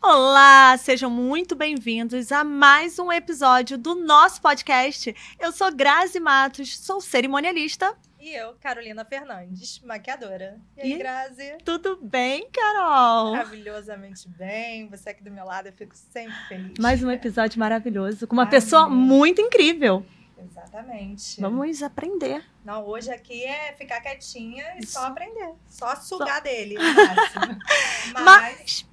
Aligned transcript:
Olá, 0.00 0.76
sejam 0.78 1.10
muito 1.10 1.56
bem-vindos 1.56 2.30
a 2.30 2.44
mais 2.44 2.98
um 2.98 3.10
episódio 3.10 3.76
do 3.76 3.94
nosso 3.94 4.40
podcast. 4.40 5.14
Eu 5.40 5.50
sou 5.50 5.74
Grazi 5.74 6.20
Matos, 6.20 6.78
sou 6.78 7.00
cerimonialista. 7.00 7.96
E 8.24 8.32
eu, 8.36 8.54
Carolina 8.60 9.04
Fernandes, 9.04 9.80
maquiadora. 9.84 10.56
E 10.76 10.80
aí, 10.80 10.92
E? 10.92 10.96
Grazi? 10.96 11.56
Tudo 11.64 11.98
bem, 12.00 12.48
Carol? 12.52 13.32
Maravilhosamente 13.32 14.28
bem. 14.28 14.86
Você 14.90 15.10
aqui 15.10 15.24
do 15.24 15.30
meu 15.32 15.44
lado, 15.44 15.66
eu 15.66 15.72
fico 15.72 15.92
sempre 15.96 16.32
feliz. 16.46 16.78
Mais 16.78 17.02
um 17.02 17.10
episódio 17.10 17.58
maravilhoso 17.58 18.28
com 18.28 18.34
uma 18.34 18.42
Amém. 18.42 18.50
pessoa 18.52 18.88
muito 18.88 19.40
incrível. 19.40 20.06
Exatamente. 20.38 21.40
Vamos 21.40 21.82
aprender. 21.82 22.44
Não, 22.64 22.86
hoje 22.86 23.10
aqui 23.10 23.42
é 23.44 23.72
ficar 23.72 24.00
quietinha 24.00 24.66
e 24.78 24.86
só 24.86 25.06
aprender. 25.06 25.54
Só 25.68 25.96
sugar 25.96 26.40
dele, 26.42 26.76
no 26.76 26.84
máximo. 26.94 27.58
Mas, 28.24 28.86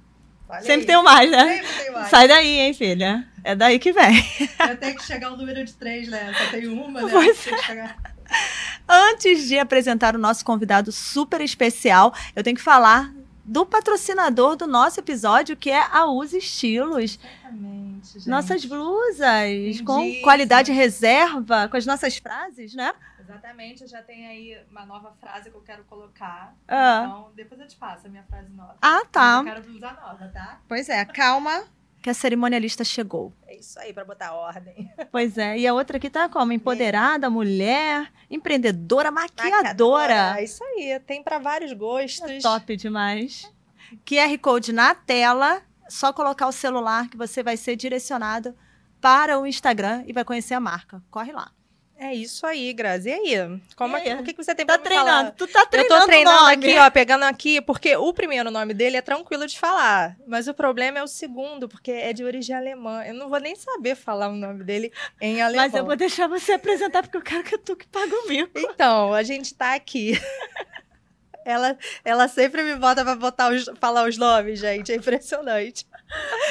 Mas 0.48 0.58
olha 0.58 0.60
sempre 0.62 0.80
aí. 0.80 0.86
tem 0.86 0.96
um 0.96 1.02
mais, 1.04 1.30
né? 1.30 1.54
Sempre 1.62 1.84
tem 1.84 1.92
mais. 1.92 2.08
Sai 2.10 2.26
daí, 2.26 2.48
hein, 2.58 2.74
filha? 2.74 3.28
É 3.44 3.54
daí 3.54 3.78
que 3.78 3.92
vem. 3.92 4.16
Eu 4.68 4.76
tenho 4.76 4.96
que 4.96 5.04
chegar 5.04 5.28
ao 5.28 5.36
número 5.36 5.64
de 5.64 5.72
três, 5.74 6.08
né? 6.08 6.34
Só 6.36 6.50
tenho 6.50 6.74
uma, 6.82 7.00
né? 7.02 7.08
Pois 7.10 7.44
Tem 7.44 7.54
que 7.56 7.62
chegar- 7.62 7.96
Antes 8.92 9.46
de 9.46 9.56
apresentar 9.56 10.16
o 10.16 10.18
nosso 10.18 10.44
convidado 10.44 10.90
super 10.90 11.40
especial, 11.40 12.12
eu 12.34 12.42
tenho 12.42 12.56
que 12.56 12.62
falar 12.62 13.14
do 13.44 13.64
patrocinador 13.64 14.56
do 14.56 14.66
nosso 14.66 14.98
episódio, 14.98 15.56
que 15.56 15.70
é 15.70 15.80
a 15.80 16.06
Use 16.06 16.36
Estilos. 16.38 17.16
Exatamente, 17.22 18.12
gente. 18.14 18.28
Nossas 18.28 18.64
blusas 18.64 19.80
com 19.86 20.20
qualidade 20.22 20.72
reserva, 20.72 21.68
com 21.68 21.76
as 21.76 21.86
nossas 21.86 22.16
frases, 22.16 22.74
né? 22.74 22.92
Exatamente, 23.20 23.82
eu 23.82 23.88
já 23.88 24.02
tenho 24.02 24.28
aí 24.28 24.58
uma 24.68 24.84
nova 24.84 25.12
frase 25.20 25.50
que 25.50 25.56
eu 25.56 25.62
quero 25.62 25.84
colocar. 25.84 26.52
Ah. 26.66 27.04
Então, 27.06 27.32
depois 27.36 27.60
eu 27.60 27.68
te 27.68 27.76
passo 27.76 28.08
a 28.08 28.10
minha 28.10 28.24
frase 28.24 28.50
nova. 28.50 28.74
Ah, 28.82 29.02
tá. 29.12 29.40
Mas 29.40 29.46
Eu 29.46 29.54
quero 29.54 29.66
blusa 29.70 29.92
nova, 29.92 30.28
tá? 30.34 30.60
Pois 30.66 30.88
é, 30.88 31.04
calma. 31.04 31.62
Que 32.02 32.08
a 32.08 32.14
cerimonialista 32.14 32.82
chegou. 32.82 33.32
É 33.46 33.56
isso 33.58 33.78
aí, 33.78 33.92
pra 33.92 34.04
botar 34.04 34.32
ordem. 34.32 34.90
Pois 35.12 35.36
é, 35.36 35.58
e 35.58 35.66
a 35.66 35.74
outra 35.74 35.96
aqui 35.98 36.08
tá 36.08 36.28
como? 36.28 36.52
Empoderada, 36.52 37.28
mulher, 37.28 38.10
empreendedora, 38.30 39.10
maquiadora. 39.10 40.38
É 40.38 40.44
isso 40.44 40.62
aí, 40.64 40.98
tem 41.00 41.22
pra 41.22 41.38
vários 41.38 41.72
gostos. 41.72 42.30
É 42.30 42.40
top 42.40 42.76
demais. 42.76 43.50
QR 44.06 44.38
Code 44.38 44.72
na 44.72 44.94
tela, 44.94 45.62
só 45.88 46.12
colocar 46.12 46.46
o 46.46 46.52
celular 46.52 47.08
que 47.08 47.16
você 47.16 47.42
vai 47.42 47.56
ser 47.56 47.76
direcionado 47.76 48.54
para 49.00 49.38
o 49.38 49.46
Instagram 49.46 50.04
e 50.06 50.12
vai 50.12 50.24
conhecer 50.24 50.54
a 50.54 50.60
marca. 50.60 51.02
Corre 51.10 51.32
lá. 51.32 51.50
É 52.02 52.14
isso 52.14 52.46
aí, 52.46 52.72
Grazi. 52.72 53.10
E 53.10 53.12
aí? 53.12 53.60
Como 53.76 53.94
é 53.94 54.14
o 54.14 54.22
que, 54.22 54.32
que 54.32 54.42
você 54.42 54.54
tem 54.54 54.64
Tá 54.64 54.78
pra 54.78 54.88
me 54.90 54.96
falar? 54.96 55.10
treinando, 55.10 55.36
tu 55.36 55.46
tá 55.46 55.60
Eu 55.60 55.66
treinando 55.66 56.00
tô 56.00 56.06
treinando 56.06 56.46
aqui, 56.46 56.78
ó, 56.78 56.90
pegando 56.90 57.24
aqui, 57.24 57.60
porque 57.60 57.94
o 57.94 58.10
primeiro 58.14 58.50
nome 58.50 58.72
dele 58.72 58.96
é 58.96 59.02
tranquilo 59.02 59.46
de 59.46 59.58
falar. 59.58 60.16
Mas 60.26 60.48
o 60.48 60.54
problema 60.54 60.98
é 60.98 61.02
o 61.02 61.06
segundo, 61.06 61.68
porque 61.68 61.90
é 61.92 62.14
de 62.14 62.24
origem 62.24 62.56
alemã. 62.56 63.04
Eu 63.04 63.12
não 63.12 63.28
vou 63.28 63.38
nem 63.38 63.54
saber 63.54 63.94
falar 63.94 64.28
o 64.30 64.34
nome 64.34 64.64
dele 64.64 64.90
em 65.20 65.42
alemão. 65.42 65.66
Mas 65.66 65.74
eu 65.74 65.84
vou 65.84 65.94
deixar 65.94 66.26
você 66.26 66.52
apresentar, 66.52 67.02
porque 67.02 67.18
eu 67.18 67.22
quero 67.22 67.44
que 67.44 67.58
tu 67.58 67.76
que 67.76 67.86
paga 67.86 68.14
o 68.14 68.28
mico. 68.28 68.58
Então, 68.58 69.12
a 69.12 69.22
gente 69.22 69.54
tá 69.54 69.74
aqui. 69.74 70.18
Ela, 71.42 71.76
ela 72.04 72.28
sempre 72.28 72.62
me 72.62 72.76
bota 72.76 73.02
pra 73.02 73.16
botar 73.16 73.50
os, 73.50 73.64
falar 73.80 74.06
os 74.06 74.16
nomes, 74.18 74.58
gente. 74.60 74.92
É 74.92 74.94
impressionante. 74.94 75.86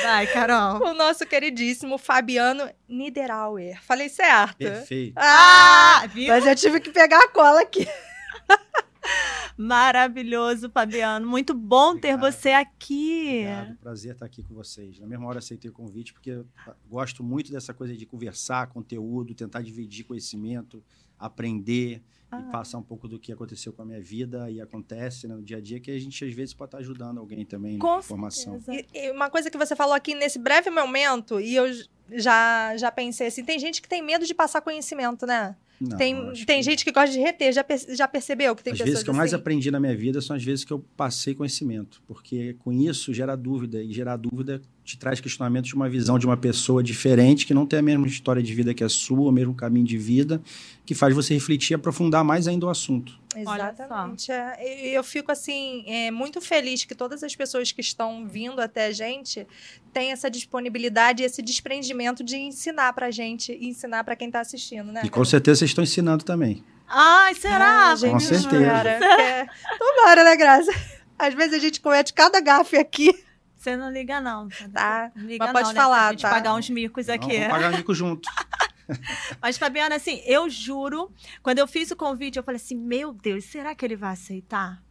Vai, 0.01 0.27
Carol. 0.27 0.81
O 0.83 0.93
nosso 0.93 1.25
queridíssimo 1.25 1.97
Fabiano 1.97 2.69
Niederauer. 2.87 3.81
Falei 3.83 4.09
certo? 4.09 4.57
Perfeito. 4.57 5.13
Ah! 5.17 6.01
Ah, 6.01 6.07
viu? 6.07 6.29
Mas 6.29 6.45
eu 6.45 6.55
tive 6.55 6.79
que 6.79 6.91
pegar 6.91 7.19
a 7.19 7.27
cola 7.27 7.61
aqui. 7.61 7.85
Maravilhoso, 9.57 10.69
Fabiano. 10.69 11.27
Muito 11.27 11.53
bom 11.53 11.97
ter 11.97 12.13
Obrigado. 12.13 12.31
você 12.31 12.49
aqui. 12.51 13.39
Obrigado, 13.41 13.77
prazer 13.77 14.13
estar 14.13 14.25
aqui 14.25 14.41
com 14.43 14.53
vocês. 14.53 14.99
Na 14.99 15.07
mesma 15.07 15.27
hora 15.27 15.39
aceitei 15.39 15.69
o 15.69 15.73
convite, 15.73 16.13
porque 16.13 16.31
eu 16.31 16.45
gosto 16.89 17.23
muito 17.23 17.51
dessa 17.51 17.73
coisa 17.73 17.95
de 17.95 18.05
conversar, 18.05 18.67
conteúdo, 18.67 19.35
tentar 19.35 19.61
dividir 19.61 20.05
conhecimento, 20.05 20.81
aprender 21.17 22.01
Ah. 22.31 22.39
e 22.47 22.51
passar 22.51 22.77
um 22.77 22.83
pouco 22.83 23.07
do 23.07 23.17
que 23.19 23.31
aconteceu 23.31 23.73
com 23.73 23.81
a 23.81 23.85
minha 23.85 23.99
vida 24.01 24.49
e 24.51 24.61
acontece 24.61 25.27
né, 25.27 25.33
no 25.35 25.41
dia 25.41 25.57
a 25.57 25.61
dia, 25.61 25.79
que 25.79 25.89
a 25.89 25.99
gente 25.99 26.23
às 26.23 26.31
vezes 26.33 26.53
pode 26.53 26.67
estar 26.69 26.77
ajudando 26.77 27.17
alguém 27.19 27.43
também 27.45 27.79
Com 27.79 27.95
na 27.95 28.01
formação. 28.03 28.59
E, 28.69 28.85
e 28.93 29.11
uma 29.11 29.29
coisa 29.29 29.49
que 29.49 29.57
você 29.57 29.75
falou 29.75 29.93
aqui 29.95 30.13
nesse 30.13 30.37
breve 30.37 30.69
momento, 30.69 31.39
e 31.39 31.55
eu 31.55 31.65
já, 32.11 32.75
já 32.77 32.91
pensei 32.91 33.27
assim, 33.27 33.43
tem 33.43 33.57
gente 33.59 33.81
que 33.81 33.87
tem 33.89 34.03
medo 34.03 34.25
de 34.25 34.33
passar 34.33 34.61
conhecimento, 34.61 35.25
né? 35.25 35.55
Não, 35.81 35.97
tem 35.97 36.13
tem 36.45 36.57
que- 36.57 36.63
gente 36.63 36.83
que 36.83 36.91
gosta 36.91 37.09
de 37.11 37.19
reter, 37.19 37.53
já, 37.53 37.63
perce- 37.63 37.95
já 37.95 38.05
percebeu 38.07 38.53
que 38.53 38.61
tem 38.63 38.73
As 38.73 38.77
pessoas 38.79 38.89
vezes 38.95 39.03
que 39.03 39.09
eu 39.09 39.13
mais 39.13 39.33
assim? 39.33 39.39
aprendi 39.41 39.71
na 39.71 39.79
minha 39.79 39.95
vida 39.95 40.19
são 40.19 40.35
as 40.35 40.43
vezes 40.43 40.65
que 40.65 40.73
eu 40.73 40.79
passei 40.97 41.33
conhecimento, 41.33 42.01
porque 42.05 42.53
com 42.59 42.71
isso 42.73 43.13
gera 43.13 43.35
dúvida, 43.35 43.81
e 43.81 43.91
gerar 43.93 44.17
dúvida 44.17 44.61
te 44.89 44.97
traz 44.97 45.19
questionamento 45.19 45.65
de 45.65 45.75
uma 45.75 45.87
visão 45.87 46.17
de 46.17 46.25
uma 46.25 46.35
pessoa 46.35 46.81
diferente, 46.81 47.45
que 47.45 47.53
não 47.53 47.65
tem 47.65 47.77
a 47.77 47.81
mesma 47.81 48.07
história 48.07 48.41
de 48.41 48.53
vida 48.55 48.73
que 48.73 48.83
a 48.83 48.89
sua, 48.89 49.29
o 49.29 49.31
mesmo 49.31 49.53
caminho 49.53 49.85
de 49.85 49.97
vida, 49.97 50.41
que 50.83 50.95
faz 50.95 51.13
você 51.13 51.35
refletir 51.35 51.73
e 51.73 51.75
aprofundar 51.75 52.23
mais 52.23 52.47
ainda 52.47 52.65
o 52.65 52.69
assunto. 52.69 53.19
Exatamente. 53.35 54.31
é. 54.31 54.87
E 54.87 54.95
eu 54.95 55.03
fico 55.03 55.31
assim, 55.31 55.83
é, 55.85 56.09
muito 56.09 56.41
feliz 56.41 56.85
que 56.85 56.95
todas 56.95 57.21
as 57.23 57.35
pessoas 57.35 57.71
que 57.71 57.81
estão 57.81 58.27
vindo 58.27 58.59
até 58.59 58.87
a 58.87 58.91
gente 58.91 59.45
têm 59.93 60.11
essa 60.11 60.27
disponibilidade 60.27 61.21
e 61.21 61.25
esse 61.25 61.43
desprendimento 61.43 62.23
de 62.23 62.37
ensinar 62.37 62.91
pra 62.93 63.11
gente 63.11 63.51
e 63.51 63.67
ensinar 63.67 64.03
pra 64.03 64.15
quem 64.15 64.31
tá 64.31 64.39
assistindo, 64.39 64.91
né? 64.91 65.01
E 65.03 65.09
com 65.09 65.23
certeza 65.23 65.59
vocês 65.59 65.69
estão 65.69 65.83
ensinando 65.83 66.23
também. 66.23 66.63
Ai, 66.87 67.35
será? 67.35 67.91
Ah, 67.91 67.95
gente, 67.95 68.13
Com 68.13 68.19
certeza. 68.19 68.65
Cara, 68.65 68.89
é... 69.21 69.47
Tomara, 69.77 70.23
né, 70.23 70.35
Graça? 70.35 70.71
Às 71.19 71.35
vezes 71.35 71.53
a 71.53 71.59
gente 71.59 71.79
comete 71.79 72.11
cada 72.11 72.39
gafe 72.39 72.75
aqui. 72.75 73.28
Você 73.59 73.75
não 73.75 73.91
liga, 73.91 74.21
não. 74.21 74.47
Tá. 74.73 75.11
Não 75.13 75.25
liga, 75.25 75.43
Mas 75.43 75.51
pode 75.51 75.67
não, 75.67 75.73
né? 75.73 75.81
falar, 75.81 76.07
a 76.07 76.11
gente 76.11 76.21
tá? 76.21 76.29
pagar 76.29 76.53
uns 76.53 76.69
micos 76.69 77.07
Não, 77.07 77.15
aqui. 77.15 77.37
vamos 77.37 77.47
pagar 77.49 77.71
mico 77.73 77.93
junto. 77.93 78.29
Mas, 79.41 79.57
Fabiana, 79.57 79.95
assim, 79.95 80.21
eu 80.25 80.49
juro, 80.49 81.11
quando 81.43 81.59
eu 81.59 81.67
fiz 81.67 81.91
o 81.91 81.95
convite, 81.95 82.37
eu 82.37 82.43
falei 82.43 82.55
assim: 82.55 82.75
meu 82.75 83.11
Deus, 83.11 83.43
será 83.43 83.75
que 83.75 83.85
ele 83.85 83.97
vai 83.97 84.13
aceitar? 84.13 84.81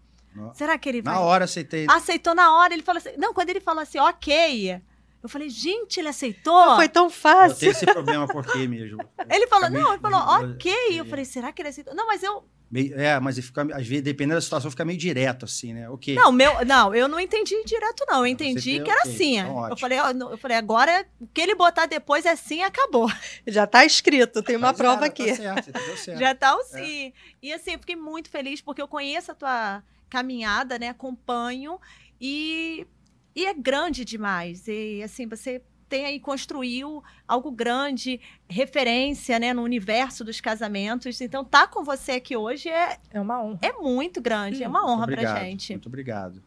Será 0.52 0.78
que 0.78 0.88
ele 0.88 1.02
vai. 1.02 1.14
Na 1.14 1.20
hora 1.20 1.46
aceitei. 1.46 1.86
Aceitou 1.88 2.34
na 2.34 2.54
hora, 2.54 2.74
ele 2.74 2.82
falou 2.82 2.98
assim. 2.98 3.16
Não, 3.16 3.32
quando 3.32 3.48
ele 3.48 3.60
falou 3.60 3.82
assim, 3.82 3.98
ok. 3.98 4.80
Eu 5.20 5.28
falei, 5.28 5.48
gente, 5.48 5.98
ele 5.98 6.08
aceitou? 6.08 6.76
Foi 6.76 6.88
tão 6.88 7.06
Eu 7.06 7.10
fácil. 7.10 7.58
tenho 7.58 7.72
esse 7.72 7.84
problema 7.86 8.28
por 8.28 8.46
quê 8.46 8.68
mesmo? 8.68 9.02
Ele 9.28 9.48
falou, 9.48 9.68
não, 9.68 9.94
ele 9.94 10.00
falou, 10.00 10.20
ok. 10.20 10.72
Eu 10.90 11.04
é. 11.04 11.08
falei, 11.08 11.24
será 11.24 11.50
que 11.50 11.60
ele 11.60 11.70
aceitou? 11.70 11.94
Não, 11.94 12.06
mas 12.06 12.22
eu. 12.22 12.44
Meio- 12.70 12.98
é, 13.00 13.18
mas 13.18 13.38
fica, 13.38 13.62
às 13.74 13.86
vezes, 13.86 14.02
dependendo 14.02 14.34
da 14.36 14.40
situação, 14.42 14.70
fica 14.70 14.84
meio 14.84 14.98
direto, 14.98 15.46
assim, 15.46 15.72
né? 15.72 15.88
Ok. 15.88 16.14
Não, 16.14 16.30
meu, 16.30 16.64
não, 16.66 16.94
eu 16.94 17.08
não 17.08 17.18
entendi 17.18 17.54
direto, 17.64 18.04
não. 18.06 18.18
Eu 18.18 18.26
entendi 18.26 18.80
que 18.80 18.90
era 18.90 19.00
ok, 19.00 19.12
assim. 19.12 19.38
então 19.38 19.68
eu, 19.70 19.76
falei, 19.76 19.98
não, 20.14 20.30
eu 20.30 20.38
falei, 20.38 20.56
agora 20.56 21.06
o 21.18 21.26
que 21.26 21.40
ele 21.40 21.54
botar 21.54 21.86
depois 21.86 22.26
é 22.26 22.36
sim 22.36 22.62
acabou. 22.62 23.10
Já 23.46 23.66
tá 23.66 23.84
escrito, 23.86 24.42
tem 24.42 24.56
uma 24.56 24.68
Mas 24.68 24.76
prova 24.76 25.04
era, 25.04 25.06
aqui. 25.06 25.28
Tá 25.28 25.36
certo, 25.36 25.96
certo. 25.96 26.18
Já 26.18 26.34
tá 26.34 26.54
o 26.56 26.62
sim. 26.64 27.12
E 27.42 27.52
assim, 27.52 27.72
eu 27.72 27.78
fiquei 27.78 27.96
muito 27.96 28.28
feliz 28.28 28.60
porque 28.60 28.82
eu 28.82 28.88
conheço 28.88 29.32
a 29.32 29.34
tua 29.34 29.82
caminhada, 30.10 30.78
né? 30.78 30.90
Acompanho 30.90 31.78
e, 32.20 32.86
e 33.34 33.46
é 33.46 33.54
grande 33.54 34.04
demais. 34.04 34.68
E 34.68 35.02
assim, 35.02 35.26
você 35.26 35.62
tem 35.88 36.04
aí, 36.04 36.20
construiu 36.20 37.02
algo 37.26 37.50
grande, 37.50 38.20
referência, 38.48 39.38
né, 39.38 39.52
no 39.52 39.62
universo 39.62 40.24
dos 40.24 40.40
casamentos. 40.40 41.20
Então, 41.20 41.44
tá 41.44 41.66
com 41.66 41.82
você 41.84 42.12
aqui 42.12 42.36
hoje 42.36 42.68
é, 42.68 42.98
É 43.10 43.20
uma 43.20 43.42
honra. 43.42 43.58
é 43.62 43.72
muito 43.72 44.20
grande, 44.20 44.62
é 44.62 44.68
uma 44.68 44.84
honra 44.90 45.04
obrigado, 45.04 45.34
pra 45.34 45.44
gente. 45.44 45.72
Muito 45.72 45.86
obrigado. 45.86 46.42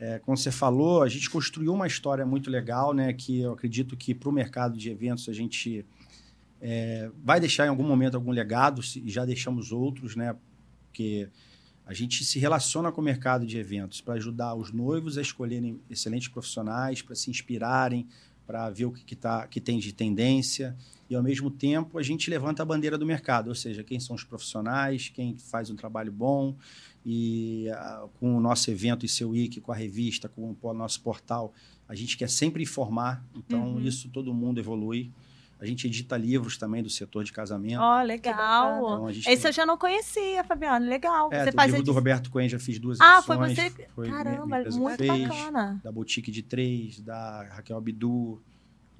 É, 0.00 0.18
como 0.18 0.36
você 0.36 0.50
falou, 0.50 1.02
a 1.02 1.08
gente 1.08 1.30
construiu 1.30 1.72
uma 1.72 1.86
história 1.86 2.26
muito 2.26 2.50
legal, 2.50 2.92
né? 2.92 3.12
Que 3.12 3.40
eu 3.40 3.52
acredito 3.52 3.96
que 3.96 4.14
para 4.14 4.28
o 4.28 4.32
mercado 4.32 4.76
de 4.76 4.90
eventos 4.90 5.28
a 5.28 5.32
gente 5.32 5.84
é, 6.60 7.10
vai 7.22 7.38
deixar 7.40 7.66
em 7.66 7.68
algum 7.68 7.84
momento 7.86 8.14
algum 8.16 8.30
legado, 8.30 8.82
se- 8.82 9.00
e 9.00 9.08
já 9.10 9.24
deixamos 9.24 9.70
outros, 9.72 10.16
né? 10.16 10.34
Porque 10.86 11.28
a 11.86 11.92
gente 11.92 12.24
se 12.24 12.38
relaciona 12.38 12.90
com 12.90 13.00
o 13.00 13.04
mercado 13.04 13.44
de 13.46 13.58
eventos 13.58 14.00
para 14.00 14.14
ajudar 14.14 14.54
os 14.54 14.72
noivos 14.72 15.18
a 15.18 15.22
escolherem 15.22 15.78
excelentes 15.90 16.28
profissionais, 16.28 17.02
para 17.02 17.14
se 17.14 17.30
inspirarem, 17.30 18.06
para 18.46 18.68
ver 18.70 18.84
o 18.86 18.92
que, 18.92 19.04
que, 19.04 19.16
tá, 19.16 19.46
que 19.46 19.60
tem 19.60 19.78
de 19.78 19.92
tendência. 19.92 20.76
E, 21.08 21.14
ao 21.14 21.22
mesmo 21.22 21.50
tempo, 21.50 21.98
a 21.98 22.02
gente 22.02 22.30
levanta 22.30 22.62
a 22.62 22.66
bandeira 22.66 22.96
do 22.96 23.04
mercado, 23.06 23.48
ou 23.48 23.54
seja, 23.54 23.84
quem 23.84 24.00
são 24.00 24.16
os 24.16 24.24
profissionais, 24.24 25.08
quem 25.08 25.36
faz 25.36 25.70
um 25.70 25.76
trabalho 25.76 26.10
bom. 26.12 26.54
E 27.04 27.68
ah, 27.70 28.06
com 28.18 28.34
o 28.36 28.40
nosso 28.40 28.70
evento 28.70 29.04
e 29.04 29.08
seu 29.08 29.30
wiki, 29.30 29.60
com 29.60 29.70
a 29.72 29.74
revista, 29.74 30.28
com 30.28 30.56
o 30.60 30.72
nosso 30.74 31.00
portal, 31.02 31.52
a 31.86 31.94
gente 31.94 32.16
quer 32.16 32.30
sempre 32.30 32.62
informar. 32.62 33.22
Então, 33.36 33.74
Uhum. 33.74 33.80
isso 33.80 34.08
todo 34.08 34.32
mundo 34.32 34.58
evolui. 34.58 35.10
A 35.60 35.66
gente 35.66 35.86
edita 35.86 36.16
livros 36.16 36.56
também 36.58 36.82
do 36.82 36.90
setor 36.90 37.24
de 37.24 37.32
casamento. 37.32 37.80
Ó, 37.80 38.02
legal. 38.02 38.76
Então, 38.78 39.06
a 39.06 39.12
gente 39.12 39.28
Esse 39.30 39.42
tem- 39.42 39.48
eu 39.48 39.52
já 39.52 39.64
não 39.64 39.78
conhecia, 39.78 40.44
Fabiano. 40.44 40.86
Legal. 40.86 41.28
é, 41.32 41.44
você 41.44 41.50
o 41.50 41.52
faz 41.54 41.70
livro 41.70 41.82
do 41.84 41.90
edi- 41.90 41.96
Roberto 41.98 42.30
Cohen 42.30 42.48
já 42.48 42.58
fiz 42.58 42.78
duas 42.78 43.00
Ah, 43.00 43.18
edições. 43.18 43.24
foi 43.24 43.36
você. 43.70 43.88
Foi 43.94 44.08
minha- 44.08 44.24
Caramba, 44.24 44.46
minha 44.46 44.64
que 44.64 44.76
muito 44.76 44.96
fez, 44.98 45.28
bacana. 45.28 45.80
Da 45.82 45.90
Boutique 45.92 46.30
de 46.30 46.42
Três, 46.42 47.00
da 47.00 47.44
Raquel 47.50 47.76
Abdu. 47.76 48.42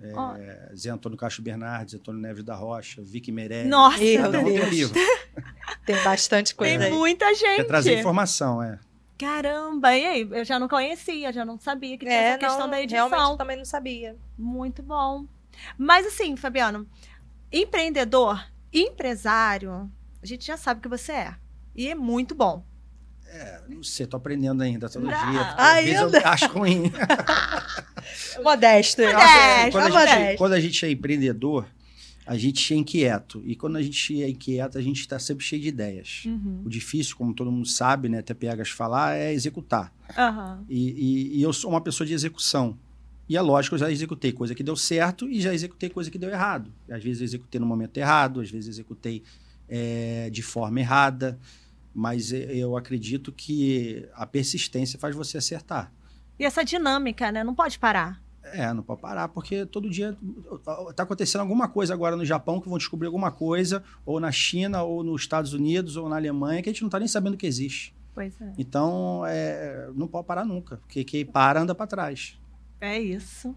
É, 0.00 0.72
Zé 0.76 0.90
Antônio 0.90 1.16
Castro 1.16 1.42
Bernardes, 1.42 1.94
Antônio 1.94 2.20
Neves 2.20 2.42
da 2.42 2.54
Rocha, 2.54 3.00
Vicky 3.02 3.30
Meirelles. 3.30 3.70
Nossa, 3.70 3.98
Cada 4.20 4.40
um 4.40 4.44
tem 4.44 4.68
livro. 4.68 4.94
Tem 5.86 6.02
bastante 6.02 6.54
coisa 6.54 6.78
tem 6.78 6.86
aí. 6.88 6.92
muita 6.92 7.32
gente. 7.34 7.56
Quer 7.56 7.64
trazer 7.64 7.98
informação, 8.00 8.62
é. 8.62 8.78
Caramba, 9.18 9.94
e 9.96 10.04
aí? 10.04 10.28
Eu 10.30 10.44
já 10.44 10.58
não 10.58 10.66
conhecia, 10.68 11.32
já 11.32 11.44
não 11.44 11.58
sabia 11.58 11.96
que 11.96 12.04
tinha 12.04 12.16
É, 12.18 12.24
essa 12.30 12.38
questão 12.38 12.60
não, 12.60 12.70
da 12.70 12.80
edição. 12.82 13.08
realmente 13.08 13.30
eu 13.32 13.36
também 13.38 13.56
não 13.56 13.64
sabia. 13.64 14.16
Muito 14.36 14.82
bom. 14.82 15.24
Mas 15.78 16.06
assim, 16.06 16.36
Fabiano, 16.36 16.86
empreendedor, 17.52 18.44
empresário, 18.72 19.90
a 20.22 20.26
gente 20.26 20.46
já 20.46 20.56
sabe 20.56 20.80
que 20.80 20.88
você 20.88 21.12
é. 21.12 21.34
E 21.74 21.88
é 21.88 21.94
muito 21.94 22.34
bom. 22.34 22.64
É, 23.26 23.62
Não 23.68 23.82
sei, 23.82 24.06
tô 24.06 24.16
aprendendo 24.16 24.62
ainda 24.62 24.88
todo 24.88 25.08
Ah, 25.10 25.30
dia. 25.30 25.44
porque 25.44 25.60
Às 25.62 25.84
vezes 25.84 26.00
ainda? 26.02 26.18
eu 26.18 26.28
acho 26.28 26.46
ruim. 26.46 26.82
Modesto. 28.42 29.02
Modesto. 29.02 29.70
quando, 29.72 29.86
a 29.86 29.88
modesto. 29.90 30.18
gente, 30.20 30.38
quando 30.38 30.52
a 30.52 30.60
gente 30.60 30.86
é 30.86 30.90
empreendedor, 30.90 31.66
a 32.26 32.36
gente 32.36 32.72
é 32.72 32.76
inquieto. 32.76 33.42
E 33.44 33.56
quando 33.56 33.76
a 33.76 33.82
gente 33.82 34.22
é 34.22 34.28
inquieto, 34.28 34.78
a 34.78 34.82
gente 34.82 35.00
está 35.00 35.18
sempre 35.18 35.44
cheio 35.44 35.60
de 35.62 35.68
ideias. 35.68 36.22
Uhum. 36.26 36.62
O 36.64 36.68
difícil, 36.68 37.16
como 37.16 37.34
todo 37.34 37.50
mundo 37.50 37.66
sabe, 37.68 38.08
né, 38.08 38.18
até 38.18 38.34
pegas 38.34 38.70
falar, 38.70 39.16
é 39.16 39.32
executar. 39.32 39.92
Aham. 40.16 40.64
E, 40.68 40.90
e- 40.90 41.38
e 41.38 41.42
eu 41.42 41.52
sou 41.52 41.70
uma 41.70 41.80
pessoa 41.80 42.06
de 42.06 42.12
execução. 42.14 42.78
E 43.28 43.36
é 43.36 43.40
lógico, 43.40 43.74
eu 43.74 43.78
já 43.78 43.90
executei 43.90 44.32
coisa 44.32 44.54
que 44.54 44.62
deu 44.62 44.76
certo 44.76 45.28
e 45.28 45.40
já 45.40 45.54
executei 45.54 45.88
coisa 45.88 46.10
que 46.10 46.18
deu 46.18 46.30
errado. 46.30 46.70
Às 46.90 47.02
vezes 47.02 47.20
eu 47.20 47.24
executei 47.24 47.60
no 47.60 47.66
momento 47.66 47.96
errado, 47.96 48.40
às 48.40 48.50
vezes 48.50 48.66
eu 48.66 48.72
executei 48.72 49.22
eh, 49.68 50.28
de 50.30 50.42
forma 50.42 50.80
errada. 50.80 51.38
Mas 51.94 52.32
eu 52.32 52.76
acredito 52.76 53.30
que 53.30 54.08
a 54.14 54.26
persistência 54.26 54.98
faz 54.98 55.14
você 55.14 55.38
acertar. 55.38 55.92
E 56.38 56.44
essa 56.44 56.64
dinâmica, 56.64 57.30
né? 57.30 57.44
Não 57.44 57.54
pode 57.54 57.78
parar. 57.78 58.20
É, 58.42 58.72
não 58.74 58.82
pode 58.82 59.00
parar, 59.00 59.28
porque 59.28 59.64
todo 59.64 59.88
dia 59.88 60.16
está 60.90 61.04
acontecendo 61.04 61.40
alguma 61.40 61.66
coisa 61.68 61.94
agora 61.94 62.14
no 62.16 62.24
Japão 62.24 62.60
que 62.60 62.68
vão 62.68 62.76
descobrir 62.76 63.06
alguma 63.06 63.30
coisa, 63.30 63.82
ou 64.04 64.20
na 64.20 64.30
China, 64.30 64.82
ou 64.82 65.02
nos 65.02 65.22
Estados 65.22 65.54
Unidos, 65.54 65.96
ou 65.96 66.08
na 66.08 66.16
Alemanha, 66.16 66.62
que 66.62 66.68
a 66.68 66.72
gente 66.72 66.82
não 66.82 66.88
está 66.88 66.98
nem 66.98 67.08
sabendo 67.08 67.36
que 67.36 67.46
existe. 67.46 67.94
Pois 68.14 68.38
é. 68.40 68.52
Então, 68.58 69.22
é, 69.26 69.88
não 69.94 70.06
pode 70.06 70.26
parar 70.26 70.44
nunca, 70.44 70.76
porque 70.76 71.04
quem 71.04 71.24
para 71.24 71.62
anda 71.62 71.74
para 71.74 71.86
trás. 71.86 72.38
É 72.84 72.98
isso. 73.00 73.54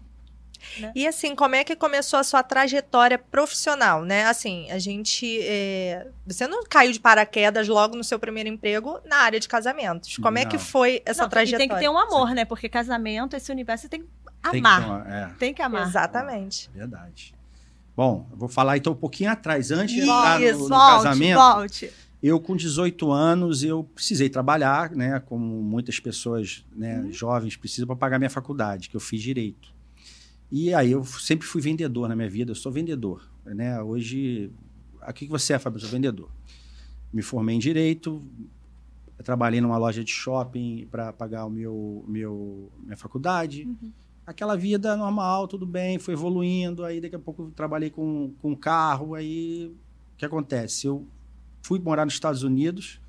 E 0.94 1.06
assim, 1.06 1.36
como 1.36 1.54
é 1.54 1.62
que 1.62 1.76
começou 1.76 2.18
a 2.18 2.24
sua 2.24 2.42
trajetória 2.42 3.16
profissional, 3.16 4.04
né? 4.04 4.24
Assim, 4.26 4.68
a 4.70 4.78
gente. 4.78 5.38
é, 5.42 6.08
Você 6.26 6.46
não 6.48 6.64
caiu 6.64 6.90
de 6.92 6.98
paraquedas 6.98 7.68
logo 7.68 7.94
no 7.96 8.02
seu 8.02 8.18
primeiro 8.18 8.48
emprego 8.48 8.98
na 9.04 9.18
área 9.18 9.38
de 9.38 9.46
casamentos. 9.48 10.16
Como 10.16 10.36
é 10.36 10.44
que 10.44 10.56
Não. 10.56 10.62
foi 10.64 11.00
essa 11.06 11.22
Não, 11.22 11.28
e 11.28 11.30
trajetória? 11.30 11.66
tem 11.68 11.76
que 11.76 11.80
ter 11.80 11.88
um 11.88 11.96
amor, 11.96 12.30
né? 12.34 12.44
Porque 12.44 12.68
casamento, 12.68 13.36
esse 13.36 13.52
universo, 13.52 13.82
você 13.82 13.88
tem 13.88 14.00
que 14.02 14.08
Tem 14.50 14.60
amar. 14.60 14.80
que 14.80 14.84
ter 14.86 14.90
uma- 14.90 15.14
é. 15.16 15.30
Tem 15.38 15.54
que 15.54 15.62
amar. 15.62 15.86
Exatamente. 15.86 16.68
Verdade. 16.74 17.34
Bom, 17.96 18.26
eu 18.30 18.36
vou 18.36 18.48
falar 18.48 18.76
então 18.76 18.92
um 18.92 18.96
pouquinho 18.96 19.30
atrás. 19.30 19.70
Antes 19.70 19.94
de 19.94 20.00
Isso, 20.02 20.10
entrar 20.10 20.40
no, 20.40 20.52
no 20.58 20.68
volte, 20.68 21.04
casamento, 21.04 21.38
volte. 21.38 21.92
Eu 22.22 22.40
com 22.40 22.56
18 22.56 23.10
anos, 23.12 23.62
eu 23.62 23.84
precisei 23.84 24.28
trabalhar, 24.28 24.90
né? 24.90 25.20
Como 25.20 25.62
muitas 25.62 26.00
pessoas 26.00 26.64
né, 26.74 27.00
Uhum. 27.00 27.12
jovens 27.12 27.56
precisam 27.56 27.86
para 27.86 27.96
pagar 27.96 28.18
minha 28.18 28.30
faculdade, 28.30 28.88
que 28.88 28.96
eu 28.96 29.00
fiz 29.00 29.22
Direito. 29.22 29.72
E 30.50 30.72
aí 30.74 30.92
eu 30.92 31.04
sempre 31.04 31.46
fui 31.46 31.60
vendedor 31.60 32.08
na 32.08 32.16
minha 32.16 32.28
vida, 32.28 32.50
eu 32.50 32.56
sou 32.56 32.72
vendedor. 32.72 33.28
Né? 33.44 33.80
Hoje, 33.80 34.50
o 35.06 35.12
que 35.12 35.26
você 35.26 35.52
é, 35.52 35.58
Fábio? 35.58 35.76
Eu 35.76 35.80
sou 35.82 35.90
vendedor. 35.90 36.30
Me 37.12 37.22
formei 37.22 37.54
em 37.56 37.58
Direito, 37.58 38.22
trabalhei 39.22 39.60
numa 39.60 39.76
loja 39.76 40.02
de 40.02 40.10
shopping 40.10 40.88
para 40.90 41.12
pagar 41.12 41.44
o 41.46 41.50
meu, 41.50 42.04
meu, 42.08 42.72
minha 42.82 42.96
faculdade. 42.96 43.64
Uhum. 43.64 43.92
Aquela 44.26 44.56
vida 44.56 44.96
normal, 44.96 45.48
tudo 45.48 45.66
bem, 45.66 45.98
foi 45.98 46.14
evoluindo. 46.14 46.84
Aí 46.84 47.00
daqui 47.00 47.16
a 47.16 47.18
pouco 47.18 47.44
eu 47.44 47.50
trabalhei 47.50 47.90
com, 47.90 48.32
com 48.40 48.54
carro. 48.56 49.14
Aí 49.14 49.72
o 50.14 50.16
que 50.16 50.24
acontece? 50.24 50.86
Eu 50.86 51.06
fui 51.62 51.78
morar 51.78 52.04
nos 52.04 52.14
Estados 52.14 52.42
Unidos, 52.42 53.00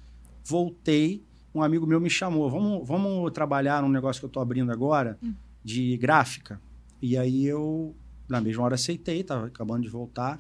voltei. 0.44 1.24
Um 1.54 1.62
amigo 1.64 1.86
meu 1.88 2.00
me 2.00 2.10
chamou: 2.10 2.50
vamos, 2.50 2.88
vamos 2.88 3.32
trabalhar 3.32 3.82
num 3.82 3.90
negócio 3.90 4.20
que 4.20 4.26
eu 4.26 4.30
estou 4.30 4.42
abrindo 4.42 4.72
agora, 4.72 5.18
Hum. 5.24 5.34
de 5.64 5.98
gráfica. 5.98 6.62
E 7.02 7.18
aí 7.18 7.46
eu, 7.46 7.96
na 8.28 8.42
mesma 8.42 8.64
hora, 8.64 8.76
aceitei, 8.76 9.22
estava 9.22 9.48
acabando 9.48 9.84
de 9.84 9.90
voltar. 9.90 10.40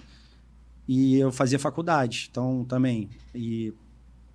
E 0.87 1.15
eu 1.17 1.31
fazia 1.31 1.59
faculdade, 1.59 2.27
então 2.31 2.65
também. 2.65 3.09
E 3.33 3.73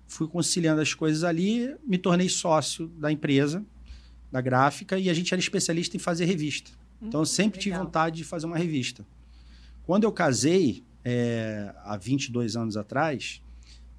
fui 0.07 0.27
conciliando 0.27 0.81
as 0.81 0.93
coisas 0.93 1.23
ali, 1.23 1.75
me 1.85 1.97
tornei 1.97 2.29
sócio 2.29 2.87
da 2.87 3.11
empresa, 3.11 3.63
da 4.31 4.39
gráfica, 4.41 4.97
e 4.97 5.09
a 5.09 5.13
gente 5.13 5.33
era 5.33 5.39
especialista 5.39 5.97
em 5.97 5.99
fazer 5.99 6.25
revista. 6.25 6.71
Então 7.01 7.21
eu 7.21 7.25
sempre 7.25 7.59
tive 7.59 7.71
legal. 7.71 7.85
vontade 7.85 8.17
de 8.17 8.23
fazer 8.23 8.45
uma 8.45 8.57
revista. 8.57 9.05
Quando 9.85 10.05
eu 10.05 10.11
casei, 10.11 10.83
é, 11.03 11.73
há 11.83 11.97
22 11.97 12.55
anos 12.55 12.77
atrás, 12.77 13.41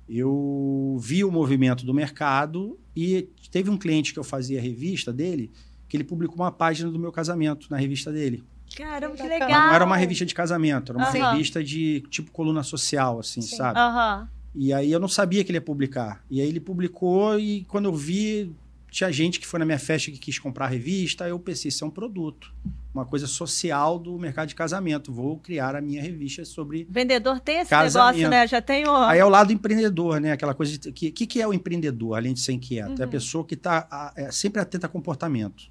eu 0.08 0.96
vi 1.00 1.24
o 1.24 1.30
movimento 1.30 1.84
do 1.84 1.92
mercado 1.92 2.78
e 2.94 3.28
teve 3.50 3.70
um 3.70 3.76
cliente 3.76 4.12
que 4.12 4.18
eu 4.18 4.24
fazia 4.24 4.58
a 4.58 4.62
revista 4.62 5.12
dele, 5.12 5.50
que 5.88 5.96
ele 5.96 6.04
publicou 6.04 6.36
uma 6.36 6.52
página 6.52 6.90
do 6.90 6.98
meu 6.98 7.12
casamento 7.12 7.66
na 7.70 7.76
revista 7.76 8.12
dele. 8.12 8.42
Caramba, 8.76 9.16
que 9.16 9.22
legal. 9.22 9.48
Não 9.48 9.72
era 9.72 9.84
uma 9.84 9.96
revista 9.96 10.26
de 10.26 10.34
casamento, 10.34 10.92
era 10.92 10.98
uma 10.98 11.08
Aham. 11.08 11.30
revista 11.32 11.62
de 11.62 12.02
tipo 12.10 12.30
coluna 12.30 12.62
social, 12.62 13.18
assim, 13.18 13.40
Sim. 13.40 13.56
sabe? 13.56 13.78
Aham. 13.78 14.28
E 14.54 14.72
aí 14.72 14.90
eu 14.90 14.98
não 14.98 15.08
sabia 15.08 15.44
que 15.44 15.50
ele 15.50 15.58
ia 15.58 15.62
publicar. 15.62 16.24
E 16.30 16.40
aí 16.40 16.48
ele 16.48 16.60
publicou 16.60 17.38
e 17.38 17.64
quando 17.64 17.86
eu 17.86 17.94
vi, 17.94 18.54
tinha 18.96 19.12
gente 19.12 19.38
que 19.38 19.46
foi 19.46 19.58
na 19.58 19.66
minha 19.66 19.78
festa 19.78 20.10
que 20.10 20.16
quis 20.16 20.38
comprar 20.38 20.64
a 20.64 20.68
revista, 20.68 21.28
eu 21.28 21.38
pensei, 21.38 21.68
isso 21.68 21.84
é 21.84 21.86
um 21.86 21.90
produto, 21.90 22.50
uma 22.94 23.04
coisa 23.04 23.26
social 23.26 23.98
do 23.98 24.18
mercado 24.18 24.48
de 24.48 24.54
casamento. 24.54 25.12
Vou 25.12 25.38
criar 25.38 25.76
a 25.76 25.82
minha 25.82 26.00
revista 26.00 26.46
sobre... 26.46 26.86
Vendedor 26.88 27.38
tem 27.38 27.58
esse 27.58 27.68
Casamento. 27.68 28.22
negócio, 28.22 28.30
né? 28.30 28.46
Já 28.48 28.62
tem 28.62 28.88
o. 28.88 28.96
Aí 28.96 29.18
é 29.18 29.24
o 29.24 29.28
lado 29.28 29.52
empreendedor, 29.52 30.18
né? 30.18 30.32
Aquela 30.32 30.54
coisa... 30.54 30.76
O 30.88 30.92
que, 30.94 31.10
que, 31.10 31.26
que 31.26 31.42
é 31.42 31.46
o 31.46 31.52
empreendedor, 31.52 32.16
além 32.16 32.32
de 32.32 32.40
ser 32.40 32.52
inquieto? 32.52 32.98
É 32.98 33.02
a 33.02 33.04
Uhum. 33.04 33.10
pessoa 33.10 33.44
que 33.44 33.52
está 33.52 34.14
sempre 34.30 34.62
atenta 34.62 34.86
a 34.86 34.88
comportamento. 34.88 35.64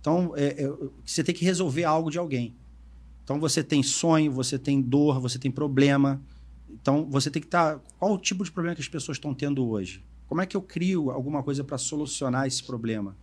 Então, 0.00 0.32
é- 0.36 0.64
é- 0.64 0.72
você 1.06 1.22
tem 1.22 1.32
que 1.32 1.44
resolver 1.44 1.84
algo 1.84 2.10
de 2.10 2.18
alguém. 2.18 2.56
Então, 3.22 3.38
você 3.38 3.62
tem 3.62 3.84
sonho, 3.84 4.32
você 4.32 4.58
tem 4.58 4.82
dor, 4.82 5.20
você 5.20 5.38
tem 5.38 5.50
problema. 5.52 6.20
Então, 6.68 7.06
você 7.08 7.30
tem 7.30 7.40
que 7.40 7.46
estar. 7.46 7.78
qual 8.00 8.14
o 8.14 8.18
tipo 8.18 8.42
de 8.42 8.50
problema 8.50 8.74
que 8.74 8.82
as 8.82 8.88
pessoas 8.88 9.16
estão 9.16 9.32
tendo 9.32 9.64
hoje? 9.68 10.02
Como 10.28 10.40
é 10.40 10.46
que 10.46 10.56
eu 10.56 10.62
crio 10.62 11.10
alguma 11.10 11.42
coisa 11.42 11.64
para 11.64 11.78
solucionar 11.78 12.46
esse 12.46 12.62
problema? 12.62 13.16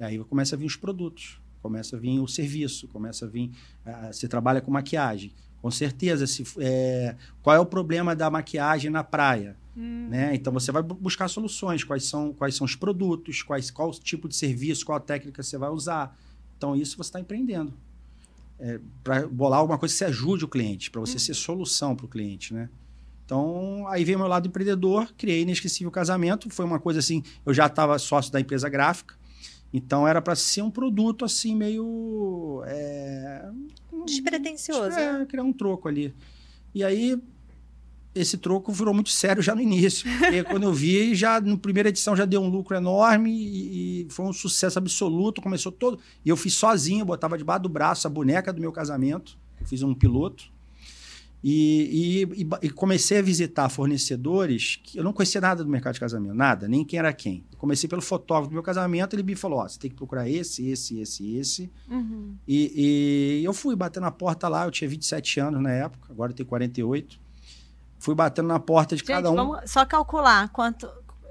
E 0.00 0.04
aí 0.04 0.18
começa 0.24 0.56
a 0.56 0.58
vir 0.58 0.66
os 0.66 0.76
produtos, 0.76 1.40
começa 1.60 1.96
a 1.96 1.98
vir 1.98 2.18
o 2.20 2.26
serviço, 2.26 2.88
começa 2.88 3.26
a 3.26 3.28
vir. 3.28 3.50
ah, 3.84 4.10
você 4.12 4.26
trabalha 4.26 4.60
com 4.60 4.70
maquiagem. 4.70 5.32
Com 5.60 5.70
certeza, 5.70 6.26
se, 6.26 6.44
é, 6.58 7.16
qual 7.42 7.54
é 7.56 7.58
o 7.60 7.66
problema 7.66 8.14
da 8.16 8.30
maquiagem 8.30 8.90
na 8.90 9.02
praia? 9.04 9.56
Hum. 9.76 10.08
né? 10.08 10.34
Então 10.34 10.52
você 10.52 10.72
vai 10.72 10.82
bu- 10.82 10.94
buscar 10.94 11.28
soluções, 11.28 11.84
quais 11.84 12.04
são, 12.04 12.32
quais 12.32 12.54
são 12.56 12.64
os 12.64 12.74
produtos, 12.74 13.42
quais, 13.42 13.70
qual 13.70 13.90
tipo 13.92 14.28
de 14.28 14.34
serviço, 14.34 14.84
qual 14.86 14.98
a 14.98 15.00
técnica 15.00 15.42
você 15.42 15.58
vai 15.58 15.68
usar. 15.70 16.16
Então 16.56 16.74
isso 16.74 16.96
você 16.96 17.08
está 17.10 17.20
empreendendo. 17.20 17.72
para 19.04 19.26
bolar 19.28 19.60
alguma 19.60 19.78
coisa 19.78 19.92
que 19.94 19.98
você 19.98 20.04
ajude 20.06 20.44
o 20.44 20.48
cliente, 20.48 20.90
para 20.90 21.00
você 21.00 21.18
ser 21.18 21.34
solução 21.34 21.94
para 21.94 22.06
o 22.06 22.08
cliente, 22.08 22.52
né? 22.52 22.68
Então, 23.28 23.86
aí 23.88 24.04
veio 24.04 24.16
o 24.16 24.20
meu 24.22 24.28
lado 24.28 24.48
empreendedor, 24.48 25.12
criei 25.14 25.42
Inesquecível 25.42 25.90
Casamento, 25.90 26.48
foi 26.48 26.64
uma 26.64 26.80
coisa 26.80 27.00
assim, 27.00 27.22
eu 27.44 27.52
já 27.52 27.66
estava 27.66 27.98
sócio 27.98 28.32
da 28.32 28.40
empresa 28.40 28.70
gráfica, 28.70 29.14
então 29.70 30.08
era 30.08 30.22
para 30.22 30.34
ser 30.34 30.62
um 30.62 30.70
produto 30.70 31.26
assim 31.26 31.54
meio... 31.54 32.62
é, 32.66 33.50
Despretensioso. 34.06 34.98
é, 34.98 35.26
criar 35.26 35.42
um 35.42 35.52
troco 35.52 35.88
ali. 35.88 36.14
E 36.74 36.82
aí, 36.82 37.20
esse 38.14 38.38
troco 38.38 38.72
virou 38.72 38.94
muito 38.94 39.10
sério 39.10 39.42
já 39.42 39.54
no 39.54 39.60
início. 39.60 40.08
Porque 40.18 40.44
quando 40.44 40.62
eu 40.62 40.72
vi, 40.72 41.14
já 41.14 41.38
na 41.38 41.58
primeira 41.58 41.90
edição 41.90 42.16
já 42.16 42.24
deu 42.24 42.40
um 42.40 42.48
lucro 42.48 42.74
enorme 42.78 43.30
e, 43.30 44.06
e 44.06 44.10
foi 44.10 44.24
um 44.24 44.32
sucesso 44.32 44.78
absoluto. 44.78 45.42
Começou 45.42 45.70
todo. 45.70 45.98
E 46.24 46.30
eu 46.30 46.36
fiz 46.36 46.54
sozinho, 46.54 47.04
botava 47.04 47.36
debaixo 47.36 47.64
do 47.64 47.68
braço 47.68 48.06
a 48.06 48.10
boneca 48.10 48.54
do 48.54 48.60
meu 48.60 48.72
casamento. 48.72 49.36
Eu 49.60 49.66
fiz 49.66 49.82
um 49.82 49.94
piloto. 49.94 50.50
E, 51.42 52.26
e- 52.36 52.66
e 52.66 52.70
comecei 52.70 53.18
a 53.18 53.22
visitar 53.22 53.68
fornecedores 53.68 54.80
que 54.82 54.98
eu 54.98 55.04
não 55.04 55.12
conhecia 55.12 55.40
nada 55.40 55.62
do 55.62 55.70
mercado 55.70 55.94
de 55.94 56.00
casamento, 56.00 56.34
nada, 56.34 56.66
nem 56.66 56.84
quem 56.84 56.98
era 56.98 57.12
quem. 57.12 57.44
Comecei 57.56 57.88
pelo 57.88 58.02
fotógrafo 58.02 58.50
do 58.50 58.54
meu 58.54 58.62
casamento, 58.62 59.14
ele 59.14 59.22
me 59.22 59.36
falou: 59.36 59.60
Ó, 59.60 59.68
você 59.68 59.78
tem 59.78 59.88
que 59.90 59.96
procurar 59.96 60.28
esse, 60.28 60.68
esse, 60.68 60.98
esse, 61.00 61.36
esse. 61.36 61.72
Uhum. 61.88 62.34
E, 62.46 63.38
e 63.40 63.44
eu 63.44 63.52
fui 63.52 63.76
batendo 63.76 64.02
na 64.02 64.10
porta 64.10 64.48
lá, 64.48 64.64
eu 64.64 64.70
tinha 64.72 64.90
27 64.90 65.38
anos 65.40 65.62
na 65.62 65.70
época, 65.70 66.08
agora 66.12 66.32
eu 66.32 66.36
tenho 66.36 66.48
48. 66.48 67.20
Fui 68.00 68.14
batendo 68.14 68.48
na 68.48 68.58
porta 68.60 68.94
de 68.96 69.00
Gente, 69.00 69.08
cada 69.08 69.30
um. 69.30 69.34
vamos 69.36 69.70
só 69.70 69.84
calcular 69.84 70.48
quanto. 70.50 70.88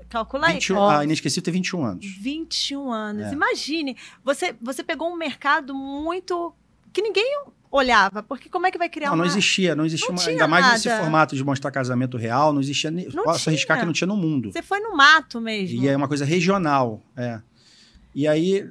Calcula 0.09 0.47
aí. 0.47 0.53
21, 0.53 0.77
Ó, 0.77 0.89
ah, 0.89 1.03
inesquecível 1.03 1.43
tem 1.43 1.53
21 1.53 1.83
anos. 1.83 2.05
21 2.21 2.91
anos. 2.93 3.23
É. 3.25 3.33
Imagine, 3.33 3.97
você, 4.23 4.55
você 4.61 4.81
pegou 4.81 5.09
um 5.11 5.17
mercado 5.17 5.75
muito. 5.75 6.53
que 6.93 7.01
ninguém 7.01 7.43
olhava. 7.71 8.21
Porque 8.23 8.49
como 8.49 8.67
é 8.67 8.71
que 8.71 8.77
vai 8.77 8.89
criar 8.89 9.07
Não, 9.09 9.15
uma. 9.15 9.23
não 9.23 9.29
existia, 9.31 9.75
não 9.75 9.85
existia 9.85 10.07
Não 10.13 10.15
uma, 10.21 10.29
ainda 10.29 10.47
mais 10.47 10.71
nesse 10.73 10.87
nada. 10.89 11.01
formato 11.01 11.35
de 11.35 11.43
mostrar 11.43 11.71
casamento 11.71 12.17
real, 12.17 12.53
não 12.53 12.61
existia. 12.61 12.89
nem- 12.91 13.07
Não 13.13 13.23
posso 13.23 13.49
arriscar 13.49 13.77
tinha. 13.77 13.81
que 13.81 13.85
não 13.85 13.93
tinha 13.93 14.07
no 14.07 14.17
mundo. 14.17 14.51
Você 14.51 14.61
foi 14.61 14.79
no 14.79 14.95
mato 14.95 15.39
mesmo. 15.41 15.81
E 15.81 15.87
é 15.87 15.95
uma 15.95 16.07
coisa 16.07 16.25
regional, 16.25 17.01
é. 17.15 17.41
E 18.15 18.27
aí 18.27 18.67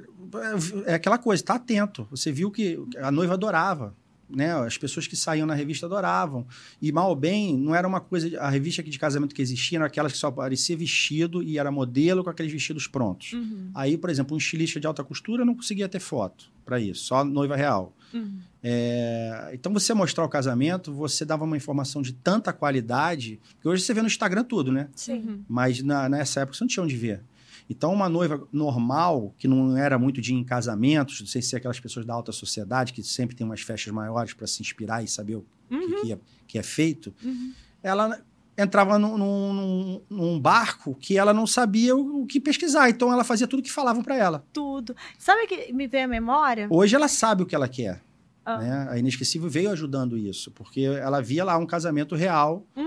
é 0.85 0.95
aquela 0.95 1.17
coisa, 1.17 1.41
tá 1.43 1.55
atento. 1.55 2.07
Você 2.11 2.31
viu 2.31 2.51
que 2.51 2.77
a 2.97 3.11
noiva 3.11 3.33
adorava. 3.35 3.95
Né? 4.29 4.53
As 4.53 4.77
pessoas 4.77 5.07
que 5.07 5.15
saíam 5.15 5.45
na 5.47 5.53
revista 5.53 5.85
adoravam. 5.85 6.45
E 6.81 6.91
mal 6.91 7.09
ou 7.09 7.15
bem, 7.15 7.57
não 7.57 7.73
era 7.73 7.87
uma 7.87 7.99
coisa. 8.01 8.39
A 8.39 8.49
revista 8.49 8.83
de 8.83 8.99
casamento 8.99 9.33
que 9.33 9.41
existia 9.41 9.77
era 9.77 9.85
aquelas 9.87 10.11
que 10.11 10.17
só 10.17 10.27
aparecia 10.27 10.75
vestido 10.75 11.41
e 11.41 11.57
era 11.57 11.71
modelo 11.71 12.23
com 12.23 12.29
aqueles 12.29 12.51
vestidos 12.51 12.87
prontos. 12.87 13.33
Uhum. 13.33 13.71
Aí, 13.73 13.97
por 13.97 14.09
exemplo, 14.09 14.35
um 14.35 14.37
estilista 14.37 14.79
de 14.79 14.87
alta 14.87 15.03
costura 15.03 15.45
não 15.45 15.55
conseguia 15.55 15.87
ter 15.87 15.99
foto 15.99 16.45
para 16.65 16.79
isso, 16.79 17.05
só 17.05 17.23
noiva 17.23 17.55
real. 17.55 17.93
Uhum. 18.13 18.39
É, 18.61 19.51
então, 19.53 19.71
você 19.71 19.93
mostrar 19.93 20.25
o 20.25 20.29
casamento, 20.29 20.91
você 20.93 21.23
dava 21.23 21.43
uma 21.45 21.55
informação 21.55 22.01
de 22.01 22.11
tanta 22.13 22.51
qualidade, 22.51 23.39
que 23.61 23.67
hoje 23.67 23.83
você 23.83 23.93
vê 23.93 24.01
no 24.01 24.07
Instagram 24.07 24.43
tudo, 24.43 24.71
né? 24.71 24.89
Sim. 24.95 25.43
Mas 25.47 25.81
na- 25.81 26.09
nessa 26.09 26.41
época 26.41 26.57
você 26.57 26.63
não 26.63 26.67
tinha 26.69 26.83
onde 26.83 26.95
ver. 26.97 27.21
Então, 27.69 27.91
uma 27.93 28.07
noiva 28.07 28.47
normal, 28.51 29.33
que 29.37 29.47
não 29.47 29.75
era 29.77 29.99
muito 29.99 30.21
de 30.21 30.33
em 30.33 30.43
casamentos, 30.43 31.19
não 31.19 31.27
sei 31.27 31.41
se 31.41 31.55
é 31.55 31.57
aquelas 31.57 31.79
pessoas 31.79 32.05
da 32.05 32.13
alta 32.13 32.31
sociedade, 32.31 32.93
que 32.93 33.03
sempre 33.03 33.35
tem 33.35 33.45
umas 33.45 33.61
festas 33.61 33.91
maiores 33.93 34.33
para 34.33 34.47
se 34.47 34.61
inspirar 34.61 35.03
e 35.03 35.07
saber 35.07 35.35
o 35.35 35.45
que, 35.69 35.75
Uhum. 35.75 36.01
que 36.01 36.13
é, 36.13 36.19
que 36.47 36.57
é 36.57 36.63
feito, 36.63 37.13
Uhum. 37.23 37.51
ela 37.83 38.19
entrava 38.57 38.97
num, 38.97 39.17
num- 39.17 40.01
num- 40.09 40.39
barco 40.39 40.95
que 40.95 41.17
ela 41.17 41.33
não 41.33 41.45
sabia 41.45 41.95
o, 41.95 42.21
o 42.23 42.25
que 42.25 42.39
pesquisar. 42.39 42.89
Então, 42.89 43.11
ela 43.11 43.23
fazia 43.23 43.45
tudo 43.47 43.59
o 43.59 43.63
que 43.63 43.71
falavam 43.71 44.01
para 44.01 44.15
ela. 44.15 44.43
Tudo. 44.53 44.95
Sabe 45.19 45.43
o 45.43 45.47
que 45.47 45.71
me 45.73 45.87
veio 45.87 46.05
à 46.05 46.07
memória? 46.07 46.67
Hoje, 46.71 46.95
ela 46.95 47.07
sabe 47.07 47.43
o 47.43 47.45
que 47.45 47.53
ela 47.53 47.67
quer. 47.67 48.01
Ah. 48.45 48.57
Né? 48.59 48.87
A 48.91 48.97
Inesquecível 48.97 49.49
veio 49.49 49.69
ajudando 49.71 50.17
isso, 50.17 50.49
porque 50.51 50.79
ela 50.81 51.21
via 51.21 51.43
lá 51.43 51.57
um 51.57 51.65
casamento 51.65 52.15
real 52.15 52.65
Uhum. 52.77 52.86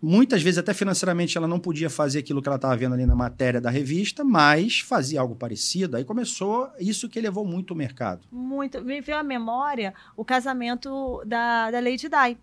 Muitas 0.00 0.40
vezes, 0.42 0.58
até 0.58 0.72
financeiramente, 0.72 1.36
ela 1.36 1.48
não 1.48 1.58
podia 1.58 1.90
fazer 1.90 2.20
aquilo 2.20 2.40
que 2.40 2.48
ela 2.48 2.54
estava 2.56 2.76
vendo 2.76 2.94
ali 2.94 3.04
na 3.04 3.16
matéria 3.16 3.60
da 3.60 3.68
revista, 3.68 4.22
mas 4.22 4.78
fazia 4.78 5.20
algo 5.20 5.34
parecido. 5.34 5.96
Aí 5.96 6.04
começou 6.04 6.70
isso 6.78 7.08
que 7.08 7.20
levou 7.20 7.44
muito 7.44 7.72
o 7.72 7.76
mercado. 7.76 8.20
Muito. 8.30 8.80
Me 8.80 9.00
veio 9.00 9.18
à 9.18 9.22
memória 9.24 9.92
o 10.16 10.24
casamento 10.24 11.20
da, 11.26 11.70
da 11.72 11.80
Lady 11.80 12.08
Di. 12.08 12.38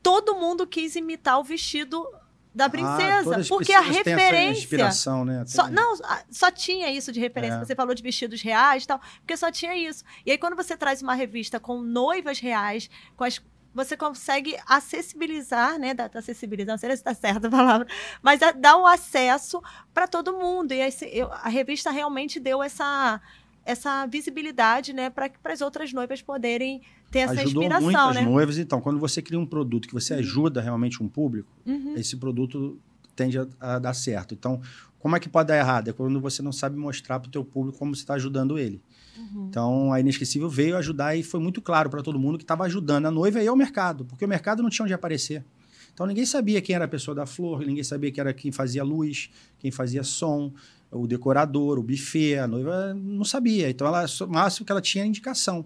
Todo 0.00 0.36
mundo 0.36 0.64
quis 0.64 0.94
imitar 0.94 1.40
o 1.40 1.44
vestido 1.44 2.06
da 2.54 2.70
princesa, 2.70 3.18
Ah, 3.20 3.24
todas 3.24 3.40
as 3.40 3.48
porque 3.48 3.72
a 3.72 3.80
referência. 3.80 4.60
inspiração, 4.62 5.24
né? 5.24 5.42
Só, 5.46 5.64
Tem- 5.64 5.74
não, 5.74 5.92
a- 6.04 6.22
só 6.30 6.50
tinha 6.52 6.88
isso 6.90 7.10
de 7.12 7.18
referência. 7.20 7.56
É. 7.56 7.64
Você 7.64 7.74
falou 7.74 7.94
de 7.94 8.02
vestidos 8.02 8.40
reais 8.40 8.84
e 8.84 8.86
tal, 8.86 9.00
porque 9.18 9.36
só 9.36 9.50
tinha 9.50 9.76
isso. 9.76 10.04
E 10.24 10.30
aí, 10.30 10.38
quando 10.38 10.54
você 10.56 10.76
traz 10.76 11.02
uma 11.02 11.14
revista 11.14 11.58
com 11.60 11.82
noivas 11.82 12.38
reais, 12.38 12.88
com 13.16 13.24
as- 13.24 13.42
você 13.76 13.96
consegue 13.96 14.56
acessibilizar, 14.66 15.78
né? 15.78 15.94
Da, 15.94 16.10
acessibilizar, 16.12 16.72
não 16.74 16.78
sei 16.78 16.90
se 16.90 16.96
está 16.96 17.14
certa 17.14 17.48
a 17.48 17.50
palavra, 17.50 17.86
mas 18.22 18.42
a- 18.42 18.52
dá 18.52 18.76
o 18.76 18.86
acesso 18.86 19.62
para 19.92 20.08
todo 20.08 20.32
mundo. 20.32 20.72
E 20.72 20.80
aí, 20.80 20.90
se- 20.90 21.08
eu- 21.12 21.30
a 21.32 21.48
revista 21.48 21.90
realmente 21.90 22.40
deu 22.40 22.62
essa, 22.62 23.20
essa 23.64 24.06
visibilidade, 24.06 24.92
né? 24.92 25.10
Para 25.10 25.30
as 25.52 25.60
outras 25.60 25.92
noivas 25.92 26.22
poderem 26.22 26.80
ter 27.10 27.20
essa 27.20 27.34
Ajudou 27.42 27.62
muito 27.64 27.76
inspiração, 27.84 28.10
as 28.10 28.16
né? 28.16 28.22
noivas. 28.22 28.58
Então, 28.58 28.80
quando 28.80 28.98
você 28.98 29.20
cria 29.22 29.38
um 29.38 29.46
produto 29.46 29.86
que 29.86 29.94
você 29.94 30.14
ajuda 30.14 30.60
realmente 30.60 31.02
um 31.02 31.08
público, 31.08 31.48
Uhum. 31.66 31.94
esse 31.96 32.16
produto 32.16 32.80
tende 33.14 33.38
a, 33.38 33.46
a 33.60 33.78
dar 33.78 33.94
certo. 33.94 34.34
Então, 34.34 34.60
como 34.98 35.14
é 35.16 35.20
que 35.20 35.28
pode 35.28 35.48
dar 35.48 35.56
errado? 35.56 35.88
É 35.88 35.92
quando 35.92 36.20
você 36.20 36.42
não 36.42 36.52
sabe 36.52 36.76
mostrar 36.76 37.20
para 37.20 37.28
o 37.28 37.30
teu 37.30 37.44
público 37.44 37.78
como 37.78 37.94
você 37.94 38.02
está 38.02 38.14
ajudando 38.14 38.58
ele. 38.58 38.80
Uhum. 39.16 39.46
Então, 39.48 39.92
a 39.92 40.00
Inesquecível 40.00 40.48
veio 40.48 40.76
ajudar 40.76 41.16
e 41.16 41.22
foi 41.22 41.40
muito 41.40 41.60
claro 41.62 41.88
para 41.88 42.02
todo 42.02 42.18
mundo 42.18 42.38
que 42.38 42.44
estava 42.44 42.64
ajudando 42.64 43.06
a 43.06 43.10
noiva 43.10 43.42
e 43.42 43.48
ao 43.48 43.56
mercado, 43.56 44.04
porque 44.04 44.24
o 44.24 44.28
mercado 44.28 44.62
não 44.62 44.70
tinha 44.70 44.84
onde 44.84 44.94
aparecer. 44.94 45.44
Então, 45.92 46.06
ninguém 46.06 46.26
sabia 46.26 46.60
quem 46.60 46.76
era 46.76 46.84
a 46.84 46.88
pessoa 46.88 47.14
da 47.14 47.24
flor, 47.24 47.64
ninguém 47.64 47.82
sabia 47.82 48.12
quem 48.12 48.20
era 48.20 48.34
quem 48.34 48.52
fazia 48.52 48.84
luz, 48.84 49.30
quem 49.58 49.70
fazia 49.70 50.04
som, 50.04 50.52
o 50.90 51.06
decorador, 51.06 51.78
o 51.78 51.82
buffet. 51.82 52.36
A 52.36 52.46
noiva 52.46 52.94
não 52.94 53.24
sabia. 53.24 53.70
Então, 53.70 53.86
ela, 53.86 54.04
o 54.04 54.26
máximo 54.26 54.66
que 54.66 54.72
ela 54.72 54.80
tinha 54.80 55.02
era 55.02 55.08
indicação. 55.08 55.64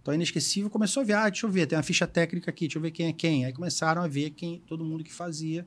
Então, 0.00 0.12
a 0.12 0.14
Inesquecível 0.14 0.70
começou 0.70 1.02
a 1.02 1.04
ver, 1.04 1.12
ah, 1.14 1.28
deixa 1.28 1.46
eu 1.46 1.50
ver, 1.50 1.66
tem 1.66 1.76
uma 1.76 1.82
ficha 1.82 2.06
técnica 2.06 2.50
aqui, 2.50 2.66
deixa 2.66 2.78
eu 2.78 2.82
ver 2.82 2.90
quem 2.90 3.08
é 3.08 3.12
quem. 3.12 3.44
Aí 3.44 3.52
começaram 3.52 4.02
a 4.02 4.06
ver 4.06 4.30
quem 4.30 4.62
todo 4.66 4.84
mundo 4.84 5.02
que 5.02 5.12
fazia. 5.12 5.66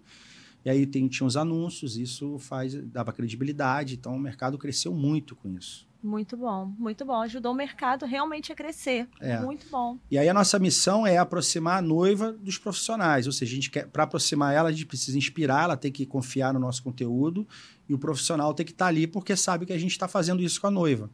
E 0.63 0.69
aí 0.69 0.85
tem, 0.85 1.07
tinha 1.07 1.27
os 1.27 1.37
anúncios, 1.37 1.97
isso 1.97 2.37
faz 2.39 2.73
dava 2.85 3.11
credibilidade. 3.11 3.95
Então, 3.95 4.15
o 4.15 4.19
mercado 4.19 4.57
cresceu 4.57 4.93
muito 4.93 5.35
com 5.35 5.49
isso. 5.57 5.88
Muito 6.01 6.37
bom, 6.37 6.73
muito 6.77 7.03
bom. 7.05 7.21
Ajudou 7.21 7.51
o 7.51 7.55
mercado 7.55 8.05
realmente 8.05 8.51
a 8.51 8.55
crescer. 8.55 9.07
É. 9.19 9.39
Muito 9.39 9.67
bom. 9.69 9.97
E 10.09 10.17
aí 10.17 10.29
a 10.29 10.33
nossa 10.33 10.57
missão 10.57 11.05
é 11.05 11.17
aproximar 11.17 11.79
a 11.79 11.81
noiva 11.81 12.31
dos 12.31 12.57
profissionais, 12.57 13.27
ou 13.27 13.33
seja, 13.33 13.51
a 13.51 13.55
gente 13.55 13.69
quer 13.69 13.87
para 13.87 14.03
aproximar 14.03 14.53
ela, 14.53 14.69
a 14.69 14.71
gente 14.71 14.85
precisa 14.85 15.17
inspirar, 15.17 15.63
ela 15.63 15.77
tem 15.77 15.91
que 15.91 16.05
confiar 16.05 16.53
no 16.53 16.59
nosso 16.59 16.81
conteúdo 16.81 17.45
e 17.87 17.93
o 17.93 17.99
profissional 17.99 18.53
tem 18.53 18.65
que 18.65 18.71
estar 18.71 18.87
ali 18.87 19.07
porque 19.07 19.35
sabe 19.35 19.65
que 19.65 19.73
a 19.73 19.77
gente 19.77 19.91
está 19.91 20.07
fazendo 20.07 20.41
isso 20.41 20.61
com 20.61 20.67
a 20.67 20.71
noiva. 20.71 21.09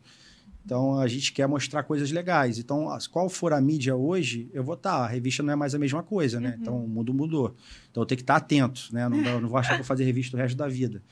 Então 0.65 0.99
a 0.99 1.07
gente 1.07 1.31
quer 1.31 1.47
mostrar 1.47 1.83
coisas 1.83 2.11
legais. 2.11 2.57
Então, 2.57 2.87
qual 3.11 3.29
for 3.29 3.53
a 3.53 3.61
mídia 3.61 3.95
hoje, 3.95 4.49
eu 4.51 4.63
vou 4.63 4.73
estar. 4.73 4.95
A 4.95 5.07
revista 5.07 5.43
não 5.43 5.53
é 5.53 5.55
mais 5.55 5.75
a 5.75 5.79
mesma 5.79 6.01
coisa, 6.01 6.39
né? 6.39 6.49
Uhum. 6.49 6.61
Então 6.61 6.85
o 6.85 6.87
mundo 6.87 7.13
mudou. 7.13 7.55
Então 7.91 8.01
eu 8.01 8.07
tenho 8.07 8.17
que 8.17 8.23
estar 8.23 8.37
atento, 8.37 8.89
né? 8.91 9.07
Não, 9.07 9.41
não 9.41 9.47
vou 9.47 9.59
achar 9.59 9.73
que 9.73 9.77
vou 9.77 9.85
fazer 9.85 10.03
revista 10.03 10.35
o 10.35 10.39
resto 10.39 10.57
da 10.57 10.67
vida. 10.67 11.03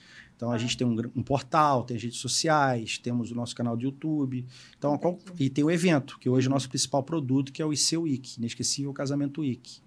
Então 0.43 0.51
a 0.51 0.57
gente 0.57 0.75
tem 0.75 0.85
um, 0.85 0.93
um 1.15 1.23
portal, 1.23 1.85
tem 1.85 1.95
as 1.95 2.03
redes 2.03 2.19
sociais, 2.19 2.97
temos 2.97 3.31
o 3.31 3.35
nosso 3.35 3.55
canal 3.55 3.77
do 3.77 3.83
YouTube. 3.83 4.45
Então, 4.77 4.97
qual- 4.97 5.17
e 5.39 5.49
tem 5.49 5.63
o 5.63 5.71
evento, 5.71 6.19
que 6.19 6.27
hoje 6.27 6.47
é 6.47 6.49
o 6.49 6.53
nosso 6.53 6.67
principal 6.67 7.01
produto, 7.01 7.53
que 7.53 7.61
é 7.61 7.65
o 7.65 7.71
IC 7.71 7.95
Week, 7.95 8.37
Inesquecível 8.37 8.91
Casamento 8.91 9.39
Week. 9.39 9.79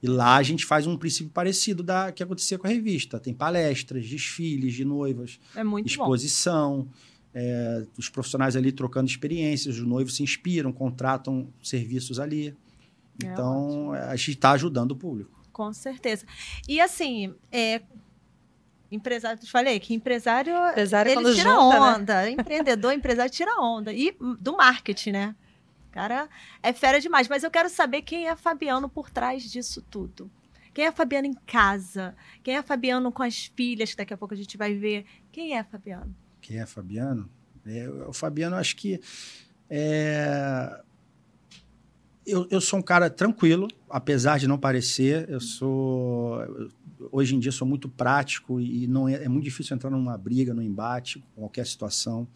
E 0.00 0.06
lá 0.06 0.36
a 0.36 0.42
gente 0.44 0.64
faz 0.64 0.86
um 0.86 0.96
princípio 0.96 1.32
parecido 1.32 1.82
da 1.82 2.12
que 2.12 2.22
acontecia 2.22 2.56
com 2.56 2.68
a 2.68 2.70
revista. 2.70 3.18
Tem 3.18 3.34
palestras, 3.34 4.08
desfiles 4.08 4.72
de 4.74 4.84
noivas, 4.84 5.40
É 5.56 5.64
exposição, 5.84 6.86
é, 7.34 7.84
os 7.98 8.08
profissionais 8.08 8.54
ali 8.54 8.70
trocando 8.70 9.10
experiências, 9.10 9.78
os 9.78 9.84
noivos 9.84 10.14
se 10.14 10.22
inspiram, 10.22 10.70
contratam 10.72 11.48
serviços 11.60 12.20
ali. 12.20 12.54
É 13.20 13.26
Então, 13.26 13.90
a 13.94 14.14
gente 14.14 14.30
está 14.30 14.52
ajudando 14.52 14.92
o 14.92 14.96
público. 14.96 15.42
Com 15.52 15.72
certeza. 15.72 16.24
E 16.68 16.80
assim, 16.80 17.34
é, 17.50 17.82
empresário, 18.90 19.38
te 19.38 19.50
falei 19.50 19.78
que 19.78 19.94
empresário, 19.94 20.54
Empresário 20.70 21.10
ele 21.10 21.20
quando 21.22 21.34
tira 21.34 21.50
junta, 21.50 21.80
né? 21.80 21.96
onda. 21.96 22.30
Empreendedor, 22.30 22.92
empresário 22.92 23.30
tira 23.30 23.60
onda. 23.60 23.92
E 23.92 24.16
do 24.40 24.56
marketing, 24.56 25.12
né? 25.12 25.36
O 25.88 25.92
cara 25.92 26.28
é 26.62 26.72
fera 26.72 27.00
demais. 27.00 27.28
Mas 27.28 27.42
eu 27.42 27.50
quero 27.50 27.68
saber 27.68 28.02
quem 28.02 28.28
é 28.28 28.36
Fabiano 28.36 28.88
por 28.88 29.10
trás 29.10 29.42
disso 29.42 29.82
tudo. 29.90 30.30
Quem 30.72 30.86
é 30.86 30.92
Fabiano 30.92 31.26
em 31.26 31.34
casa? 31.46 32.14
Quem 32.42 32.56
é 32.56 32.62
Fabiano 32.62 33.10
com 33.10 33.22
as 33.22 33.46
filhas, 33.46 33.90
que 33.90 33.96
daqui 33.96 34.14
a 34.14 34.16
pouco 34.16 34.34
a 34.34 34.36
gente 34.36 34.56
vai 34.56 34.74
ver? 34.74 35.04
Quem 35.32 35.56
é 35.56 35.64
Fabiano? 35.64 36.14
Quem 36.40 36.60
é 36.60 36.66
Fabiano? 36.66 37.28
É, 37.66 37.88
o 38.06 38.12
Fabiano, 38.12 38.56
acho 38.56 38.76
que. 38.76 39.00
é, 39.68 40.80
Eu, 42.28 42.46
eu 42.50 42.60
sou 42.60 42.78
um 42.78 42.82
cara 42.82 43.08
tranquilo, 43.08 43.68
apesar 43.88 44.38
de 44.38 44.46
não 44.46 44.58
parecer. 44.58 45.28
Eu 45.28 45.40
sou. 45.40 46.38
Hoje 47.10 47.34
em 47.34 47.38
dia, 47.38 47.50
sou 47.52 47.66
muito 47.66 47.88
prático 47.88 48.60
e 48.60 48.86
não 48.86 49.08
é, 49.08 49.24
é 49.24 49.28
muito 49.28 49.44
difícil 49.44 49.74
entrar 49.74 49.88
numa 49.90 50.18
briga, 50.18 50.52
num 50.52 50.62
embate, 50.62 51.24
qualquer 51.34 51.66
situação. 51.66 52.26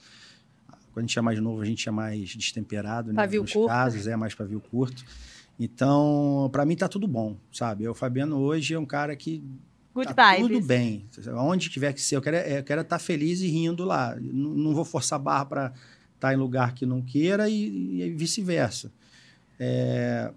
Quando 0.92 1.04
a 1.04 1.06
gente 1.06 1.18
é 1.18 1.22
mais 1.22 1.38
novo, 1.40 1.60
a 1.60 1.64
gente 1.64 1.88
é 1.88 1.92
mais 1.92 2.30
destemperado, 2.30 3.08
né? 3.12 3.16
Pavio 3.16 3.42
Nos 3.42 3.52
curto. 3.52 3.68
casos, 3.68 4.06
é 4.06 4.16
mais 4.16 4.34
pavio 4.34 4.60
curto. 4.60 5.04
Então, 5.58 6.48
para 6.52 6.64
mim, 6.64 6.76
tá 6.76 6.88
tudo 6.88 7.06
bom, 7.06 7.36
sabe? 7.52 7.86
O 7.88 7.94
Fabiano 7.94 8.38
hoje 8.38 8.74
é 8.74 8.78
um 8.78 8.86
cara 8.86 9.14
que 9.16 9.42
Good 9.94 10.14
tá 10.14 10.32
vibes. 10.34 10.48
tudo 10.48 10.66
bem. 10.66 11.06
Onde 11.36 11.68
tiver 11.68 11.92
que 11.92 12.00
ser, 12.00 12.16
eu 12.16 12.22
quero 12.22 12.36
é- 12.36 12.58
eu 12.58 12.64
quero 12.64 12.80
estar 12.82 12.98
feliz 12.98 13.40
e 13.40 13.48
rindo 13.48 13.84
lá. 13.84 14.16
Não, 14.20 14.50
não 14.50 14.74
vou 14.74 14.84
forçar 14.84 15.18
a 15.18 15.22
barra 15.22 15.44
para 15.44 15.72
estar 16.14 16.32
em 16.32 16.36
lugar 16.36 16.74
que 16.74 16.86
não 16.86 17.02
queira 17.02 17.48
e, 17.48 18.00
e 18.02 18.10
vice-versa. 18.14 18.92
É, 19.58 20.32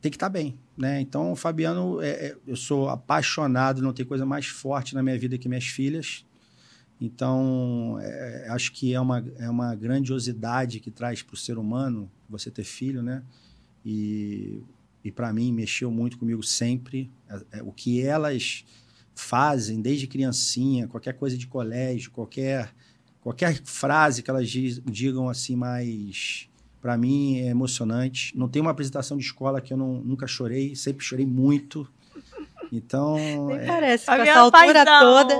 tem 0.00 0.10
que 0.10 0.16
estar 0.16 0.28
bem, 0.28 0.58
né? 0.76 1.00
Então, 1.00 1.32
o 1.32 1.36
Fabiano, 1.36 2.00
é- 2.00 2.28
é- 2.28 2.36
eu 2.46 2.56
sou 2.56 2.88
apaixonado, 2.88 3.82
não 3.82 3.92
tem 3.92 4.04
coisa 4.06 4.24
mais 4.26 4.46
forte 4.46 4.94
na 4.94 5.02
minha 5.02 5.18
vida 5.18 5.38
que 5.38 5.48
minhas 5.48 5.66
filhas. 5.66 6.24
Então, 7.00 7.98
é, 8.00 8.46
acho 8.50 8.72
que 8.72 8.94
é 8.94 9.00
uma, 9.00 9.24
é 9.38 9.50
uma 9.50 9.74
grandiosidade 9.74 10.80
que 10.80 10.90
traz 10.90 11.22
para 11.22 11.34
o 11.34 11.36
ser 11.36 11.58
humano 11.58 12.10
você 12.28 12.50
ter 12.50 12.64
filho, 12.64 13.02
né? 13.02 13.22
E, 13.84 14.62
e 15.04 15.12
para 15.12 15.32
mim, 15.32 15.52
mexeu 15.52 15.90
muito 15.90 16.18
comigo 16.18 16.42
sempre. 16.42 17.10
É, 17.28 17.58
é, 17.58 17.62
o 17.62 17.72
que 17.72 18.00
elas 18.00 18.64
fazem 19.14 19.80
desde 19.80 20.06
criancinha, 20.06 20.88
qualquer 20.88 21.14
coisa 21.14 21.36
de 21.36 21.46
colégio, 21.46 22.10
qualquer, 22.10 22.74
qualquer 23.20 23.60
frase 23.64 24.22
que 24.22 24.30
elas 24.30 24.48
digam 24.48 25.28
assim 25.28 25.56
mais... 25.56 26.48
Para 26.86 26.96
mim 26.96 27.40
é 27.40 27.46
emocionante. 27.46 28.32
Não 28.38 28.46
tem 28.46 28.62
uma 28.62 28.70
apresentação 28.70 29.16
de 29.16 29.24
escola 29.24 29.60
que 29.60 29.72
eu 29.72 29.76
não, 29.76 29.94
nunca 29.94 30.24
chorei, 30.28 30.76
sempre 30.76 31.04
chorei 31.04 31.26
muito. 31.26 31.84
Então, 32.72 33.16
Nem 33.48 33.58
é, 33.58 33.66
parece, 33.66 34.06
com 34.06 34.12
essa 34.12 34.24
Fabiano 34.24 34.40
altura 34.42 34.84
paizão. 34.84 35.00
toda. 35.00 35.34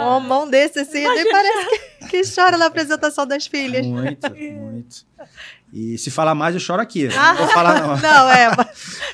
Um 0.00 0.20
mão 0.20 0.48
desse 0.48 0.78
assim, 0.78 1.06
nem 1.06 1.30
parece 1.30 1.68
que, 1.68 2.08
que 2.08 2.22
chora 2.34 2.56
na 2.56 2.64
apresentação 2.64 3.26
das 3.26 3.46
filhas. 3.46 3.86
Muito, 3.86 4.30
muito. 4.32 5.06
E 5.70 5.98
se 5.98 6.10
falar 6.10 6.34
mais, 6.34 6.54
eu 6.54 6.60
choro 6.60 6.80
aqui. 6.80 7.06
Ah. 7.14 7.34
Não 7.34 7.36
vou 7.36 7.48
falar, 7.48 7.82
não. 7.82 7.96
Não, 8.00 8.30
é. 8.30 8.48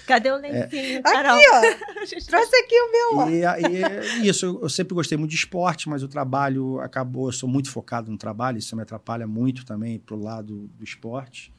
Cadê 0.07 0.31
o 0.31 0.37
lencinho, 0.37 1.01
Aqui, 1.01 1.03
Carol? 1.03 1.37
ó. 1.37 1.99
A 2.03 2.05
gente 2.05 2.25
Trouxe 2.25 2.55
aqui 2.55 2.77
o 2.77 2.93
meu. 2.93 3.31
E, 3.31 3.41
e 3.41 3.83
é 3.83 4.19
isso, 4.29 4.47
eu, 4.47 4.63
eu 4.63 4.69
sempre 4.69 4.95
gostei 4.95 5.19
muito 5.19 5.33
de 5.33 5.37
esporte, 5.37 5.89
mas 5.89 6.05
o 6.05 6.09
trabalho 6.09 6.79
acabou, 6.79 7.27
eu 7.27 7.33
sou 7.33 7.49
muito 7.49 7.69
focado 7.69 8.13
no 8.13 8.17
trabalho, 8.17 8.59
isso 8.59 8.77
me 8.77 8.83
atrapalha 8.83 9.27
muito 9.27 9.67
também 9.67 9.99
pro 9.99 10.17
lado 10.17 10.71
do 10.79 10.85
esporte. 10.85 11.53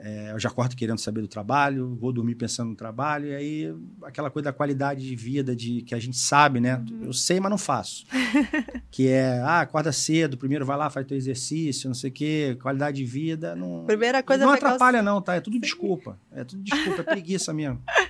É, 0.00 0.32
eu 0.32 0.38
já 0.38 0.48
acordo 0.48 0.76
querendo 0.76 0.98
saber 0.98 1.20
do 1.20 1.28
trabalho, 1.28 1.96
vou 1.98 2.12
dormir 2.12 2.34
pensando 2.34 2.70
no 2.70 2.76
trabalho, 2.76 3.28
e 3.28 3.34
aí 3.34 3.74
aquela 4.02 4.30
coisa 4.30 4.44
da 4.44 4.52
qualidade 4.52 5.06
de 5.06 5.16
vida 5.16 5.54
de 5.54 5.82
que 5.82 5.94
a 5.94 5.98
gente 5.98 6.16
sabe, 6.16 6.60
né? 6.60 6.82
Eu 7.02 7.12
sei, 7.12 7.40
mas 7.40 7.50
não 7.50 7.58
faço. 7.58 8.06
que 8.90 9.08
é, 9.08 9.40
ah, 9.40 9.60
acorda 9.60 9.92
cedo, 9.92 10.36
primeiro 10.36 10.66
vai 10.66 10.76
lá, 10.76 10.90
faz 10.90 11.06
teu 11.06 11.16
exercício, 11.16 11.88
não 11.88 11.94
sei 11.94 12.10
o 12.10 12.12
quê, 12.12 12.58
qualidade 12.60 12.98
de 12.98 13.04
vida. 13.04 13.56
Não, 13.56 13.84
Primeira 13.84 14.22
coisa 14.22 14.44
não 14.44 14.52
atrapalha, 14.52 15.02
não, 15.02 15.20
tá? 15.20 15.34
É 15.34 15.40
tudo 15.40 15.58
desculpa. 15.58 16.18
É 16.32 16.44
tudo 16.44 16.62
desculpa, 16.62 17.00
é 17.00 17.04
preguiça 17.04 17.52
mesmo. 17.52 17.82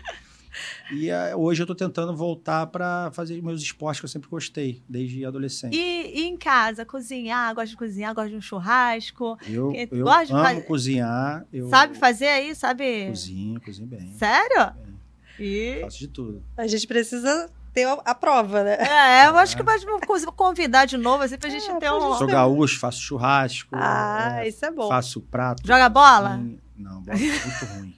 E 0.92 1.10
eh, 1.10 1.34
hoje 1.36 1.62
eu 1.62 1.66
tô 1.66 1.74
tentando 1.74 2.14
voltar 2.16 2.66
para 2.68 3.10
fazer 3.12 3.42
meus 3.42 3.60
esportes 3.62 4.00
que 4.00 4.04
eu 4.04 4.08
sempre 4.10 4.28
gostei, 4.28 4.82
desde 4.88 5.24
adolescente. 5.24 5.76
E, 5.76 6.20
e 6.20 6.26
em 6.26 6.36
casa, 6.36 6.84
cozinhar, 6.84 7.54
gosta 7.54 7.68
de 7.70 7.76
cozinhar, 7.76 8.14
gosta 8.14 8.30
de 8.30 8.36
um 8.36 8.40
churrasco. 8.40 9.38
eu 9.48 9.70
que- 9.72 9.88
eu 9.92 10.04
gosta 10.04 10.26
de 10.26 10.32
amo 10.32 10.42
fazer- 10.44 10.60
cozinhar. 10.62 11.46
Eu 11.52 11.68
Sabe 11.68 11.94
fazer 11.96 12.26
aí? 12.28 12.54
Sabe? 12.54 13.06
Cozinho, 13.08 13.60
cozinho 13.60 13.86
bem. 13.88 14.12
Sério? 14.16 14.72
E... 15.38 15.78
Faço 15.82 15.98
de 15.98 16.08
tudo. 16.08 16.42
A 16.56 16.66
gente 16.66 16.86
precisa 16.86 17.50
ter 17.74 17.84
a, 17.84 17.92
a 18.04 18.14
prova, 18.14 18.64
né? 18.64 18.76
É, 18.80 19.26
eu 19.28 19.36
acho 19.36 19.54
que 19.56 19.62
vai 19.62 19.78
convidar 20.34 20.86
de 20.86 20.96
novo, 20.96 21.22
assim, 21.22 21.36
pra 21.36 21.50
gente 21.50 21.68
É, 21.70 21.78
ter 21.78 21.92
um. 21.92 22.14
Sou 22.14 22.26
gaúcho, 22.26 22.78
faço 22.80 23.00
churrasco. 23.00 23.74
Ah, 23.74 24.38
é, 24.44 24.48
isso 24.48 24.64
é 24.64 24.70
bom. 24.70 24.88
Faço 24.88 25.20
prato. 25.20 25.66
Joga 25.66 25.88
bola? 25.90 26.36
Hum, 26.36 26.56
Não, 26.78 27.00
bola 27.02 27.18
é 27.18 27.22
muito 27.22 27.64
ruim. 27.74 27.94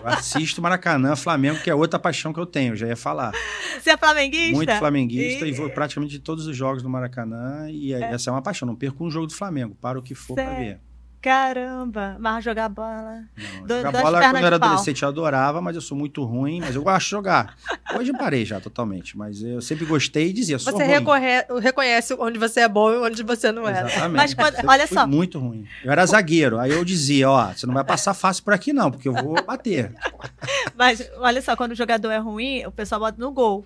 Eu 0.00 0.08
assisto 0.08 0.62
Maracanã, 0.62 1.14
Flamengo, 1.16 1.60
que 1.60 1.68
é 1.68 1.74
outra 1.74 1.98
paixão 1.98 2.32
que 2.32 2.40
eu 2.40 2.46
tenho, 2.46 2.74
já 2.76 2.86
ia 2.86 2.96
falar. 2.96 3.32
Você 3.80 3.90
é 3.90 3.96
flamenguista? 3.96 4.54
Muito 4.54 4.72
flamenguista 4.78 5.46
E- 5.46 5.50
e 5.50 5.52
vou 5.52 5.68
praticamente 5.70 6.12
de 6.12 6.18
todos 6.20 6.46
os 6.46 6.56
jogos 6.56 6.82
do 6.82 6.88
Maracanã. 6.88 7.68
E 7.70 7.92
essa 7.92 8.30
é 8.30 8.32
uma 8.32 8.42
paixão. 8.42 8.66
Não 8.66 8.74
perco 8.76 9.04
um 9.04 9.10
jogo 9.10 9.26
do 9.26 9.34
Flamengo, 9.34 9.74
para 9.80 9.98
o 9.98 10.02
que 10.02 10.14
for 10.14 10.34
para 10.34 10.54
ver. 10.54 10.80
Caramba, 11.20 12.16
mas 12.20 12.44
jogar 12.44 12.68
bola. 12.68 13.24
Não, 13.36 13.66
Do- 13.66 13.76
jogar 13.78 13.90
das 13.90 14.02
bola 14.02 14.20
quando 14.20 14.36
eu 14.38 14.46
era 14.46 14.58
pau. 14.60 14.68
adolescente 14.68 15.02
eu 15.02 15.08
adorava, 15.08 15.60
mas 15.60 15.74
eu 15.74 15.82
sou 15.82 15.96
muito 15.96 16.22
ruim, 16.24 16.60
mas 16.60 16.76
eu 16.76 16.82
gosto 16.82 17.04
de 17.06 17.10
jogar. 17.10 17.56
Hoje 17.98 18.12
eu 18.12 18.16
parei 18.18 18.44
já 18.44 18.60
totalmente, 18.60 19.18
mas 19.18 19.42
eu 19.42 19.60
sempre 19.60 19.84
gostei 19.86 20.28
e 20.28 20.32
dizia, 20.32 20.56
sou 20.58 20.72
Você 20.72 20.84
ruim. 20.84 20.92
recorre- 20.92 21.46
reconhece 21.60 22.14
onde 22.18 22.38
você 22.38 22.60
é 22.60 22.68
bom 22.68 22.92
e 22.92 22.96
onde 22.98 23.22
você 23.24 23.50
não 23.50 23.68
é. 23.68 23.80
Exatamente. 23.82 24.16
Mas 24.16 24.34
quando- 24.34 24.56
olha 24.68 24.86
só. 24.86 25.04
muito 25.06 25.38
ruim. 25.40 25.66
Eu 25.82 25.90
era 25.90 26.06
zagueiro, 26.06 26.60
aí 26.60 26.70
eu 26.70 26.84
dizia, 26.84 27.28
ó, 27.28 27.52
você 27.52 27.66
não 27.66 27.74
vai 27.74 27.82
passar 27.84 28.14
fácil 28.14 28.44
por 28.44 28.52
aqui 28.54 28.72
não, 28.72 28.90
porque 28.92 29.08
eu 29.08 29.12
vou 29.12 29.34
bater. 29.44 29.92
Mas 30.76 31.10
olha 31.18 31.42
só, 31.42 31.56
quando 31.56 31.72
o 31.72 31.74
jogador 31.76 32.10
é 32.10 32.18
ruim, 32.18 32.64
o 32.66 32.70
pessoal 32.70 33.00
bota 33.00 33.18
no 33.18 33.32
gol. 33.32 33.64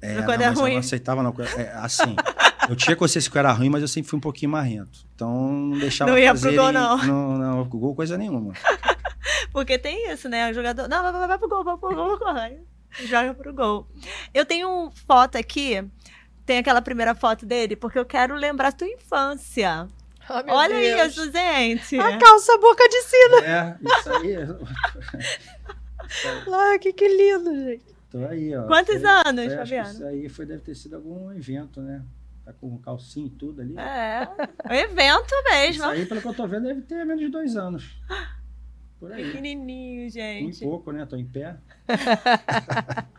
É, 0.00 0.22
Quando 0.22 0.38
não, 0.38 0.46
é 0.46 0.48
mas 0.50 0.56
eu 0.58 0.62
ruim. 0.62 0.72
não 0.74 0.78
aceitava 0.80 1.22
não. 1.24 1.34
É, 1.56 1.72
assim, 1.74 2.14
eu 2.68 2.76
tinha 2.76 2.96
consciência 2.96 3.30
que 3.30 3.36
eu 3.36 3.40
era 3.40 3.52
ruim, 3.52 3.68
mas 3.68 3.82
eu 3.82 3.88
sempre 3.88 4.10
fui 4.10 4.18
um 4.18 4.20
pouquinho 4.20 4.52
marrento. 4.52 5.06
Então 5.14 5.52
não 5.52 5.78
deixava 5.78 6.10
Não 6.10 6.18
ia 6.18 6.30
fazer 6.30 6.52
pro 6.52 6.62
gol, 6.62 6.72
não. 6.72 6.98
Não, 6.98 7.38
não, 7.38 7.68
pro 7.68 7.78
gol 7.78 7.94
coisa 7.94 8.16
nenhuma. 8.18 8.52
Porque 9.52 9.78
tem 9.78 10.10
isso, 10.12 10.28
né? 10.28 10.50
O 10.50 10.54
jogador. 10.54 10.88
Não, 10.88 11.02
vai, 11.02 11.12
vai, 11.12 11.28
vai 11.28 11.38
pro 11.38 11.48
gol, 11.48 11.64
vai 11.64 11.76
pro 11.76 11.94
gol, 11.94 12.18
corre. 12.18 12.58
Joga 13.04 13.34
pro 13.34 13.52
gol. 13.52 13.86
Eu 14.32 14.44
tenho 14.44 14.68
uma 14.68 14.90
foto 15.06 15.36
aqui. 15.36 15.84
Tem 16.46 16.58
aquela 16.58 16.80
primeira 16.80 17.14
foto 17.14 17.44
dele, 17.44 17.76
porque 17.76 17.98
eu 17.98 18.06
quero 18.06 18.34
lembrar 18.34 18.72
tua 18.72 18.88
infância. 18.88 19.86
Oh, 20.30 20.52
Olha 20.52 20.74
Deus. 20.74 21.12
isso, 21.12 21.32
gente. 21.32 21.98
A 21.98 22.18
calça 22.18 22.56
boca 22.58 22.86
de 22.88 23.02
sino. 23.02 23.38
É, 23.40 23.76
isso 23.82 24.12
aí. 24.12 24.36
Ai, 26.52 26.78
que, 26.78 26.92
que 26.92 27.08
lindo, 27.08 27.54
gente. 27.54 27.84
Tô 28.10 28.24
aí, 28.26 28.54
ó. 28.56 28.66
Quantos 28.66 29.00
Foi- 29.00 29.10
anos, 29.10 29.44
foi, 29.46 29.56
Fabiano? 29.56 29.90
Isso 29.90 30.04
aí 30.06 30.28
foi, 30.28 30.46
deve 30.46 30.62
ter 30.62 30.74
sido 30.74 30.96
algum 30.96 31.30
evento, 31.32 31.80
né? 31.82 32.02
Tá 32.48 32.54
com 32.54 32.78
calcinha 32.78 33.26
e 33.26 33.30
tudo 33.30 33.60
ali. 33.60 33.74
É, 33.78 34.26
um 34.70 34.72
evento 34.72 35.26
Isso 35.34 35.50
mesmo. 35.50 35.84
aí, 35.84 36.06
pelo 36.06 36.22
que 36.22 36.28
eu 36.28 36.32
tô 36.34 36.46
vendo, 36.48 36.64
deve 36.66 36.80
ter 36.80 37.04
menos 37.04 37.20
de 37.20 37.28
dois 37.28 37.56
anos. 37.56 38.00
Por 38.98 39.12
aí. 39.12 39.22
Pequenininho, 39.24 40.06
Um 40.06 40.10
gente. 40.10 40.60
pouco, 40.64 40.90
né? 40.90 41.04
Tô 41.04 41.14
em 41.16 41.26
pé. 41.26 41.56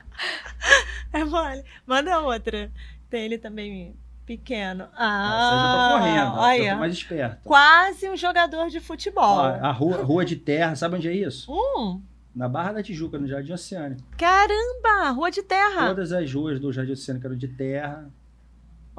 É 1.13 1.24
mole. 1.24 1.63
Manda 1.86 2.19
outra. 2.21 2.71
Tem 3.09 3.25
ele 3.25 3.38
também 3.38 3.96
pequeno. 4.25 4.83
Essa 4.83 5.00
aí 5.00 5.59
já 5.59 5.72
tô 5.74 5.79
Ah, 5.79 5.98
correndo. 6.00 6.31
ó, 6.33 6.42
olha. 6.42 6.63
Eu 6.70 6.74
tô 6.74 6.79
mais 6.79 6.94
esperto. 6.94 7.37
Quase 7.44 8.09
um 8.09 8.15
jogador 8.18 8.68
de 8.70 8.79
futebol. 8.79 9.24
Ó, 9.37 9.46
a 9.46 9.72
rua, 9.72 10.03
rua 10.03 10.25
de 10.25 10.35
terra, 10.35 10.75
sabe 10.75 10.96
onde 10.98 11.07
é 11.07 11.13
isso? 11.13 11.51
Hum, 11.51 12.01
Na 12.35 12.48
Barra 12.48 12.74
da 12.74 12.83
Tijuca, 12.83 13.18
no 13.18 13.27
Jardim 13.27 13.53
Oceânico. 13.53 14.01
caramba, 14.18 15.09
rua 15.15 15.31
de 15.31 15.42
terra. 15.42 15.87
Todas 15.87 16.11
as 16.11 16.31
ruas 16.31 16.59
do 16.59 16.72
Jardim 16.72 16.92
Oceânico 16.94 17.25
eram 17.25 17.37
de 17.37 17.48
terra. 17.48 18.07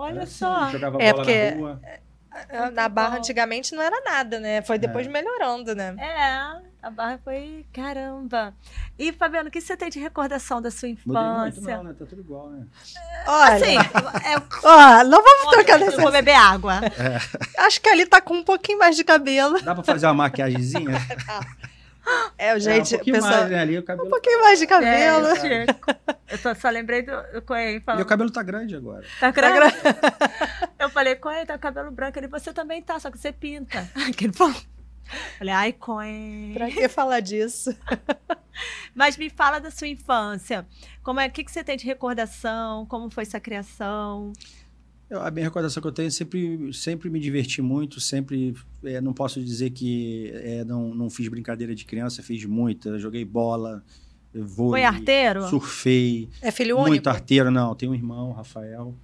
Olha 0.00 0.22
assim, 0.22 0.32
só. 0.34 0.68
Jogava 0.70 0.98
É, 1.00 1.12
bola 1.12 1.24
porque- 1.24 1.50
na 1.50 1.56
rua. 1.56 1.80
Na 2.72 2.88
barra 2.88 3.10
bom. 3.10 3.16
antigamente 3.16 3.74
não 3.74 3.82
era 3.82 4.00
nada, 4.02 4.38
né? 4.38 4.62
Foi 4.62 4.78
depois 4.78 5.04
melhorando, 5.08 5.74
né? 5.74 5.96
É, 5.98 6.86
a 6.86 6.88
barra 6.88 7.18
foi. 7.24 7.66
Caramba. 7.72 8.54
E, 8.96 9.12
Fabiano, 9.12 9.48
o 9.48 9.50
que 9.52 9.60
você 9.60 9.76
tem 9.76 9.90
de 9.90 9.98
recordação 9.98 10.62
da 10.62 10.70
sua 10.70 10.88
Mudei 11.04 11.22
muito, 11.22 11.58
infância? 11.58 11.76
não, 11.76 11.82
né? 11.84 11.94
Tá 11.98 12.06
tudo 12.06 12.20
igual, 12.20 12.48
né? 12.50 12.66
Olha, 13.26 13.54
Assim, 13.56 13.76
é, 13.76 14.36
ó, 14.64 15.04
não 15.04 15.22
vamos 15.22 15.52
trocar 15.52 15.80
eu 15.80 15.86
nessa. 15.86 16.00
vou 16.00 16.12
beber 16.12 16.34
água. 16.36 16.74
Acho 17.58 17.80
que 17.80 17.88
ali 17.88 18.06
tá 18.06 18.20
com 18.20 18.34
um 18.34 18.44
pouquinho 18.44 18.78
mais 18.78 18.94
de 18.94 19.02
cabelo. 19.02 19.60
Dá 19.60 19.74
pra 19.74 19.82
fazer 19.82 20.06
uma 20.06 20.14
maquiagemzinha? 20.14 20.98
É, 22.40 22.58
gente, 22.58 22.94
é, 22.94 23.18
um 23.18 23.20
mais, 23.20 23.50
né? 23.50 23.60
Ali 23.60 23.76
o 23.76 23.82
cabelo. 23.82 24.08
um 24.08 24.10
pouquinho 24.10 24.40
mais 24.40 24.58
de 24.58 24.66
cabelo. 24.66 25.26
É. 25.26 25.66
Eu 26.26 26.38
só, 26.38 26.54
só 26.54 26.70
lembrei 26.70 27.02
do, 27.02 27.12
Coen 27.42 27.72
Meu 27.72 27.82
falando. 27.82 28.06
cabelo 28.06 28.30
tá 28.30 28.42
grande 28.42 28.74
agora. 28.74 29.04
Tá 29.20 29.30
grande? 29.30 29.58
Eu 30.78 30.88
falei, 30.88 31.16
Coen, 31.16 31.44
tá 31.44 31.54
com 31.54 31.60
cabelo 31.60 31.90
branco. 31.90 32.18
Ele, 32.18 32.28
você 32.28 32.50
também 32.50 32.80
tá, 32.80 32.98
só 32.98 33.10
que 33.10 33.18
você 33.18 33.30
pinta. 33.30 33.86
Que 34.16 34.24
ele 34.24 34.32
falou. 34.32 34.56
Falei, 35.36 35.52
ai, 35.52 35.72
Coen. 35.74 36.54
Pra 36.54 36.70
que 36.70 36.88
falar 36.88 37.20
disso? 37.20 37.76
Mas 38.94 39.18
me 39.18 39.28
fala 39.28 39.58
da 39.58 39.70
sua 39.70 39.88
infância. 39.88 40.66
Como 41.02 41.20
é, 41.20 41.26
o 41.26 41.30
que, 41.30 41.44
que 41.44 41.52
você 41.52 41.62
tem 41.62 41.76
de 41.76 41.84
recordação? 41.84 42.86
Como 42.86 43.10
foi 43.10 43.26
sua 43.26 43.40
criação? 43.40 44.32
Eu- 45.10 45.20
a 45.22 45.30
minha 45.30 45.44
recordação 45.44 45.80
que 45.80 45.86
eu 45.88 45.92
tenho 45.92 46.06
é 46.06 46.10
sempre, 46.10 46.72
sempre 46.72 47.10
me 47.10 47.18
diverti 47.18 47.60
muito, 47.60 48.00
sempre. 48.00 48.54
é, 48.84 49.00
não 49.00 49.12
posso 49.12 49.42
dizer 49.42 49.70
que 49.70 50.30
é, 50.34 50.64
não, 50.64 50.94
não 50.94 51.10
fiz 51.10 51.26
brincadeira 51.28 51.74
de 51.74 51.84
criança, 51.84 52.22
fiz 52.22 52.44
muita. 52.44 52.98
Joguei 52.98 53.24
bola, 53.24 53.84
vôlei, 54.32 54.82
Foi 54.82 54.84
arteiro? 54.84 55.48
surfei. 55.48 56.28
É 56.40 56.50
filho 56.52 56.76
Muito 56.76 56.90
único? 56.92 57.08
arteiro, 57.08 57.50
não. 57.50 57.74
Tenho 57.74 57.90
um 57.92 57.94
irmão, 57.94 58.30
Rafael. 58.32 58.94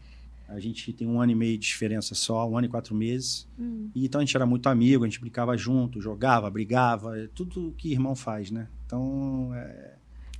A 0.48 0.60
gente 0.60 0.92
tem 0.92 1.08
um 1.08 1.20
ano 1.20 1.32
e 1.32 1.34
meio 1.34 1.58
de 1.58 1.66
diferença 1.66 2.14
só, 2.14 2.48
um 2.48 2.56
ano 2.56 2.68
e 2.68 2.70
quatro 2.70 2.94
meses. 2.94 3.48
Hum. 3.58 3.90
E 3.92 4.06
então 4.06 4.20
a 4.20 4.24
gente 4.24 4.36
era 4.36 4.46
muito 4.46 4.68
amigo, 4.68 5.02
a 5.02 5.08
gente 5.08 5.20
brincava 5.20 5.56
junto, 5.56 6.00
jogava, 6.00 6.48
brigava, 6.48 7.18
é 7.18 7.26
tudo 7.34 7.74
que 7.76 7.90
irmão 7.90 8.14
faz, 8.14 8.52
né? 8.52 8.68
Então, 8.86 9.50
é, 9.56 9.94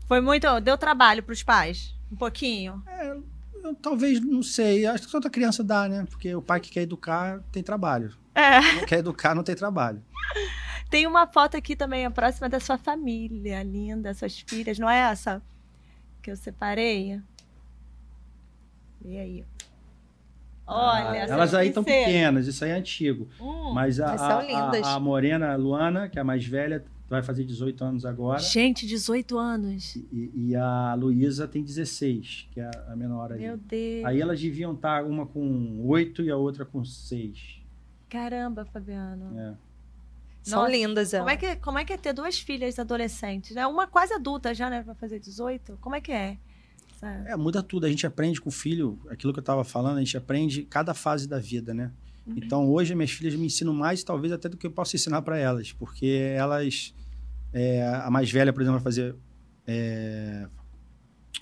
Foi 0.07 0.21
muito. 0.21 0.47
Deu 0.61 0.79
trabalho 0.79 1.25
pros 1.25 1.43
pais? 1.43 1.93
Um 2.13 2.15
pouquinho? 2.15 2.81
Eu 3.65 3.75
talvez, 3.75 4.21
não 4.21 4.43
sei, 4.43 4.87
acho 4.87 5.07
que 5.07 5.13
toda 5.13 5.29
criança 5.31 5.63
dá, 5.65 5.89
né? 5.89 6.05
Porque 6.09 6.35
o 6.35 6.43
pai 6.43 6.61
que 6.61 6.71
quer 6.71 6.83
educar 6.83 7.41
tem 7.53 7.63
trabalho. 7.63 8.17
É. 8.35 8.61
Não 8.75 8.85
quer 8.85 8.99
educar, 8.99 9.35
não 9.35 9.43
tem 9.43 9.55
trabalho. 9.55 10.03
Tem 10.89 11.05
uma 11.05 11.27
foto 11.27 11.57
aqui 11.57 11.75
também, 11.75 12.07
a 12.07 12.11
próxima 12.13 12.49
da 12.49 12.61
sua 12.61 12.79
família, 12.79 13.61
linda, 13.65 14.15
suas 14.15 14.39
filhas, 14.39 14.79
não 14.79 14.89
é 14.89 14.99
essa 15.11 15.43
que 16.23 16.31
eu 16.31 16.37
separei? 16.37 17.21
E 19.05 19.19
aí? 19.19 19.45
Olha, 20.65 21.11
Ah, 21.11 21.17
elas 21.17 21.55
aí 21.55 21.69
estão 21.69 21.83
pequenas, 21.83 22.47
isso 22.47 22.65
aí 22.65 22.71
é 22.71 22.75
antigo. 22.75 23.29
Hum. 23.41 23.73
Mas 23.73 23.99
a, 23.99 24.07
Mas 24.07 24.21
são 24.21 24.39
a- 24.39 24.71
a- 24.93 24.95
a 24.95 25.01
Morena 25.01 25.57
Luana, 25.57 26.09
que 26.09 26.19
é 26.19 26.23
a 26.23 26.25
mais 26.25 26.45
velha, 26.47 26.85
vai 27.09 27.23
fazer 27.23 27.45
18 27.45 27.85
anos 27.85 28.05
agora. 28.05 28.41
Gente, 28.41 28.87
18 28.87 29.39
anos. 29.39 29.97
E, 29.97 30.31
e 30.35 30.57
a 30.57 30.95
Luísa 30.95 31.47
tem 31.47 31.63
16, 31.63 32.49
que 32.53 32.61
é 32.61 32.65
a 32.65 32.93
a 32.93 32.97
menor 32.97 33.33
ali. 33.33 33.43
Meu 33.43 33.57
Deus. 33.57 34.05
Aí 34.05 34.21
elas 34.21 34.41
deviam 34.41 34.73
estar 34.75 35.05
uma 35.05 35.27
com 35.27 35.87
8 35.87 36.23
e 36.23 36.31
a 36.31 36.37
outra 36.37 36.65
com 36.65 36.85
6. 36.85 37.61
Caramba, 38.09 38.65
Fabiano. 38.65 39.39
É. 39.39 39.55
São 40.43 40.61
Nossa, 40.61 40.73
lindas, 40.73 41.11
Como 41.11 41.23
elas. 41.29 41.43
é, 41.43 41.57
que, 41.57 41.61
como 41.61 41.79
é 41.79 41.85
que 41.85 41.93
é 41.93 41.97
ter 41.97 42.13
duas 42.13 42.39
filhas 42.39 42.79
adolescentes, 42.79 43.57
né? 43.57 43.67
Uma 43.67 43.87
quase 43.89 44.13
adulta 44.15 44.55
já, 44.55 44.71
né? 44.71 44.83
Pra 44.85 44.95
fazer 44.95 45.19
18? 45.19 45.77
Como 45.81 45.97
é 45.97 46.01
que 46.01 46.13
é? 46.13 46.39
Essa- 46.95 47.09
É, 47.27 47.37
muda 47.37 47.63
tudo. 47.65 47.85
A 47.85 47.89
gente 47.91 48.07
aprende 48.07 48.41
com 48.41 48.49
o 48.49 48.53
filho, 48.53 48.97
aquilo 49.11 49.33
que 49.33 49.41
eu 49.41 49.43
estava 49.43 49.65
falando, 49.65 49.97
a 49.97 50.01
gente 50.01 50.17
aprende 50.17 50.63
cada 50.63 50.95
fase 50.95 51.27
da 51.29 51.39
vida, 51.41 51.75
né? 51.75 51.91
Uhum. 52.27 52.35
Então, 52.37 52.69
hoje, 52.71 52.95
minhas 52.95 53.11
filhas 53.11 53.35
me 53.35 53.47
ensinam 53.47 53.73
mais, 53.73 54.03
talvez, 54.03 54.33
até 54.33 54.49
do 54.49 54.57
que 54.57 54.67
eu 54.67 54.71
posso 54.71 54.97
ensinar 54.97 55.23
para 55.23 55.39
elas. 55.39 55.73
Porque 55.73 56.07
elas... 56.37 56.95
é, 57.53 57.87
a 58.05 58.11
mais 58.11 58.31
velha, 58.31 58.53
por 58.53 58.61
exemplo, 58.63 58.79
vai 58.79 58.85
fazer 58.85 59.15
é, 59.67 60.49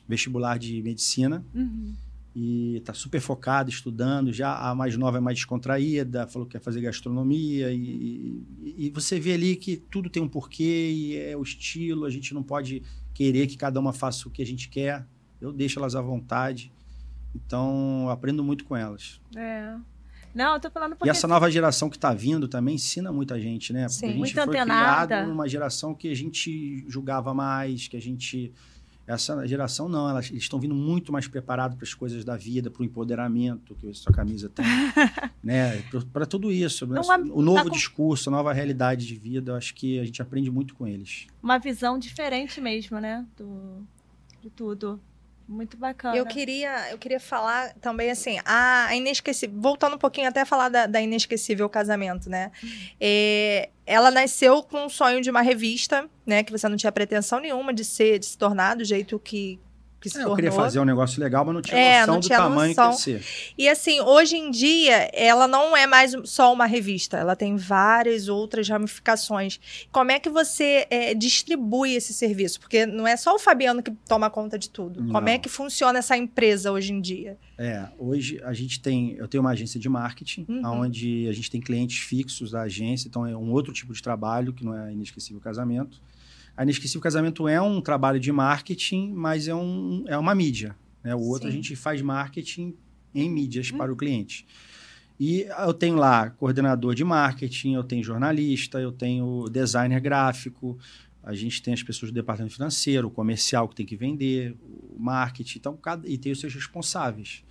vestibular 0.08 0.58
de 0.58 0.82
medicina. 0.82 1.44
Uhum. 1.54 1.94
e 2.36 2.82
tá 2.84 2.92
super 2.92 3.20
focada, 3.20 3.70
estudando. 3.70 4.32
Já 4.32 4.56
a 4.58 4.74
mais 4.74 4.96
nova 4.96 5.18
é 5.18 5.20
mais 5.20 5.38
descontraída, 5.38 6.26
falou 6.26 6.46
que 6.48 6.52
quer 6.58 6.60
fazer 6.60 6.80
gastronomia. 6.80 7.70
E, 7.72 8.42
e- 8.60 8.74
e 8.86 8.90
você 8.90 9.20
vê 9.20 9.34
ali 9.34 9.54
que 9.54 9.76
tudo 9.76 10.10
tem 10.10 10.20
um 10.22 10.28
porquê 10.28 10.90
e 10.92 11.16
é 11.16 11.36
o 11.36 11.42
estilo. 11.42 12.04
A 12.04 12.10
gente 12.10 12.34
não 12.34 12.42
pode 12.42 12.82
querer 13.14 13.46
que 13.46 13.56
cada 13.56 13.78
uma 13.78 13.92
faça 13.92 14.26
o 14.26 14.30
que 14.32 14.42
a 14.42 14.46
gente 14.46 14.68
quer. 14.68 15.06
Eu 15.40 15.52
deixo 15.52 15.78
elas 15.78 15.94
à 15.94 16.02
vontade. 16.02 16.72
Então, 17.36 18.08
aprendo 18.10 18.42
muito 18.42 18.64
com 18.64 18.76
elas. 18.76 19.20
É. 19.36 19.76
Não, 20.34 20.54
eu 20.54 20.60
tô 20.60 20.70
falando 20.70 20.96
porque 20.96 21.08
E 21.08 21.10
essa 21.10 21.28
nova 21.28 21.50
geração 21.50 21.88
que 21.88 21.96
está 21.96 22.12
vindo 22.12 22.48
também 22.48 22.74
ensina 22.74 23.12
muita 23.12 23.40
gente, 23.40 23.72
né? 23.72 23.82
Porque 23.82 23.94
Sim. 23.94 24.06
a 24.06 24.08
gente 24.10 24.18
Muito 24.18 24.34
foi 24.34 24.42
antenada. 24.42 25.06
criado 25.06 25.28
numa 25.28 25.48
geração 25.48 25.94
que 25.94 26.10
a 26.10 26.14
gente 26.16 26.84
julgava 26.88 27.32
mais, 27.32 27.86
que 27.88 27.96
a 27.96 28.00
gente... 28.00 28.52
Essa 29.06 29.46
geração 29.46 29.86
não, 29.86 30.08
elas, 30.08 30.30
eles 30.30 30.44
estão 30.44 30.58
vindo 30.58 30.74
muito 30.74 31.12
mais 31.12 31.28
preparados 31.28 31.76
para 31.76 31.84
as 31.84 31.92
coisas 31.92 32.24
da 32.24 32.38
vida, 32.38 32.70
para 32.70 32.80
o 32.80 32.84
empoderamento, 32.86 33.74
que 33.74 33.92
sua 33.92 34.10
camisa 34.10 34.48
tem, 34.48 34.64
né? 35.44 35.82
Para 36.10 36.24
tudo 36.24 36.50
isso. 36.50 36.86
né? 36.86 36.98
É- 37.00 37.16
o 37.30 37.42
novo 37.42 37.64
tá 37.64 37.64
com- 37.64 37.76
discurso, 37.76 38.30
a 38.30 38.32
nova 38.32 38.50
realidade 38.54 39.06
de 39.06 39.14
vida, 39.14 39.52
eu 39.52 39.56
acho 39.56 39.74
que 39.74 39.98
a 39.98 40.04
gente 40.06 40.22
aprende 40.22 40.50
muito 40.50 40.74
com 40.74 40.86
eles. 40.86 41.26
uma 41.42 41.58
visão 41.58 41.98
diferente 41.98 42.62
mesmo, 42.62 42.98
né? 42.98 43.26
Do, 43.36 43.86
de 44.40 44.48
tudo. 44.48 44.98
Muito 45.46 45.76
bacana. 45.76 46.16
Eu 46.16 46.24
queria, 46.24 46.90
eu 46.90 46.98
queria 46.98 47.20
falar 47.20 47.74
também 47.74 48.10
assim, 48.10 48.38
a, 48.44 48.86
a 48.86 48.96
inesquecível, 48.96 49.60
voltando 49.60 49.96
um 49.96 49.98
pouquinho 49.98 50.28
até 50.28 50.40
a 50.40 50.46
falar 50.46 50.70
da, 50.70 50.86
da 50.86 51.00
inesquecível 51.00 51.68
casamento, 51.68 52.30
né? 52.30 52.50
É, 52.98 53.68
ela 53.86 54.10
nasceu 54.10 54.62
com 54.62 54.86
o 54.86 54.88
sonho 54.88 55.20
de 55.20 55.30
uma 55.30 55.42
revista, 55.42 56.08
né? 56.24 56.42
Que 56.42 56.50
você 56.50 56.68
não 56.68 56.76
tinha 56.76 56.90
pretensão 56.90 57.40
nenhuma 57.40 57.74
de 57.74 57.84
ser, 57.84 58.18
de 58.18 58.26
se 58.26 58.38
tornar 58.38 58.76
do 58.76 58.84
jeito 58.84 59.18
que, 59.18 59.60
que 60.04 60.10
se 60.10 60.16
É, 60.18 60.20
eu 60.20 60.24
tornou. 60.24 60.36
queria 60.36 60.52
fazer 60.52 60.78
um 60.80 60.84
negócio 60.84 61.18
legal, 61.18 61.44
mas 61.46 61.54
não 61.54 61.62
tinha 61.62 61.76
É, 61.78 62.00
noção 62.00 62.14
não 62.14 62.20
do 62.20 62.26
tinha 62.26 62.38
tamanho 62.38 62.74
noção. 62.76 62.90
que 63.02 63.10
ia 63.12 63.18
ser. 63.20 63.52
E 63.56 63.68
assim, 63.68 64.00
hoje 64.02 64.36
em 64.36 64.50
dia, 64.50 65.10
ela 65.14 65.48
não 65.48 65.74
é 65.74 65.86
mais 65.86 66.14
só 66.24 66.52
uma 66.52 66.66
revista, 66.66 67.16
ela 67.16 67.34
tem 67.34 67.56
várias 67.56 68.28
outras 68.28 68.68
ramificações. 68.68 69.58
Como 69.90 70.10
é 70.10 70.18
que 70.20 70.28
você 70.28 70.86
é, 70.90 71.14
distribui 71.14 71.94
esse 71.94 72.12
serviço? 72.12 72.60
Porque 72.60 72.84
não 72.86 73.06
é 73.06 73.16
só 73.16 73.34
o 73.34 73.38
Fabiano 73.38 73.82
que 73.82 73.90
toma 74.06 74.28
conta 74.28 74.58
de 74.58 74.68
tudo. 74.68 75.02
Não. 75.02 75.12
Como 75.14 75.28
é 75.28 75.38
que 75.38 75.48
funciona 75.48 75.98
essa 75.98 76.16
empresa 76.16 76.70
hoje 76.70 76.92
em 76.92 77.00
dia? 77.00 77.38
É, 77.56 77.86
hoje 77.98 78.40
a 78.44 78.52
gente 78.52 78.80
tem, 78.80 79.12
eu 79.12 79.26
tenho 79.26 79.40
uma 79.42 79.50
agência 79.52 79.80
de 79.80 79.88
marketing, 79.88 80.44
Uhum. 80.48 80.82
onde 80.82 81.26
a 81.28 81.32
gente 81.32 81.50
tem 81.50 81.60
clientes 81.60 81.98
fixos 81.98 82.50
da 82.50 82.62
agência, 82.62 83.08
então 83.08 83.26
é 83.26 83.36
um 83.36 83.50
outro 83.52 83.72
tipo 83.72 83.92
de 83.94 84.02
trabalho 84.02 84.52
que 84.52 84.64
não 84.64 84.76
é 84.76 84.92
inesquecível 84.92 85.40
casamento. 85.40 86.00
A 86.56 86.62
inesquecível 86.62 87.00
casamento 87.00 87.48
é 87.48 87.60
um 87.60 87.80
trabalho 87.80 88.20
de 88.20 88.30
marketing, 88.30 89.12
mas 89.12 89.48
é, 89.48 89.54
um, 89.54 90.04
é 90.06 90.16
uma 90.16 90.34
mídia. 90.34 90.76
Né? 91.02 91.14
O 91.14 91.20
outro 91.20 91.48
a 91.48 91.50
Sim. 91.50 91.56
gente 91.56 91.76
faz 91.76 92.00
marketing 92.00 92.74
em 93.14 93.28
mídias 93.28 93.70
para 93.70 93.92
o 93.92 93.96
cliente. 93.96 94.46
E 95.18 95.46
eu 95.66 95.72
tenho 95.72 95.96
lá 95.96 96.30
coordenador 96.30 96.94
de 96.94 97.04
marketing, 97.04 97.74
eu 97.74 97.84
tenho 97.84 98.02
jornalista, 98.02 98.80
eu 98.80 98.90
tenho 98.90 99.48
designer 99.48 100.00
gráfico, 100.00 100.76
a 101.22 101.34
gente 101.34 101.62
tem 101.62 101.72
as 101.72 101.82
pessoas 101.82 102.10
do 102.10 102.14
departamento 102.14 102.54
financeiro, 102.54 103.08
o 103.08 103.10
comercial 103.10 103.68
que 103.68 103.76
tem 103.76 103.86
que 103.86 103.96
vender, 103.96 104.56
o 104.60 104.96
marketing, 104.98 105.58
então 105.58 105.76
cada, 105.76 106.08
e 106.08 106.18
tem 106.18 106.32
os 106.32 106.40
seus 106.40 106.54
responsáveis. 106.54 107.44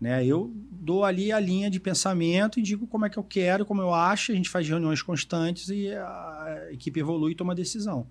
Né? 0.00 0.24
Eu 0.24 0.54
dou 0.70 1.04
ali 1.04 1.30
a 1.30 1.38
linha 1.38 1.68
de 1.68 1.78
pensamento 1.78 2.58
e 2.58 2.62
digo 2.62 2.86
como 2.86 3.04
é 3.04 3.10
que 3.10 3.18
eu 3.18 3.24
quero, 3.24 3.66
como 3.66 3.82
eu 3.82 3.92
acho, 3.92 4.32
a 4.32 4.34
gente 4.34 4.48
faz 4.48 4.66
reuniões 4.66 5.02
constantes 5.02 5.68
e 5.68 5.90
a 5.92 6.68
equipe 6.70 7.00
evolui 7.00 7.32
e 7.32 7.34
toma 7.34 7.54
decisão. 7.54 8.06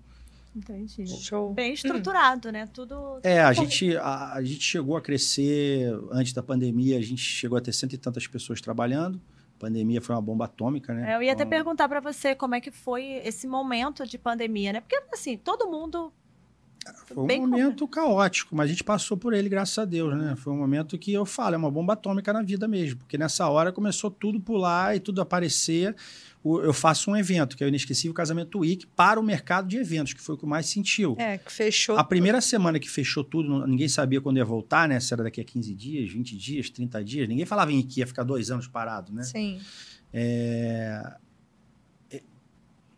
Entendi. 0.54 1.06
Show. 1.06 1.52
Bem 1.52 1.74
estruturado, 1.74 2.50
né? 2.50 2.66
Tudo. 2.66 3.20
É, 3.22 3.40
a 3.40 3.52
gente, 3.52 3.96
a, 3.96 4.34
a 4.34 4.42
gente 4.42 4.62
chegou 4.62 4.96
a 4.96 5.00
crescer 5.00 5.92
antes 6.10 6.32
da 6.32 6.42
pandemia, 6.42 6.98
a 6.98 7.02
gente 7.02 7.22
chegou 7.22 7.56
a 7.56 7.60
ter 7.60 7.72
cento 7.72 7.92
e 7.92 7.98
tantas 7.98 8.26
pessoas 8.26 8.60
trabalhando. 8.60 9.20
A 9.56 9.60
pandemia 9.60 10.00
foi 10.00 10.14
uma 10.14 10.22
bomba 10.22 10.46
atômica, 10.46 10.92
né? 10.92 11.12
É, 11.12 11.16
eu 11.16 11.22
ia 11.22 11.32
até 11.32 11.42
Então, 11.42 11.50
perguntar 11.50 11.88
pra 11.88 12.00
você 12.00 12.34
como 12.34 12.54
é 12.54 12.60
que 12.60 12.70
foi 12.70 13.20
esse 13.24 13.46
momento 13.46 14.06
de 14.06 14.18
pandemia, 14.18 14.72
né? 14.72 14.80
Porque, 14.80 15.00
assim, 15.12 15.36
todo 15.36 15.68
mundo. 15.68 16.12
Foi 17.04 17.22
um 17.22 17.26
bem 17.26 17.40
momento 17.40 17.86
caótico, 17.86 18.56
mas 18.56 18.64
a 18.64 18.68
gente 18.68 18.82
passou 18.82 19.16
por 19.16 19.34
ele, 19.34 19.50
graças 19.50 19.78
a 19.78 19.84
Deus, 19.84 20.16
né? 20.16 20.34
Foi 20.34 20.52
um 20.52 20.56
momento 20.56 20.98
que 20.98 21.12
eu 21.12 21.26
falo, 21.26 21.54
é 21.54 21.58
uma 21.58 21.70
bomba 21.70 21.92
atômica 21.92 22.32
na 22.32 22.42
vida 22.42 22.66
mesmo, 22.66 23.00
porque 23.00 23.18
nessa 23.18 23.46
hora 23.48 23.70
começou 23.70 24.10
tudo 24.10 24.40
pular 24.40 24.96
e 24.96 25.00
tudo 25.00 25.20
aparecer. 25.20 25.94
Eu 26.42 26.72
faço 26.72 27.10
um 27.10 27.16
evento, 27.16 27.54
que 27.54 27.62
é 27.62 27.66
o 27.66 27.68
Inesquecível 27.68 28.14
Casamento 28.14 28.60
Week, 28.60 28.86
para 28.96 29.20
o 29.20 29.22
mercado 29.22 29.68
de 29.68 29.76
eventos, 29.76 30.14
que 30.14 30.22
foi 30.22 30.36
o 30.36 30.38
que 30.38 30.46
mais 30.46 30.64
sentiu. 30.66 31.14
É, 31.18 31.36
que 31.36 31.52
fechou. 31.52 31.98
A 31.98 32.04
primeira 32.04 32.40
semana 32.40 32.78
que 32.78 32.88
fechou 32.88 33.22
tudo, 33.22 33.66
ninguém 33.66 33.88
sabia 33.88 34.22
quando 34.22 34.38
ia 34.38 34.44
voltar, 34.44 34.88
né? 34.88 34.98
Se 35.00 35.12
era 35.12 35.22
daqui 35.22 35.40
a 35.42 35.44
15 35.44 35.74
dias, 35.74 36.10
20 36.10 36.36
dias, 36.38 36.70
30 36.70 37.04
dias. 37.04 37.28
Ninguém 37.28 37.44
falava 37.44 37.70
em 37.72 37.82
que 37.82 38.00
ia 38.00 38.06
ficar 38.06 38.22
dois 38.22 38.50
anos 38.50 38.66
parado, 38.66 39.12
né? 39.12 39.22
Sim. 39.22 39.60
É... 40.14 41.12
é- 42.10 42.22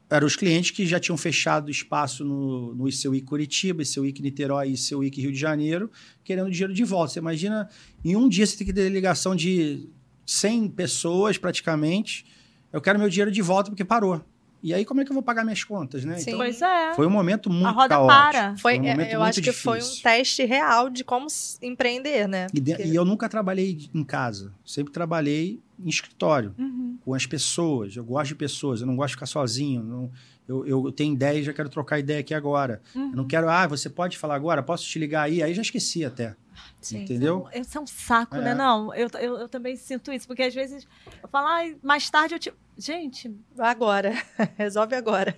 Eram 0.09 0.27
os 0.27 0.37
clientes 0.37 0.71
que 0.71 0.87
já 0.87 1.01
tinham 1.01 1.17
fechado 1.17 1.69
espaço 1.69 2.25
no, 2.25 2.75
no 2.77 2.89
ICUI 2.89 3.23
Curitiba, 3.23 3.83
ICUI 3.83 4.15
Niterói 4.21 4.75
ICUI 4.75 5.11
Rio 5.17 5.33
de 5.33 5.39
Janeiro, 5.39 5.91
querendo 6.23 6.49
dinheiro 6.49 6.73
de 6.73 6.85
volta. 6.85 7.15
Você 7.15 7.19
imagina, 7.19 7.69
em 8.05 8.15
um 8.15 8.29
dia 8.29 8.47
você 8.47 8.57
tem 8.57 8.67
que 8.69 8.73
ter 8.73 8.89
ligação 8.89 9.35
de 9.35 9.89
100 10.25 10.69
pessoas 10.69 11.39
praticamente. 11.39 12.25
Eu 12.73 12.81
quero 12.81 12.99
meu 12.99 13.09
dinheiro 13.09 13.31
de 13.31 13.43
volta 13.43 13.71
porque 13.71 13.85
parou. 13.85 14.21
E 14.63 14.73
aí, 14.73 14.85
como 14.85 15.01
é 15.01 15.05
que 15.05 15.11
eu 15.11 15.15
vou 15.15 15.25
pagar 15.25 15.43
minhas 15.43 15.65
contas, 15.65 16.05
né? 16.05 16.19
Sim. 16.19 16.31
Então, 16.31 16.39
Pois 16.39 16.63
é. 16.63 16.95
foi 16.95 17.05
um 17.05 17.11
momento 17.11 17.51
muito 17.51 17.67
a 17.67 17.71
roda 17.73 17.89
caótico. 17.97 18.33
para. 18.33 18.57
Foi, 18.59 18.79
um 18.79 18.85
é, 18.85 18.91
momento 18.93 19.11
eu 19.13 19.19
muito 19.19 19.31
acho 19.31 19.43
que 19.43 19.51
foi 19.53 19.79
um 19.79 19.81
difícil. 19.81 20.03
teste 20.05 20.45
real 20.45 20.89
de 20.89 21.03
como 21.03 21.27
empreender, 21.61 22.29
né? 22.29 22.47
E, 22.55 22.61
de- 22.61 22.73
Porque- 22.75 22.89
e 22.89 22.95
eu 22.95 23.05
nunca 23.05 23.29
trabalhei 23.29 23.91
em 23.93 24.05
casa. 24.05 24.53
Sempre 24.65 24.93
trabalhei 24.93 25.59
em 25.85 25.89
escritório, 25.89 26.55
Uhum. 26.57 26.97
com 27.05 27.13
as 27.13 27.27
pessoas. 27.27 27.97
Eu 27.97 28.05
gosto 28.05 28.29
de 28.29 28.35
pessoas, 28.37 28.81
eu 28.81 28.87
não 28.87 28.95
gosto 28.95 29.09
de 29.09 29.15
ficar 29.17 29.27
sozinho. 29.27 29.83
não- 29.83 30.11
eu, 30.49 30.67
eu 30.67 30.93
tenho 30.93 31.15
ideia 31.15 31.39
e 31.39 31.43
já 31.43 31.53
quero 31.53 31.69
trocar 31.69 31.99
ideia 31.99 32.21
aqui 32.21 32.35
agora. 32.35 32.81
Uhum. 32.95 33.11
Eu 33.11 33.17
não 33.17 33.27
quero, 33.27 33.49
ah, 33.49 33.67
você 33.67 33.89
pode 33.89 34.19
falar 34.19 34.35
agora? 34.35 34.63
Posso 34.63 34.85
te 34.85 34.99
ligar 34.99 35.23
aí? 35.23 35.43
Aí 35.43 35.55
já 35.55 35.63
esqueci 35.63 36.05
até. 36.05 36.35
Sim. 36.81 37.03
Entendeu? 37.03 37.49
Isso 37.55 37.79
é 37.79 37.81
um 37.81 37.87
saco, 37.87 38.37
É. 38.37 38.41
né? 38.41 38.55
Não, 38.55 38.95
eu, 38.95 39.09
eu, 39.21 39.39
eu 39.39 39.49
também 39.49 39.77
sinto 39.77 40.13
isso, 40.13 40.27
porque 40.27 40.43
às 40.43 40.55
vezes 40.55 40.87
eu 41.23 41.29
falo, 41.29 41.47
ai, 41.47 41.77
mais 41.83 42.09
tarde 42.11 42.35
eu 42.35 42.39
te. 42.39 42.53
Gente, 42.77 43.31
Agora. 43.59 44.13
Resolve 44.57 44.95
agora. 44.97 45.37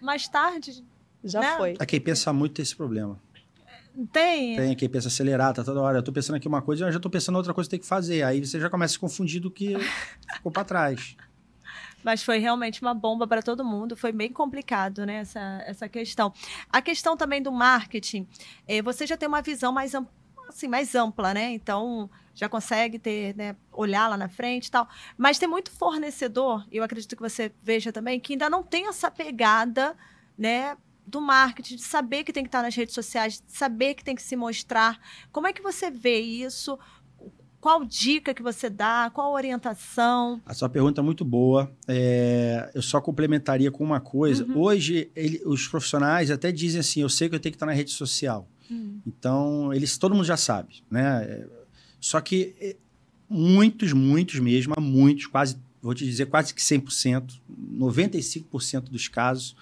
mais 0.00 0.26
tarde 0.28 0.84
Já 1.24 1.40
Né? 1.40 1.56
foi. 1.56 1.74
A 1.78 1.84
quem 1.86 2.00
pensa 2.00 2.32
muito 2.32 2.54
tem 2.54 2.62
esse 2.62 2.74
problema. 2.76 3.20
tem. 4.12 4.56
Tem 4.56 4.76
quem 4.76 4.88
pensa 4.88 5.08
acelerar, 5.08 5.52
tá 5.52 5.62
toda 5.64 5.80
hora. 5.80 5.98
Eu 5.98 6.02
tô 6.02 6.12
pensando 6.12 6.36
aqui 6.36 6.46
uma 6.48 6.62
coisa, 6.62 6.86
eu 6.86 6.92
já 6.92 7.00
tô 7.00 7.10
pensando 7.10 7.36
outra 7.36 7.52
coisa 7.52 7.66
que 7.68 7.72
tem 7.72 7.80
que 7.80 7.86
fazer. 7.86 8.22
Aí 8.22 8.44
você 8.44 8.58
já 8.60 8.70
começa 8.70 8.92
a 8.92 8.94
se 8.94 8.98
confundir 8.98 9.40
do 9.40 9.50
que 9.50 9.74
ficou 10.34 10.50
para 10.52 10.64
trás. 10.64 11.16
Mas 12.04 12.22
foi 12.22 12.38
realmente 12.38 12.80
uma 12.80 12.94
bomba 12.94 13.26
para 13.26 13.42
todo 13.42 13.64
mundo. 13.64 13.96
Foi 13.96 14.12
bem 14.12 14.32
complicado, 14.32 15.04
né? 15.04 15.16
Essa, 15.16 15.62
essa 15.66 15.88
questão. 15.88 16.32
A 16.70 16.80
questão 16.80 17.16
também 17.16 17.42
do 17.42 17.52
marketing, 17.52 18.26
eh, 18.66 18.80
você 18.82 19.06
já 19.06 19.16
tem 19.16 19.28
uma 19.28 19.42
visão 19.42 19.72
mais, 19.72 19.94
am- 19.94 20.06
assim, 20.48 20.68
mais 20.68 20.94
ampla, 20.94 21.34
né? 21.34 21.50
Então, 21.52 22.08
já 22.34 22.48
consegue 22.48 22.98
ter, 22.98 23.34
né, 23.36 23.56
olhar 23.72 24.08
lá 24.08 24.16
na 24.16 24.28
frente 24.28 24.66
e 24.66 24.70
tal. 24.70 24.88
Mas 25.16 25.38
tem 25.38 25.48
muito 25.48 25.70
fornecedor, 25.72 26.64
eu 26.70 26.84
acredito 26.84 27.16
que 27.16 27.22
você 27.22 27.52
veja 27.62 27.92
também, 27.92 28.20
que 28.20 28.34
ainda 28.34 28.48
não 28.48 28.62
tem 28.62 28.86
essa 28.88 29.10
pegada, 29.10 29.96
né? 30.36 30.76
Do 31.04 31.20
marketing, 31.22 31.76
de 31.76 31.82
saber 31.82 32.22
que 32.22 32.32
tem 32.34 32.44
que 32.44 32.48
estar 32.48 32.62
nas 32.62 32.74
redes 32.74 32.94
sociais, 32.94 33.40
de 33.44 33.50
saber 33.50 33.94
que 33.94 34.04
tem 34.04 34.14
que 34.14 34.22
se 34.22 34.36
mostrar. 34.36 35.00
Como 35.32 35.46
é 35.46 35.52
que 35.54 35.62
você 35.62 35.90
vê 35.90 36.20
isso? 36.20 36.78
Qual 37.60 37.84
dica 37.84 38.32
que 38.32 38.42
você 38.42 38.70
dá? 38.70 39.10
Qual 39.12 39.32
orientação? 39.32 40.40
A 40.46 40.54
sua 40.54 40.68
pergunta 40.68 41.00
é 41.00 41.04
muito 41.04 41.24
boa. 41.24 41.70
É, 41.88 42.70
eu 42.72 42.80
só 42.80 43.00
complementaria 43.00 43.70
com 43.70 43.82
uma 43.82 43.98
coisa. 44.00 44.44
Uhum. 44.44 44.58
Hoje, 44.58 45.10
ele- 45.16 45.42
os 45.44 45.66
profissionais 45.66 46.30
até 46.30 46.52
dizem 46.52 46.80
assim: 46.80 47.00
eu 47.00 47.08
sei 47.08 47.28
que 47.28 47.34
eu 47.34 47.40
tenho 47.40 47.52
que 47.52 47.56
estar 47.56 47.66
na 47.66 47.72
rede 47.72 47.90
social. 47.90 48.48
Hum. 48.70 49.00
Então, 49.06 49.72
eles, 49.72 49.98
todo 49.98 50.14
mundo 50.14 50.24
já 50.24 50.36
sabe, 50.36 50.82
né? 50.90 51.24
É, 51.24 51.46
Só 52.00 52.20
que 52.20 52.54
é, 52.60 52.76
muitos, 53.28 53.92
muitos 53.92 54.38
mesmo, 54.38 54.74
há 54.76 54.80
muitos, 54.80 55.26
quase, 55.26 55.58
vou 55.82 55.92
te 55.94 56.04
dizer, 56.04 56.26
quase 56.26 56.54
que 56.54 56.62
100%, 56.62 57.40
95% 57.76 58.82
dos 58.90 59.08
casos, 59.08 59.56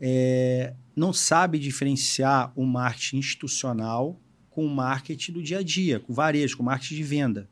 é, 0.00 0.74
não 0.94 1.12
sabe 1.12 1.58
diferenciar 1.58 2.52
o 2.54 2.66
marketing 2.66 3.18
institucional 3.18 4.18
com 4.54 4.64
o 4.64 4.68
marketing 4.68 5.32
do 5.32 5.42
dia 5.42 5.58
a 5.58 5.62
dia, 5.62 5.98
com 5.98 6.12
o 6.12 6.14
varejo, 6.14 6.56
com 6.56 6.62
o 6.62 6.66
marketing 6.66 6.96
de 6.96 7.02
venda. 7.02 7.48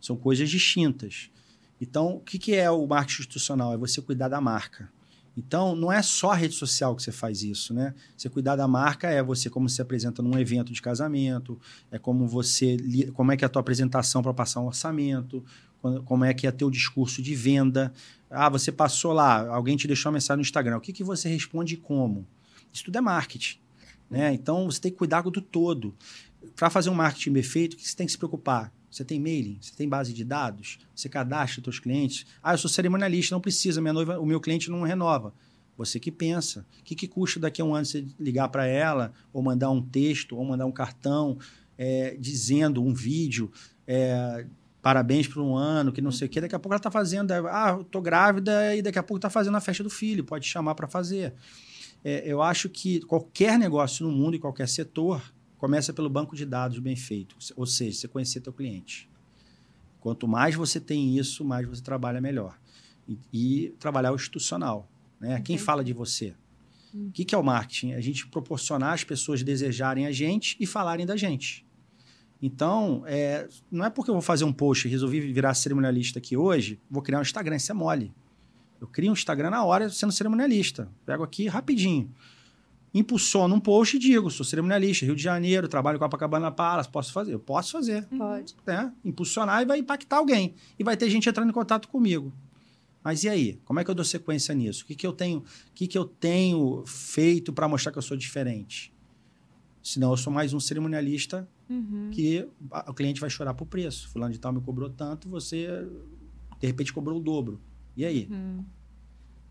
São 0.00 0.16
coisas 0.16 0.50
distintas. 0.50 1.30
Então, 1.80 2.16
o 2.16 2.20
que, 2.20 2.38
que 2.38 2.54
é 2.54 2.70
o 2.70 2.86
marketing 2.86 3.22
institucional? 3.22 3.74
É 3.74 3.76
você 3.76 4.00
cuidar 4.00 4.28
da 4.28 4.40
marca. 4.40 4.90
Então, 5.36 5.74
não 5.74 5.90
é 5.90 6.02
só 6.02 6.32
a 6.32 6.34
rede 6.34 6.54
social 6.54 6.94
que 6.94 7.02
você 7.02 7.10
faz 7.10 7.42
isso, 7.42 7.72
né? 7.72 7.94
Você 8.16 8.28
cuidar 8.28 8.54
da 8.54 8.68
marca 8.68 9.08
é 9.08 9.22
você 9.22 9.48
como 9.48 9.68
se 9.68 9.80
apresenta 9.80 10.22
num 10.22 10.38
evento 10.38 10.72
de 10.72 10.82
casamento, 10.82 11.58
é 11.90 11.98
como 11.98 12.26
você 12.26 12.76
como 13.14 13.32
é 13.32 13.36
que 13.36 13.44
é 13.44 13.46
a 13.46 13.48
tua 13.48 13.60
apresentação 13.60 14.22
para 14.22 14.34
passar 14.34 14.60
um 14.60 14.66
orçamento, 14.66 15.42
como 16.04 16.24
é 16.24 16.34
que 16.34 16.46
é 16.46 16.52
teu 16.52 16.70
discurso 16.70 17.22
de 17.22 17.34
venda. 17.34 17.92
Ah, 18.30 18.50
você 18.50 18.70
passou 18.70 19.12
lá, 19.12 19.48
alguém 19.48 19.76
te 19.76 19.86
deixou 19.86 20.10
uma 20.10 20.16
mensagem 20.16 20.36
no 20.36 20.42
Instagram. 20.42 20.76
O 20.76 20.80
que, 20.80 20.92
que 20.92 21.02
você 21.02 21.28
responde 21.28 21.74
e 21.74 21.76
como? 21.78 22.26
Isso 22.72 22.84
tudo 22.84 22.98
é 22.98 23.00
marketing, 23.00 23.58
né? 24.12 24.34
Então, 24.34 24.70
você 24.70 24.80
tem 24.80 24.92
que 24.92 24.98
cuidar 24.98 25.22
do 25.22 25.40
todo. 25.40 25.94
Para 26.54 26.68
fazer 26.68 26.90
um 26.90 26.94
marketing 26.94 27.32
bem 27.32 27.42
feito, 27.42 27.74
o 27.74 27.76
que 27.76 27.88
você 27.88 27.96
tem 27.96 28.06
que 28.06 28.12
se 28.12 28.18
preocupar? 28.18 28.70
Você 28.90 29.04
tem 29.04 29.18
mailing? 29.18 29.56
Você 29.58 29.72
tem 29.74 29.88
base 29.88 30.12
de 30.12 30.22
dados? 30.22 30.78
Você 30.94 31.08
cadastra 31.08 31.62
seus 31.62 31.78
clientes? 31.78 32.26
Ah, 32.42 32.52
eu 32.52 32.58
sou 32.58 32.68
cerimonialista, 32.68 33.34
não 33.34 33.40
precisa, 33.40 33.80
minha 33.80 33.94
noiva, 33.94 34.20
o 34.20 34.26
meu 34.26 34.38
cliente 34.38 34.70
não 34.70 34.82
renova. 34.82 35.32
Você 35.78 35.98
que 35.98 36.12
pensa. 36.12 36.66
O 36.80 36.84
que, 36.84 36.94
que 36.94 37.08
custa 37.08 37.40
daqui 37.40 37.62
a 37.62 37.64
um 37.64 37.74
ano 37.74 37.86
você 37.86 38.04
ligar 38.20 38.48
para 38.48 38.66
ela, 38.66 39.14
ou 39.32 39.42
mandar 39.42 39.70
um 39.70 39.80
texto, 39.80 40.36
ou 40.36 40.44
mandar 40.44 40.66
um 40.66 40.72
cartão, 40.72 41.38
é, 41.78 42.14
dizendo 42.20 42.84
um 42.84 42.92
vídeo, 42.92 43.50
é, 43.86 44.44
parabéns 44.82 45.26
por 45.26 45.42
um 45.42 45.56
ano, 45.56 45.90
que 45.90 46.02
não 46.02 46.12
sei 46.12 46.26
o 46.26 46.30
quê. 46.30 46.42
Daqui 46.42 46.54
a 46.54 46.58
pouco 46.58 46.74
ela 46.74 46.78
está 46.78 46.90
fazendo, 46.90 47.32
ah, 47.32 47.82
tô 47.90 48.02
grávida 48.02 48.76
e 48.76 48.82
daqui 48.82 48.98
a 48.98 49.02
pouco 49.02 49.16
está 49.16 49.30
fazendo 49.30 49.56
a 49.56 49.60
festa 49.60 49.82
do 49.82 49.88
filho, 49.88 50.22
pode 50.22 50.46
chamar 50.46 50.74
para 50.74 50.86
fazer. 50.86 51.32
É, 52.04 52.22
eu 52.26 52.42
acho 52.42 52.68
que 52.68 53.00
qualquer 53.02 53.58
negócio 53.58 54.06
no 54.06 54.12
mundo 54.12 54.36
e 54.36 54.38
qualquer 54.38 54.68
setor 54.68 55.22
começa 55.56 55.92
pelo 55.92 56.10
banco 56.10 56.34
de 56.34 56.44
dados 56.44 56.78
bem 56.80 56.96
feito, 56.96 57.36
ou 57.54 57.66
seja, 57.66 58.00
você 58.00 58.08
conhecer 58.08 58.40
teu 58.40 58.52
cliente. 58.52 59.08
Quanto 60.00 60.26
mais 60.26 60.56
você 60.56 60.80
tem 60.80 61.16
isso, 61.16 61.44
mais 61.44 61.66
você 61.66 61.80
trabalha 61.80 62.20
melhor. 62.20 62.58
E, 63.08 63.18
e 63.32 63.68
trabalhar 63.78 64.10
o 64.10 64.16
institucional. 64.16 64.90
Né? 65.20 65.40
Quem 65.40 65.56
fala 65.56 65.84
de 65.84 65.92
você? 65.92 66.34
Hum. 66.92 67.06
O 67.06 67.12
que, 67.12 67.24
que 67.24 67.34
é 67.34 67.38
o 67.38 67.42
marketing? 67.44 67.92
A 67.92 68.00
gente 68.00 68.26
proporcionar 68.26 68.94
as 68.94 69.04
pessoas 69.04 69.44
desejarem 69.44 70.06
a 70.06 70.10
gente 70.10 70.56
e 70.58 70.66
falarem 70.66 71.06
da 71.06 71.16
gente. 71.16 71.64
Então, 72.42 73.04
é, 73.06 73.48
não 73.70 73.84
é 73.84 73.90
porque 73.90 74.10
eu 74.10 74.14
vou 74.14 74.22
fazer 74.22 74.44
um 74.44 74.52
post 74.52 74.88
e 74.88 74.90
resolvi 74.90 75.20
virar 75.20 75.54
cerimonialista 75.54 76.18
aqui 76.18 76.36
hoje, 76.36 76.80
vou 76.90 77.00
criar 77.00 77.20
um 77.20 77.22
Instagram, 77.22 77.54
isso 77.54 77.70
é 77.70 77.74
mole. 77.74 78.12
Eu 78.82 78.88
crio 78.88 79.10
um 79.10 79.12
Instagram 79.12 79.50
na 79.50 79.64
hora 79.64 79.88
sendo 79.88 80.10
cerimonialista. 80.10 80.90
Pego 81.06 81.22
aqui 81.22 81.46
rapidinho. 81.46 82.12
Impulsiono 82.92 83.54
um 83.54 83.60
post 83.60 83.96
e 83.96 83.98
digo, 83.98 84.28
sou 84.28 84.44
cerimonialista, 84.44 85.06
Rio 85.06 85.14
de 85.14 85.22
Janeiro, 85.22 85.68
trabalho 85.68 86.00
com 86.00 86.04
a 86.04 86.08
Copacabana 86.08 86.50
Palace, 86.50 86.88
posso 86.88 87.12
fazer? 87.12 87.32
Eu 87.32 87.38
posso 87.38 87.70
fazer. 87.70 88.04
Pode. 88.06 88.56
Né? 88.66 88.92
Impulsionar 89.04 89.62
e 89.62 89.66
vai 89.66 89.78
impactar 89.78 90.16
alguém. 90.16 90.56
E 90.76 90.82
vai 90.82 90.96
ter 90.96 91.08
gente 91.08 91.28
entrando 91.28 91.48
em 91.48 91.52
contato 91.52 91.86
comigo. 91.86 92.32
Mas 93.04 93.22
e 93.22 93.28
aí? 93.28 93.60
Como 93.64 93.78
é 93.78 93.84
que 93.84 93.90
eu 93.90 93.94
dou 93.94 94.04
sequência 94.04 94.52
nisso? 94.52 94.82
O 94.82 94.86
que, 94.86 94.96
que 94.96 95.06
eu 95.06 95.12
tenho, 95.12 95.38
o 95.38 95.44
que, 95.72 95.86
que 95.86 95.96
eu 95.96 96.04
tenho 96.04 96.82
feito 96.84 97.52
para 97.52 97.68
mostrar 97.68 97.92
que 97.92 97.98
eu 97.98 98.02
sou 98.02 98.16
diferente? 98.16 98.92
Senão 99.80 100.10
eu 100.10 100.16
sou 100.16 100.32
mais 100.32 100.52
um 100.52 100.58
cerimonialista 100.58 101.48
uhum. 101.70 102.10
que 102.10 102.48
o 102.88 102.92
cliente 102.92 103.20
vai 103.20 103.30
chorar 103.30 103.54
por 103.54 103.66
preço. 103.66 104.08
Fulano 104.08 104.32
de 104.32 104.40
tal 104.40 104.52
me 104.52 104.60
cobrou 104.60 104.90
tanto, 104.90 105.28
você 105.28 105.86
de 106.58 106.66
repente 106.66 106.92
cobrou 106.92 107.18
o 107.18 107.22
dobro. 107.22 107.60
E 107.96 108.04
aí? 108.04 108.28
Uhum. 108.30 108.64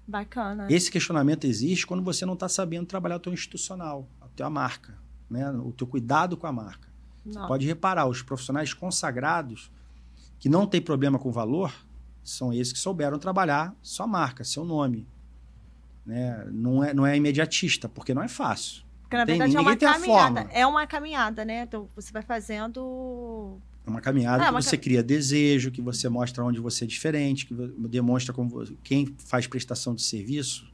Bacana. 0.08 0.68
Esse 0.70 0.92
questionamento 0.92 1.46
existe 1.46 1.86
quando 1.88 2.04
você 2.04 2.26
não 2.26 2.34
está 2.34 2.50
sabendo 2.50 2.86
trabalhar 2.86 3.16
o 3.16 3.20
teu 3.20 3.34
institucional, 3.34 4.08
a 4.20 4.28
tua 4.28 4.50
marca, 4.50 4.98
né? 5.30 5.50
o 5.52 5.72
teu 5.72 5.88
cuidado 5.88 6.36
com 6.36 6.48
a 6.48 6.52
marca. 6.52 6.90
Você 7.26 7.40
pode 7.48 7.68
reparar, 7.68 8.08
os 8.08 8.22
profissionais 8.22 8.74
consagrados 8.74 9.72
que 10.40 10.50
não 10.50 10.66
tem 10.66 10.82
problema 10.82 11.20
com 11.20 11.32
valor, 11.32 11.72
são 12.24 12.52
esses 12.52 12.74
que 12.74 12.80
souberam 12.80 13.20
trabalhar 13.20 13.76
sua 13.82 14.08
marca, 14.08 14.44
seu 14.44 14.66
nome. 14.66 15.08
Né? 16.06 16.46
Não, 16.52 16.84
é, 16.84 16.94
não 16.94 17.06
é 17.06 17.16
imediatista, 17.16 17.88
porque 17.88 18.14
não 18.14 18.24
é 18.24 18.28
fácil. 18.28 18.84
Porque, 19.04 19.18
na 19.18 19.26
verdade, 19.26 19.56
é 19.56 19.60
uma 19.60 19.76
caminhada. 19.76 20.50
É 20.52 20.66
uma 20.66 20.88
caminhada, 20.88 21.46
né? 21.46 21.64
Então, 21.64 21.88
você 21.96 22.12
vai 22.12 22.22
fazendo... 22.22 23.60
É 23.86 23.90
uma 23.90 24.02
caminhada 24.02 24.44
é, 24.44 24.46
que 24.46 24.52
uma 24.52 24.62
você 24.62 24.78
cam... 24.78 24.84
cria 24.84 25.04
desejo, 25.04 25.72
que 25.72 25.82
você 25.82 26.08
mostra 26.08 26.44
onde 26.44 26.60
você 26.60 26.84
é 26.84 26.88
diferente, 26.88 27.46
que 27.46 27.54
demonstra 27.90 28.34
como 28.34 28.64
quem 28.84 29.16
faz 29.18 29.48
prestação 29.48 29.96
de 29.96 30.04
serviço, 30.04 30.72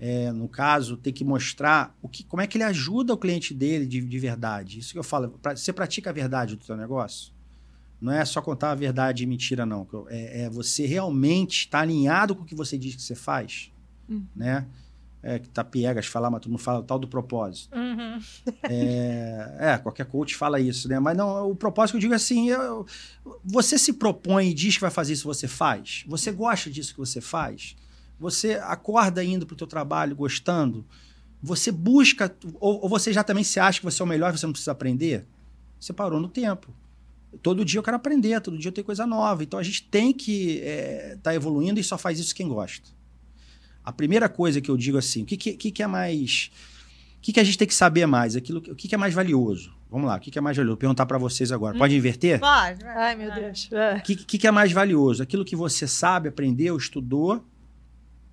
é, 0.00 0.32
no 0.32 0.48
caso, 0.48 0.96
tem 0.96 1.12
que 1.12 1.24
mostrar 1.24 1.96
o 2.02 2.08
que, 2.08 2.24
como 2.24 2.42
é 2.42 2.46
que 2.46 2.58
ele 2.58 2.64
ajuda 2.64 3.14
o 3.14 3.16
cliente 3.16 3.54
dele 3.54 3.86
de, 3.86 4.00
de 4.00 4.18
verdade. 4.18 4.80
Isso 4.80 4.92
que 4.92 4.98
eu 4.98 5.04
falo. 5.04 5.30
Pra, 5.40 5.56
você 5.56 5.72
pratica 5.72 6.10
a 6.10 6.12
verdade 6.12 6.56
do 6.56 6.64
seu 6.64 6.76
negócio? 6.76 7.34
não 8.04 8.12
é 8.12 8.22
só 8.24 8.42
contar 8.42 8.72
a 8.72 8.74
verdade 8.74 9.22
e 9.22 9.26
mentira, 9.26 9.64
não. 9.64 9.86
É, 10.08 10.42
é 10.42 10.50
você 10.50 10.84
realmente 10.84 11.60
estar 11.60 11.78
tá 11.78 11.82
alinhado 11.82 12.36
com 12.36 12.42
o 12.42 12.44
que 12.44 12.54
você 12.54 12.76
diz 12.76 12.94
que 12.94 13.00
você 13.00 13.14
faz, 13.14 13.72
uhum. 14.06 14.26
né? 14.36 14.66
É, 15.26 15.38
que 15.38 15.48
tá 15.48 15.64
piegas 15.64 16.04
falar, 16.04 16.30
mas 16.30 16.42
tu 16.42 16.50
não 16.50 16.58
fala 16.58 16.80
o 16.80 16.82
tal 16.82 16.98
do 16.98 17.08
propósito. 17.08 17.74
Uhum. 17.74 18.20
É, 18.64 19.56
é, 19.58 19.78
qualquer 19.78 20.04
coach 20.04 20.36
fala 20.36 20.60
isso, 20.60 20.86
né? 20.86 21.00
Mas 21.00 21.16
não, 21.16 21.50
o 21.50 21.56
propósito 21.56 21.92
que 21.92 21.96
eu 21.96 22.00
digo 22.02 22.12
é 22.12 22.16
assim, 22.16 22.50
eu, 22.50 22.86
você 23.42 23.78
se 23.78 23.94
propõe 23.94 24.50
e 24.50 24.54
diz 24.54 24.74
que 24.74 24.82
vai 24.82 24.90
fazer 24.90 25.14
isso, 25.14 25.24
você 25.24 25.48
faz. 25.48 26.04
Você 26.06 26.30
gosta 26.30 26.70
disso 26.70 26.92
que 26.92 27.00
você 27.00 27.22
faz. 27.22 27.74
Você 28.20 28.60
acorda 28.62 29.24
indo 29.24 29.46
para 29.46 29.54
o 29.54 29.56
teu 29.56 29.66
trabalho 29.66 30.14
gostando. 30.14 30.84
Você 31.42 31.72
busca, 31.72 32.34
ou, 32.60 32.82
ou 32.82 32.88
você 32.88 33.10
já 33.10 33.24
também 33.24 33.44
se 33.44 33.58
acha 33.58 33.80
que 33.80 33.84
você 33.86 34.02
é 34.02 34.04
o 34.04 34.08
melhor, 34.08 34.36
você 34.36 34.44
não 34.44 34.52
precisa 34.52 34.72
aprender. 34.72 35.26
Você 35.80 35.94
parou 35.94 36.20
no 36.20 36.28
tempo 36.28 36.70
todo 37.42 37.64
dia 37.64 37.78
eu 37.78 37.82
quero 37.82 37.96
aprender, 37.96 38.40
todo 38.40 38.58
dia 38.58 38.68
eu 38.68 38.72
tenho 38.72 38.84
coisa 38.84 39.06
nova. 39.06 39.42
Então 39.42 39.58
a 39.58 39.62
gente 39.62 39.82
tem 39.84 40.12
que 40.12 40.58
estar 40.58 40.66
é, 40.66 41.16
tá 41.22 41.34
evoluindo 41.34 41.80
e 41.80 41.84
só 41.84 41.98
faz 41.98 42.18
isso 42.18 42.34
quem 42.34 42.48
gosta. 42.48 42.88
A 43.84 43.92
primeira 43.92 44.28
coisa 44.28 44.60
que 44.60 44.70
eu 44.70 44.76
digo 44.76 44.96
assim, 44.96 45.22
o 45.22 45.26
que, 45.26 45.36
que, 45.36 45.70
que 45.70 45.82
é 45.82 45.86
mais. 45.86 46.50
O 47.18 47.20
que, 47.20 47.32
que 47.32 47.40
a 47.40 47.44
gente 47.44 47.58
tem 47.58 47.66
que 47.66 47.74
saber 47.74 48.06
mais? 48.06 48.36
Aquilo, 48.36 48.58
o 48.58 48.74
que, 48.74 48.88
que 48.88 48.94
é 48.94 48.98
mais 48.98 49.14
valioso? 49.14 49.74
Vamos 49.90 50.08
lá, 50.08 50.16
o 50.16 50.20
que, 50.20 50.30
que 50.30 50.38
é 50.38 50.42
mais 50.42 50.56
valioso? 50.56 50.74
Vou 50.74 50.80
perguntar 50.80 51.06
para 51.06 51.18
vocês 51.18 51.52
agora. 51.52 51.76
Pode 51.76 51.96
inverter? 51.96 52.40
Pode. 52.40 52.84
Ai, 52.84 53.14
meu 53.14 53.32
Deus. 53.32 53.70
O 53.98 54.02
que, 54.02 54.16
que, 54.16 54.38
que 54.38 54.46
é 54.46 54.50
mais 54.50 54.72
valioso? 54.72 55.22
Aquilo 55.22 55.44
que 55.44 55.56
você 55.56 55.86
sabe, 55.86 56.28
aprendeu, 56.28 56.76
estudou, 56.76 57.44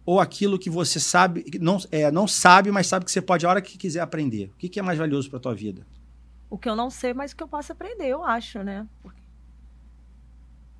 ou 0.05 0.19
aquilo 0.19 0.57
que 0.59 0.69
você 0.69 0.99
sabe, 0.99 1.45
não, 1.59 1.77
é, 1.91 2.11
não 2.11 2.27
sabe, 2.27 2.71
mas 2.71 2.87
sabe 2.87 3.05
que 3.05 3.11
você 3.11 3.21
pode 3.21 3.45
a 3.45 3.49
hora 3.49 3.61
que 3.61 3.77
quiser 3.77 4.01
aprender? 4.01 4.51
O 4.55 4.57
que, 4.57 4.67
que 4.67 4.79
é 4.79 4.83
mais 4.83 4.97
valioso 4.97 5.29
para 5.29 5.39
tua 5.39 5.53
vida? 5.53 5.85
o 6.51 6.57
que 6.57 6.67
eu 6.67 6.75
não 6.75 6.89
sei, 6.89 7.13
mas 7.13 7.31
o 7.31 7.35
que 7.35 7.41
eu 7.41 7.47
posso 7.47 7.71
aprender, 7.71 8.09
eu 8.09 8.25
acho, 8.25 8.61
né? 8.61 8.85
Porque... 9.01 9.21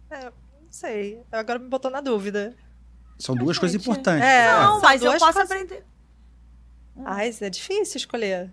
É, 0.09 0.25
não 0.25 0.69
sei. 0.69 1.23
Agora 1.31 1.57
me 1.57 1.69
botou 1.69 1.89
na 1.89 2.01
dúvida. 2.01 2.53
São 3.21 3.35
duas 3.35 3.57
coisas 3.57 3.79
importantes. 3.79 4.23
É, 4.27 4.51
não, 4.51 4.81
mas 4.81 5.01
eu 5.01 5.11
posso 5.13 5.33
coisas... 5.33 5.51
aprender. 5.51 5.85
Ah, 7.05 7.25
isso 7.25 7.43
é 7.43 7.49
difícil 7.49 7.97
escolher. 7.97 8.51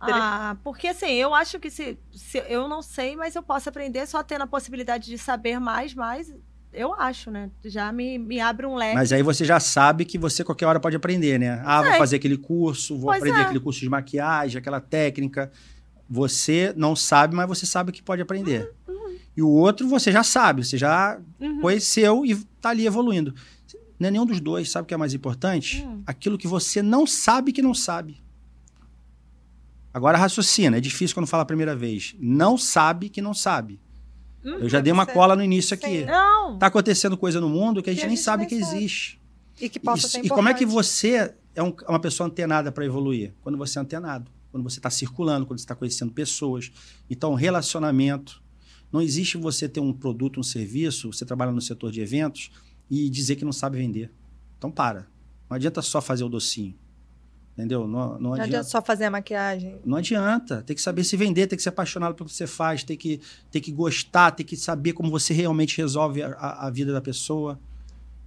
Ah, 0.00 0.56
porque 0.62 0.88
assim, 0.88 1.12
eu 1.12 1.34
acho 1.34 1.58
que 1.58 1.70
se, 1.70 1.98
se 2.12 2.38
eu 2.48 2.68
não 2.68 2.80
sei, 2.80 3.16
mas 3.16 3.34
eu 3.34 3.42
posso 3.42 3.68
aprender 3.68 4.06
só 4.06 4.22
tendo 4.22 4.42
a 4.42 4.46
possibilidade 4.46 5.06
de 5.06 5.18
saber 5.18 5.58
mais, 5.58 5.92
mais 5.92 6.32
eu 6.72 6.94
acho, 6.94 7.30
né? 7.30 7.50
Já 7.64 7.90
me, 7.90 8.18
me 8.18 8.40
abre 8.40 8.66
um 8.66 8.76
leque. 8.76 8.94
Mas 8.94 9.12
aí 9.12 9.22
você 9.22 9.44
já 9.44 9.58
sabe 9.58 10.04
que 10.04 10.16
você 10.16 10.44
qualquer 10.44 10.66
hora 10.66 10.78
pode 10.78 10.94
aprender, 10.94 11.38
né? 11.38 11.60
Ah, 11.64 11.82
vou 11.82 11.94
fazer 11.94 12.16
aquele 12.16 12.36
curso, 12.36 12.96
vou 12.96 13.06
pois 13.06 13.20
aprender 13.20 13.40
é. 13.40 13.42
aquele 13.42 13.60
curso 13.60 13.80
de 13.80 13.88
maquiagem, 13.88 14.58
aquela 14.58 14.80
técnica. 14.80 15.50
Você 16.08 16.72
não 16.76 16.94
sabe, 16.94 17.34
mas 17.34 17.48
você 17.48 17.66
sabe 17.66 17.90
que 17.90 18.02
pode 18.02 18.22
aprender. 18.22 18.72
Uhum, 18.86 18.94
uhum. 18.94 19.16
E 19.36 19.42
o 19.42 19.48
outro 19.48 19.88
você 19.88 20.12
já 20.12 20.22
sabe, 20.22 20.64
você 20.64 20.78
já 20.78 21.18
uhum. 21.40 21.60
conheceu 21.60 22.24
e 22.24 22.32
está 22.32 22.70
ali 22.70 22.86
evoluindo. 22.86 23.34
Não 23.98 24.08
é 24.08 24.10
nenhum 24.10 24.26
dos 24.26 24.40
dois, 24.40 24.70
sabe 24.70 24.84
o 24.84 24.86
que 24.86 24.94
é 24.94 24.96
mais 24.96 25.14
importante? 25.14 25.82
Uhum. 25.82 26.02
Aquilo 26.06 26.38
que 26.38 26.46
você 26.46 26.82
não 26.82 27.06
sabe 27.06 27.52
que 27.52 27.60
não 27.60 27.74
sabe. 27.74 28.22
Agora 29.92 30.16
raciocina, 30.16 30.76
é 30.76 30.80
difícil 30.80 31.14
quando 31.14 31.26
fala 31.26 31.42
a 31.42 31.46
primeira 31.46 31.74
vez. 31.74 32.14
Não 32.20 32.56
sabe 32.56 33.08
que 33.08 33.20
não 33.20 33.34
sabe. 33.34 33.80
Uhum. 34.44 34.58
Eu 34.58 34.68
já 34.68 34.80
dei 34.80 34.92
uma 34.92 35.06
cola 35.06 35.34
no 35.34 35.42
início 35.42 35.74
aqui. 35.74 36.04
Não. 36.04 36.58
Tá 36.58 36.68
acontecendo 36.68 37.16
coisa 37.16 37.40
no 37.40 37.48
mundo 37.48 37.82
que 37.82 37.90
a 37.90 37.92
gente, 37.92 38.00
que 38.00 38.06
a 38.06 38.08
nem 38.08 38.16
gente 38.16 38.24
sabe 38.24 38.46
que 38.46 38.60
sabe. 38.60 38.76
existe. 38.76 39.20
E 39.60 39.68
que 39.68 39.80
possa 39.80 40.06
e, 40.06 40.10
ser 40.10 40.24
E 40.24 40.28
como 40.28 40.48
é 40.48 40.54
que 40.54 40.64
você 40.64 41.34
é 41.54 41.62
um, 41.62 41.74
uma 41.88 41.98
pessoa 41.98 42.28
antenada 42.28 42.70
para 42.70 42.84
evoluir? 42.84 43.34
Quando 43.42 43.58
você 43.58 43.78
é 43.78 43.82
antenado 43.82 44.30
quando 44.50 44.62
você 44.62 44.78
está 44.78 44.90
circulando, 44.90 45.46
quando 45.46 45.58
você 45.58 45.64
está 45.64 45.74
conhecendo 45.74 46.12
pessoas. 46.12 46.70
Então, 47.08 47.34
relacionamento. 47.34 48.42
Não 48.90 49.02
existe 49.02 49.36
você 49.36 49.68
ter 49.68 49.80
um 49.80 49.92
produto, 49.92 50.40
um 50.40 50.42
serviço, 50.42 51.12
você 51.12 51.24
trabalha 51.24 51.52
no 51.52 51.60
setor 51.60 51.92
de 51.92 52.00
eventos 52.00 52.50
e 52.90 53.08
dizer 53.10 53.36
que 53.36 53.44
não 53.44 53.52
sabe 53.52 53.78
vender. 53.78 54.10
Então, 54.56 54.70
para. 54.70 55.06
Não 55.48 55.56
adianta 55.56 55.82
só 55.82 56.00
fazer 56.00 56.24
o 56.24 56.28
docinho. 56.28 56.74
Entendeu? 57.58 57.88
Não, 57.88 58.12
não, 58.12 58.20
não 58.20 58.32
adianta, 58.34 58.48
adianta, 58.48 58.68
só 58.68 58.80
fazer 58.80 59.06
a 59.06 59.10
maquiagem. 59.10 59.80
Não 59.84 59.96
adianta. 59.96 60.62
Tem 60.62 60.76
que 60.76 60.82
saber 60.82 61.02
se 61.02 61.16
vender, 61.16 61.48
tem 61.48 61.56
que 61.56 61.62
ser 61.62 61.70
apaixonado 61.70 62.14
pelo 62.14 62.28
que 62.28 62.34
você 62.34 62.46
faz, 62.46 62.84
tem 62.84 62.96
que, 62.96 63.20
tem 63.50 63.60
que 63.60 63.72
gostar, 63.72 64.30
tem 64.30 64.46
que 64.46 64.56
saber 64.56 64.92
como 64.92 65.10
você 65.10 65.34
realmente 65.34 65.76
resolve 65.76 66.22
a, 66.22 66.66
a 66.66 66.70
vida 66.70 66.92
da 66.92 67.00
pessoa. 67.00 67.58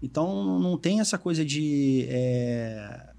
Então, 0.04 0.60
não 0.60 0.78
tem 0.78 1.00
essa 1.00 1.18
coisa 1.18 1.46
de, 1.46 2.08
é, 2.10 3.10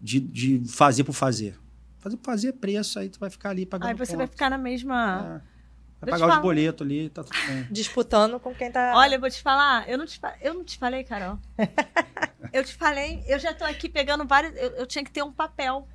de, 0.00 0.20
de 0.20 0.62
fazer 0.66 1.04
por 1.04 1.12
fazer. 1.12 1.58
Fazer, 1.98 2.18
fazer 2.22 2.52
preço, 2.54 2.98
aí 2.98 3.10
tu 3.10 3.18
vai 3.20 3.28
ficar 3.28 3.50
ali 3.50 3.66
pagando. 3.66 3.88
Aí 3.88 3.94
você 3.94 4.12
ponto. 4.12 4.18
vai 4.18 4.26
ficar 4.26 4.48
na 4.48 4.56
mesma. 4.56 5.42
É. 5.50 5.53
Vai 6.00 6.10
pagar 6.10 6.36
os 6.36 6.42
boletos 6.42 6.86
ali, 6.86 7.08
tá 7.08 7.24
tudo 7.24 7.36
bem. 7.46 7.66
Disputando 7.70 8.38
com 8.38 8.54
quem 8.54 8.70
tá. 8.70 8.92
Olha, 8.94 9.16
eu 9.16 9.20
vou 9.20 9.30
te 9.30 9.40
falar, 9.40 9.88
eu 9.88 9.96
não 9.96 10.06
te, 10.06 10.20
eu 10.40 10.54
não 10.54 10.64
te 10.64 10.78
falei, 10.78 11.04
Carol. 11.04 11.38
eu 12.52 12.64
te 12.64 12.74
falei, 12.74 13.22
eu 13.26 13.38
já 13.38 13.54
tô 13.54 13.64
aqui 13.64 13.88
pegando 13.88 14.26
vários. 14.26 14.54
Eu, 14.56 14.70
eu 14.72 14.86
tinha 14.86 15.04
que 15.04 15.10
ter 15.10 15.22
um 15.22 15.32
papel. 15.32 15.88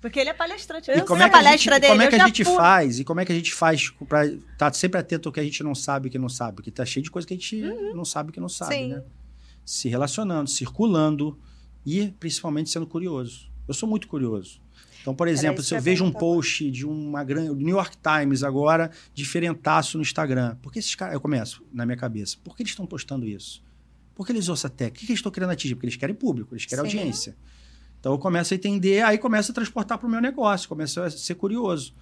Porque 0.00 0.20
ele 0.20 0.30
é 0.30 0.34
palestrante. 0.34 0.90
Eu 0.90 0.98
e 0.98 1.02
como 1.02 1.22
é 1.22 1.28
que 1.28 1.36
a 1.36 1.42
gente, 1.42 1.70
dele, 1.70 1.88
como 1.88 2.02
é 2.02 2.08
que 2.08 2.14
a 2.14 2.26
gente 2.26 2.44
faz? 2.44 3.00
E 3.00 3.04
como 3.04 3.20
é 3.20 3.24
que 3.24 3.32
a 3.32 3.34
gente 3.34 3.52
faz 3.52 3.90
para 4.08 4.26
estar 4.26 4.56
tá 4.56 4.72
sempre 4.72 5.00
atento 5.00 5.28
ao 5.28 5.32
que 5.32 5.40
a 5.40 5.42
gente 5.42 5.62
não 5.62 5.74
sabe 5.74 6.08
que 6.08 6.18
não 6.18 6.28
sabe? 6.28 6.56
Porque 6.56 6.70
tá 6.70 6.84
cheio 6.84 7.02
de 7.02 7.10
coisa 7.10 7.26
que 7.26 7.34
a 7.34 7.36
gente 7.36 7.60
uhum. 7.60 7.96
não 7.96 8.04
sabe 8.04 8.30
que 8.30 8.38
não 8.38 8.48
sabe, 8.48 8.74
Sim. 8.74 8.88
né? 8.90 9.02
Se 9.64 9.88
relacionando, 9.88 10.48
circulando 10.48 11.38
e 11.84 12.08
principalmente 12.20 12.70
sendo 12.70 12.86
curioso. 12.86 13.50
Eu 13.66 13.74
sou 13.74 13.88
muito 13.88 14.06
curioso. 14.06 14.60
Então, 15.00 15.14
por 15.14 15.28
exemplo, 15.28 15.62
se 15.62 15.74
eu 15.74 15.80
vejo 15.80 16.04
um 16.04 16.12
post 16.12 16.70
de 16.70 16.86
uma 16.86 17.24
grande. 17.24 17.54
New 17.54 17.76
York 17.76 17.96
Times 17.98 18.42
agora, 18.42 18.90
diferentaço 19.14 19.96
no 19.96 20.02
Instagram. 20.02 20.56
Por 20.62 20.72
que 20.72 20.78
esses 20.78 20.94
caras. 20.94 21.14
Eu 21.14 21.20
começo 21.20 21.64
na 21.72 21.86
minha 21.86 21.96
cabeça. 21.96 22.36
Por 22.42 22.56
que 22.56 22.62
eles 22.62 22.72
estão 22.72 22.86
postando 22.86 23.26
isso? 23.26 23.62
Por 24.14 24.26
que 24.26 24.32
eles 24.32 24.48
usam 24.48 24.70
técnica? 24.70 24.96
O 25.02 25.06
que 25.06 25.12
eles 25.12 25.18
estão 25.20 25.30
querendo 25.32 25.50
atingir? 25.50 25.74
Porque 25.76 25.86
eles 25.86 25.96
querem 25.96 26.14
público, 26.14 26.52
eles 26.54 26.66
querem 26.66 26.90
Sim. 26.90 26.98
audiência. 26.98 27.36
Então 28.00 28.12
eu 28.12 28.18
começo 28.18 28.52
a 28.52 28.56
entender, 28.56 29.02
aí 29.02 29.18
começo 29.18 29.50
a 29.52 29.54
transportar 29.54 29.98
para 29.98 30.06
o 30.06 30.10
meu 30.10 30.20
negócio, 30.20 30.68
começo 30.68 31.00
a 31.00 31.10
ser 31.10 31.34
curioso. 31.36 31.94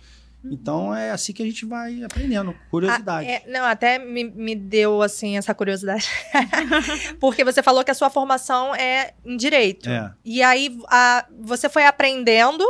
Então 0.44 0.94
é 0.94 1.10
assim 1.10 1.32
que 1.32 1.42
a 1.42 1.46
gente 1.46 1.64
vai 1.64 2.02
aprendendo. 2.04 2.54
Curiosidade. 2.70 3.28
Ah, 3.28 3.32
é, 3.32 3.44
não, 3.48 3.64
até 3.64 3.98
me, 3.98 4.24
me 4.24 4.54
deu 4.54 5.02
assim 5.02 5.36
essa 5.36 5.54
curiosidade. 5.54 6.06
Porque 7.18 7.42
você 7.44 7.62
falou 7.62 7.82
que 7.84 7.90
a 7.90 7.94
sua 7.94 8.10
formação 8.10 8.74
é 8.74 9.14
em 9.24 9.36
direito. 9.36 9.88
É. 9.88 10.12
E 10.24 10.42
aí 10.42 10.78
a- 10.88 11.26
você 11.40 11.68
foi 11.68 11.84
aprendendo 11.84 12.64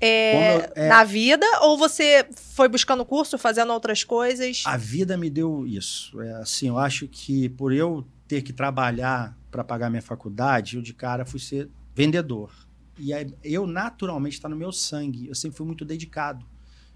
é, 0.00 0.56
eu- 0.56 0.72
é. 0.74 0.88
na 0.88 1.04
vida 1.04 1.46
ou 1.62 1.76
você 1.78 2.26
foi 2.34 2.68
buscando 2.68 3.04
curso, 3.04 3.36
fazendo 3.38 3.72
outras 3.72 4.04
coisas? 4.04 4.62
A 4.66 4.76
vida 4.76 5.16
me 5.16 5.28
deu 5.30 5.66
isso. 5.66 6.20
É, 6.20 6.32
assim, 6.34 6.68
eu 6.68 6.78
acho 6.78 7.06
que 7.08 7.48
por 7.50 7.72
eu 7.72 8.06
ter 8.26 8.42
que 8.42 8.52
trabalhar 8.52 9.36
para 9.50 9.64
pagar 9.64 9.88
minha 9.90 10.02
faculdade, 10.02 10.76
eu 10.76 10.82
de 10.82 10.92
cara 10.94 11.24
fui 11.24 11.40
ser 11.40 11.68
vendedor. 11.94 12.52
E 12.98 13.12
aí, 13.12 13.32
eu, 13.44 13.66
naturalmente, 13.66 14.34
está 14.34 14.48
no 14.48 14.56
meu 14.56 14.72
sangue. 14.72 15.28
Eu 15.28 15.34
sempre 15.34 15.56
fui 15.56 15.66
muito 15.66 15.84
dedicado. 15.84 16.44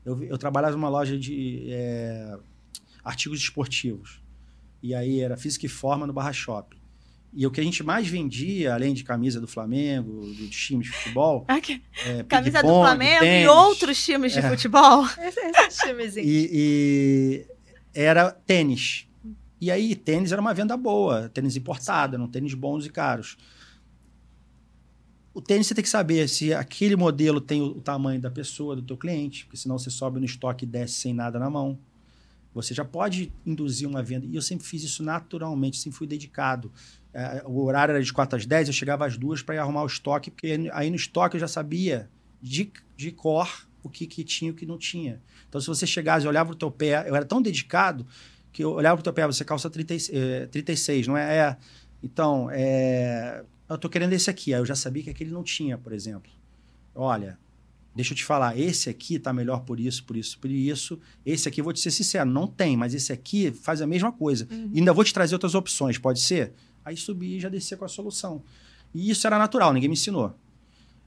Eu, 0.04 0.22
eu 0.24 0.36
trabalhava 0.36 0.76
numa 0.76 0.88
loja 0.88 1.16
de 1.18 1.66
é, 1.70 2.36
artigos 3.04 3.38
esportivos. 3.38 4.20
E 4.82 4.94
aí 4.94 5.20
era 5.20 5.36
física 5.36 5.64
e 5.64 5.68
forma 5.68 6.06
no 6.06 6.12
Barra 6.12 6.32
Shopping. 6.32 6.81
E 7.34 7.46
o 7.46 7.50
que 7.50 7.60
a 7.60 7.64
gente 7.64 7.82
mais 7.82 8.06
vendia, 8.06 8.74
além 8.74 8.92
de 8.92 9.02
camisa 9.04 9.40
do 9.40 9.46
Flamengo, 9.48 10.20
dos 10.34 10.50
times 10.54 10.86
de 10.88 10.92
futebol, 10.92 11.46
é 12.06 12.22
Camisa 12.24 12.60
do 12.62 12.68
Flamengo 12.68 13.16
e 13.24 13.26
tênis. 13.26 13.48
outros 13.48 14.04
times 14.04 14.32
de 14.32 14.38
É. 14.40 14.48
futebol. 14.50 15.06
Esse, 15.18 15.40
esse 15.40 15.86
timezinho. 15.86 16.26
E, 16.26 16.50
e 16.52 17.46
era 17.94 18.30
tênis. 18.30 19.06
E 19.60 19.70
aí, 19.70 19.94
tênis 19.94 20.30
era 20.32 20.40
uma 20.40 20.52
venda 20.52 20.76
boa, 20.76 21.28
tênis 21.30 21.56
importado, 21.56 22.16
eram 22.16 22.26
tênis 22.28 22.52
bons 22.52 22.84
e 22.84 22.90
caros. 22.90 23.36
O 25.32 25.40
tênis 25.40 25.66
você 25.66 25.74
tem 25.74 25.82
que 25.82 25.88
saber 25.88 26.28
se 26.28 26.52
aquele 26.52 26.96
modelo 26.96 27.40
tem 27.40 27.62
o, 27.62 27.66
o 27.78 27.80
tamanho 27.80 28.20
da 28.20 28.30
pessoa, 28.30 28.76
do 28.76 28.82
teu 28.82 28.96
cliente, 28.98 29.44
porque 29.46 29.56
senão 29.56 29.78
você 29.78 29.88
sobe 29.88 30.18
no 30.18 30.26
estoque 30.26 30.64
e 30.64 30.68
desce 30.68 30.94
sem 30.96 31.14
nada 31.14 31.38
na 31.38 31.48
mão. 31.48 31.78
Você 32.54 32.74
já 32.74 32.84
pode 32.84 33.32
induzir 33.46 33.88
uma 33.88 34.02
venda. 34.02 34.26
E 34.26 34.34
eu 34.34 34.42
sempre 34.42 34.66
fiz 34.66 34.82
isso 34.82 35.02
naturalmente, 35.02 35.78
sempre 35.78 35.98
fui 35.98 36.06
dedicado. 36.06 36.70
É, 37.12 37.42
o 37.46 37.62
horário 37.64 37.92
era 37.92 38.02
de 38.02 38.12
4 38.12 38.36
às 38.36 38.46
10, 38.46 38.68
eu 38.68 38.74
chegava 38.74 39.06
às 39.06 39.16
duas 39.16 39.42
para 39.42 39.54
ir 39.54 39.58
arrumar 39.58 39.82
o 39.82 39.86
estoque, 39.86 40.30
porque 40.30 40.70
aí 40.72 40.90
no 40.90 40.96
estoque 40.96 41.36
eu 41.36 41.40
já 41.40 41.48
sabia 41.48 42.08
de, 42.40 42.70
de 42.96 43.10
cor 43.12 43.66
o 43.82 43.88
que, 43.88 44.06
que 44.06 44.22
tinha 44.22 44.50
e 44.50 44.52
o 44.52 44.54
que 44.54 44.64
não 44.64 44.78
tinha. 44.78 45.20
Então, 45.48 45.60
se 45.60 45.66
você 45.66 45.86
chegasse 45.86 46.24
e 46.24 46.28
olhava 46.28 46.50
pro 46.50 46.58
teu 46.58 46.70
pé, 46.70 47.08
eu 47.08 47.16
era 47.16 47.24
tão 47.24 47.42
dedicado 47.42 48.06
que 48.52 48.62
eu 48.62 48.72
olhava 48.72 48.96
pro 48.96 49.04
teu 49.04 49.12
pé, 49.12 49.26
você 49.26 49.44
calça 49.44 49.68
30, 49.68 49.94
e- 49.94 50.10
eh, 50.12 50.46
36, 50.46 51.06
não 51.06 51.16
é? 51.16 51.38
é 51.38 51.56
então, 52.02 52.48
é, 52.50 53.44
eu 53.68 53.78
tô 53.78 53.88
querendo 53.88 54.12
esse 54.12 54.28
aqui. 54.28 54.52
Aí 54.52 54.60
eu 54.60 54.66
já 54.66 54.74
sabia 54.74 55.02
que 55.02 55.10
aquele 55.10 55.30
não 55.30 55.42
tinha, 55.42 55.78
por 55.78 55.92
exemplo. 55.92 56.30
Olha, 56.94 57.38
deixa 57.94 58.12
eu 58.12 58.16
te 58.16 58.24
falar, 58.24 58.58
esse 58.58 58.88
aqui 58.88 59.18
tá 59.18 59.32
melhor 59.32 59.60
por 59.64 59.78
isso, 59.80 60.04
por 60.04 60.16
isso, 60.16 60.38
por 60.38 60.50
isso. 60.50 60.98
Esse 61.24 61.48
aqui, 61.48 61.60
vou 61.62 61.72
te 61.72 61.80
ser 61.80 61.90
sincero, 61.90 62.28
não 62.30 62.46
tem, 62.46 62.76
mas 62.76 62.94
esse 62.94 63.12
aqui 63.12 63.50
faz 63.52 63.80
a 63.82 63.86
mesma 63.86 64.10
coisa. 64.12 64.46
E 64.72 64.78
ainda 64.78 64.92
vou 64.92 65.04
te 65.04 65.12
trazer 65.12 65.34
outras 65.34 65.54
opções, 65.54 65.98
pode 65.98 66.20
ser? 66.20 66.52
Aí 66.84 66.96
subi 66.96 67.36
e 67.36 67.40
já 67.40 67.48
descia 67.48 67.76
com 67.76 67.84
a 67.84 67.88
solução. 67.88 68.42
E 68.94 69.10
isso 69.10 69.26
era 69.26 69.38
natural, 69.38 69.72
ninguém 69.72 69.88
me 69.88 69.94
ensinou. 69.94 70.34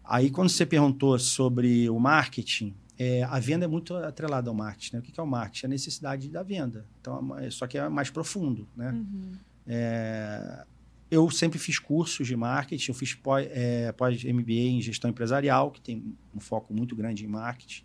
Aí, 0.03 0.29
quando 0.29 0.49
você 0.49 0.65
perguntou 0.65 1.17
sobre 1.17 1.89
o 1.89 1.99
marketing, 1.99 2.73
é, 2.97 3.23
a 3.23 3.39
venda 3.39 3.65
é 3.65 3.67
muito 3.67 3.95
atrelada 3.95 4.49
ao 4.49 4.55
marketing. 4.55 4.95
Né? 4.95 4.99
O 4.99 5.01
que 5.01 5.19
é 5.19 5.23
o 5.23 5.27
marketing? 5.27 5.65
A 5.65 5.69
necessidade 5.69 6.29
da 6.29 6.43
venda. 6.43 6.85
Então, 7.01 7.37
é- 7.39 7.49
só 7.49 7.65
que 7.67 7.77
é 7.77 7.89
mais 7.89 8.09
profundo. 8.11 8.67
Né? 8.75 8.91
Uhum. 8.91 9.31
É, 9.67 10.63
eu 11.11 11.29
sempre 11.29 11.59
fiz 11.59 11.77
cursos 11.79 12.25
de 12.27 12.35
marketing, 12.35 12.91
eu 12.91 12.95
fiz 12.95 13.13
pós, 13.13 13.47
é, 13.51 13.91
pós-MBA 13.91 14.51
em 14.53 14.81
gestão 14.81 15.09
empresarial, 15.09 15.71
que 15.71 15.79
tem 15.81 16.15
um 16.33 16.39
foco 16.39 16.73
muito 16.73 16.95
grande 16.95 17.23
em 17.25 17.27
marketing. 17.27 17.83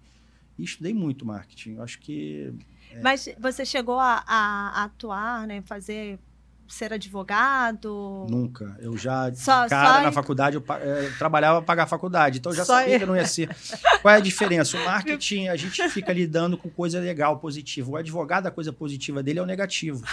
E 0.59 0.65
estudei 0.65 0.93
muito 0.95 1.25
marketing. 1.25 1.75
Eu 1.77 1.83
acho 1.83 1.99
que 2.01 2.53
Mas 3.03 3.29
você 3.39 3.65
chegou 3.65 3.99
a, 3.99 4.23
a 4.27 4.85
atuar, 4.85 5.47
né? 5.47 5.63
Fazer. 5.63 6.19
Ser 6.69 6.93
advogado? 6.93 8.27
nunca. 8.31 8.79
Eu 8.81 8.97
já, 8.97 9.35
Só- 9.35 9.67
cara, 9.69 9.99
só- 9.99 10.03
na 10.05 10.13
faculdade, 10.13 10.55
eu, 10.57 10.65
é, 10.77 11.07
eu 11.07 11.19
trabalhava 11.19 11.59
para 11.59 11.67
pagar 11.67 11.83
a 11.83 11.87
faculdade. 11.89 12.39
Então, 12.39 12.53
eu 12.53 12.57
já 12.57 12.65
Só 12.65 12.75
sabia 12.79 12.95
eu. 12.95 12.99
que 12.99 13.03
eu 13.03 13.09
não 13.09 13.17
ia 13.17 13.27
ser. 13.27 13.49
Qual 14.01 14.15
é 14.15 14.19
a 14.19 14.21
diferença? 14.21 14.77
O 14.77 14.85
marketing, 14.85 15.49
a 15.49 15.57
gente 15.57 15.89
fica 15.89 16.13
lidando 16.15 16.57
com 16.57 16.71
coisa 16.71 17.01
legal, 17.01 17.39
positiva. 17.41 17.91
O 17.91 17.97
advogado, 17.97 18.47
a 18.47 18.53
coisa 18.53 18.73
positiva 18.73 19.21
dele 19.21 19.41
é 19.41 19.43
o 19.43 19.47
negativo. 19.47 20.05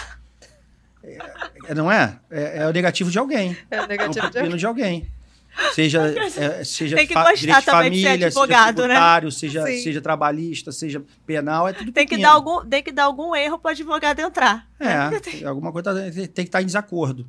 É, 1.16 1.72
é- 1.72 1.74
não 1.74 1.90
é? 1.90 2.18
é? 2.30 2.58
é 2.58 2.66
o 2.66 2.72
negativo 2.72 3.10
de 3.10 3.18
alguém. 3.18 3.56
É 3.70 3.76
É 3.76 3.82
um 3.82 3.86
negativo 3.86 4.26
de... 4.26 4.32
pepino 4.32 4.56
de 4.56 4.66
alguém. 4.66 5.08
Seja, 5.72 6.06
é, 6.36 6.62
seja 6.62 6.94
Tem 6.96 7.04
que 7.06 7.14
fa- 7.14 7.32
direito 7.32 7.58
de 7.60 7.64
também 7.66 7.90
de 7.90 7.98
ser 8.00 8.06
família, 8.08 8.26
advogado, 8.28 8.76
seja 8.76 8.86
né? 8.88 8.94
tributário, 8.94 9.32
seja, 9.32 9.66
Sim. 9.66 9.78
seja 9.82 10.00
trabalhista, 10.00 10.70
seja 10.70 11.02
penal, 11.26 11.66
é 11.66 11.72
tudo 11.72 11.90
Tem 11.90 12.06
que, 12.06 12.16
dar 12.16 12.30
algum, 12.30 12.64
tem 12.64 12.80
que 12.80 12.92
dar 12.92 13.04
algum 13.04 13.34
erro 13.34 13.58
para 13.58 13.70
o 13.70 13.72
advogado 13.72 14.20
entrar. 14.20 14.68
É, 14.78 15.08
alguma 15.44 15.72
coisa 15.72 15.92
tem 16.12 16.12
tem 16.12 16.28
que 16.28 16.42
estar 16.42 16.62
em 16.62 16.66
desacordo. 16.66 17.26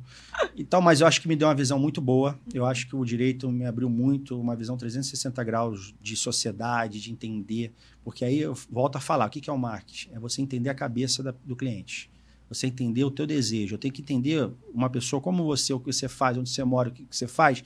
Então, 0.56 0.80
mas 0.80 1.00
eu 1.00 1.08
acho 1.08 1.20
que 1.20 1.26
me 1.26 1.34
deu 1.34 1.48
uma 1.48 1.56
visão 1.56 1.76
muito 1.76 2.00
boa. 2.00 2.38
Eu 2.54 2.64
acho 2.66 2.86
que 2.86 2.94
o 2.94 3.04
direito 3.04 3.50
me 3.50 3.66
abriu 3.66 3.90
muito, 3.90 4.38
uma 4.40 4.54
visão 4.54 4.76
360 4.76 5.42
graus 5.42 5.92
de 6.00 6.14
sociedade, 6.14 7.00
de 7.00 7.10
entender. 7.10 7.72
Porque 8.04 8.24
aí 8.24 8.38
eu 8.40 8.54
volto 8.70 8.94
a 8.94 9.00
falar, 9.00 9.26
o 9.26 9.30
que 9.30 9.40
que 9.40 9.50
é 9.50 9.52
o 9.52 9.58
marketing? 9.58 10.10
É 10.14 10.20
você 10.20 10.40
entender 10.40 10.70
a 10.70 10.74
cabeça 10.74 11.20
da- 11.20 11.34
do 11.44 11.56
cliente. 11.56 12.08
Você 12.50 12.66
entender 12.66 13.04
o 13.04 13.10
teu 13.10 13.26
desejo. 13.26 13.76
Eu 13.76 13.78
tenho 13.78 13.94
que 13.94 14.02
entender 14.02 14.50
uma 14.74 14.90
pessoa 14.90 15.22
como 15.22 15.44
você, 15.44 15.72
o 15.72 15.80
que 15.80 15.90
você 15.90 16.08
faz, 16.08 16.36
onde 16.36 16.50
você 16.50 16.62
mora, 16.64 16.90
o 16.90 16.92
que 16.92 17.06
você 17.10 17.26
faz. 17.26 17.64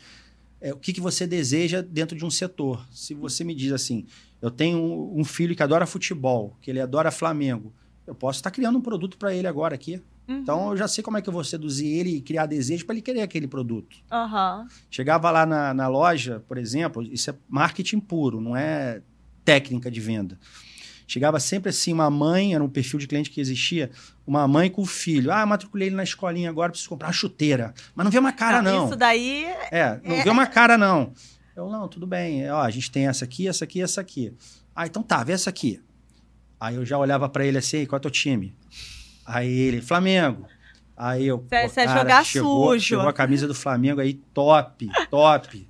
É, 0.61 0.73
o 0.73 0.77
que, 0.77 0.92
que 0.92 1.01
você 1.01 1.27
deseja 1.27 1.83
dentro 1.83 2.16
de 2.16 2.25
um 2.25 2.31
setor. 2.31 2.87
Se 2.92 3.14
você 3.14 3.42
me 3.42 3.55
diz 3.55 3.73
assim, 3.73 4.07
eu 4.40 4.51
tenho 4.51 4.79
um 4.79 5.20
um 5.20 5.25
filho 5.25 5.57
que 5.57 5.62
adora 5.62 5.87
futebol, 5.87 6.57
que 6.61 6.70
ele 6.70 6.81
adora 6.81 7.11
Flamengo, 7.11 7.73
eu 8.07 8.14
posso 8.14 8.38
estar 8.38 8.51
criando 8.51 8.79
um 8.79 8.83
produto 8.83 9.16
para 9.16 9.35
ele 9.35 9.47
agora 9.47 9.75
aqui. 9.75 10.01
Uhum. 10.29 10.38
Então 10.38 10.70
eu 10.70 10.77
já 10.77 10.88
sei 10.88 11.03
como 11.03 11.16
é 11.16 11.23
que 11.23 11.29
eu 11.29 11.33
vou 11.33 11.44
seduzir 11.44 11.87
ele 11.87 12.16
e 12.16 12.20
criar 12.20 12.47
desejo 12.47 12.85
para 12.85 12.94
ele 12.94 13.03
querer 13.03 13.23
aquele 13.23 13.47
produto. 13.47 13.97
Aham. 14.11 14.66
Chegava 14.90 15.31
lá 15.31 15.44
na, 15.47 15.75
na 15.75 15.88
loja, 15.88 16.42
por 16.47 16.59
exemplo, 16.59 17.03
isso 17.03 17.31
é 17.31 17.35
marketing 17.49 18.01
puro, 18.01 18.40
não 18.40 18.57
é 18.57 19.03
técnica 19.44 19.90
de 19.90 20.01
venda. 20.01 20.38
Chegava 21.07 21.38
sempre 21.38 21.69
assim, 21.71 21.93
uma 21.93 22.09
mãe, 22.11 22.55
era 22.55 22.64
um 22.64 22.69
perfil 22.69 22.99
de 22.99 23.07
cliente 23.07 23.29
que 23.31 23.40
existia, 23.40 23.90
uma 24.27 24.49
mãe 24.49 24.71
com 24.71 24.83
o 24.83 24.87
filho. 24.87 25.31
Ah, 25.31 25.45
matriculei 25.45 25.88
ele 25.88 25.97
na 25.97 26.03
escolinha 26.03 26.49
agora, 26.49 26.71
preciso 26.71 26.88
comprar 26.88 27.09
uma 27.09 27.12
chuteira. 27.12 27.75
Mas 27.95 28.05
não 28.05 28.11
vê 28.11 28.19
uma 28.19 28.33
cara, 28.33 28.62
não. 28.62 28.87
Isso 28.87 28.97
daí. 28.97 29.45
É, 29.71 30.01
não 30.05 30.17
É. 30.17 30.23
vê 30.25 30.31
uma 30.31 30.47
cara, 30.47 30.79
não. 30.79 31.12
Eu, 31.55 31.69
não, 31.69 31.87
tudo 31.88 32.07
bem. 32.07 32.51
Ó, 32.51 32.61
a 32.61 32.71
gente 32.71 32.90
tem 32.90 33.07
essa 33.07 33.25
aqui, 33.25 33.47
essa 33.47 33.64
aqui, 33.64 33.81
essa 33.83 34.01
aqui. 34.01 34.33
Ah, 34.75 34.87
então 34.87 35.03
tá, 35.03 35.23
vê 35.23 35.33
essa 35.35 35.51
aqui. 35.51 35.81
Aí 36.59 36.77
eu 36.77 36.87
já 36.87 36.97
olhava 36.99 37.29
pra 37.29 37.45
ele 37.45 37.59
assim, 37.59 37.79
"Ei, 37.79 37.87
qual 37.87 37.99
é 37.99 38.01
teu 38.01 38.11
time? 38.11 38.57
Aí 39.27 39.49
ele, 39.51 39.83
Flamengo. 39.83 40.47
Aí 40.97 41.27
eu, 41.27 41.45
Cê- 41.49 41.62
pô, 41.62 41.69
cê 41.69 41.81
é 41.81 41.85
cara, 41.87 42.01
jogar 42.01 42.25
chegou, 42.25 42.69
sujo. 42.73 42.81
Chegou 42.87 43.09
a 43.09 43.12
camisa 43.12 43.47
do 43.47 43.55
Flamengo 43.55 44.01
aí, 44.01 44.14
top, 44.14 44.88
top. 45.11 45.69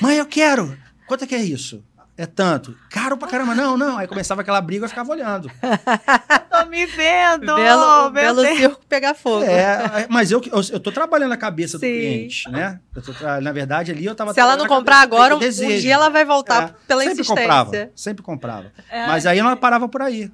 Mãe, 0.00 0.16
eu 0.18 0.26
quero. 0.26 0.76
Quanto 1.06 1.24
é 1.24 1.26
que 1.26 1.34
é 1.34 1.42
isso? 1.42 1.84
É 2.20 2.26
tanto. 2.26 2.76
Caro 2.90 3.16
pra 3.16 3.28
caramba. 3.28 3.54
Não, 3.54 3.76
não. 3.76 3.96
Aí 3.96 4.08
começava 4.08 4.40
aquela 4.40 4.60
briga, 4.60 4.84
eu 4.84 4.88
ficava 4.88 5.12
olhando. 5.12 5.48
Tô 6.50 6.66
me 6.68 6.84
vendo! 6.84 7.54
Belo, 7.54 8.02
meu 8.02 8.10
belo 8.10 8.42
Deus. 8.42 8.58
circo 8.58 8.80
pegar 8.88 9.14
fogo. 9.14 9.44
É, 9.44 10.06
mas 10.10 10.32
eu, 10.32 10.42
eu, 10.52 10.60
eu 10.72 10.80
tô 10.80 10.90
trabalhando 10.90 11.32
a 11.32 11.36
cabeça 11.36 11.78
do 11.78 11.82
Sim. 11.82 11.86
cliente, 11.92 12.50
né? 12.50 12.80
Eu 12.92 13.00
tô 13.02 13.12
na 13.40 13.52
verdade, 13.52 13.92
ali 13.92 14.04
eu 14.04 14.16
tava 14.16 14.34
Se 14.34 14.40
ela 14.40 14.56
não 14.56 14.66
comprar 14.66 14.96
cabeça- 15.08 15.14
agora, 15.14 15.36
um, 15.36 15.38
um 15.38 15.78
dia 15.78 15.94
ela 15.94 16.08
vai 16.08 16.24
voltar 16.24 16.62
É, 16.70 16.74
pela 16.88 17.02
sempre 17.02 17.20
insistência. 17.20 17.42
comprava, 17.44 17.90
sempre 17.94 18.22
comprava. 18.24 18.72
É. 18.90 19.06
Mas 19.06 19.24
aí 19.24 19.38
eu 19.38 19.44
não 19.44 19.56
parava 19.56 19.88
por 19.88 20.02
aí. 20.02 20.28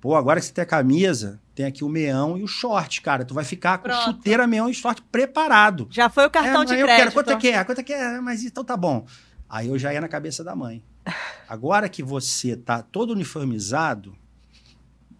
Pô, 0.00 0.14
agora 0.16 0.40
que 0.40 0.46
você 0.46 0.52
tem 0.54 0.62
a 0.62 0.66
camisa, 0.66 1.38
tem 1.54 1.66
aqui 1.66 1.84
o 1.84 1.88
meão 1.88 2.38
e 2.38 2.42
o 2.42 2.46
short, 2.46 3.02
cara. 3.02 3.24
Tu 3.26 3.34
vai 3.34 3.44
ficar 3.44 3.76
com 3.78 3.88
Pronto. 3.90 4.04
chuteira, 4.04 4.46
meão 4.46 4.70
e 4.70 4.74
short 4.74 5.02
preparado. 5.12 5.86
Já 5.90 6.08
foi 6.08 6.24
o 6.26 6.30
cartão 6.30 6.62
É, 6.62 6.64
de 6.64 6.72
eu 6.74 6.86
crédito. 6.86 6.96
quero, 6.96 7.12
quanto 7.12 7.30
é 7.32 7.36
que 7.36 7.48
é? 7.48 7.64
Quanto 7.64 7.80
é 7.80 7.82
que 7.84 7.92
é? 7.92 8.20
Mas 8.20 8.42
então 8.42 8.64
tá 8.64 8.76
bom. 8.76 9.04
Aí 9.48 9.68
eu 9.68 9.78
já 9.78 9.92
ia 9.92 10.00
na 10.00 10.08
cabeça 10.08 10.42
da 10.42 10.56
mãe. 10.56 10.82
Agora 11.48 11.88
que 11.88 12.02
você 12.02 12.56
tá 12.56 12.82
todo 12.82 13.12
uniformizado, 13.12 14.16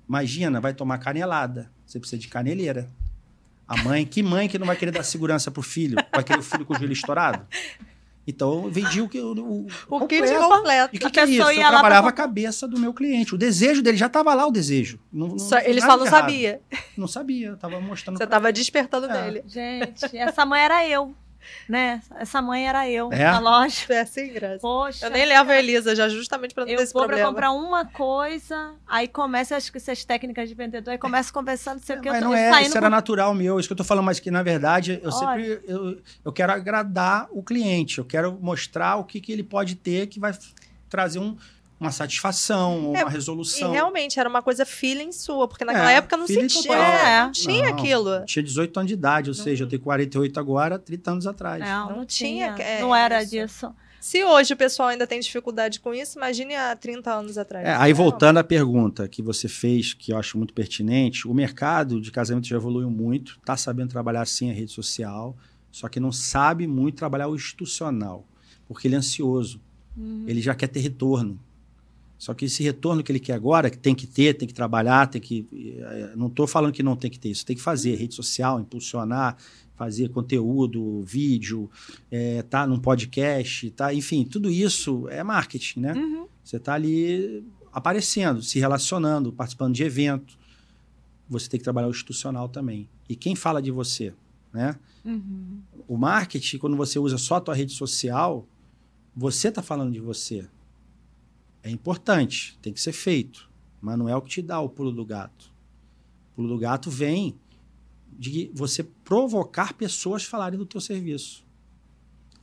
imagina, 0.08 0.60
vai 0.60 0.74
tomar 0.74 0.98
canelada. 0.98 1.70
Você 1.86 1.98
precisa 2.00 2.20
de 2.20 2.28
caneleira. 2.28 2.90
A 3.68 3.76
mãe, 3.82 4.04
que 4.06 4.22
mãe 4.22 4.48
que 4.48 4.58
não 4.58 4.66
vai 4.66 4.76
querer 4.76 4.92
dar 4.92 5.02
segurança 5.02 5.50
pro 5.50 5.62
filho? 5.62 5.96
Vai 6.12 6.22
querer 6.22 6.38
o 6.38 6.42
filho 6.42 6.64
com 6.64 6.72
o 6.74 6.76
joelho 6.76 6.92
estourado? 6.92 7.46
Então 8.28 8.64
eu 8.64 8.70
vendi 8.70 9.00
o 9.00 9.08
que 9.08 9.20
o, 9.20 9.32
o, 9.32 9.66
O 9.88 10.06
kit 10.06 10.20
completo. 10.20 10.48
completo. 10.48 10.94
E 10.94 10.98
o 10.98 11.00
que, 11.00 11.10
que 11.10 11.20
é 11.20 11.24
isso? 11.26 11.50
ia 11.52 11.58
Eu 11.58 11.62
lá 11.62 11.68
pra 11.70 11.70
trabalhava 11.78 12.08
a 12.08 12.12
cabeça 12.12 12.66
do 12.66 12.76
meu 12.78 12.92
cliente. 12.92 13.34
O 13.34 13.38
desejo 13.38 13.82
dele 13.82 13.96
já 13.96 14.06
estava 14.06 14.34
lá, 14.34 14.44
o 14.46 14.50
desejo. 14.50 14.98
Não, 15.12 15.28
não- 15.28 15.38
Só- 15.38 15.58
ele 15.60 15.80
só 15.80 15.96
não 15.96 16.04
errado. 16.06 16.20
sabia. 16.22 16.60
Não 16.96 17.06
sabia, 17.06 17.48
eu 17.50 17.56
tava 17.56 17.80
mostrando. 17.80 18.16
Você 18.18 18.26
pra 18.26 18.36
tava 18.36 18.52
despertando 18.52 19.06
É. 19.06 19.22
nele. 19.30 19.44
Gente, 19.46 20.16
essa 20.16 20.44
mãe 20.44 20.60
era 20.60 20.84
eu. 20.88 21.14
Né? 21.68 22.00
Essa 22.18 22.40
mãe 22.40 22.68
era 22.68 22.88
eu 22.88 23.12
É? 23.12 23.24
na 23.24 23.38
loja. 23.38 23.84
É 23.88 24.00
assim, 24.00 24.32
graça. 24.32 24.58
Poxa. 24.60 25.06
Eu 25.06 25.10
nem 25.10 25.24
levo 25.26 25.50
a 25.50 25.56
Elisa 25.58 25.94
já, 25.96 26.08
justamente 26.08 26.54
pra 26.54 26.62
não 26.64 26.68
ter 26.68 26.78
Eu 26.78 26.82
esse 26.82 26.92
vou 26.92 27.02
pra 27.02 27.08
problema. 27.08 27.28
comprar 27.30 27.50
uma 27.52 27.84
coisa, 27.86 28.74
aí 28.86 29.08
começa, 29.08 29.56
acho 29.56 29.70
que 29.70 29.78
essas 29.78 30.04
técnicas 30.04 30.48
de 30.48 30.54
vendedor, 30.54 30.92
aí 30.92 30.98
começa 30.98 31.32
conversando, 31.32 31.76
não 31.78 31.82
sei 31.82 31.96
o 31.96 32.00
que, 32.00 32.08
eu 32.08 32.12
Mas 32.12 32.22
tô 32.22 32.28
não 32.28 32.34
é, 32.36 32.62
isso 32.62 32.76
era 32.76 32.86
com- 32.86 32.90
natural 32.90 33.34
meu, 33.34 33.58
isso 33.58 33.68
que 33.68 33.72
eu 33.72 33.76
tô 33.76 33.84
falando, 33.84 34.04
mas 34.04 34.20
que 34.20 34.30
na 34.30 34.42
verdade 34.42 35.00
eu 35.02 35.10
Olha. 35.12 35.44
sempre 35.44 35.60
eu, 35.66 35.98
eu 36.24 36.32
quero 36.32 36.52
agradar 36.52 37.26
o 37.30 37.42
cliente, 37.42 37.98
eu 37.98 38.04
quero 38.04 38.38
mostrar 38.40 38.96
o 38.96 39.04
que, 39.04 39.20
que 39.20 39.32
ele 39.32 39.42
pode 39.42 39.74
ter 39.74 40.06
que 40.06 40.20
vai 40.20 40.32
trazer 40.88 41.18
um, 41.18 41.36
uma 41.78 41.90
satisfação, 41.90 42.86
ou 42.86 42.96
É, 42.96 43.02
uma 43.02 43.10
E 43.10 43.12
resolução. 43.12 43.70
realmente 43.72 44.18
era 44.18 44.28
uma 44.28 44.42
coisa 44.42 44.64
feeling 44.64 45.12
sua, 45.12 45.46
porque 45.46 45.64
naquela 45.64 45.92
É, 45.92 45.96
época 45.96 46.16
não 46.16 46.26
sentia, 46.26 46.62
total. 46.62 46.74
é, 46.82 47.18
não 47.20 47.26
Não, 47.26 47.32
tinha 47.32 47.68
aquilo. 47.68 48.24
Tinha 48.24 48.42
18 48.42 48.78
anos 48.80 48.88
de 48.88 48.94
idade, 48.94 49.28
ou 49.30 49.34
seja, 49.34 49.64
eu 49.64 49.68
tenho 49.68 49.82
48 49.82 50.40
agora, 50.40 50.78
30 50.78 51.10
anos 51.10 51.26
atrás. 51.26 51.60
Não, 51.62 51.90
Não 51.90 51.96
não, 51.98 52.06
tinha, 52.06 52.54
tinha. 52.54 52.66
é, 52.66 52.80
não 52.80 52.94
era 52.94 53.22
isso. 53.22 53.30
disso. 53.30 53.74
Se 54.00 54.22
hoje 54.24 54.54
o 54.54 54.56
pessoal 54.56 54.90
ainda 54.90 55.04
tem 55.06 55.18
dificuldade 55.18 55.80
com 55.80 55.92
isso, 55.92 56.16
imagine 56.16 56.54
há 56.54 56.76
30 56.76 57.12
anos 57.12 57.36
atrás. 57.36 57.66
É, 57.66 57.74
aí 57.74 57.92
voltando 57.92 58.38
à 58.38 58.44
pergunta 58.44 59.08
que 59.08 59.20
você 59.20 59.48
fez, 59.48 59.94
que 59.94 60.12
eu 60.12 60.16
acho 60.18 60.38
muito 60.38 60.54
pertinente, 60.54 61.26
o 61.26 61.34
mercado 61.34 62.00
de 62.00 62.12
casamento 62.12 62.46
já 62.46 62.54
evoluiu 62.56 62.88
muito, 62.88 63.32
está 63.40 63.56
sabendo 63.56 63.88
trabalhar 63.90 64.24
sim 64.26 64.48
a 64.48 64.54
rede 64.54 64.70
social, 64.70 65.36
só 65.72 65.88
que 65.88 65.98
não 65.98 66.12
sabe 66.12 66.68
muito 66.68 66.96
trabalhar 66.98 67.26
o 67.26 67.34
institucional, 67.34 68.24
porque 68.68 68.86
ele 68.86 68.94
é 68.94 68.98
ansioso, 68.98 69.60
Uhum. 69.96 70.24
ele 70.28 70.40
já 70.40 70.54
quer 70.54 70.68
ter 70.68 70.80
retorno. 70.80 71.40
Só 72.18 72.32
que 72.32 72.46
esse 72.46 72.62
retorno 72.62 73.02
que 73.02 73.12
ele 73.12 73.20
quer 73.20 73.34
agora, 73.34 73.68
que 73.68 73.76
tem 73.78 73.94
que 73.94 74.06
ter, 74.06 74.34
tem 74.34 74.48
que 74.48 74.54
trabalhar, 74.54 75.06
tem 75.06 75.20
que. 75.20 75.46
eh, 75.52 76.12
Não 76.16 76.28
estou 76.28 76.46
falando 76.46 76.72
que 76.72 76.82
não 76.82 76.96
tem 76.96 77.10
que 77.10 77.18
ter 77.18 77.28
isso, 77.30 77.44
tem 77.44 77.54
que 77.54 77.62
fazer 77.62 77.94
rede 77.96 78.14
social, 78.14 78.58
impulsionar, 78.58 79.36
fazer 79.76 80.08
conteúdo, 80.08 81.02
vídeo, 81.02 81.70
é, 82.10 82.42
tá 82.42 82.66
num 82.66 82.80
podcast, 82.80 83.70
tá, 83.72 83.92
enfim, 83.92 84.24
tudo 84.24 84.50
isso 84.50 85.06
é 85.08 85.22
marketing, 85.22 85.80
né? 85.80 85.92
Uhum. 85.92 86.26
Você 86.42 86.56
está 86.56 86.74
ali 86.74 87.44
aparecendo, 87.70 88.42
se 88.42 88.58
relacionando, 88.58 89.30
participando 89.32 89.74
de 89.74 89.82
evento. 89.82 90.38
Você 91.28 91.48
tem 91.48 91.58
que 91.58 91.64
trabalhar 91.64 91.88
o 91.88 91.90
institucional 91.90 92.48
também. 92.48 92.88
E 93.08 93.14
quem 93.14 93.34
fala 93.34 93.60
de 93.60 93.70
você, 93.70 94.14
né? 94.52 94.76
Uhum. 95.04 95.60
O 95.86 95.96
marketing, 95.98 96.56
quando 96.56 96.76
você 96.76 96.98
usa 96.98 97.18
só 97.18 97.36
a 97.36 97.40
tua 97.40 97.54
rede 97.54 97.72
social, 97.72 98.48
você 99.14 99.48
está 99.48 99.60
falando 99.62 99.92
de 99.92 100.00
você. 100.00 100.46
É 101.66 101.70
importante, 101.70 102.56
tem 102.62 102.72
que 102.72 102.80
ser 102.80 102.92
feito. 102.92 103.50
Mas 103.80 103.98
não 103.98 104.08
é 104.08 104.14
o 104.14 104.22
que 104.22 104.30
te 104.30 104.40
dá 104.40 104.60
o 104.60 104.68
pulo 104.68 104.92
do 104.92 105.04
gato. 105.04 105.52
O 106.30 106.36
pulo 106.36 106.48
do 106.48 106.58
gato 106.58 106.88
vem 106.88 107.36
de 108.08 108.52
você 108.54 108.84
provocar 108.84 109.72
pessoas 109.72 110.22
falarem 110.22 110.56
do 110.56 110.64
teu 110.64 110.80
serviço. 110.80 111.44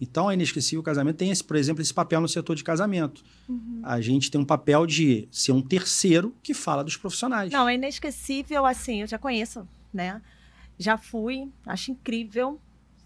Então, 0.01 0.27
a 0.27 0.33
Inesquecível 0.33 0.83
Casamento 0.83 1.15
tem, 1.15 1.31
esse, 1.31 1.41
por 1.41 1.55
exemplo, 1.55 1.81
esse 1.81 1.93
papel 1.93 2.19
no 2.19 2.27
setor 2.27 2.53
de 2.53 2.65
casamento. 2.65 3.23
Uhum. 3.47 3.79
A 3.83 4.01
gente 4.01 4.29
tem 4.29 4.41
um 4.41 4.45
papel 4.45 4.85
de 4.85 5.25
ser 5.31 5.53
um 5.53 5.61
terceiro 5.61 6.35
que 6.43 6.53
fala 6.53 6.83
dos 6.83 6.97
profissionais. 6.97 7.49
Não, 7.49 7.69
é 7.69 7.75
inesquecível, 7.75 8.65
assim, 8.65 9.01
eu 9.01 9.07
já 9.07 9.17
conheço, 9.17 9.65
né? 9.93 10.21
Já 10.77 10.97
fui, 10.97 11.49
acho 11.65 11.91
incrível. 11.91 12.59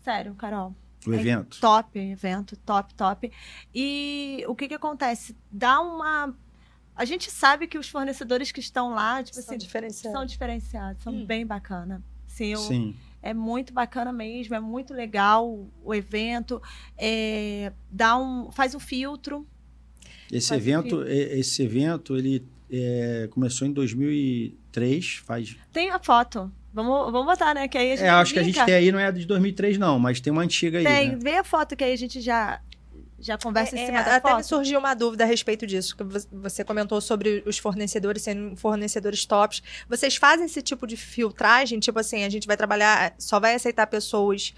Sério, 0.03 0.33
Carol. 0.33 0.73
O 1.11 1.13
é 1.13 1.19
evento. 1.19 1.59
Top 1.59 1.97
evento, 1.97 2.55
top, 2.57 2.93
top. 2.95 3.31
E 3.73 4.43
o 4.47 4.55
que 4.55 4.67
que 4.67 4.73
acontece? 4.73 5.35
Dá 5.51 5.79
uma. 5.81 6.35
A 6.95 7.05
gente 7.05 7.29
sabe 7.29 7.67
que 7.67 7.77
os 7.77 7.87
fornecedores 7.89 8.51
que 8.51 8.59
estão 8.59 8.89
lá, 8.89 9.21
tipo 9.23 9.35
São 9.39 9.43
assim, 9.43 9.57
diferenciados. 9.57 10.17
são 10.17 10.25
diferenciados, 10.25 11.03
são 11.03 11.13
Hum. 11.13 11.25
bem 11.25 11.45
bacana. 11.45 12.03
Sim, 12.25 12.47
eu, 12.53 12.59
Sim. 12.59 12.95
é 13.21 13.33
muito 13.33 13.71
bacana 13.73 14.11
mesmo, 14.11 14.53
é 14.55 14.59
muito 14.59 14.93
legal 14.93 15.67
o 15.83 15.93
evento. 15.93 16.61
É, 16.97 17.71
dá 17.91 18.17
um, 18.17 18.51
faz 18.51 18.73
um 18.75 18.79
filtro. 18.79 19.47
Esse 20.31 20.49
Faz 20.49 20.61
evento, 20.61 21.03
e- 21.03 21.39
esse 21.39 21.61
evento, 21.63 22.17
ele 22.17 22.45
é, 22.69 23.27
começou 23.31 23.65
em 23.67 23.71
2003, 23.71 25.15
faz... 25.25 25.55
Tem 25.71 25.89
a 25.89 25.99
foto. 25.99 26.51
Vamos, 26.73 27.11
vamos 27.11 27.25
botar, 27.25 27.53
né? 27.53 27.67
Que 27.67 27.77
aí 27.77 27.91
a 27.93 27.95
gente 27.95 28.05
É, 28.05 28.09
acho 28.09 28.33
que 28.33 28.39
a 28.39 28.43
gente 28.43 28.63
tem 28.65 28.73
aí, 28.75 28.91
não 28.91 28.99
é 28.99 29.11
de 29.11 29.25
2003 29.25 29.77
não, 29.77 29.97
mas 29.97 30.19
tem 30.19 30.31
uma 30.31 30.43
antiga 30.43 30.77
aí, 30.79 30.83
Tem, 30.85 31.09
né? 31.09 31.17
vê 31.19 31.35
a 31.37 31.43
foto 31.43 31.75
que 31.75 31.83
aí 31.83 31.93
a 31.93 31.97
gente 31.97 32.21
já, 32.21 32.59
já 33.19 33.35
conversa 33.37 33.75
em 33.75 33.79
É, 33.79 33.85
cima 33.87 33.99
é, 33.99 34.03
da 34.03 34.15
até 34.17 34.29
me 34.29 34.35
foto. 34.35 34.45
surgiu 34.47 34.77
uma 34.79 34.93
dúvida 34.93 35.23
a 35.23 35.27
respeito 35.27 35.65
disso, 35.65 35.95
que 35.97 36.03
vo- 36.03 36.19
você 36.33 36.63
comentou 36.63 37.01
sobre 37.01 37.41
os 37.47 37.57
fornecedores 37.57 38.21
sendo 38.21 38.55
fornecedores 38.55 39.25
tops. 39.25 39.63
Vocês 39.89 40.15
fazem 40.17 40.45
esse 40.45 40.61
tipo 40.61 40.85
de 40.85 40.95
filtragem? 40.95 41.79
Tipo 41.79 41.97
assim, 41.99 42.23
a 42.23 42.29
gente 42.29 42.45
vai 42.45 42.55
trabalhar, 42.57 43.15
só 43.17 43.39
vai 43.39 43.55
aceitar 43.55 43.87
pessoas 43.87 44.53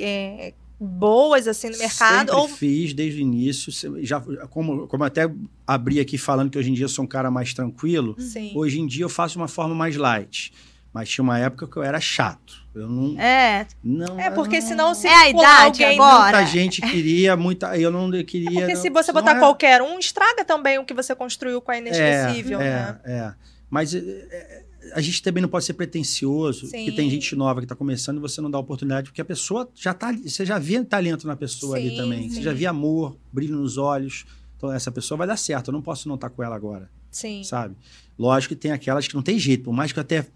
é, 0.00 0.54
boas 0.80 1.46
assim 1.48 1.68
no 1.70 1.76
mercado? 1.76 2.28
Sempre 2.30 2.34
Ou 2.40 2.48
fiz 2.48 2.94
desde 2.94 3.18
o 3.18 3.22
início, 3.22 3.70
já, 4.02 4.20
como, 4.48 4.86
como 4.86 5.02
eu 5.02 5.06
até 5.06 5.30
abri 5.66 6.00
aqui 6.00 6.16
falando 6.16 6.48
que 6.50 6.56
hoje 6.58 6.70
em 6.70 6.74
dia 6.74 6.84
eu 6.84 6.88
sou 6.88 7.04
um 7.04 7.08
cara 7.08 7.30
mais 7.30 7.52
tranquilo, 7.52 8.16
sim. 8.18 8.52
hoje 8.54 8.80
em 8.80 8.86
dia 8.86 9.04
eu 9.04 9.08
faço 9.08 9.32
de 9.32 9.38
uma 9.38 9.48
forma 9.48 9.74
mais 9.74 9.96
light. 9.96 10.52
Mas 10.92 11.08
tinha 11.08 11.22
uma 11.22 11.38
época 11.38 11.66
que 11.66 11.76
eu 11.76 11.82
era 11.82 12.00
chato. 12.00 12.66
Eu 12.74 12.88
não. 12.88 13.20
É, 13.20 13.66
não 13.84 14.18
É 14.18 14.30
porque 14.30 14.58
não- 14.60 14.66
senão 14.66 14.94
se 14.94 15.06
É 15.06 15.14
a 15.14 15.28
idade 15.30 15.84
alguém 15.84 15.98
agora. 16.00 16.38
Muita 16.38 16.46
gente 16.50 16.80
queria, 16.80 17.36
muita. 17.36 17.78
Eu 17.78 17.90
não 17.90 18.10
queria. 18.24 18.50
Porque 18.50 18.74
não- 18.74 18.80
se 18.82 18.88
você 18.90 19.12
botar 19.12 19.36
é- 19.36 19.38
qualquer 19.38 19.82
um, 19.82 19.98
estraga 19.98 20.44
também 20.44 20.78
o 20.78 20.84
que 20.84 20.94
você 20.94 21.14
construiu 21.14 21.60
com 21.60 21.70
a 21.70 21.78
inesquecível, 21.78 22.60
é, 22.60 22.64
né? 22.64 23.00
É, 23.04 23.12
é. 23.12 23.34
Mas 23.68 23.94
é, 23.94 23.98
é, 23.98 24.64
a 24.94 25.00
gente 25.02 25.22
também 25.22 25.42
não 25.42 25.48
pode 25.48 25.66
ser 25.66 25.74
pretencioso, 25.74 26.66
Sim. 26.66 26.78
porque 26.86 26.92
tem 26.92 27.10
gente 27.10 27.36
nova 27.36 27.60
que 27.60 27.66
está 27.66 27.76
começando 27.76 28.16
e 28.16 28.20
você 28.20 28.40
não 28.40 28.50
dá 28.50 28.58
oportunidade, 28.58 29.08
porque 29.10 29.20
a 29.20 29.24
pessoa 29.26 29.68
já 29.74 29.92
tá 29.92 30.08
ali, 30.08 30.28
você 30.28 30.46
já 30.46 30.58
vê 30.58 30.82
talento 30.82 31.26
na 31.26 31.36
pessoa 31.36 31.76
ali 31.76 31.90
Sim, 31.90 31.96
também. 31.96 32.22
sim. 32.30 32.36
Você 32.36 32.42
já 32.42 32.52
vê 32.54 32.64
amor, 32.64 33.16
brilho 33.30 33.56
nos 33.56 33.76
olhos. 33.76 34.24
Então 34.56 34.72
essa 34.72 34.90
pessoa 34.90 35.18
vai 35.18 35.26
dar 35.26 35.36
certo. 35.36 35.68
Eu 35.68 35.72
não 35.72 35.82
posso 35.82 36.08
não 36.08 36.14
estar 36.14 36.30
com 36.30 36.42
ela 36.42 36.56
agora, 36.56 36.90
Sim. 37.10 37.44
sabe? 37.44 37.76
Lógico 38.18 38.54
que 38.54 38.60
tem 38.60 38.72
aquelas 38.72 39.06
que 39.06 39.14
não 39.14 39.22
tem 39.22 39.38
jeito, 39.38 39.64
por 39.64 39.72
mais 39.74 39.92
que 39.92 39.98
eu 39.98 40.02
até 40.02 40.26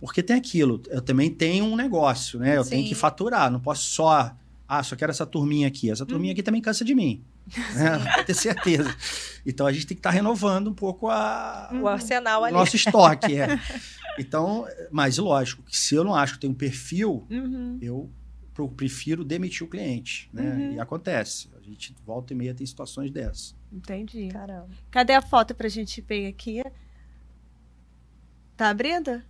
porque 0.00 0.22
tem 0.22 0.36
aquilo, 0.36 0.82
eu 0.88 1.02
também 1.02 1.30
tenho 1.30 1.64
um 1.64 1.76
negócio, 1.76 2.38
né? 2.38 2.56
Eu 2.56 2.64
tenho 2.64 2.82
Sim. 2.82 2.88
que 2.88 2.94
faturar, 2.94 3.50
não 3.50 3.60
posso 3.60 3.84
só 3.84 4.34
ah, 4.70 4.84
só 4.84 4.94
quero 4.94 5.10
essa 5.10 5.26
turminha 5.26 5.66
aqui. 5.66 5.90
Essa 5.90 6.06
turminha 6.06 6.32
aqui 6.32 6.44
também 6.44 6.62
cansa 6.62 6.84
de 6.84 6.94
mim. 6.94 7.24
Né? 7.74 7.98
Pode 7.98 8.26
ter 8.26 8.34
certeza. 8.34 8.94
Então 9.44 9.66
a 9.66 9.72
gente 9.72 9.84
tem 9.84 9.96
que 9.96 9.98
estar 9.98 10.10
renovando 10.10 10.70
um 10.70 10.72
pouco 10.72 11.08
a, 11.08 11.68
O 11.82 11.88
arsenal 11.88 12.42
o 12.42 12.44
ali. 12.44 12.54
nosso 12.54 12.76
estoque. 12.76 13.36
É. 13.36 13.58
Então, 14.18 14.66
mas 14.90 15.16
lógico, 15.16 15.62
que 15.62 15.74
se 15.74 15.94
eu 15.94 16.04
não 16.04 16.14
acho 16.14 16.34
que 16.34 16.40
tem 16.40 16.50
um 16.50 16.54
perfil, 16.54 17.26
uhum. 17.30 17.78
eu 17.80 18.10
prefiro 18.76 19.24
demitir 19.24 19.66
o 19.66 19.70
cliente. 19.70 20.28
Né? 20.32 20.42
Uhum. 20.42 20.72
E 20.74 20.80
acontece. 20.80 21.48
A 21.58 21.62
gente 21.62 21.94
volta 22.04 22.34
e 22.34 22.36
meia 22.36 22.52
tem 22.52 22.66
situações 22.66 23.10
dessas. 23.10 23.54
entendi. 23.72 24.28
Caramba. 24.28 24.68
Cadê 24.90 25.14
a 25.14 25.22
foto 25.22 25.54
pra 25.54 25.68
gente 25.68 26.02
ver 26.02 26.26
aqui? 26.26 26.62
Tá 28.56 28.68
abrindo? 28.68 29.22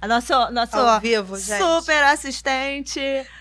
A 0.00 0.08
nosso, 0.08 0.32
nosso 0.50 0.76
Ao 0.76 1.00
vivo, 1.00 1.36
gente. 1.38 1.62
super 1.62 2.02
assistente, 2.04 3.00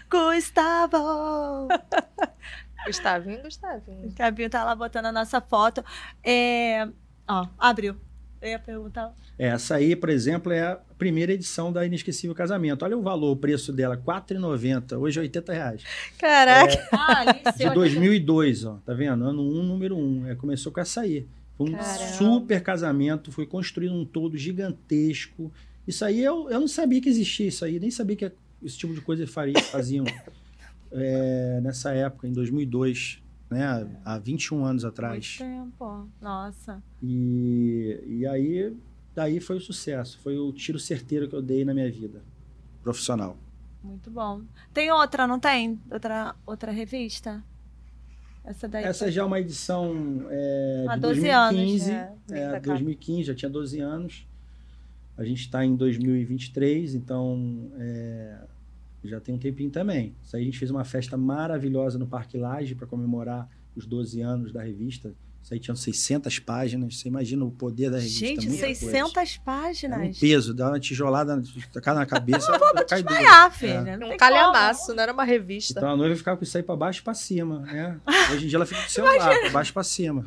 Gustavo. 0.09 1.67
Gustavinho, 2.85 3.41
Gustavinho. 3.43 4.09
O 4.09 4.13
Cabinho 4.13 4.49
tá 4.49 4.63
lá 4.63 4.75
botando 4.75 5.05
a 5.05 5.11
nossa 5.11 5.39
foto. 5.39 5.83
É... 6.23 6.87
Ó, 7.27 7.47
abriu. 7.57 7.95
Eu 8.41 8.49
ia 8.49 8.59
perguntar. 8.59 9.13
Essa 9.39 9.75
aí, 9.75 9.95
por 9.95 10.09
exemplo, 10.09 10.51
é 10.51 10.61
a 10.61 10.79
primeira 10.97 11.31
edição 11.31 11.71
da 11.71 11.85
Inesquecível 11.85 12.35
Casamento. 12.35 12.83
Olha 12.83 12.97
o 12.97 13.01
valor, 13.01 13.31
o 13.31 13.37
preço 13.37 13.71
dela, 13.71 13.95
R$ 13.95 14.01
4,90. 14.01 14.99
Hoje 14.99 15.17
é 15.17 15.21
80 15.21 15.53
reais. 15.53 15.83
Caraca. 16.19 16.87
Ah, 16.91 17.21
ali, 17.21 17.57
De 17.57 17.69
2002, 17.69 18.65
ó. 18.65 18.79
Tá 18.85 18.93
vendo? 18.93 19.23
Ano 19.23 19.41
1, 19.41 19.63
número 19.63 19.97
1. 19.97 20.27
É, 20.27 20.35
começou 20.35 20.73
com 20.73 20.81
essa 20.81 21.01
aí. 21.01 21.25
Foi 21.65 21.73
um 21.73 21.77
Caramba. 21.77 22.13
super 22.13 22.63
casamento, 22.63 23.31
foi 23.31 23.45
construído 23.45 23.93
um 23.93 24.05
todo 24.05 24.37
gigantesco. 24.37 25.51
Isso 25.87 26.03
aí 26.05 26.21
eu, 26.23 26.49
eu 26.49 26.59
não 26.59 26.67
sabia 26.67 27.01
que 27.01 27.09
existia 27.09 27.47
isso 27.47 27.63
aí, 27.65 27.79
nem 27.79 27.91
sabia 27.91 28.15
que 28.15 28.31
esse 28.63 28.77
tipo 28.77 28.93
de 28.93 29.01
coisa 29.01 29.27
faria, 29.27 29.59
faziam 29.61 30.05
é, 30.91 31.59
nessa 31.61 31.91
época, 31.91 32.27
em 32.27 32.33
2002, 32.33 33.21
né? 33.49 33.87
Há 34.03 34.17
21 34.17 34.65
anos 34.65 34.85
atrás. 34.85 35.37
Muito 35.39 35.53
tempo. 35.53 36.09
Nossa. 36.21 36.81
E, 37.01 37.99
e 38.07 38.27
aí, 38.27 38.75
daí 39.13 39.39
foi 39.39 39.57
o 39.57 39.61
sucesso. 39.61 40.19
Foi 40.19 40.37
o 40.37 40.51
tiro 40.51 40.79
certeiro 40.79 41.27
que 41.27 41.35
eu 41.35 41.41
dei 41.41 41.63
na 41.63 41.73
minha 41.73 41.91
vida 41.91 42.21
profissional. 42.81 43.37
Muito 43.83 44.09
bom. 44.09 44.41
Tem 44.73 44.91
outra, 44.91 45.27
não 45.27 45.39
tem? 45.39 45.79
Outra, 45.91 46.35
outra 46.45 46.71
revista? 46.71 47.43
Essa 48.45 48.67
daí. 48.67 48.83
Essa 48.83 49.11
já 49.11 49.21
é 49.21 49.25
uma 49.25 49.39
edição 49.39 50.27
é, 50.29 50.85
Há 50.89 50.95
de 50.95 51.01
12 51.01 51.29
anos, 51.29 51.55
2015. 51.55 51.91
é, 51.91 52.13
vem 52.27 52.41
é, 52.41 52.49
pra 52.49 52.59
cá. 52.59 52.71
2015, 52.71 53.23
já 53.23 53.35
tinha 53.35 53.49
12 53.49 53.79
anos. 53.79 54.27
A 55.17 55.23
gente 55.23 55.41
está 55.41 55.63
em 55.63 55.75
2023, 55.75 56.95
então 56.95 57.71
é, 57.77 58.37
já 59.03 59.19
tem 59.19 59.35
um 59.35 59.37
tempinho 59.37 59.69
também. 59.69 60.15
Isso 60.23 60.35
aí 60.35 60.41
a 60.41 60.45
gente 60.45 60.57
fez 60.57 60.71
uma 60.71 60.83
festa 60.83 61.15
maravilhosa 61.15 61.97
no 61.97 62.07
Parque 62.07 62.37
Laje 62.37 62.75
para 62.75 62.87
comemorar 62.87 63.49
os 63.75 63.85
12 63.85 64.21
anos 64.21 64.51
da 64.51 64.61
revista. 64.63 65.13
Isso 65.43 65.53
aí 65.53 65.59
tinha 65.59 65.75
600 65.75 66.39
páginas. 66.39 66.97
Você 66.97 67.09
imagina 67.09 67.43
o 67.43 67.51
poder 67.51 67.91
da 67.91 67.97
revista. 67.97 68.19
Gente, 68.25 68.47
muita 68.47 68.65
coisa. 68.65 68.79
600 68.79 69.13
Era 69.17 69.25
um 69.41 69.43
páginas. 69.43 70.17
peso, 70.19 70.53
dá 70.53 70.69
uma 70.69 70.79
tijolada, 70.79 71.43
tacar 71.73 71.93
na 71.93 72.05
cabeça, 72.05 72.49
cai 72.87 73.03
duro. 73.03 73.19
Ah, 73.27 73.51
filha. 73.51 73.97
não 73.97 74.11
Um 74.11 74.17
calhamaço, 74.17 74.93
não 74.93 75.03
era 75.03 75.11
uma 75.11 75.25
revista. 75.25 75.73
Então 75.77 75.91
a 75.91 75.97
noiva 75.97 76.15
ficava 76.15 76.37
com 76.37 76.43
isso 76.45 76.55
aí 76.55 76.63
para 76.63 76.75
baixo 76.77 77.01
e 77.01 77.03
para 77.03 77.13
cima, 77.13 77.59
né? 77.59 77.99
Hoje 78.31 78.45
em 78.45 78.47
dia 78.47 78.57
ela 78.57 78.65
fica 78.65 78.79
com 78.79 78.87
o 78.87 78.89
celular, 78.89 79.39
para 79.41 79.49
baixo 79.49 79.71
e 79.71 79.73
para 79.73 79.83
cima. 79.83 80.25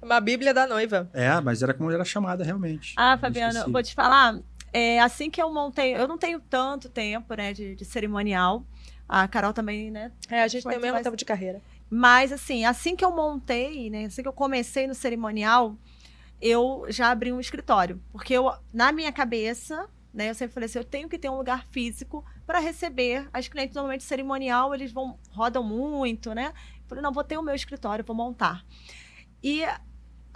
Uma 0.00 0.20
bíblia 0.20 0.54
da 0.54 0.66
noiva. 0.66 1.10
É, 1.12 1.38
mas 1.40 1.62
era 1.62 1.74
como 1.74 1.90
era 1.90 2.04
chamada 2.04 2.42
realmente. 2.42 2.94
Ah, 2.96 3.18
Fabiana, 3.18 3.66
vou 3.68 3.82
te 3.82 3.94
falar. 3.94 4.38
É, 4.72 5.00
assim 5.00 5.30
que 5.30 5.40
eu 5.42 5.52
montei, 5.52 5.94
eu 5.96 6.06
não 6.08 6.16
tenho 6.18 6.40
tanto 6.40 6.88
tempo, 6.88 7.34
né, 7.34 7.52
de, 7.52 7.74
de 7.74 7.84
cerimonial. 7.84 8.64
A 9.08 9.28
Carol 9.28 9.52
também, 9.52 9.90
né? 9.90 10.10
É, 10.28 10.42
a 10.42 10.48
gente 10.48 10.64
tem 10.66 10.76
o 10.78 10.80
mesmo 10.80 10.94
mais- 10.94 11.04
tempo 11.04 11.16
de 11.16 11.24
carreira. 11.24 11.60
Mas, 11.88 12.32
assim, 12.32 12.64
assim 12.64 12.96
que 12.96 13.04
eu 13.04 13.12
montei, 13.12 13.88
né? 13.90 14.06
Assim 14.06 14.22
que 14.22 14.28
eu 14.28 14.32
comecei 14.32 14.86
no 14.86 14.94
cerimonial, 14.94 15.76
eu 16.40 16.86
já 16.88 17.10
abri 17.10 17.32
um 17.32 17.40
escritório. 17.40 18.02
Porque 18.10 18.34
eu, 18.34 18.52
na 18.72 18.92
minha 18.92 19.12
cabeça, 19.12 19.88
né? 20.12 20.30
Eu 20.30 20.34
sempre 20.34 20.54
falei 20.54 20.66
assim, 20.66 20.78
eu 20.78 20.84
tenho 20.84 21.08
que 21.08 21.18
ter 21.18 21.28
um 21.28 21.36
lugar 21.36 21.66
físico 21.66 22.24
para 22.46 22.58
receber 22.58 23.28
as 23.32 23.48
clientes. 23.48 23.74
Normalmente, 23.74 24.02
cerimonial, 24.02 24.74
eles 24.74 24.90
vão 24.90 25.18
rodam 25.30 25.62
muito, 25.62 26.34
né? 26.34 26.52
Eu 26.80 26.88
falei, 26.88 27.02
não, 27.02 27.12
vou 27.12 27.22
ter 27.22 27.36
o 27.36 27.42
meu 27.42 27.54
escritório, 27.54 28.04
vou 28.04 28.16
montar. 28.16 28.64
E 29.42 29.62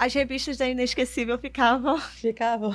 as 0.01 0.14
revistas 0.14 0.57
da 0.57 0.66
Inesquecível 0.66 1.38
ficavam. 1.38 2.01
Ficavam. 2.16 2.72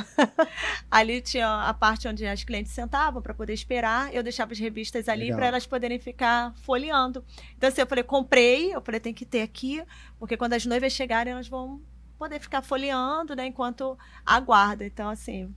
ali 0.91 1.19
tinha 1.21 1.63
a 1.63 1.73
parte 1.73 2.07
onde 2.07 2.23
as 2.23 2.43
clientes 2.43 2.71
sentavam 2.71 3.19
para 3.19 3.33
poder 3.33 3.51
esperar. 3.51 4.13
Eu 4.13 4.21
deixava 4.21 4.53
as 4.53 4.59
revistas 4.59 5.09
ali 5.09 5.33
para 5.33 5.47
elas 5.47 5.65
poderem 5.65 5.97
ficar 5.97 6.53
folheando. 6.57 7.25
Então, 7.57 7.67
assim, 7.67 7.81
eu 7.81 7.87
falei, 7.87 8.03
comprei, 8.03 8.75
eu 8.75 8.79
falei, 8.79 8.99
tem 8.99 9.11
que 9.11 9.25
ter 9.25 9.41
aqui, 9.41 9.83
porque 10.19 10.37
quando 10.37 10.53
as 10.53 10.67
noivas 10.67 10.93
chegarem, 10.93 11.33
elas 11.33 11.47
vão 11.47 11.81
poder 12.15 12.39
ficar 12.39 12.61
folheando, 12.61 13.35
né, 13.35 13.47
enquanto 13.47 13.97
aguarda. 14.23 14.85
Então, 14.85 15.09
assim, 15.09 15.51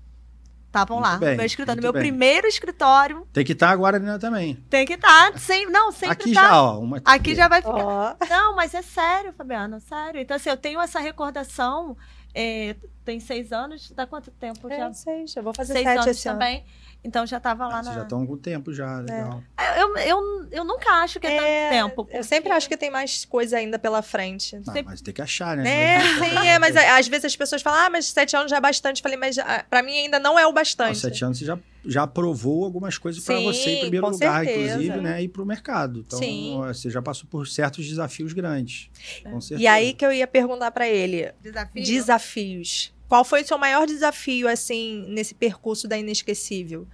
Estavam 0.69 1.01
lá, 1.01 1.17
bem, 1.17 1.35
meu 1.35 1.47
escritório, 1.47 1.83
meu 1.83 1.93
bem. 1.95 2.03
primeiro 2.03 2.47
escritório. 2.47 3.27
Tem 3.33 3.43
que 3.43 3.53
estar 3.53 3.71
agora 3.71 3.99
né, 3.99 4.19
também. 4.19 4.55
Tem 4.69 4.85
que 4.85 4.93
estar, 4.93 5.39
sem, 5.39 5.67
não, 5.71 5.91
sempre 5.91 6.13
Aqui 6.13 6.35
tá. 6.35 6.43
já, 6.43 6.63
ó. 6.63 6.79
Uma... 6.79 7.01
Aqui 7.07 7.35
já 7.35 7.49
vai 7.49 7.63
ficar. 7.63 7.75
Ó. 7.75 8.17
Não, 8.29 8.55
mas 8.55 8.75
é 8.75 8.83
sério, 8.83 9.33
Fabiana, 9.33 9.81
sério. 9.81 10.21
Então, 10.21 10.37
assim, 10.37 10.51
eu 10.51 10.59
tenho 10.59 10.79
essa 10.79 11.01
recordação. 11.01 11.97
É, 12.35 12.77
tem 13.05 13.19
seis 13.21 13.53
anos, 13.53 13.91
dá 13.93 14.07
quanto 14.07 14.31
tempo 14.31 14.71
É, 14.71 14.77
já? 14.77 14.93
seis, 14.93 15.35
eu 15.37 15.43
vou 15.43 15.53
fazer 15.55 15.73
Seis 15.73 15.85
sete 15.87 15.97
anos 15.99 16.07
esse 16.09 16.29
ano. 16.29 16.39
também. 16.39 16.65
Então 17.03 17.25
já 17.25 17.37
estava 17.37 17.67
lá 17.69 17.79
Ah, 17.79 17.83
vocês 17.83 17.87
na. 17.95 18.01
já 18.01 18.03
estão 18.03 18.27
com 18.27 18.37
tempo 18.37 18.73
já, 18.75 18.99
legal. 18.99 19.41
Eu, 19.79 19.97
eu, 19.99 20.49
eu 20.51 20.65
nunca 20.65 20.91
acho 21.03 21.21
que 21.21 21.27
é, 21.29 21.37
É, 21.37 21.37
tanto 21.71 21.71
tempo. 21.91 22.09
Eu 22.11 22.25
sempre 22.25 22.51
acho 22.53 22.69
que 22.69 22.77
tem 22.77 22.91
mais 22.91 23.25
coisa 23.25 23.57
ainda 23.57 23.79
pela 23.79 24.03
frente. 24.03 24.57
Ah, 24.57 24.65
Sempre- 24.65 24.83
mas 24.83 25.01
tem 25.01 25.15
que 25.15 25.23
achar, 25.23 25.57
né? 25.57 25.95
É, 25.95 26.01
sim, 26.01 26.47
é, 26.49 26.59
mas 26.59 26.75
às 26.77 27.07
vezes 27.07 27.27
as 27.27 27.37
pessoas 27.37 27.63
falam, 27.63 27.87
ah, 27.87 27.91
mas 27.91 28.07
sete 28.07 28.37
anos 28.37 28.51
já 28.51 28.57
é 28.57 28.61
bastante. 28.61 29.01
Falei, 29.01 29.17
mas 29.17 29.39
ah, 29.39 29.65
pra 29.71 29.81
mim 29.81 29.97
ainda 29.97 30.19
não 30.19 30.37
é 30.39 30.43
o 30.45 30.47
Aos 30.49 30.55
bastante. 30.55 30.99
sete 30.99 31.25
anos 31.25 31.39
você 31.39 31.45
já, 31.45 31.57
já 31.89 32.07
provou 32.07 32.65
algumas 32.65 32.99
coisas 32.99 33.25
para 33.25 33.41
você 33.41 33.71
em 33.71 33.81
primeiro 33.81 34.09
lugar, 34.11 34.45
certeza. 34.45 34.75
inclusive, 34.75 35.01
né? 35.01 35.23
E 35.23 35.29
para 35.29 35.43
o 35.43 35.47
mercado. 35.47 36.05
Então, 36.07 36.19
Sim. 36.19 36.55
você 36.59 36.91
já 36.91 37.01
passou 37.01 37.27
por 37.29 37.49
certos 37.49 37.87
desafios 37.89 38.35
grandes. 38.35 38.91
Com 39.25 39.41
certeza. 39.41 39.63
E 39.63 39.67
aí 39.67 39.95
que 39.95 40.05
eu 40.05 40.13
ia 40.13 40.27
perguntar 40.27 40.71
pra 40.71 40.87
ele, 40.87 41.33
Desafio. 41.41 41.83
desafios. 41.85 42.95
Qual 43.09 43.25
foi 43.25 43.43
o 43.43 43.47
seu 43.47 43.57
maior 43.57 43.87
desafio, 43.87 44.47
assim, 44.47 45.07
nesse 45.09 45.35
percurso 45.35 45.89
da 45.89 45.99
Inesquecível? 45.99 46.87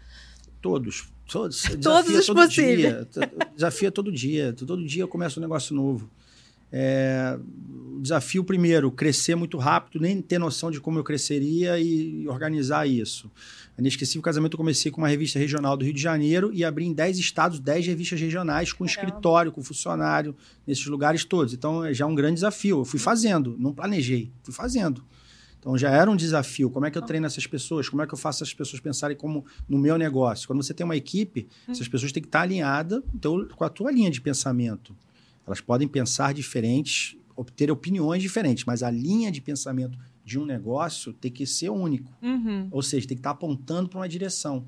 Todos. 0.62 1.08
Todos, 1.26 1.62
Todos 1.62 1.78
desafio 1.78 2.16
é 2.16 2.18
os 2.20 2.26
todo 2.26 2.36
possíveis. 2.36 2.76
Dia, 2.76 3.08
desafio 3.54 3.88
é 3.88 3.90
todo 3.90 4.12
dia. 4.12 4.52
Todo 4.52 4.86
dia 4.86 5.02
eu 5.02 5.08
começo 5.08 5.40
um 5.40 5.42
negócio 5.42 5.74
novo. 5.74 6.08
É, 6.70 7.38
o 7.96 8.00
desafio, 8.00 8.44
primeiro, 8.44 8.90
crescer 8.90 9.34
muito 9.34 9.56
rápido, 9.56 10.02
nem 10.02 10.20
ter 10.20 10.38
noção 10.38 10.70
de 10.70 10.80
como 10.80 10.98
eu 10.98 11.04
cresceria 11.04 11.78
e 11.80 12.28
organizar 12.28 12.86
isso. 12.86 13.30
Inesquecível 13.78 14.22
Casamento, 14.22 14.54
eu 14.54 14.58
comecei 14.58 14.90
com 14.90 15.00
uma 15.00 15.08
revista 15.08 15.38
regional 15.38 15.76
do 15.76 15.84
Rio 15.84 15.92
de 15.92 16.00
Janeiro 16.00 16.50
e 16.52 16.64
abri 16.64 16.84
em 16.84 16.92
10 16.92 17.18
estados, 17.18 17.58
10 17.58 17.86
revistas 17.86 18.20
regionais, 18.20 18.72
com 18.72 18.84
Caramba. 18.84 18.90
escritório, 18.90 19.52
com 19.52 19.62
funcionário, 19.62 20.36
nesses 20.66 20.86
lugares 20.86 21.24
todos. 21.24 21.52
Então, 21.52 21.84
é 21.84 21.92
já 21.92 22.06
um 22.06 22.14
grande 22.14 22.34
desafio. 22.34 22.80
Eu 22.80 22.84
fui 22.84 23.00
fazendo, 23.00 23.56
não 23.58 23.72
planejei, 23.72 24.30
fui 24.42 24.54
fazendo. 24.54 25.04
Então 25.64 25.78
já 25.78 25.90
era 25.90 26.10
um 26.10 26.14
desafio. 26.14 26.68
Como 26.68 26.84
é 26.84 26.90
que 26.90 26.98
eu 26.98 27.00
treino 27.00 27.24
essas 27.24 27.46
pessoas? 27.46 27.88
Como 27.88 28.02
é 28.02 28.06
que 28.06 28.12
eu 28.12 28.18
faço 28.18 28.44
essas 28.44 28.52
pessoas 28.52 28.82
pensarem 28.82 29.16
como 29.16 29.46
no 29.66 29.78
meu 29.78 29.96
negócio? 29.96 30.46
Quando 30.46 30.62
você 30.62 30.74
tem 30.74 30.84
uma 30.84 30.94
equipe, 30.94 31.48
essas 31.66 31.88
pessoas 31.88 32.12
têm 32.12 32.22
que 32.22 32.28
estar 32.28 32.42
alinhadas 32.42 33.02
com 33.56 33.64
a 33.64 33.70
tua 33.70 33.90
linha 33.90 34.10
de 34.10 34.20
pensamento. 34.20 34.94
Elas 35.46 35.62
podem 35.62 35.88
pensar 35.88 36.34
diferentes, 36.34 37.16
obter 37.34 37.70
opiniões 37.70 38.20
diferentes, 38.20 38.66
mas 38.66 38.82
a 38.82 38.90
linha 38.90 39.32
de 39.32 39.40
pensamento 39.40 39.98
de 40.24 40.38
um 40.38 40.44
negócio 40.44 41.12
tem 41.12 41.30
que 41.30 41.46
ser 41.46 41.68
único. 41.68 42.10
Uhum. 42.22 42.68
Ou 42.70 42.82
seja, 42.82 43.06
tem 43.06 43.16
que 43.16 43.20
estar 43.20 43.30
apontando 43.30 43.88
para 43.88 43.98
uma 43.98 44.08
direção. 44.08 44.64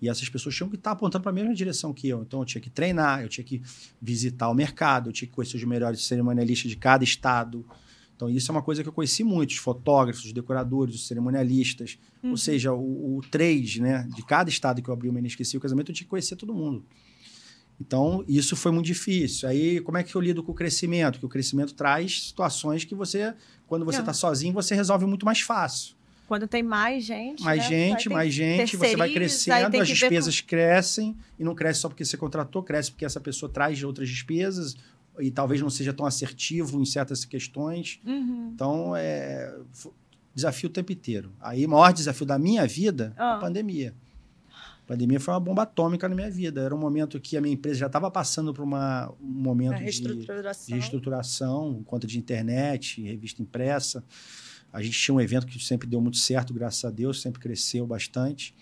E 0.00 0.08
essas 0.08 0.28
pessoas 0.28 0.54
tinham 0.54 0.68
que 0.68 0.76
estar 0.76 0.92
apontando 0.92 1.22
para 1.22 1.30
a 1.30 1.34
mesma 1.34 1.54
direção 1.54 1.92
que 1.92 2.08
eu. 2.08 2.22
Então, 2.22 2.40
eu 2.40 2.44
tinha 2.44 2.60
que 2.60 2.70
treinar, 2.70 3.22
eu 3.22 3.28
tinha 3.28 3.44
que 3.44 3.62
visitar 4.00 4.48
o 4.50 4.54
mercado, 4.54 5.08
eu 5.08 5.12
tinha 5.12 5.26
que 5.26 5.34
conhecer 5.34 5.56
os 5.56 5.64
melhores 5.64 6.04
cerimonialistas 6.04 6.70
de 6.70 6.76
cada 6.76 7.02
estado. 7.02 7.64
Então, 8.14 8.28
isso 8.28 8.50
é 8.50 8.52
uma 8.52 8.62
coisa 8.62 8.82
que 8.82 8.88
eu 8.88 8.92
conheci 8.92 9.24
muito: 9.24 9.50
os 9.50 9.56
fotógrafos, 9.56 10.24
os 10.24 10.32
decoradores, 10.32 10.94
os 10.94 11.06
cerimonialistas. 11.06 11.98
Ou 12.22 12.36
seja, 12.36 12.72
o, 12.72 13.18
o 13.18 13.20
trade 13.30 13.80
né, 13.80 14.08
de 14.14 14.22
cada 14.24 14.48
estado 14.48 14.82
que 14.82 14.88
eu 14.88 14.94
abri 14.94 15.08
o 15.08 15.18
Inesquecível 15.18 15.60
Casamento, 15.60 15.90
eu 15.90 15.94
tinha 15.94 16.04
que 16.04 16.10
conhecer 16.10 16.36
todo 16.36 16.54
mundo. 16.54 16.84
Então, 17.80 18.24
isso 18.28 18.54
foi 18.56 18.70
muito 18.72 18.86
difícil. 18.86 19.48
Aí, 19.48 19.80
como 19.80 19.98
é 19.98 20.02
que 20.02 20.14
eu 20.14 20.20
lido 20.20 20.42
com 20.42 20.52
o 20.52 20.54
crescimento? 20.54 21.18
Que 21.18 21.26
o 21.26 21.28
crescimento 21.28 21.74
traz 21.74 22.28
situações 22.28 22.84
que 22.84 22.94
você, 22.94 23.34
quando 23.66 23.84
você 23.84 23.98
está 24.00 24.12
sozinho, 24.12 24.52
você 24.54 24.74
resolve 24.74 25.04
muito 25.06 25.26
mais 25.26 25.40
fácil. 25.40 25.94
Quando 26.28 26.46
tem 26.48 26.62
mais 26.62 27.04
gente. 27.04 27.42
Mais 27.42 27.58
né, 27.62 27.68
gente, 27.68 28.08
mais 28.08 28.32
gente, 28.32 28.76
você 28.76 28.96
vai 28.96 29.12
crescendo, 29.12 29.76
as 29.80 29.88
despesas 29.88 30.40
crescem, 30.40 31.16
e 31.38 31.44
não 31.44 31.54
cresce 31.54 31.80
só 31.80 31.88
porque 31.88 32.04
você 32.04 32.16
contratou, 32.16 32.62
cresce 32.62 32.90
porque 32.90 33.04
essa 33.04 33.20
pessoa 33.20 33.50
traz 33.52 33.82
outras 33.82 34.08
despesas, 34.08 34.74
e 35.20 35.30
talvez 35.30 35.60
não 35.60 35.68
seja 35.68 35.92
tão 35.92 36.06
assertivo 36.06 36.80
em 36.80 36.84
certas 36.86 37.24
questões. 37.24 38.00
com- 38.04 38.10
Uhum. 38.10 38.50
Então, 38.54 38.96
é 38.96 39.54
desafio 40.34 40.68
o 40.68 40.72
tempo 40.72 40.90
inteiro. 40.92 41.30
Aí, 41.40 41.66
o 41.66 41.68
maior 41.68 41.92
desafio 41.92 42.24
da 42.26 42.38
minha 42.38 42.66
vida, 42.66 43.12
Ah. 43.16 43.34
a 43.34 43.38
pandemia. 43.38 43.94
A 44.84 44.86
pandemia 44.86 45.18
foi 45.18 45.32
uma 45.32 45.40
bomba 45.40 45.62
atômica 45.62 46.06
na 46.08 46.14
minha 46.14 46.30
vida. 46.30 46.60
Era 46.60 46.74
um 46.74 46.78
momento 46.78 47.18
que 47.18 47.36
a 47.36 47.40
minha 47.40 47.54
empresa 47.54 47.78
já 47.80 47.86
estava 47.86 48.10
passando 48.10 48.52
por 48.52 48.62
uma, 48.62 49.10
um 49.20 49.26
momento 49.26 49.74
A 49.74 49.78
de, 49.78 49.84
reestruturação. 49.84 50.66
de 50.66 50.72
reestruturação, 50.74 51.82
conta 51.84 52.06
de 52.06 52.18
internet, 52.18 53.02
revista 53.02 53.40
impressa. 53.42 54.04
A 54.72 54.82
gente 54.82 54.98
tinha 54.98 55.14
um 55.14 55.20
evento 55.20 55.46
que 55.46 55.58
sempre 55.64 55.86
deu 55.88 56.00
muito 56.00 56.18
certo, 56.18 56.52
graças 56.52 56.84
a 56.84 56.90
Deus, 56.90 57.22
sempre 57.22 57.40
cresceu 57.40 57.86
bastante. 57.86 58.54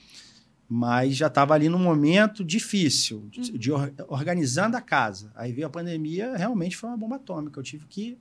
Mas 0.68 1.16
já 1.16 1.27
estava 1.27 1.55
ali 1.55 1.68
num 1.68 1.79
momento 1.79 2.45
difícil, 2.45 3.27
de, 3.31 3.59
de 3.59 3.73
or- 3.73 3.93
organizando 4.09 4.77
a 4.77 4.81
casa. 4.81 5.33
Aí 5.35 5.53
veio 5.53 5.66
a 5.66 5.70
pandemia, 5.70 6.37
realmente 6.37 6.77
foi 6.77 6.89
uma 6.89 6.97
bomba 6.97 7.16
atômica. 7.16 7.59
Eu 7.59 7.64
tive 7.64 7.85
que 7.87 8.16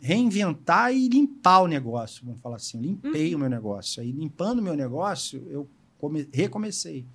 reinventar 0.00 0.92
e 0.92 1.08
limpar 1.08 1.60
o 1.60 1.66
negócio, 1.66 2.24
vamos 2.24 2.40
falar 2.40 2.56
assim. 2.56 2.78
Eu 2.78 2.82
limpei 2.82 3.34
o 3.34 3.38
meu 3.38 3.48
negócio. 3.48 4.02
Aí, 4.02 4.10
limpando 4.12 4.58
o 4.58 4.62
meu 4.62 4.74
negócio, 4.74 5.46
eu 5.50 5.68
come- 5.98 6.28
recomecei. 6.32 7.06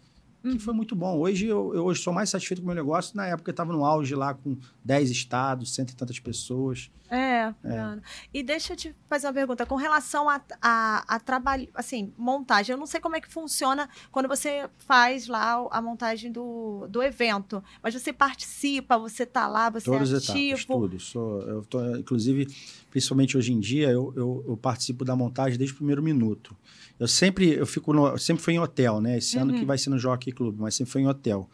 Que 0.43 0.59
foi 0.59 0.73
muito 0.73 0.93
bom. 0.93 1.17
Hoje 1.17 1.47
eu, 1.47 1.73
eu 1.73 1.85
hoje 1.85 2.01
sou 2.01 2.11
mais 2.11 2.29
satisfeito 2.29 2.59
com 2.61 2.65
o 2.65 2.67
meu 2.67 2.75
negócio. 2.75 3.15
Na 3.15 3.25
época 3.27 3.49
eu 3.49 3.53
estava 3.53 3.71
no 3.71 3.85
auge 3.85 4.13
lá 4.13 4.33
com 4.33 4.57
10 4.83 5.09
estados, 5.09 5.73
cento 5.73 5.91
e 5.91 5.95
tantas 5.95 6.19
pessoas. 6.19 6.91
É, 7.09 7.53
Fabiana. 7.61 8.01
E 8.33 8.41
deixa 8.41 8.73
eu 8.73 8.77
te 8.77 8.95
fazer 9.07 9.27
uma 9.27 9.33
pergunta. 9.33 9.65
Com 9.65 9.75
relação 9.75 10.27
a, 10.27 10.41
a, 10.61 11.15
a 11.15 11.19
trabalho, 11.19 11.69
assim, 11.75 12.11
montagem, 12.17 12.73
eu 12.73 12.77
não 12.77 12.87
sei 12.87 12.99
como 12.99 13.15
é 13.15 13.21
que 13.21 13.31
funciona 13.31 13.87
quando 14.11 14.27
você 14.27 14.67
faz 14.79 15.27
lá 15.27 15.65
a 15.71 15.81
montagem 15.81 16.31
do, 16.31 16.87
do 16.89 17.03
evento, 17.03 17.63
mas 17.81 17.93
você 17.93 18.11
participa, 18.11 18.97
você 18.97 19.25
tá 19.25 19.47
lá, 19.47 19.69
você 19.69 19.85
Todas 19.85 20.11
é 20.11 20.17
as 20.17 20.23
etapas, 20.23 20.41
ativo. 20.41 20.67
tudo. 20.67 20.99
Sou, 20.99 21.41
eu 21.43 21.63
tô, 21.63 21.95
inclusive, 21.95 22.47
principalmente 22.89 23.37
hoje 23.37 23.53
em 23.53 23.59
dia, 23.59 23.91
eu, 23.91 24.11
eu, 24.15 24.43
eu 24.47 24.57
participo 24.57 25.05
da 25.05 25.15
montagem 25.15 25.57
desde 25.57 25.73
o 25.73 25.77
primeiro 25.77 26.01
minuto. 26.01 26.55
Eu 26.99 27.07
sempre, 27.07 27.53
eu 27.53 27.65
fico 27.65 27.91
no, 27.93 28.17
sempre 28.17 28.43
fui 28.43 28.53
em 28.53 28.59
hotel, 28.59 29.01
né? 29.01 29.17
Esse 29.17 29.37
ano 29.37 29.51
Uhum. 29.53 29.59
que 29.59 29.65
vai 29.65 29.77
ser 29.77 29.89
no 29.89 29.97
Jockey 29.99 30.31
Club, 30.31 30.57
mas 30.59 30.75
sempre 30.75 30.91
foi 30.91 31.01
em 31.01 31.07
hotel. 31.07 31.49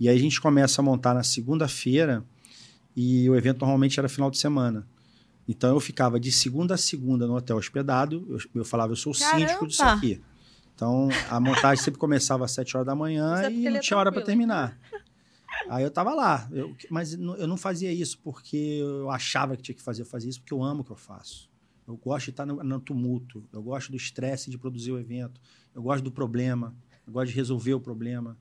E 0.00 0.08
aí 0.08 0.16
a 0.16 0.20
gente 0.20 0.40
começa 0.40 0.80
a 0.80 0.84
montar 0.84 1.14
na 1.14 1.22
segunda-feira 1.22 2.24
e 2.96 3.28
o 3.28 3.36
evento 3.36 3.60
normalmente 3.60 3.98
era 3.98 4.08
final 4.08 4.30
de 4.30 4.38
semana. 4.38 4.86
Então 5.46 5.70
eu 5.74 5.80
ficava 5.80 6.18
de 6.20 6.30
segunda 6.32 6.74
a 6.74 6.78
segunda 6.78 7.26
no 7.26 7.34
hotel 7.36 7.56
hospedado. 7.56 8.26
Eu, 8.28 8.38
eu 8.60 8.64
falava, 8.64 8.92
eu 8.92 8.96
sou 8.96 9.12
o 9.12 9.14
síndico 9.14 9.66
disso 9.66 9.82
aqui. 9.82 10.20
Então 10.74 11.08
a 11.28 11.40
montagem 11.40 11.82
sempre 11.84 11.98
começava 11.98 12.44
às 12.44 12.52
7 12.52 12.76
horas 12.76 12.86
da 12.86 12.94
manhã 12.94 13.42
é 13.42 13.50
e 13.50 13.68
não 13.68 13.76
é 13.76 13.80
tinha 13.80 13.96
hora 13.98 14.12
para 14.12 14.22
tranquilo. 14.22 14.26
terminar. 14.48 14.78
Aí 15.68 15.82
eu 15.82 15.90
tava 15.90 16.14
lá, 16.14 16.48
eu- 16.52 16.74
mas 16.90 17.14
eu 17.14 17.46
não 17.48 17.56
fazia 17.56 17.92
isso 17.92 18.18
porque 18.22 18.78
eu 18.80 19.10
achava 19.10 19.56
que 19.56 19.62
tinha 19.62 19.74
que 19.74 19.82
fazer, 19.82 20.02
eu 20.02 20.06
fazia 20.06 20.30
isso 20.30 20.40
porque 20.40 20.54
eu 20.54 20.62
amo 20.62 20.82
o 20.82 20.84
que 20.84 20.92
eu 20.92 20.96
faço. 20.96 21.47
Eu 21.88 21.96
gosto 21.96 22.26
de 22.26 22.30
estar 22.32 22.44
no, 22.44 22.62
no 22.62 22.78
tumulto, 22.78 23.48
eu 23.50 23.62
gosto 23.62 23.90
do 23.90 23.96
estresse 23.96 24.50
de 24.50 24.58
produzir 24.58 24.92
o 24.92 24.98
evento, 24.98 25.40
eu 25.74 25.82
gosto 25.82 26.04
do 26.04 26.12
problema, 26.12 26.76
eu 27.06 27.12
gosto 27.14 27.30
de 27.30 27.34
resolver 27.34 27.72
o 27.72 27.80
problema, 27.80 28.36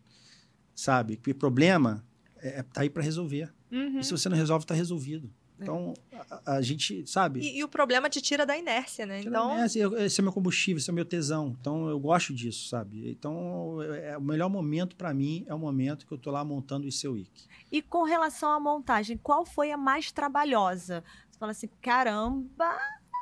sabe? 0.76 1.16
Porque 1.16 1.34
problema 1.34 2.06
é, 2.38 2.60
é 2.60 2.64
tá 2.64 2.82
aí 2.82 2.90
para 2.90 3.02
resolver. 3.02 3.54
Uhum. 3.72 4.00
E 4.00 4.04
se 4.04 4.12
você 4.12 4.28
não 4.28 4.36
resolve, 4.36 4.66
tá 4.66 4.74
resolvido. 4.74 5.32
É. 5.60 5.64
Então, 5.64 5.94
a, 6.30 6.58
a 6.58 6.62
gente, 6.62 7.08
sabe? 7.08 7.40
E, 7.40 7.60
e 7.60 7.64
o 7.64 7.68
problema 7.68 8.10
te 8.10 8.22
tira 8.22 8.46
da 8.46 8.56
inércia, 8.56 9.06
né? 9.06 9.22
Então, 9.22 9.52
É, 9.52 9.66
esse, 9.66 9.80
esse 9.80 10.22
é 10.22 10.24
meu 10.24 10.32
combustível, 10.34 10.78
esse 10.78 10.90
é 10.90 10.94
meu 10.94 11.06
tesão. 11.06 11.56
Então, 11.60 11.90
eu 11.90 12.00
gosto 12.00 12.34
disso, 12.34 12.68
sabe? 12.68 13.10
Então, 13.10 13.82
é, 13.82 14.12
é- 14.12 14.18
o 14.18 14.22
melhor 14.22 14.50
momento 14.50 14.96
para 14.96 15.14
mim 15.14 15.46
é 15.48 15.56
o 15.56 15.60
momento 15.60 16.06
que 16.06 16.14
eu 16.14 16.18
tô 16.18 16.32
lá 16.32 16.44
montando 16.46 16.86
o 16.88 16.92
seu 16.92 17.14
Wiki. 17.14 17.48
E 17.72 17.82
com 17.82 18.04
relação 18.04 18.52
à 18.52 18.60
montagem, 18.60 19.18
qual 19.18 19.46
foi 19.46 19.72
a 19.72 19.78
mais 19.78 20.12
trabalhosa? 20.12 21.04
Você 21.32 21.40
fala 21.40 21.52
assim, 21.52 21.70
caramba, 21.82 22.78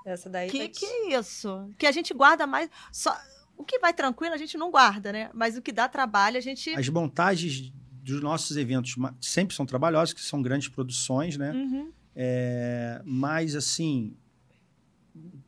essa 0.05 0.29
daí 0.29 0.49
que 0.49 0.59
vai 0.59 0.67
que 0.69 0.85
é 0.85 1.19
isso? 1.19 1.69
Que 1.77 1.87
a 1.87 1.91
gente 1.91 2.13
guarda 2.13 2.45
mais. 2.45 2.69
Só... 2.91 3.15
O 3.57 3.63
que 3.63 3.79
vai 3.79 3.93
tranquilo, 3.93 4.33
a 4.33 4.37
gente 4.37 4.57
não 4.57 4.69
guarda, 4.69 5.11
né? 5.11 5.29
Mas 5.33 5.57
o 5.57 5.61
que 5.61 5.71
dá 5.71 5.87
trabalho, 5.87 6.37
a 6.37 6.41
gente. 6.41 6.69
As 6.71 6.89
montagens 6.89 7.71
dos 8.03 8.21
nossos 8.21 8.55
eventos 8.57 8.95
sempre 9.19 9.55
são 9.55 9.65
trabalhosas, 9.65 10.13
que 10.13 10.21
são 10.21 10.41
grandes 10.41 10.67
produções, 10.67 11.37
né? 11.37 11.51
Uhum. 11.51 11.91
É, 12.15 13.01
mas, 13.03 13.55
assim, 13.55 14.15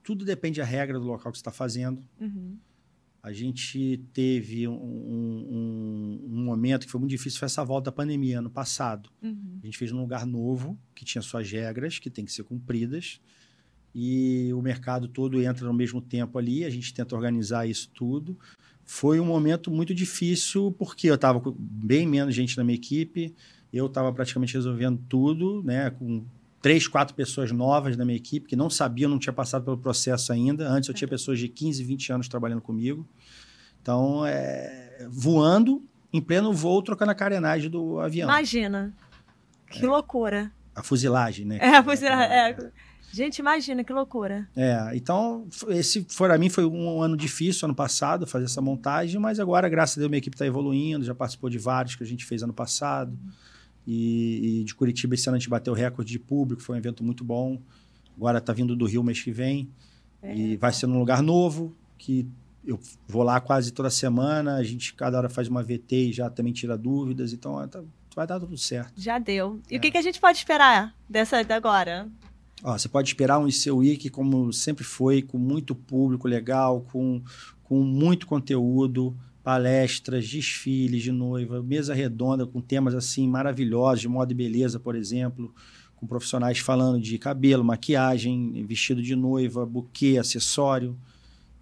tudo 0.01 0.25
depende 0.25 0.59
da 0.59 0.65
regra 0.65 0.99
do 0.99 1.05
local 1.05 1.31
que 1.31 1.37
você 1.37 1.41
está 1.41 1.51
fazendo. 1.51 2.03
Uhum. 2.19 2.57
A 3.21 3.33
gente 3.33 4.01
teve 4.13 4.67
um, 4.67 4.73
um, 4.73 6.21
um, 6.29 6.43
momento 6.43 6.85
que 6.85 6.91
foi 6.91 6.99
muito 6.99 7.11
difícil, 7.11 7.39
foi 7.39 7.47
essa 7.47 7.63
volta 7.63 7.85
da 7.85 7.91
pandemia, 7.91 8.39
ano 8.39 8.49
passado. 8.49 9.09
Uhum. 9.21 9.59
A 9.61 9.65
gente 9.65 9.77
fez 9.77 9.91
num 9.91 9.99
lugar 9.99 10.25
novo, 10.25 10.79
que 10.95 11.03
tinha 11.03 11.21
suas 11.21 11.51
regras, 11.51 11.99
que 11.99 12.09
tem 12.09 12.23
que 12.23 12.31
ser 12.31 12.43
cumpridas, 12.43 13.19
e 13.99 14.53
o 14.53 14.61
mercado 14.61 15.07
todo 15.07 15.41
entra 15.41 15.65
no 15.65 15.73
mesmo 15.73 15.99
tempo 15.99 16.37
ali, 16.37 16.63
a 16.63 16.69
gente 16.69 16.93
tenta 16.93 17.15
organizar 17.15 17.65
isso 17.65 17.89
tudo. 17.95 18.37
Foi 18.85 19.19
um 19.19 19.25
momento 19.25 19.71
muito 19.71 19.91
difícil, 19.91 20.71
porque 20.77 21.09
eu 21.09 21.15
estava 21.15 21.41
com 21.41 21.51
bem 21.57 22.05
menos 22.05 22.35
gente 22.35 22.55
na 22.55 22.63
minha 22.63 22.75
equipe, 22.75 23.33
eu 23.73 23.87
estava 23.87 24.13
praticamente 24.13 24.53
resolvendo 24.53 25.01
tudo, 25.09 25.63
né, 25.63 25.89
com 25.89 26.23
três, 26.61 26.87
quatro 26.87 27.15
pessoas 27.15 27.51
novas 27.51 27.97
na 27.97 28.05
minha 28.05 28.17
equipe 28.17 28.47
que 28.47 28.55
não 28.55 28.69
sabiam, 28.69 29.09
não 29.09 29.17
tinha 29.17 29.33
passado 29.33 29.65
pelo 29.65 29.79
processo 29.79 30.31
ainda. 30.31 30.69
Antes 30.69 30.87
eu 30.89 30.93
tinha 30.93 31.07
pessoas 31.07 31.39
de 31.39 31.47
15, 31.47 31.83
20 31.83 32.13
anos 32.13 32.27
trabalhando 32.27 32.61
comigo. 32.61 33.03
Então, 33.81 34.23
é, 34.27 35.07
voando, 35.09 35.83
em 36.13 36.21
pleno 36.21 36.53
voo, 36.53 36.83
trocando 36.83 37.11
a 37.13 37.15
carenagem 37.15 37.67
do 37.67 37.99
avião. 37.99 38.29
Imagina. 38.29 38.93
Que 39.71 39.85
é. 39.85 39.87
loucura. 39.87 40.51
A 40.75 40.83
fuzilagem, 40.83 41.47
né? 41.47 41.57
É, 41.59 41.77
a 41.77 41.83
fuzilagem. 41.83 42.31
É. 42.31 42.71
Gente, 43.11 43.39
imagina 43.39 43.83
que 43.83 43.93
loucura. 43.93 44.47
É, 44.55 44.91
então, 44.93 45.47
esse 45.69 46.05
para 46.17 46.37
mim 46.37 46.49
foi 46.49 46.65
um 46.65 47.01
ano 47.01 47.15
difícil 47.15 47.65
ano 47.65 47.75
passado 47.75 48.27
fazer 48.27 48.45
essa 48.45 48.61
montagem, 48.61 49.19
mas 49.19 49.39
agora, 49.39 49.69
graças 49.69 49.97
a 49.97 49.99
Deus, 49.99 50.09
minha 50.09 50.19
equipe 50.19 50.35
está 50.35 50.45
evoluindo, 50.45 51.05
já 51.05 51.15
participou 51.15 51.49
de 51.49 51.57
vários 51.57 51.95
que 51.95 52.03
a 52.03 52.07
gente 52.07 52.25
fez 52.25 52.43
ano 52.43 52.53
passado. 52.53 53.11
Uhum. 53.11 53.31
E, 53.87 54.59
e, 54.59 54.63
de 54.65 54.75
Curitiba 54.75 55.15
esse 55.15 55.29
ano 55.29 55.37
a 55.37 55.39
gente 55.39 55.49
bateu 55.49 55.73
recorde 55.73 56.11
de 56.11 56.19
público, 56.19 56.61
foi 56.61 56.75
um 56.75 56.77
evento 56.77 57.03
muito 57.03 57.23
bom. 57.23 57.57
Agora 58.17 58.39
está 58.39 58.51
vindo 58.51 58.75
do 58.75 58.85
Rio 58.85 59.01
mês 59.01 59.21
que 59.21 59.31
vem. 59.31 59.69
É. 60.21 60.35
E 60.35 60.57
vai 60.57 60.73
ser 60.73 60.87
num 60.87 60.99
lugar 60.99 61.21
novo, 61.21 61.73
que 61.97 62.27
eu 62.65 62.77
vou 63.07 63.23
lá 63.23 63.39
quase 63.39 63.71
toda 63.71 63.89
semana. 63.89 64.55
A 64.55 64.63
gente 64.63 64.93
cada 64.93 65.17
hora 65.17 65.29
faz 65.29 65.47
uma 65.47 65.63
VT 65.63 65.95
e 65.95 66.11
já 66.11 66.29
também 66.29 66.51
tira 66.51 66.77
dúvidas. 66.77 67.31
Então 67.31 67.65
tá, 67.67 67.81
vai 68.13 68.27
dar 68.27 68.39
tudo 68.39 68.57
certo. 68.57 68.91
Já 68.97 69.17
deu. 69.19 69.61
E 69.69 69.75
é. 69.75 69.77
o 69.77 69.81
que, 69.81 69.91
que 69.91 69.97
a 69.97 70.01
gente 70.01 70.19
pode 70.19 70.37
esperar 70.37 70.93
dessa 71.07 71.37
agora? 71.55 72.09
Ó, 72.63 72.77
você 72.77 72.89
pode 72.89 73.09
esperar 73.09 73.39
um 73.39 73.47
IC 73.47 73.71
Week 73.71 74.09
como 74.09 74.51
sempre 74.51 74.83
foi, 74.83 75.21
com 75.21 75.37
muito 75.37 75.75
público 75.75 76.27
legal, 76.27 76.81
com, 76.91 77.21
com 77.63 77.83
muito 77.83 78.25
conteúdo 78.25 79.15
palestras, 79.43 80.27
desfiles 80.27 81.03
de 81.03 81.11
noiva, 81.11 81.63
mesa 81.63 81.93
redonda 81.93 82.45
com 82.45 82.59
temas 82.59 82.93
assim 82.93 83.27
maravilhosos, 83.27 84.01
de 84.01 84.07
moda 84.07 84.33
e 84.33 84.35
beleza, 84.35 84.77
por 84.77 84.93
exemplo, 84.93 85.53
com 85.95 86.05
profissionais 86.05 86.59
falando 86.59 86.99
de 86.99 87.17
cabelo, 87.17 87.63
maquiagem, 87.63 88.65
vestido 88.65 89.01
de 89.01 89.15
noiva, 89.15 89.65
buquê, 89.65 90.17
acessório. 90.19 90.97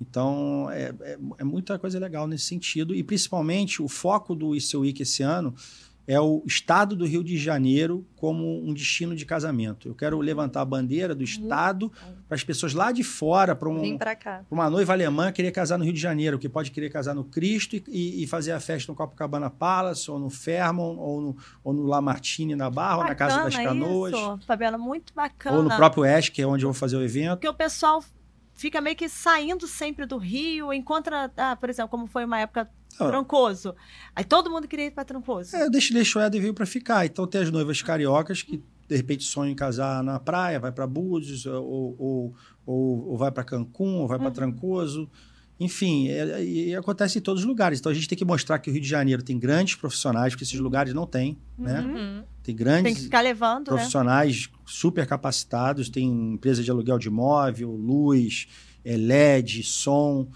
Então, 0.01 0.67
é, 0.71 0.93
é, 0.99 1.17
é 1.37 1.43
muita 1.43 1.77
coisa 1.77 1.99
legal 1.99 2.27
nesse 2.27 2.45
sentido. 2.45 2.93
E, 2.93 3.03
principalmente, 3.03 3.81
o 3.81 3.87
foco 3.87 4.33
do 4.35 4.55
ICE 4.55 4.75
Week 4.77 5.01
esse 5.01 5.23
ano 5.23 5.53
é 6.07 6.19
o 6.19 6.43
estado 6.45 6.95
do 6.95 7.05
Rio 7.05 7.23
de 7.23 7.37
Janeiro 7.37 8.05
como 8.15 8.63
um 8.63 8.73
destino 8.73 9.15
de 9.15 9.25
casamento. 9.25 9.87
Eu 9.87 9.95
quero 9.95 10.19
levantar 10.19 10.61
a 10.61 10.65
bandeira 10.65 11.15
do 11.15 11.19
uhum. 11.19 11.25
estado 11.25 11.91
para 12.27 12.35
as 12.35 12.43
pessoas 12.43 12.73
lá 12.73 12.91
de 12.91 13.03
fora, 13.03 13.55
para 13.55 13.69
um, 13.69 13.97
uma 14.49 14.69
noiva 14.69 14.93
alemã 14.93 15.31
querer 15.31 15.51
casar 15.51 15.77
no 15.77 15.83
Rio 15.83 15.93
de 15.93 15.99
Janeiro, 15.99 16.37
que 16.37 16.47
pode 16.47 16.71
querer 16.71 16.89
casar 16.89 17.15
no 17.15 17.23
Cristo 17.23 17.75
e, 17.87 18.23
e 18.23 18.27
fazer 18.27 18.51
a 18.51 18.59
festa 18.59 18.91
no 18.91 18.95
Copacabana 18.95 19.49
Palace, 19.49 20.09
ou 20.09 20.19
no 20.19 20.29
Fairmont, 20.29 20.99
ou 20.99 21.21
no, 21.21 21.37
ou 21.63 21.73
no 21.73 21.83
Lamartine 21.83 22.55
na 22.55 22.69
Barra, 22.69 22.97
bacana 22.97 23.03
ou 23.03 23.09
na 23.09 23.15
Casa 23.15 23.43
das 23.43 23.55
Canoas. 23.55 24.13
Isso, 24.13 24.39
Fabiana, 24.45 24.77
muito 24.77 25.13
bacana. 25.13 25.57
Ou 25.57 25.63
no 25.63 25.75
próprio 25.75 26.03
Oeste, 26.03 26.31
que 26.31 26.41
é 26.41 26.47
onde 26.47 26.65
eu 26.65 26.69
vou 26.69 26.79
fazer 26.79 26.97
o 26.97 27.03
evento. 27.03 27.37
Porque 27.37 27.49
o 27.49 27.53
pessoal 27.53 28.03
fica 28.53 28.79
meio 28.79 28.95
que 28.95 29.09
saindo 29.09 29.67
sempre 29.67 30.05
do 30.05 30.17
Rio, 30.17 30.71
encontra, 30.71 31.31
ah, 31.35 31.55
por 31.55 31.69
exemplo, 31.69 31.89
como 31.89 32.07
foi 32.07 32.25
uma 32.25 32.39
época 32.39 32.69
Trancoso. 32.97 33.75
Aí 34.15 34.23
todo 34.23 34.49
mundo 34.49 34.67
queria 34.67 34.85
ir 34.85 34.91
para 34.91 35.05
Trancoso. 35.05 35.55
É, 35.55 35.69
deixa 35.69 35.93
deixou 35.93 36.21
Éder 36.21 36.41
veio 36.41 36.53
para 36.53 36.65
ficar. 36.65 37.05
Então 37.05 37.27
tem 37.27 37.41
as 37.41 37.51
noivas 37.51 37.81
cariocas 37.81 38.41
que 38.41 38.63
de 38.87 38.95
repente 38.95 39.23
sonham 39.23 39.51
em 39.51 39.55
casar 39.55 40.03
na 40.03 40.19
praia, 40.19 40.59
vai 40.59 40.71
para 40.71 40.85
Búzios, 40.85 41.45
ou, 41.45 41.95
ou, 41.97 42.35
ou, 42.65 43.09
ou 43.09 43.17
vai 43.17 43.31
para 43.31 43.43
Cancún, 43.43 43.95
ou 43.95 44.07
vai 44.07 44.17
para 44.17 44.27
uhum. 44.27 44.33
Trancoso. 44.33 45.09
Enfim, 45.59 46.09
é, 46.09 46.43
e 46.43 46.75
acontece 46.75 47.17
em 47.17 47.21
todos 47.21 47.43
os 47.43 47.47
lugares. 47.47 47.79
Então 47.79 47.91
a 47.91 47.95
gente 47.95 48.07
tem 48.07 48.17
que 48.17 48.25
mostrar 48.25 48.59
que 48.59 48.69
o 48.69 48.73
Rio 48.73 48.81
de 48.81 48.87
Janeiro 48.87 49.23
tem 49.23 49.39
grandes 49.39 49.75
profissionais, 49.75 50.33
porque 50.33 50.43
esses 50.43 50.59
lugares 50.59 50.93
não 50.93 51.07
têm, 51.07 51.37
né? 51.57 51.79
Uhum. 51.79 52.23
Tem 52.43 52.55
grandes 52.55 52.83
tem 52.83 52.95
que 52.95 53.01
ficar 53.01 53.21
levando, 53.21 53.59
né? 53.59 53.75
profissionais 53.77 54.49
né? 54.51 54.59
super 54.65 55.07
capacitados, 55.07 55.89
tem 55.89 56.33
empresa 56.33 56.61
de 56.61 56.69
aluguel 56.69 56.99
de 56.99 57.07
imóvel, 57.07 57.71
luz, 57.71 58.47
é, 58.83 58.97
LED, 58.97 59.63
som, 59.63 60.27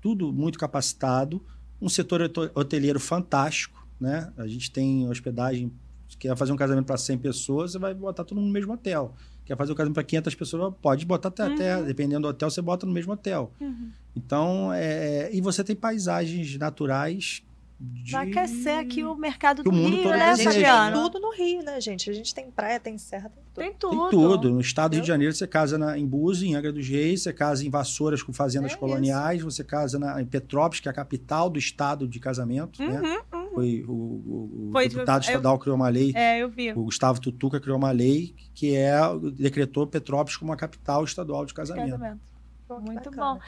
tudo 0.00 0.32
muito 0.32 0.58
capacitado 0.58 1.44
um 1.80 1.88
setor 1.88 2.30
hoteleiro 2.54 2.98
fantástico, 2.98 3.86
né? 4.00 4.32
A 4.36 4.46
gente 4.46 4.70
tem 4.70 5.08
hospedagem, 5.08 5.72
quer 6.18 6.36
fazer 6.36 6.52
um 6.52 6.56
casamento 6.56 6.86
para 6.86 6.96
100 6.96 7.18
pessoas, 7.18 7.72
você 7.72 7.78
vai 7.78 7.94
botar 7.94 8.24
todo 8.24 8.36
mundo 8.36 8.46
no 8.46 8.52
mesmo 8.52 8.72
hotel. 8.72 9.14
Quer 9.44 9.56
fazer 9.56 9.72
um 9.72 9.74
casamento 9.74 9.94
para 9.94 10.04
500 10.04 10.34
pessoas, 10.34 10.74
pode 10.82 11.06
botar 11.06 11.28
até, 11.28 11.46
uhum. 11.46 11.54
até, 11.54 11.82
dependendo 11.82 12.22
do 12.22 12.28
hotel, 12.28 12.50
você 12.50 12.60
bota 12.60 12.84
no 12.84 12.92
mesmo 12.92 13.12
hotel. 13.12 13.52
Uhum. 13.60 13.90
Então, 14.14 14.72
é, 14.72 15.30
e 15.32 15.40
você 15.40 15.64
tem 15.64 15.74
paisagens 15.74 16.56
naturais 16.58 17.42
de... 17.80 18.10
Vai 18.10 18.28
aquecer 18.28 18.76
aqui 18.76 19.04
o 19.04 19.14
mercado 19.14 19.62
do 19.62 19.70
o 19.70 19.72
mundo 19.72 19.94
Rio, 19.94 20.02
todo 20.02 20.16
né, 20.16 20.36
Fabiana? 20.36 20.92
Tem 20.92 21.02
tudo 21.02 21.20
no 21.20 21.32
Rio, 21.32 21.62
né, 21.62 21.80
gente? 21.80 22.10
A 22.10 22.12
gente 22.12 22.34
tem 22.34 22.50
praia, 22.50 22.80
tem 22.80 22.98
serra, 22.98 23.30
tem 23.30 23.44
tudo. 23.44 23.64
Tem 23.64 23.72
tudo. 23.72 23.90
Tem 23.90 24.10
tudo. 24.10 24.50
No 24.50 24.60
estado 24.60 24.90
do 24.90 24.94
Rio 24.94 25.02
de 25.02 25.08
Janeiro, 25.08 25.32
você 25.32 25.46
casa 25.46 25.78
na, 25.78 25.96
em 25.96 26.04
Búzios, 26.04 26.50
em 26.50 26.56
Angra 26.56 26.72
dos 26.72 26.88
Reis, 26.88 27.22
você 27.22 27.32
casa 27.32 27.64
em 27.64 27.70
Vassouras 27.70 28.20
com 28.20 28.32
fazendas 28.32 28.72
é 28.72 28.76
coloniais, 28.76 29.38
isso. 29.38 29.50
você 29.50 29.62
casa 29.62 29.96
na, 29.96 30.20
em 30.20 30.26
Petrópolis, 30.26 30.80
que 30.80 30.88
é 30.88 30.90
a 30.90 30.94
capital 30.94 31.48
do 31.48 31.58
estado 31.58 32.08
de 32.08 32.18
casamento, 32.18 32.82
uhum, 32.82 33.00
né? 33.00 33.20
Uhum. 33.32 33.48
Foi 33.54 33.84
o, 33.86 33.92
o, 33.92 34.68
o 34.68 34.72
Foi, 34.72 34.88
deputado 34.88 35.22
eu, 35.22 35.26
estadual 35.26 35.58
criou 35.58 35.76
uma 35.76 35.88
lei. 35.88 36.12
É, 36.16 36.42
eu 36.42 36.48
vi. 36.48 36.72
O 36.72 36.84
Gustavo 36.84 37.20
Tutuca 37.20 37.60
criou 37.60 37.78
uma 37.78 37.92
lei 37.92 38.34
que 38.54 38.74
é 38.74 38.92
decretou 39.34 39.86
Petrópolis 39.86 40.36
como 40.36 40.52
a 40.52 40.56
capital 40.56 41.04
estadual 41.04 41.46
de 41.46 41.54
casamento. 41.54 41.92
casamento. 41.92 42.20
Muito 42.80 43.10
bom. 43.12 43.38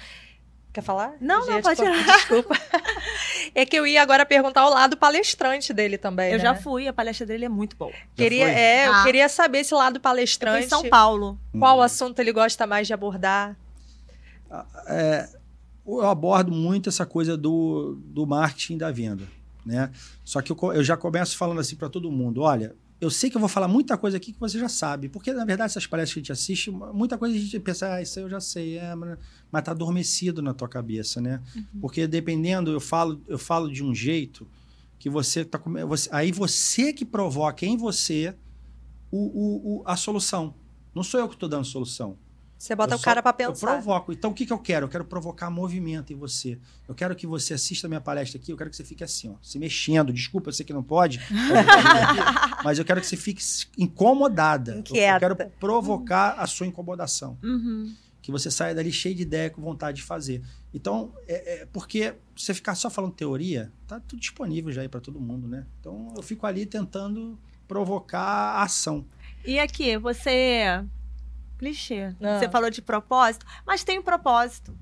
Quer 0.73 0.83
falar? 0.83 1.15
Não, 1.21 1.47
não, 1.47 1.61
pode 1.61 1.81
tirar. 1.81 2.05
Desculpa. 2.05 2.57
é 3.55 3.67
que 3.67 3.77
eu 3.77 3.87
ia 3.87 4.01
agora 4.01 4.25
perguntar 4.25 4.61
ao 4.61 4.71
lado 4.71 4.97
palestrante 4.97 5.73
dele 5.73 5.99
também. 5.99 6.31
Eu 6.31 6.39
né? 6.39 6.45
já 6.45 6.55
fui, 6.55 6.87
a 6.87 6.93
palestra 6.93 7.27
dele 7.27 7.45
é 7.45 7.49
muito 7.49 7.77
boa. 7.77 7.93
Queria, 8.15 8.49
é, 8.49 8.87
ah. 8.87 8.99
eu 8.99 9.03
queria 9.03 9.29
saber 9.29 9.59
esse 9.59 9.75
lado 9.75 9.99
palestrante. 9.99 10.67
em 10.67 10.69
São 10.69 10.89
Paulo. 10.89 11.39
Qual 11.59 11.79
hum. 11.79 11.83
assunto 11.83 12.21
ele 12.21 12.33
gosta 12.33 12.69
mais 12.69 12.87
de 12.87 12.95
abordar? 12.95 13.57
Ah, 14.49 14.65
é, 14.87 15.29
eu 15.85 16.07
abordo 16.07 16.53
muito 16.53 16.89
essa 16.89 17.05
coisa 17.05 17.37
do, 17.37 17.99
do 18.05 18.25
marketing 18.25 18.79
da 18.79 18.93
venda. 18.93 19.25
Né? 19.67 19.91
Só 20.25 20.41
que 20.41 20.53
eu, 20.53 20.73
eu 20.73 20.85
já 20.85 20.97
começo 20.97 21.37
falando 21.37 21.61
assim 21.61 21.75
para 21.75 21.89
todo 21.89 22.11
mundo: 22.13 22.43
olha, 22.43 22.77
eu 23.01 23.11
sei 23.11 23.31
que 23.31 23.37
eu 23.37 23.41
vou 23.41 23.49
falar 23.49 23.67
muita 23.67 23.97
coisa 23.97 24.19
aqui 24.19 24.33
que 24.33 24.39
você 24.39 24.59
já 24.59 24.69
sabe, 24.69 25.09
porque 25.09 25.33
na 25.33 25.45
verdade 25.45 25.71
essas 25.71 25.87
palestras 25.87 26.13
que 26.13 26.19
a 26.19 26.23
gente 26.23 26.33
assiste, 26.33 26.71
muita 26.71 27.17
coisa 27.17 27.35
a 27.35 27.39
gente 27.39 27.59
pensa, 27.61 27.95
ah, 27.95 28.03
isso 28.03 28.21
eu 28.21 28.29
já 28.29 28.41
sei, 28.41 28.77
é, 28.77 28.95
mas 28.95 29.65
tá 29.65 29.71
adormecido 29.71 30.43
na 30.43 30.53
tua 30.53 30.69
cabeça, 30.69 31.21
né? 31.21 31.41
Uhum. 31.57 31.81
Porque 31.81 32.07
dependendo, 32.07 32.71
eu 32.71 32.81
falo, 32.81 33.23
eu 33.27 33.39
falo 33.39 33.73
de 33.73 33.83
um 33.83 33.95
jeito 33.95 34.47
que 34.99 35.09
você 35.09 35.45
tá 35.45 35.59
você, 35.87 36.11
aí 36.13 36.31
você 36.31 36.93
que 36.93 37.07
provoca 37.07 37.65
em 37.65 37.77
você 37.77 38.35
o, 39.11 39.19
o, 39.19 39.79
o, 39.79 39.83
a 39.87 39.97
solução. 39.97 40.55
Não 40.95 41.03
sou 41.03 41.19
eu 41.19 41.29
que 41.29 41.35
estou 41.35 41.49
dando 41.49 41.65
solução. 41.65 42.19
Você 42.61 42.75
bota 42.75 42.93
eu 42.93 42.99
o 42.99 43.01
cara 43.01 43.23
para 43.23 43.33
pensar. 43.33 43.67
Eu 43.69 43.73
provoco. 43.73 44.13
Então, 44.13 44.33
o 44.33 44.35
que, 44.35 44.45
que 44.45 44.53
eu 44.53 44.59
quero? 44.59 44.85
Eu 44.85 44.91
quero 44.91 45.03
provocar 45.03 45.49
movimento 45.49 46.13
em 46.13 46.17
você. 46.17 46.59
Eu 46.87 46.95
quero 46.95 47.17
que 47.17 47.27
você 47.27 47.55
assista 47.55 47.87
a 47.87 47.89
minha 47.89 48.03
palestra 48.03 48.39
aqui, 48.39 48.53
eu 48.53 48.57
quero 48.57 48.69
que 48.69 48.77
você 48.77 48.85
fique 48.85 49.03
assim, 49.03 49.31
ó, 49.31 49.37
se 49.41 49.59
mexendo. 49.59 50.13
Desculpa, 50.13 50.51
eu 50.51 50.53
sei 50.53 50.67
que 50.67 50.73
não 50.73 50.83
pode, 50.83 51.19
mas 52.63 52.79
eu 52.79 52.85
quero 52.85 53.01
que 53.01 53.07
você 53.07 53.17
fique 53.17 53.43
incomodada. 53.79 54.77
Inquieta. 54.77 55.15
Eu 55.25 55.37
quero 55.37 55.51
provocar 55.59 56.33
a 56.33 56.47
sua 56.47 56.67
incomodação. 56.67 57.39
Uhum. 57.43 57.95
Que 58.21 58.31
você 58.31 58.51
saia 58.51 58.75
dali 58.75 58.93
cheio 58.93 59.15
de 59.15 59.23
ideia, 59.23 59.49
com 59.49 59.63
vontade 59.63 59.97
de 59.97 60.03
fazer. 60.03 60.43
Então, 60.75 61.15
é, 61.27 61.63
é 61.63 61.67
porque 61.73 62.13
você 62.37 62.53
ficar 62.53 62.75
só 62.75 62.91
falando 62.91 63.15
teoria, 63.15 63.73
tá 63.89 63.99
tudo 64.01 64.21
disponível 64.21 64.71
já 64.71 64.83
aí 64.83 64.89
para 64.89 65.01
todo 65.01 65.19
mundo, 65.19 65.49
né? 65.49 65.65
Então, 65.81 66.13
eu 66.15 66.23
fico 66.23 66.47
ali 66.47 66.67
tentando 66.67 67.39
provocar 67.67 68.21
a 68.21 68.65
ação. 68.65 69.07
E 69.47 69.59
aqui, 69.59 69.97
você 69.97 70.85
clichê. 71.61 72.15
Ah. 72.23 72.39
Você 72.39 72.49
falou 72.49 72.71
de 72.71 72.81
propósito, 72.81 73.45
mas 73.67 73.85
tem 73.85 73.99
um 73.99 74.03
propósito. 74.03 74.75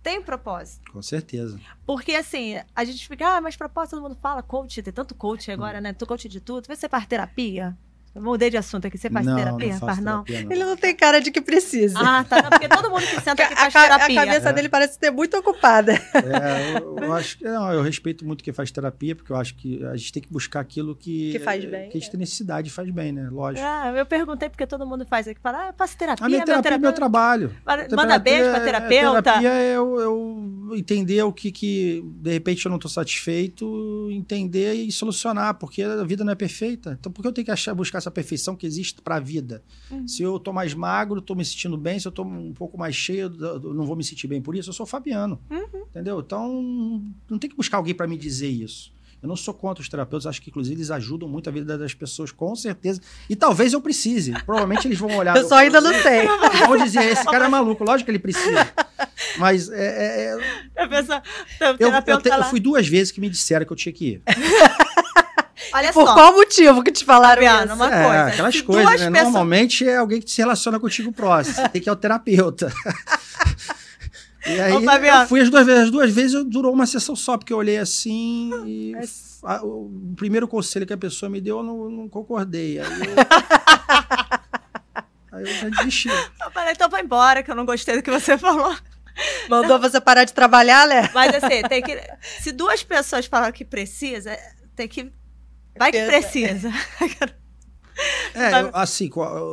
Tem 0.00 0.18
um 0.18 0.22
propósito. 0.22 0.90
Com 0.92 1.02
certeza. 1.02 1.60
Porque, 1.84 2.14
assim, 2.14 2.60
a 2.74 2.84
gente 2.84 3.06
fica, 3.06 3.36
ah, 3.36 3.40
mas 3.40 3.56
propósito, 3.56 3.96
todo 3.96 4.02
mundo 4.02 4.16
fala, 4.16 4.42
coach, 4.42 4.82
tem 4.82 4.92
tanto 4.92 5.14
coach 5.14 5.50
agora, 5.50 5.78
hum. 5.78 5.82
né? 5.82 5.92
Tu 5.92 6.06
coach 6.06 6.28
de 6.28 6.40
tudo. 6.40 6.66
Vai 6.66 6.76
ser 6.76 6.88
para 6.88 7.04
terapia? 7.04 7.76
Eu 8.14 8.20
mudei 8.22 8.50
de 8.50 8.56
assunto 8.58 8.86
aqui. 8.86 8.98
Você 8.98 9.08
faz 9.08 9.24
não, 9.24 9.36
terapia? 9.36 9.72
Não, 9.72 9.78
faz 9.78 9.98
não? 9.98 10.22
terapia, 10.24 10.44
não. 10.46 10.52
Ele 10.52 10.64
não 10.64 10.76
tem 10.76 10.94
cara 10.94 11.20
de 11.20 11.30
que 11.30 11.40
precisa. 11.40 11.98
Ah, 11.98 12.22
tá. 12.24 12.42
Não, 12.42 12.50
porque 12.50 12.68
todo 12.68 12.90
mundo 12.90 13.00
que 13.02 13.20
senta 13.22 13.42
aqui 13.42 13.54
a, 13.54 13.70
faz 13.70 13.74
a 13.74 13.94
terapia. 13.98 14.14
cabeça 14.26 14.48
É. 14.50 14.52
dele 14.52 14.68
parece 14.68 14.98
ter 14.98 15.10
muito 15.10 15.36
ocupada. 15.38 15.92
É, 15.94 16.78
eu, 16.78 16.96
eu 16.98 17.12
acho 17.14 17.38
que 17.38 17.44
não, 17.44 17.72
eu 17.72 17.82
respeito 17.82 18.24
muito 18.26 18.44
quem 18.44 18.52
faz 18.52 18.70
terapia, 18.70 19.16
porque 19.16 19.32
eu 19.32 19.36
acho 19.36 19.54
que 19.54 19.82
a 19.86 19.96
gente 19.96 20.12
tem 20.12 20.22
que 20.22 20.30
buscar 20.30 20.60
aquilo 20.60 20.94
que, 20.94 21.32
Que 21.32 21.38
faz 21.38 21.64
bem, 21.64 21.88
que 21.88 21.96
a 21.96 22.00
gente 22.00 22.10
tem 22.10 22.20
necessidade 22.20 22.68
faz 22.70 22.90
bem, 22.90 23.12
né? 23.12 23.28
Lógico. 23.30 23.64
Ah, 23.66 23.92
eu 23.96 24.04
perguntei 24.04 24.48
porque 24.50 24.66
todo 24.66 24.86
mundo 24.86 25.06
faz 25.06 25.26
aqui. 25.26 25.40
Fala, 25.40 25.64
ah, 25.64 25.66
eu 25.68 25.74
faço 25.74 25.96
terapia, 25.96 26.26
a 26.26 26.28
minha 26.28 26.44
terapia 26.44 26.74
é 26.74 26.78
meu 26.78 26.92
trabalho. 26.92 27.54
Manda 27.66 27.86
Terapia 27.88 28.18
beijo 28.18 28.50
pra 28.50 28.58
é- 28.58 28.64
terapeuta. 28.64 29.22
Terapia 29.22 29.48
é 29.52 29.76
eu, 29.76 29.98
eu 30.00 30.70
entender 30.76 31.22
o 31.22 31.32
que, 31.32 31.50
que, 31.50 32.04
de 32.16 32.30
repente, 32.30 32.64
eu 32.66 32.70
não 32.70 32.76
estou 32.76 32.90
satisfeito, 32.90 34.08
entender 34.10 34.74
e 34.74 34.92
solucionar, 34.92 35.54
porque 35.54 35.82
a 35.82 36.04
vida 36.04 36.24
não 36.24 36.32
é 36.32 36.36
perfeita. 36.36 36.96
Então, 36.98 37.10
por 37.10 37.22
que 37.22 37.28
eu 37.28 37.32
tenho 37.32 37.44
que 37.46 37.50
achar, 37.50 37.74
buscar 37.74 38.01
essa 38.02 38.10
perfeição 38.10 38.54
que 38.56 38.66
existe 38.66 39.00
para 39.00 39.16
a 39.16 39.20
vida? 39.20 39.62
Uhum. 39.90 40.06
Se 40.06 40.22
eu 40.22 40.38
tô 40.38 40.52
mais 40.52 40.74
magro, 40.74 41.20
tô 41.22 41.34
me 41.34 41.44
sentindo 41.44 41.76
bem. 41.76 41.98
Se 41.98 42.06
eu 42.06 42.12
tô 42.12 42.22
um 42.22 42.52
pouco 42.52 42.76
mais 42.76 42.94
cheio, 42.94 43.32
eu 43.40 43.74
não 43.74 43.86
vou 43.86 43.96
me 43.96 44.04
sentir 44.04 44.26
bem 44.26 44.42
por 44.42 44.54
isso. 44.56 44.68
Eu 44.70 44.74
sou 44.74 44.84
Fabiano. 44.86 45.40
Uhum. 45.50 45.82
Entendeu? 45.90 46.20
Então, 46.20 47.02
não 47.30 47.38
tem 47.38 47.48
que 47.48 47.56
buscar 47.56 47.76
alguém 47.78 47.94
para 47.94 48.06
me 48.06 48.16
dizer 48.18 48.48
isso. 48.48 48.92
Eu 49.22 49.28
não 49.28 49.36
sou 49.36 49.54
contra 49.54 49.80
os 49.80 49.88
terapeutas, 49.88 50.26
acho 50.26 50.42
que 50.42 50.50
inclusive 50.50 50.74
eles 50.74 50.90
ajudam 50.90 51.28
muito 51.28 51.48
a 51.48 51.52
vida 51.52 51.78
das 51.78 51.94
pessoas, 51.94 52.32
com 52.32 52.56
certeza. 52.56 53.00
E 53.30 53.36
talvez 53.36 53.72
eu 53.72 53.80
precise. 53.80 54.32
Provavelmente 54.44 54.88
eles 54.88 54.98
vão 54.98 55.16
olhar. 55.16 55.36
Eu 55.38 55.48
só 55.48 55.54
ainda 55.58 55.80
não 55.80 55.94
sei. 55.94 56.26
Vão 56.66 56.76
dizer, 56.76 57.04
esse 57.04 57.24
cara 57.24 57.44
é 57.44 57.48
maluco, 57.48 57.84
lógico 57.84 58.06
que 58.06 58.10
ele 58.10 58.18
precisa. 58.18 58.68
Mas 59.38 59.70
é, 59.70 60.34
é, 60.34 60.36
é, 60.74 60.82
A 60.82 60.88
pessoa, 60.88 61.22
o 61.60 61.64
eu, 61.78 61.88
eu, 61.88 62.20
te- 62.20 62.28
tá 62.28 62.38
eu 62.38 62.44
fui 62.44 62.58
duas 62.58 62.88
vezes 62.88 63.12
que 63.12 63.20
me 63.20 63.30
disseram 63.30 63.64
que 63.64 63.72
eu 63.72 63.76
tinha 63.76 63.92
que 63.92 64.06
ir. 64.06 64.22
Olha 65.74 65.92
Por 65.92 66.06
só, 66.06 66.14
qual 66.14 66.32
motivo 66.34 66.82
que 66.82 66.92
te 66.92 67.04
falaram 67.04 67.42
Fabiana, 67.42 67.64
isso? 67.66 67.74
uma 67.74 67.86
é, 67.94 68.04
coisa. 68.04 68.26
aquelas 68.26 68.54
se 68.54 68.62
coisas, 68.62 69.00
né? 69.00 69.10
pessoas- 69.10 69.22
Normalmente 69.24 69.88
é 69.88 69.96
alguém 69.96 70.20
que 70.20 70.30
se 70.30 70.40
relaciona 70.42 70.78
contigo 70.78 71.10
próximo. 71.12 71.56
Você 71.56 71.68
tem 71.68 71.82
que 71.82 71.88
ir 71.88 71.90
ao 71.90 71.96
terapeuta. 71.96 72.72
E 74.44 74.60
aí, 74.60 74.72
Ô, 74.72 74.80
eu 74.80 75.26
fui 75.28 75.40
as 75.40 75.48
duas 75.48 75.64
vezes. 75.64 75.84
As 75.84 75.90
duas 75.92 76.12
vezes 76.12 76.34
eu- 76.34 76.42
durou 76.44 76.72
uma 76.72 76.84
sessão 76.84 77.14
só, 77.14 77.38
porque 77.38 77.52
eu 77.52 77.58
olhei 77.58 77.78
assim 77.78 78.50
e 78.66 78.92
a- 79.44 79.62
o 79.64 79.88
primeiro 80.16 80.48
conselho 80.48 80.84
que 80.84 80.92
a 80.92 80.96
pessoa 80.98 81.30
me 81.30 81.40
deu, 81.40 81.58
eu 81.58 81.62
não, 81.62 81.88
não 81.88 82.08
concordei. 82.08 82.80
Aí 82.80 82.86
eu, 82.86 82.90
aí 85.32 85.42
eu 85.42 85.46
já 85.46 85.68
desisti. 85.68 86.08
Eu 86.08 86.50
falei, 86.50 86.72
então 86.72 86.88
vai 86.88 87.02
embora, 87.02 87.40
que 87.42 87.50
eu 87.50 87.54
não 87.54 87.64
gostei 87.64 87.96
do 87.96 88.02
que 88.02 88.10
você 88.10 88.36
falou. 88.36 88.74
Mandou 89.48 89.78
você 89.78 90.00
parar 90.00 90.24
de 90.24 90.32
trabalhar, 90.32 90.88
né? 90.88 91.08
Mas 91.14 91.32
assim, 91.36 91.62
tem 91.68 91.80
que. 91.82 91.96
Se 92.40 92.50
duas 92.50 92.82
pessoas 92.82 93.26
falaram 93.26 93.52
que 93.52 93.64
precisa, 93.64 94.36
tem 94.74 94.88
que. 94.88 95.12
Vai 95.78 95.90
que 95.92 96.04
precisa. 96.06 96.70
É, 98.34 98.60
eu- 98.62 98.70
assim, 98.74 99.10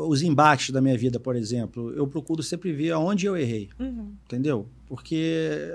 os 0.07 0.22
embates 0.22 0.70
da 0.72 0.82
minha 0.82 0.97
vida, 0.97 1.20
por 1.20 1.36
exemplo, 1.36 1.91
eu 1.93 2.07
procuro 2.07 2.41
sempre 2.43 2.72
ver 2.74 2.91
aonde 2.91 3.26
eu 3.26 3.36
errei. 3.38 3.70
Uhum. 3.80 4.13
Entendeu? 4.26 4.67
Porque 4.88 5.72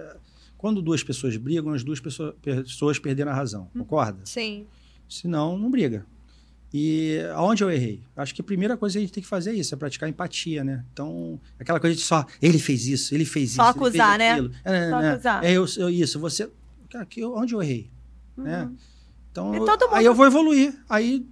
quando 0.57 0.81
duas 0.83 1.03
pessoas 1.03 1.37
brigam, 1.37 1.73
as 1.73 1.83
duas 1.85 2.01
pessoas, 2.01 2.35
pessoas 2.43 2.99
perderam 2.99 3.33
a 3.33 3.35
razão, 3.35 3.69
concorda? 3.77 4.21
Sim. 4.25 4.67
Senão, 5.09 5.59
não 5.59 5.71
briga. 5.71 6.07
E 6.77 7.21
aonde 7.37 7.63
eu 7.63 7.71
errei? 7.71 8.03
Acho 8.17 8.35
que 8.35 8.41
a 8.41 8.45
primeira 8.45 8.77
coisa 8.77 8.95
que 8.95 8.99
a 8.99 9.01
gente 9.03 9.13
tem 9.13 9.23
que 9.23 9.29
fazer 9.29 9.51
é 9.51 9.55
isso, 9.55 9.73
é 9.73 9.79
praticar 9.79 10.09
empatia, 10.09 10.65
né? 10.65 10.85
Então, 10.93 11.39
aquela 11.57 11.79
coisa 11.79 11.95
de 11.95 12.03
só, 12.03 12.27
ele 12.43 12.59
fez 12.59 12.87
isso, 12.89 13.15
ele 13.15 13.25
fez 13.25 13.53
Só 13.53 13.71
isso. 13.71 13.79
ele 13.79 13.87
acusar, 13.87 14.09
fez 14.09 14.19
né? 14.19 14.31
aquilo. 14.33 14.51
É, 14.65 14.91
Só 14.91 14.99
né? 15.01 15.11
acusar. 15.13 15.45
É 15.45 15.53
eu, 15.53 15.67
eu- 15.77 15.91
isso, 15.91 16.19
você. 16.19 16.51
Cara, 16.91 17.07
que, 17.07 17.25
onde 17.25 17.55
eu 17.55 17.63
errei? 17.63 17.89
Né? 18.37 18.69
Então, 19.35 19.53
eu- 19.53 19.65
todo 19.65 19.87
mundo- 19.87 19.97
aí 19.97 20.05
eu 20.05 20.15
vou 20.15 20.25
evoluir. 20.27 20.73
Aí, 20.89 21.27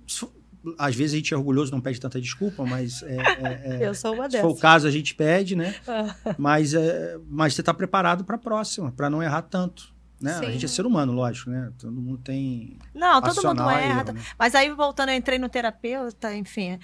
às 0.77 0.95
vezes 0.97 1.13
a 1.15 1.17
gente 1.19 1.33
é 1.33 1.37
orgulhoso, 1.37 1.71
não 1.71 1.81
pede 1.81 2.01
tanta 2.01 2.21
desculpa, 2.21 2.65
mas 2.65 3.01
é, 3.05 3.17
é- 3.17 3.77
é- 3.77 3.79
Eu 3.89 3.95
sou 3.95 4.13
uma 4.15 4.29
se 4.29 4.39
for 4.41 4.47
o 4.47 4.49
dessas. 4.49 4.61
caso, 4.61 4.87
a 4.89 4.91
gente 4.91 5.15
pede, 5.15 5.55
né? 5.55 5.73
Ah. 5.87 6.13
Mas, 6.39 6.75
é, 6.75 7.17
mas 7.29 7.55
você 7.55 7.61
está 7.63 7.73
preparado 7.73 8.25
para 8.25 8.35
a 8.37 8.39
próxima, 8.39 8.91
para 8.91 9.09
não 9.09 9.23
errar 9.23 9.43
tanto. 9.43 9.93
Né? 10.21 10.33
A 10.39 10.51
gente 10.53 10.65
é 10.65 10.69
ser 10.69 10.87
humano, 10.87 11.13
lógico, 11.13 11.51
né? 11.51 11.73
Todo 11.77 11.91
mundo 12.01 12.17
tem. 12.19 12.79
Não, 12.95 13.21
todo 13.21 13.43
mundo 13.45 13.69
erra. 13.69 13.83
erro, 14.03 14.13
né? 14.13 14.23
Mas 14.39 14.55
aí, 14.55 14.71
voltando, 14.71 15.09
eu 15.09 15.17
entrei 15.17 15.37
no 15.37 15.49
terapeuta, 15.49 16.33
enfim. 16.33 16.79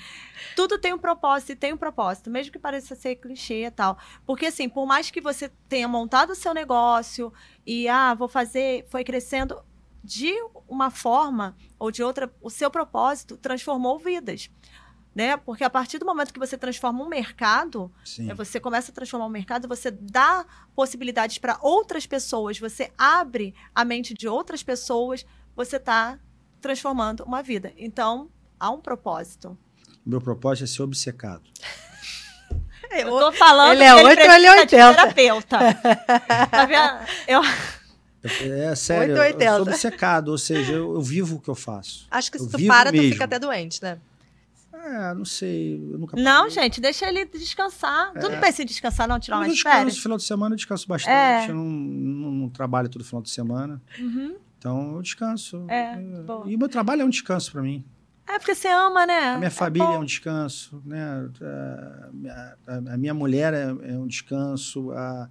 Tudo 0.56 0.76
tem 0.76 0.92
um 0.92 0.98
propósito 0.98 1.52
e 1.52 1.54
tem 1.56 1.72
um 1.72 1.76
propósito, 1.76 2.28
mesmo 2.30 2.50
que 2.50 2.58
pareça 2.58 2.96
ser 2.96 3.14
clichê 3.14 3.64
e 3.66 3.70
tal. 3.70 3.96
Porque, 4.26 4.46
assim, 4.46 4.68
por 4.68 4.86
mais 4.86 5.08
que 5.12 5.20
você 5.20 5.48
tenha 5.68 5.86
montado 5.86 6.30
o 6.30 6.34
seu 6.34 6.52
negócio 6.52 7.32
e, 7.64 7.86
ah, 7.88 8.12
vou 8.12 8.26
fazer, 8.26 8.84
foi 8.90 9.04
crescendo 9.04 9.56
de 10.08 10.32
uma 10.66 10.90
forma 10.90 11.54
ou 11.78 11.90
de 11.90 12.02
outra, 12.02 12.32
o 12.40 12.48
seu 12.48 12.70
propósito 12.70 13.36
transformou 13.36 13.98
vidas. 13.98 14.48
Né? 15.14 15.36
Porque 15.36 15.62
a 15.62 15.68
partir 15.68 15.98
do 15.98 16.06
momento 16.06 16.32
que 16.32 16.38
você 16.38 16.56
transforma 16.56 17.04
um 17.04 17.08
mercado, 17.08 17.92
Sim. 18.04 18.30
é, 18.30 18.34
Você 18.34 18.58
começa 18.58 18.90
a 18.90 18.94
transformar 18.94 19.26
o 19.26 19.28
mercado, 19.30 19.68
você 19.68 19.90
dá 19.90 20.46
possibilidades 20.74 21.36
para 21.38 21.58
outras 21.60 22.06
pessoas, 22.06 22.58
você 22.58 22.90
abre 22.96 23.54
a 23.74 23.84
mente 23.84 24.14
de 24.14 24.26
outras 24.28 24.62
pessoas, 24.62 25.26
você 25.54 25.76
está 25.76 26.18
transformando 26.60 27.22
uma 27.24 27.42
vida. 27.42 27.72
Então, 27.76 28.30
há 28.58 28.70
um 28.70 28.80
propósito. 28.80 29.58
Meu 30.06 30.20
propósito 30.22 30.64
é 30.64 30.66
ser 30.68 30.82
obcecado. 30.82 31.42
Eu 32.90 33.10
tô 33.10 33.32
falando 33.32 33.72
Ele 33.72 33.84
é 33.84 33.88
que 33.88 33.94
oito 33.96 34.06
ou 34.08 34.14
precisa 34.14 34.36
ele 34.36 34.46
é 34.46 34.54
de 34.54 34.76
80? 34.76 34.94
terapeuta. 34.94 35.58
Tá 36.50 36.64
vendo? 36.64 37.06
Eu, 37.26 37.42
É 38.42 38.74
sério, 38.74 39.16
eu, 39.16 39.20
880. 39.22 39.44
eu 39.44 39.54
sou 39.64 39.72
obcecado, 39.72 40.28
ou 40.28 40.38
seja, 40.38 40.72
eu, 40.72 40.94
eu 40.94 41.00
vivo 41.02 41.36
o 41.36 41.40
que 41.40 41.48
eu 41.48 41.54
faço. 41.54 42.06
Acho 42.10 42.30
que 42.32 42.38
se 42.38 42.44
Eu 42.44 42.50
tu 42.50 42.66
para, 42.66 42.90
tu 42.90 42.96
mesmo. 42.96 43.12
fica 43.12 43.24
até 43.24 43.38
doente, 43.38 43.82
né? 43.82 43.98
É, 44.72 45.12
não 45.14 45.24
sei, 45.24 45.74
eu 45.92 45.98
nunca 45.98 46.16
não, 46.16 46.42
parei. 46.48 46.50
gente, 46.54 46.80
deixa 46.80 47.06
ele 47.08 47.24
descansar. 47.26 48.12
Tu 48.12 48.26
É. 48.26 48.28
não 48.30 48.40
pensa 48.40 48.62
em 48.62 48.66
descansar, 48.66 49.08
não? 49.08 49.18
Tirar 49.18 49.36
eu 49.36 49.40
umas 49.42 49.52
descanso, 49.52 49.76
férias? 49.76 49.96
no 49.96 50.02
final 50.02 50.18
de 50.18 50.24
semana 50.24 50.52
eu 50.54 50.56
descanso 50.56 50.86
bastante. 50.88 51.12
É. 51.12 51.50
Eu 51.50 51.54
não, 51.54 51.64
não, 51.64 52.30
não 52.30 52.48
trabalho 52.48 52.88
todo 52.88 53.04
final 53.04 53.20
de 53.20 53.28
semana. 53.30 53.82
Uhum. 53.98 54.36
Então 54.56 54.94
eu 54.96 55.02
descanso. 55.02 55.64
É, 55.68 55.96
boa. 55.96 56.48
E 56.48 56.54
o 56.54 56.58
meu 56.58 56.68
trabalho 56.68 57.02
é 57.02 57.04
um 57.04 57.10
descanso 57.10 57.50
para 57.52 57.60
mim. 57.62 57.84
É 58.26 58.38
porque 58.38 58.54
você 58.54 58.68
ama, 58.68 59.06
né? 59.06 59.18
A 59.30 59.36
minha 59.38 59.46
É 59.46 59.50
família 59.50 59.86
é, 59.94 59.98
um 59.98 60.04
descanso, 60.04 60.82
né? 60.84 61.28
A 61.40 62.10
minha, 62.12 62.54
a- 62.66 62.94
a 62.94 62.96
minha 62.96 63.14
mulher 63.14 63.52
é, 63.54 63.62
é 63.64 63.98
um 63.98 64.06
descanso. 64.06 64.90
A, 64.92 65.28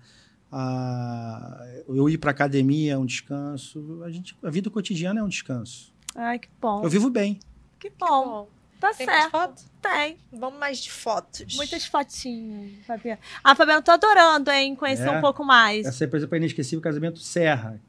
a- 0.52 1.66
eu 1.88 2.10
ir 2.10 2.18
para 2.18 2.32
academia 2.32 2.94
é 2.94 2.98
um 2.98 3.06
descanso. 3.06 4.02
A, 4.04 4.10
gente, 4.10 4.36
a 4.44 4.50
vida 4.50 4.70
cotidiana 4.70 5.20
é 5.20 5.24
um 5.24 5.30
descanso. 5.30 5.94
Ai, 6.16 6.40
que 6.40 6.50
bom. 6.62 6.84
Eu 6.84 6.90
vivo 6.90 7.10
bem. 7.10 7.40
Que 7.80 7.90
bom. 7.92 8.48
Tá 8.80 8.94
Tem 8.94 9.08
mais 9.08 9.22
certo. 9.24 9.32
foto? 9.32 9.64
Tem. 9.82 10.18
Vamos 10.32 10.60
mais 10.60 10.78
de 10.80 10.92
fotos. 10.92 11.56
Muitas 11.56 11.86
fotinhas, 11.86 12.86
Fabiana. 12.86 13.20
Ah, 13.44 13.56
Fabiana, 13.56 13.82
tô 13.82 13.92
adorando, 13.92 14.52
hein? 14.52 14.76
Conhecer 14.76 15.08
É. 15.08 15.12
um 15.12 15.22
pouco 15.22 15.44
mais. 15.44 15.86
Essa 15.86 16.04
é, 16.04 16.08
por 16.08 16.18
exemplo, 16.18 16.36
a 16.36 16.38
inesquecível 16.38 16.82
casamento 16.82 17.20
Serra. 17.20 17.80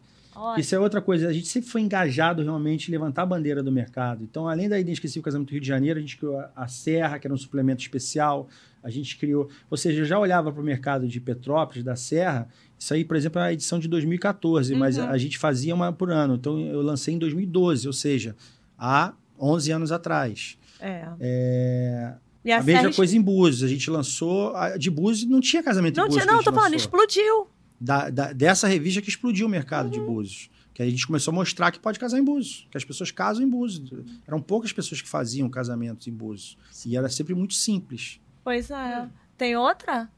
Isso 0.59 0.74
é 0.74 0.78
outra 0.78 1.01
coisa. 1.01 1.28
A 1.28 1.32
gente 1.32 1.49
sempre 1.49 1.68
foi 1.68 1.80
engajado 1.80 2.43
realmente 2.43 2.89
em 2.89 2.93
levantar 2.93 3.22
a 3.22 3.26
bandeira 3.26 3.62
do 3.62 3.70
mercado. 3.72 4.22
Então, 4.22 4.49
além 4.49 4.68
da 4.68 4.78
inesquecível 4.78 5.22
casamento 5.22 5.49
do 5.49 5.53
Rio 5.53 5.61
de 5.61 5.66
Janeiro, 5.68 5.99
a 5.99 6.01
gente 6.01 6.16
criou 6.16 6.39
a- 6.55 6.68
Serra, 6.68 7.18
que 7.18 7.26
era 7.26 7.34
um 7.34 7.39
suplemento 7.39 7.82
especial. 7.82 8.49
A 8.82 8.91
gente 8.91 9.16
criou. 9.18 9.49
Ou 9.70 9.76
seja, 9.76 10.01
eu 10.03 10.05
já 10.05 10.18
olhava 10.18 10.53
para 10.53 10.61
o 10.61 10.64
mercado 10.64 11.07
de 11.09 11.20
Petrópolis, 11.20 11.82
da 11.82 11.97
Serra. 11.97 12.49
Isso 12.78 12.95
aí, 12.95 13.05
por 13.05 13.16
exemplo, 13.16 13.41
é 13.41 13.45
a 13.47 13.53
edição 13.53 13.78
de 13.78 13.89
2014, 13.89 14.74
mas 14.74 14.97
Uhum. 14.99 15.09
a 15.09 15.18
gente 15.18 15.36
fazia 15.36 15.74
uma 15.74 15.93
por 15.93 16.11
ano. 16.11 16.34
Então, 16.36 16.59
eu 16.61 16.80
lancei 16.82 17.14
em 17.14 17.18
2012, 17.18 17.86
ou 17.86 17.93
seja, 17.93 18.36
há 18.78 19.12
11 19.39 19.70
anos 19.72 19.91
atrás. 19.93 20.57
é. 20.80 21.09
É, 21.20 22.53
a 22.55 22.59
a 22.59 22.62
mesma 22.62 22.93
coisa 22.95 23.16
em 23.16 23.20
Búzios. 23.20 23.62
A 23.64 23.68
gente 23.68 23.91
lançou. 23.91 24.55
A 24.55 24.76
de 24.78 24.91
Búzios 24.91 25.28
não 25.28 25.41
tinha 25.41 25.62
casamento 25.62 25.97
Não 25.97 26.05
em 26.05 26.09
Búzios. 26.09 26.24
tinha, 26.24 26.34
não, 26.34 26.43
tô 26.43 26.53
falando, 26.53 26.74
explodiu. 26.74 27.49
Da, 27.81 28.11
da- 28.11 28.33
dessa 28.33 28.66
revista 28.66 29.01
que 29.03 29.09
explodiu 29.09 29.47
o 29.47 29.51
mercado 29.51 29.87
Uhum. 29.87 29.91
de 29.93 30.01
Búzios. 30.01 30.51
Que 30.74 30.83
a 30.83 30.89
gente 30.89 31.05
começou 31.07 31.33
a 31.33 31.35
mostrar 31.35 31.72
que 31.72 31.81
pode 31.81 31.99
casar 31.99 32.18
em 32.20 32.24
Búzios, 32.24 32.68
que 32.70 32.76
as 32.76 32.85
pessoas 32.85 33.11
casam 33.11 33.43
em 33.43 33.49
Búzios. 33.49 33.91
Eram 34.26 34.41
poucas 34.41 34.72
pessoas 34.72 35.03
que 35.03 35.09
faziam 35.09 35.49
casamentos 35.51 36.07
em 36.07 36.12
Búzios. 36.12 36.57
E 36.87 36.97
era 36.97 37.09
sempre 37.09 37.35
muito 37.35 37.55
simples. 37.55 38.20
Pois 38.45 38.70
é. 38.70 39.09
Tem 39.37 39.57
outra? 39.57 40.09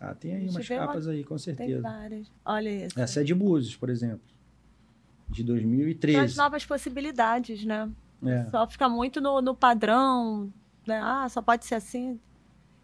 Ah, 0.00 0.12
tem 0.14 0.32
aí 0.34 0.40
Deixa 0.48 0.58
umas 0.58 0.68
capas 0.68 1.06
aí, 1.06 1.22
com 1.22 1.36
Tem 1.36 1.38
certeza. 1.44 1.80
várias. 1.82 2.26
Olha 2.44 2.86
isso. 2.86 2.98
Essa 3.00 3.20
é 3.20 3.24
de 3.24 3.32
Búzios, 3.34 3.76
por 3.76 3.88
exemplo. 3.88 4.20
De 5.28 5.42
Traz 5.44 5.46
2013. 5.46 6.36
novas 6.36 6.66
possibilidades, 6.66 7.64
né? 7.64 7.88
É. 8.24 8.46
Só 8.50 8.66
fica 8.68 8.88
muito 8.88 9.20
no, 9.20 9.40
no 9.40 9.54
padrão, 9.54 10.52
né? 10.86 11.00
Ah, 11.02 11.28
só 11.28 11.40
pode 11.40 11.64
ser 11.66 11.76
assim. 11.76 12.18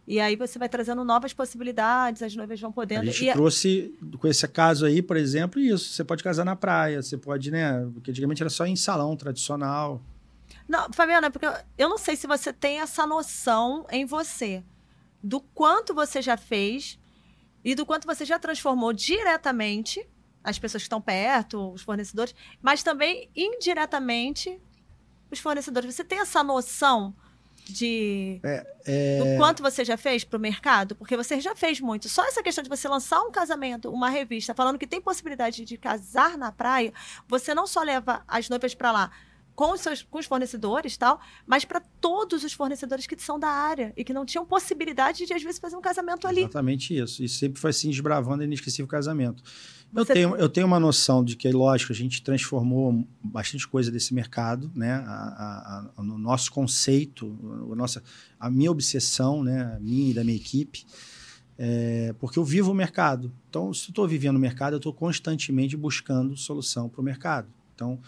E 0.07 0.19
aí 0.19 0.35
você 0.35 0.57
vai 0.57 0.67
trazendo 0.67 1.03
novas 1.05 1.31
possibilidades, 1.31 2.21
as 2.23 2.35
noivas 2.35 2.59
vão 2.59 2.71
A 2.71 2.73
podendo. 2.73 3.05
gente 3.05 3.25
E, 3.29 3.33
trouxe, 3.33 3.95
com 4.19 4.27
esse 4.27 4.47
caso 4.47 4.85
aí, 4.85 5.01
por 5.01 5.15
exemplo, 5.15 5.59
isso. 5.59 5.93
Você 5.93 6.03
pode 6.03 6.23
casar 6.23 6.43
na 6.43 6.55
praia, 6.55 7.01
você 7.01 7.17
pode, 7.17 7.51
né? 7.51 7.87
Porque 7.93 8.11
antigamente 8.11 8.41
era 8.41 8.49
só 8.49 8.65
em 8.65 8.75
salão 8.75 9.15
tradicional. 9.15 10.01
Não, 10.67 10.91
Fabiana, 10.91 11.29
porque 11.29 11.45
eu- 11.45 11.53
eu 11.77 11.89
não 11.89 11.97
sei 11.97 12.15
se 12.15 12.27
você 12.27 12.51
tem 12.51 12.79
essa 12.81 13.05
noção 13.05 13.85
em 13.91 14.03
você 14.05 14.63
do 15.23 15.39
quanto 15.39 15.93
você 15.93 16.21
já 16.21 16.35
fez 16.35 16.99
e 17.63 17.75
do 17.75 17.85
quanto 17.85 18.05
você 18.07 18.25
já 18.25 18.39
transformou 18.39 18.91
diretamente 18.91 20.05
as 20.43 20.57
pessoas 20.57 20.81
que 20.81 20.85
estão 20.87 20.99
perto, 20.99 21.71
os 21.71 21.83
fornecedores, 21.83 22.33
mas 22.61 22.81
também 22.81 23.29
indiretamente 23.35 24.59
os 25.29 25.39
fornecedores. 25.39 25.93
Você 25.95 26.03
tem 26.03 26.19
essa 26.19 26.43
noção 26.43 27.15
de 27.71 28.39
É, 28.43 29.19
do 29.19 29.37
quanto 29.37 29.61
você 29.63 29.83
já 29.85 29.97
fez 29.97 30.23
pro 30.23 30.39
mercado? 30.39 30.95
Porque 30.95 31.15
você 31.15 31.39
já 31.39 31.55
fez 31.55 31.79
muito. 31.79 32.09
Só 32.09 32.25
essa 32.25 32.43
questão 32.43 32.63
de 32.63 32.69
você 32.69 32.87
lançar 32.87 33.21
um 33.21 33.31
casamento, 33.31 33.89
uma 33.89 34.09
revista, 34.09 34.53
falando 34.53 34.77
que 34.77 34.87
tem 34.87 35.01
possibilidade 35.01 35.63
de 35.65 35.77
casar 35.77 36.37
na 36.37 36.51
praia, 36.51 36.93
você 37.27 37.53
não 37.53 37.67
só 37.67 37.81
leva 37.81 38.23
as 38.27 38.49
noivas 38.49 38.73
para 38.73 38.91
lá 38.91 39.11
com 39.61 39.73
os, 39.73 39.81
seus, 39.81 40.01
com 40.01 40.17
os 40.17 40.25
fornecedores 40.25 40.97
tal, 40.97 41.21
mas 41.45 41.63
para 41.63 41.79
todos 41.79 42.43
os 42.43 42.51
fornecedores 42.51 43.05
que 43.05 43.15
são 43.21 43.39
da 43.39 43.47
área 43.47 43.93
e 43.95 44.03
que 44.03 44.11
não 44.11 44.25
tinham 44.25 44.43
possibilidade 44.43 45.23
de, 45.27 45.31
às 45.33 45.43
vezes, 45.43 45.59
fazer 45.59 45.75
um 45.75 45.81
casamento 45.81 46.25
ali. 46.27 46.39
Exatamente 46.41 46.97
isso. 46.97 47.23
E 47.23 47.29
sempre 47.29 47.61
foi 47.61 47.69
assim, 47.69 47.91
desbravando 47.91 48.41
o 48.41 48.43
inesquecível 48.43 48.87
casamento. 48.87 49.43
Eu 49.93 50.03
Você- 50.03 50.13
tenho, 50.13 50.35
eu 50.35 50.49
tenho 50.49 50.65
uma 50.65 50.79
noção 50.79 51.23
de 51.23 51.35
que, 51.35 51.47
lógico, 51.51 51.91
a 51.91 51.95
gente 51.95 52.23
transformou 52.23 53.07
bastante 53.23 53.67
coisa 53.67 53.91
desse 53.91 54.15
mercado, 54.15 54.71
né? 54.73 54.93
A, 54.93 55.01
a- 55.05 55.91
a- 55.97 56.01
no 56.03 56.17
nosso 56.17 56.51
conceito, 56.51 57.37
a, 57.71 57.75
nossa, 57.75 58.01
a 58.39 58.49
minha 58.49 58.71
obsessão, 58.71 59.43
né? 59.43 59.75
A 59.75 59.79
minha 59.79 60.09
e 60.09 60.13
da 60.15 60.23
minha 60.23 60.37
equipe, 60.37 60.87
é, 61.55 62.15
porque 62.19 62.39
eu 62.39 62.43
vivo 62.43 62.71
o 62.71 62.73
mercado. 62.73 63.31
Então, 63.47 63.71
se 63.75 63.89
eu 63.89 63.91
estou 63.91 64.07
vivendo 64.07 64.37
o 64.37 64.39
mercado, 64.39 64.73
eu 64.73 64.77
estou 64.77 64.91
constantemente 64.93 65.77
buscando 65.77 66.35
solução 66.35 66.89
para 66.89 66.99
o 66.99 67.03
mercado. 67.03 67.47
Então, 67.75 67.99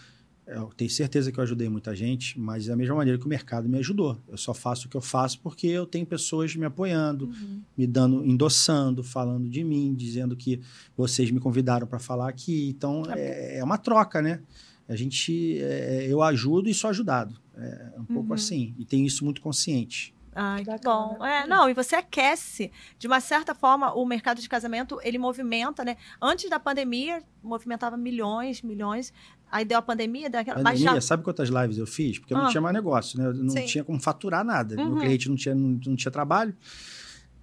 eu 0.46 0.66
tenho 0.76 0.90
certeza 0.90 1.32
que 1.32 1.38
eu 1.38 1.42
ajudei 1.42 1.68
muita 1.68 1.94
gente, 1.94 2.38
mas 2.38 2.66
da 2.66 2.76
mesma 2.76 2.94
maneira 2.94 3.18
que 3.18 3.24
o 3.24 3.28
mercado 3.28 3.68
me 3.68 3.78
ajudou. 3.78 4.18
Eu 4.28 4.36
só 4.36 4.52
faço 4.52 4.86
o 4.86 4.90
que 4.90 4.96
eu 4.96 5.00
faço 5.00 5.40
porque 5.40 5.66
eu 5.66 5.86
tenho 5.86 6.04
pessoas 6.04 6.54
me 6.54 6.66
apoiando, 6.66 7.30
me 7.76 7.86
dando, 7.86 8.24
endossando, 8.24 9.02
falando 9.02 9.48
de 9.48 9.64
mim, 9.64 9.94
dizendo 9.94 10.36
que 10.36 10.60
vocês 10.96 11.30
me 11.30 11.40
convidaram 11.40 11.86
para 11.86 11.98
falar 11.98 12.28
aqui. 12.28 12.68
Então 12.68 13.04
é, 13.10 13.58
é 13.58 13.64
uma 13.64 13.78
troca, 13.78 14.20
né? 14.20 14.40
A 14.86 14.94
gente, 14.94 15.58
é, 15.60 16.06
eu 16.10 16.22
ajudo 16.22 16.68
e 16.68 16.74
sou 16.74 16.90
ajudado. 16.90 17.34
É 17.56 17.94
um 17.98 18.04
pouco 18.04 18.28
Uhum. 18.28 18.34
assim. 18.34 18.74
E 18.78 18.84
tenho 18.84 19.06
isso 19.06 19.24
muito 19.24 19.40
consciente. 19.40 20.12
Ai, 20.36 20.64
que 20.64 20.76
bom. 20.84 21.24
É, 21.24 21.46
não, 21.46 21.70
e 21.70 21.74
você 21.74 21.94
aquece. 21.94 22.72
De 22.98 23.06
uma 23.06 23.20
certa 23.20 23.54
forma, 23.54 23.94
o 23.94 24.04
mercado 24.04 24.40
de 24.40 24.48
casamento, 24.48 24.98
ele 25.04 25.16
movimenta, 25.16 25.84
né? 25.84 25.96
Antes 26.20 26.50
da 26.50 26.58
pandemia, 26.58 27.22
movimentava 27.40 27.96
milhões, 27.96 28.60
milhões. 28.60 29.12
Aí 29.56 29.64
deu 29.64 29.78
a 29.78 29.82
pandemia, 29.82 30.28
deu 30.28 30.40
aquela... 30.40 30.60
mas 30.62 30.80
Pandemia, 30.80 30.94
já... 30.96 31.00
sabe 31.00 31.22
quantas 31.22 31.48
lives 31.48 31.78
eu 31.78 31.86
fiz? 31.86 32.18
Porque 32.18 32.34
eu 32.34 32.38
não 32.38 32.46
Ah. 32.46 32.50
tinha 32.50 32.60
mais 32.60 32.74
negócio, 32.74 33.16
né? 33.18 33.26
Eu 33.28 33.34
não 33.34 33.50
Sim. 33.50 33.64
tinha 33.66 33.84
como 33.84 34.00
faturar 34.00 34.44
nada. 34.44 34.74
Uhum. 34.76 34.94
Meu 34.94 35.02
cliente 35.04 35.28
não 35.28 35.36
tinha, 35.36 35.54
não, 35.54 35.78
não 35.86 35.94
tinha 35.94 36.10
trabalho. 36.10 36.52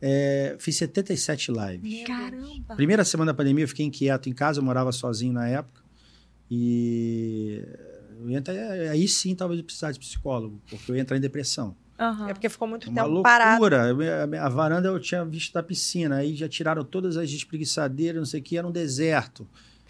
É, 0.02 0.58
fiz 0.60 0.76
77 0.76 1.52
lives. 1.52 2.04
Caramba. 2.06 2.76
Primeira 2.76 3.06
semana 3.06 3.32
da 3.32 3.38
pandemia, 3.38 3.64
eu 3.64 3.68
fiquei 3.70 3.86
inquieto 3.86 4.28
em 4.28 4.34
casa, 4.34 4.60
eu 4.60 4.64
morava 4.64 4.92
sozinho 4.92 5.32
na 5.32 5.48
época. 5.48 5.82
E 6.50 7.64
aí 8.92 9.08
sim 9.08 9.34
talvez 9.34 9.60
eu 9.60 9.64
precisasse 9.64 9.94
de 9.94 10.00
psicólogo, 10.06 10.62
porque 10.70 10.92
eu 10.92 10.96
ia 10.96 11.02
entrar 11.02 11.16
em 11.18 11.22
depressão. 11.22 11.76
Aham. 11.98 12.30
É 12.30 12.34
porque 12.34 12.50
ficou 12.50 12.68
muito 12.68 12.90
Uma 12.90 13.04
tempo 13.04 13.22
parado. 13.24 13.52
loucura. 13.62 13.92
A 14.24 14.28
minha- 14.28 14.44
A 14.44 14.50
varanda 14.50 14.88
eu 14.90 15.00
tinha 15.00 15.24
visto 15.24 15.54
da 15.54 15.62
piscina, 15.64 16.18
aí 16.18 16.36
já 16.36 16.50
tiraram 16.50 16.84
todas 16.84 17.16
as 17.16 17.30
espreguiçadeiras, 17.30 18.18
não 18.20 18.26
sei 18.26 18.40
o 18.42 18.44
que, 18.44 18.58
era 18.58 18.68
um 18.68 18.72
deserto. 18.72 19.48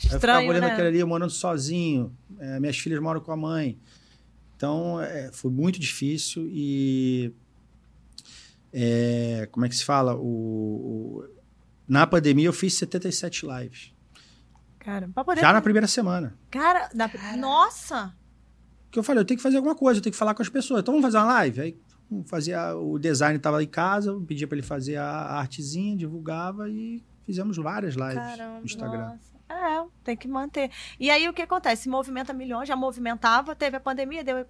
Aí 0.09 0.15
eu 0.15 0.19
ficava 0.19 0.39
Estranho, 0.39 0.49
olhando 0.49 0.63
né? 0.63 0.71
aquele 0.71 0.87
ali, 0.87 0.99
eu 0.99 1.07
morando 1.07 1.31
sozinho. 1.31 2.15
É, 2.39 2.59
minhas 2.59 2.77
filhas 2.77 2.99
moram 3.01 3.21
com 3.21 3.31
a 3.31 3.37
mãe. 3.37 3.77
Então, 4.55 5.01
é, 5.01 5.31
foi 5.31 5.49
muito 5.51 5.79
difícil 5.79 6.47
e... 6.49 7.33
é, 8.73 9.47
como 9.51 9.65
é 9.65 9.69
que 9.69 9.75
se 9.75 9.83
fala? 9.85 10.15
O, 10.15 10.21
o- 10.21 11.25
na 11.87 12.05
pandemia 12.07 12.47
eu 12.47 12.53
fiz 12.53 12.73
77 12.75 13.45
lives. 13.45 13.93
Cara, 14.79 15.09
pra 15.13 15.23
poder... 15.23 15.41
Já 15.41 15.51
na 15.53 15.61
primeira 15.61 15.87
semana. 15.87 16.35
Cara, 16.49 16.89
na- 16.93 17.09
nossa! 17.37 18.13
que 18.91 18.99
eu 18.99 19.03
falei, 19.03 19.21
eu 19.21 19.25
tenho 19.25 19.37
que 19.37 19.43
fazer 19.43 19.55
alguma 19.55 19.73
coisa, 19.75 19.99
eu 19.99 20.03
tenho 20.03 20.11
que 20.11 20.17
falar 20.19 20.33
com 20.33 20.41
as 20.41 20.49
pessoas. 20.49 20.81
Então 20.81 20.93
vamos 20.93 21.05
fazer 21.05 21.17
uma 21.17 21.33
live? 21.33 21.61
Aí 21.61 21.77
fazia, 22.25 22.75
o 22.75 22.99
design 22.99 23.37
estava 23.37 23.63
em 23.63 23.67
casa, 23.67 24.09
eu 24.09 24.19
pedia 24.21 24.45
para 24.45 24.57
ele 24.57 24.67
fazer 24.67 24.97
a 24.97 25.07
artezinha, 25.37 25.95
divulgava 25.95 26.69
e 26.69 27.01
fizemos 27.25 27.55
várias 27.55 27.95
lives 27.95 28.15
Caramba, 28.15 28.59
no 28.59 28.65
Instagram. 28.65 29.05
Nossa. 29.07 29.30
É, 29.51 29.83
tem 30.03 30.15
que 30.15 30.27
manter. 30.27 30.71
E 30.99 31.09
aí 31.09 31.27
o 31.27 31.33
que 31.33 31.41
acontece? 31.41 31.89
Movimenta 31.89 32.31
milhões, 32.33 32.67
já 32.67 32.75
movimentava, 32.75 33.55
teve 33.55 33.77
a 33.77 33.79
pandemia, 33.79 34.23
deu. 34.23 34.45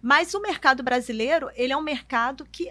Mas 0.00 0.32
o 0.34 0.40
mercado 0.40 0.82
brasileiro, 0.82 1.50
ele 1.54 1.72
é 1.72 1.76
um 1.76 1.82
mercado 1.82 2.46
que 2.50 2.70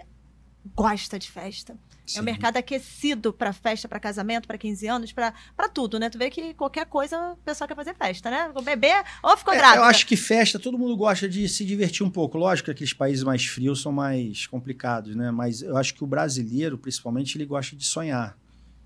gosta 0.74 1.18
de 1.18 1.30
festa. 1.30 1.72
É 2.06 2.10
Sim. 2.10 2.20
um 2.20 2.22
mercado 2.22 2.58
aquecido 2.58 3.32
para 3.32 3.50
festa, 3.52 3.88
para 3.88 3.98
casamento, 3.98 4.46
para 4.46 4.58
15 4.58 4.86
anos, 4.86 5.12
para 5.12 5.32
tudo, 5.72 5.98
né? 5.98 6.10
Tu 6.10 6.18
vê 6.18 6.28
que 6.30 6.52
qualquer 6.52 6.84
coisa 6.86 7.32
o 7.32 7.36
pessoal 7.38 7.66
quer 7.66 7.74
fazer 7.74 7.94
festa, 7.94 8.30
né? 8.30 8.52
O 8.54 8.60
bebê 8.60 8.92
ou 9.22 9.36
ficou 9.38 9.54
É, 9.54 9.56
grávida. 9.56 9.80
eu 9.80 9.84
acho 9.84 10.06
que 10.06 10.14
festa, 10.16 10.58
todo 10.58 10.78
mundo 10.78 10.94
gosta 10.96 11.26
de 11.28 11.48
se 11.48 11.64
divertir 11.64 12.04
um 12.04 12.10
pouco. 12.10 12.36
Lógico 12.36 12.66
que 12.66 12.70
aqueles 12.72 12.92
países 12.92 13.22
mais 13.24 13.44
frios 13.46 13.80
são 13.80 13.90
mais 13.90 14.46
complicados, 14.46 15.16
né? 15.16 15.30
Mas 15.30 15.62
eu 15.62 15.76
acho 15.78 15.94
que 15.94 16.04
o 16.04 16.06
brasileiro, 16.06 16.76
principalmente, 16.76 17.36
ele 17.38 17.46
gosta 17.46 17.74
de 17.74 17.84
sonhar. 17.86 18.36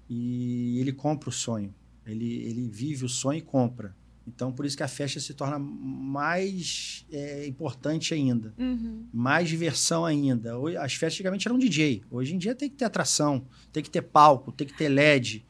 E 0.09 0.79
ele 0.81 0.93
compra 0.93 1.29
o 1.29 1.33
sonho. 1.33 1.75
Ele, 2.11 2.43
ele 2.45 2.69
vive 2.69 3.05
o 3.05 3.09
sonho 3.09 3.39
e 3.39 3.43
compra. 3.43 3.95
Então, 4.27 4.53
por 4.53 4.67
isso 4.67 4.77
que 4.77 4.83
a 4.83 4.89
festa 4.89 5.19
se 5.21 5.33
torna 5.33 5.59
mais 5.59 7.07
é, 7.11 7.47
importante 7.47 8.13
ainda. 8.13 8.53
Uhum. 8.59 9.07
mais 9.13 9.49
diversão 9.49 10.05
ainda. 10.05 10.59
Hoje- 10.59 10.77
As 10.77 10.93
festas 10.93 11.15
antigamente 11.15 11.49
eram 11.49 11.59
DJ. 11.59 12.03
Hoje 12.11 12.35
em 12.35 12.39
dia 12.39 12.55
tem 12.55 12.69
que 12.69 12.77
ter 12.77 12.85
atração, 12.85 13.47
tem 13.73 13.83
que 13.83 13.91
ter 13.91 14.03
palco, 14.03 14.53
tem 14.53 14.67
que 14.67 14.75
ter 14.75 14.89
LED. 14.89 15.45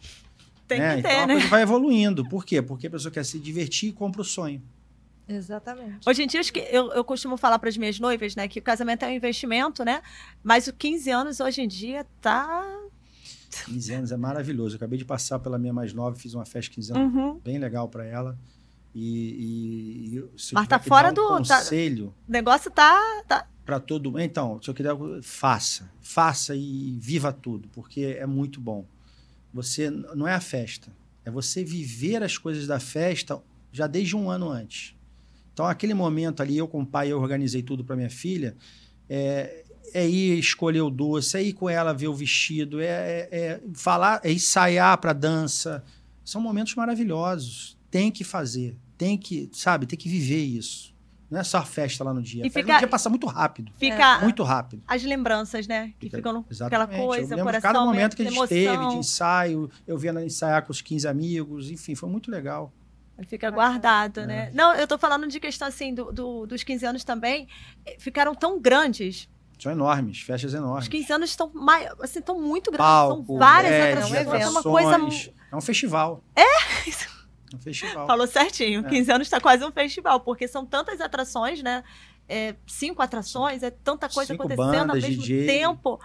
Tem 0.69 0.79
né? 0.79 0.97
que 0.97 1.03
ter, 1.03 1.09
então 1.09 1.23
a 1.23 1.27
né? 1.27 1.35
coisa 1.35 1.49
vai 1.49 1.63
evoluindo. 1.63 2.29
Por 2.29 2.45
quê? 2.45 2.63
Porque 2.63 2.87
a 2.87 2.91
pessoa 2.91 3.11
quer 3.11 3.25
se 3.25 3.39
divertir 3.41 3.89
e 3.89 3.93
compra 3.93 4.21
o 4.21 4.25
sonho. 4.25 4.63
Exatamente. 5.29 6.09
Hoje 6.09 6.23
em 6.23 6.27
dia, 6.27 6.41
acho 6.41 6.53
que 6.53 6.61
eu, 6.71 6.91
eu 6.93 7.05
costumo 7.05 7.37
falar 7.37 7.59
para 7.59 7.69
as 7.69 7.77
minhas 7.77 8.01
noivas, 8.01 8.35
né, 8.35 8.49
que 8.49 8.61
o 8.61 8.63
casamento 8.63 9.03
é 9.05 9.09
um 9.09 9.13
investimento, 9.13 9.85
né? 9.85 10.01
Mas 10.43 10.69
o 10.69 10.73
15 10.73 11.11
anos 11.11 11.41
hoje 11.41 11.61
em 11.61 11.69
dia 11.69 12.07
tá. 12.21 12.65
15 13.67 13.93
anos 13.95 14.13
é 14.13 14.17
maravilhoso. 14.17 14.75
Eu 14.75 14.77
acabei 14.77 14.99
de 14.99 15.05
passar 15.05 15.39
pela 15.39 15.59
minha 15.59 15.73
mais 15.73 15.93
nova, 15.93 16.17
fiz 16.17 16.35
uma 16.35 16.45
festa 16.45 16.71
de 16.71 16.77
15 16.77 16.93
anos 16.93 17.15
Uhum. 17.15 17.39
bem 17.41 17.59
legal 17.59 17.89
para 17.89 18.05
ela. 18.05 18.39
E, 18.95 20.11
e, 20.13 20.17
e 20.19 20.25
Mas 20.53 20.67
tá 20.69 20.79
fora 20.79 21.11
um 21.11 21.15
do- 21.15 21.43
tá- 21.43 21.59
conselho 21.59 22.15
O 22.29 22.33
negócio 22.33 22.71
tá. 22.71 22.99
tá... 23.29 23.47
para 23.65 23.79
todo 23.79 24.11
mundo. 24.11 24.21
Então, 24.21 24.61
se 24.63 24.69
eu 24.69 24.75
quiser, 24.75 24.93
faça. 25.23 25.91
Faça 26.01 26.55
e 26.57 26.97
viva 27.01 27.33
tudo, 27.33 27.69
porque 27.69 28.17
é 28.19 28.27
muito 28.27 28.61
bom. 28.61 28.85
Você 29.53 29.91
não 29.91 30.27
é 30.27 30.35
a 30.35 30.41
festa, 30.41 30.91
é 31.25 31.31
você 31.31 31.63
viver 31.65 32.23
as 32.23 32.37
coisas 32.39 32.67
da 32.67 32.81
festa 32.81 33.41
já 33.73 33.87
desde 33.87 34.17
um 34.17 34.31
ano 34.31 34.49
antes. 34.51 34.95
Então, 35.53 35.67
aquele 35.67 35.95
momento 35.95 36.41
ali, 36.43 36.57
eu 36.57 36.67
com 36.69 36.83
o 36.83 36.87
pai, 36.87 37.11
eu 37.13 37.21
organizei 37.21 37.63
tudo 37.63 37.85
para 37.85 37.97
minha 37.97 38.11
filha. 38.11 38.57
É, 39.09 39.65
é 39.95 40.07
ir 40.09 40.39
escolher 40.39 40.83
o 40.83 40.91
doce, 40.91 41.37
é 41.37 41.43
ir 41.43 41.53
com 41.53 41.69
ela 41.69 41.93
ver 41.95 42.09
o 42.09 42.15
vestido, 42.15 42.81
é, 42.81 42.87
é- 42.87 43.29
é 43.33 43.61
falar, 43.75 44.21
é 44.25 44.33
ensaiar 44.33 44.97
para 44.99 45.13
dança. 45.13 45.85
São 46.25 46.41
momentos 46.41 46.75
maravilhosos. 46.75 47.77
Tem 47.91 48.11
que 48.11 48.23
fazer, 48.25 48.77
tem 48.97 49.17
que, 49.17 49.49
sabe, 49.53 49.87
tem 49.87 49.99
que 49.99 50.09
viver 50.09 50.43
isso. 50.45 50.95
Não 51.31 51.39
é 51.41 51.45
só 51.45 51.59
a 51.59 51.65
festa 51.65 52.03
lá 52.03 52.13
no 52.15 52.23
dia. 52.23 52.47
E 52.47 52.51
fica- 52.51 52.73
no 52.73 52.79
dia 52.79 52.89
passa 52.89 53.11
muito 53.11 53.27
rápido. 53.27 53.71
Fica 53.79 54.19
Muito 54.21 54.43
rápido. 54.43 54.83
as 54.89 55.03
lembranças, 55.05 55.67
né? 55.67 55.93
Que 55.99 56.07
Fica- 56.07 56.17
ficam 56.19 56.33
no, 56.33 56.47
Exatamente. 56.51 56.91
aquela 56.91 57.07
coisa, 57.07 57.35
eu 57.37 57.45
coração, 57.45 57.61
cada 57.73 57.85
momento 57.85 58.17
que 58.17 58.23
a 58.23 58.25
gente 58.25 58.35
emoção. 58.35 58.49
teve 58.57 58.89
de 58.89 58.97
ensaio, 58.97 59.71
eu 59.87 59.99
vendo 59.99 60.19
ela 60.19 60.27
ensaiar 60.27 60.65
com 60.65 60.73
os 60.73 60.81
15 60.81 61.07
amigos, 61.07 61.71
enfim, 61.71 61.95
foi 61.95 62.09
muito 62.09 62.31
legal. 62.31 62.73
Fica 63.27 63.51
guardado, 63.51 64.21
É. 64.21 64.27
né? 64.27 64.51
Não, 64.55 64.75
eu 64.75 64.87
tô 64.87 64.97
falando 64.97 65.27
de 65.27 65.39
questão 65.41 65.67
assim, 65.69 65.93
do, 65.93 66.11
do- 66.13 66.47
dos 66.47 66.63
15 66.63 66.87
anos 66.87 67.05
também, 67.05 67.47
eh, 67.85 67.97
ficaram 67.99 68.35
tão 68.35 68.59
grandes. 68.61 69.29
São 69.59 69.73
enormes, 69.73 70.21
festas 70.21 70.53
Os 70.53 70.59
enormes. 70.59 70.89
15 70.89 71.13
anos 71.13 71.31
estão 71.31 71.51
mai- 71.53 71.89
assim, 72.01 72.19
estão 72.21 72.41
muito 72.41 72.71
grandes. 72.71 72.87
Palco, 72.87 73.27
são 73.27 73.39
várias 73.39 73.73
atrações. 73.73 74.15
atrações, 74.27 74.43
É 74.43 74.49
uma 74.49 74.63
coisa. 74.63 75.33
É 75.51 75.57
um 75.57 75.61
festival. 75.61 76.23
É? 76.37 76.43
É 76.43 77.57
um 77.57 77.59
festival. 77.59 78.07
Falou 78.07 78.27
certinho. 78.27 78.81
É. 78.87 78.89
15 78.89 79.11
anos 79.13 79.27
está 79.27 79.41
quase 79.41 79.65
um 79.65 79.73
festival, 79.73 80.21
porque 80.21 80.47
são 80.47 80.65
tantas 80.67 81.01
atrações, 81.01 81.63
né? 81.63 81.83
É, 82.29 82.55
cinco 82.67 83.01
atrações, 83.01 83.63
é 83.63 83.71
tanta 83.71 84.07
coisa 84.09 84.35
Cinco 84.35 84.43
acontecendo 84.43 84.81
ao 84.81 84.87
bandas, 84.87 85.03
mesmo 85.03 85.23
DJ. 85.23 85.47
tempo. 85.47 85.99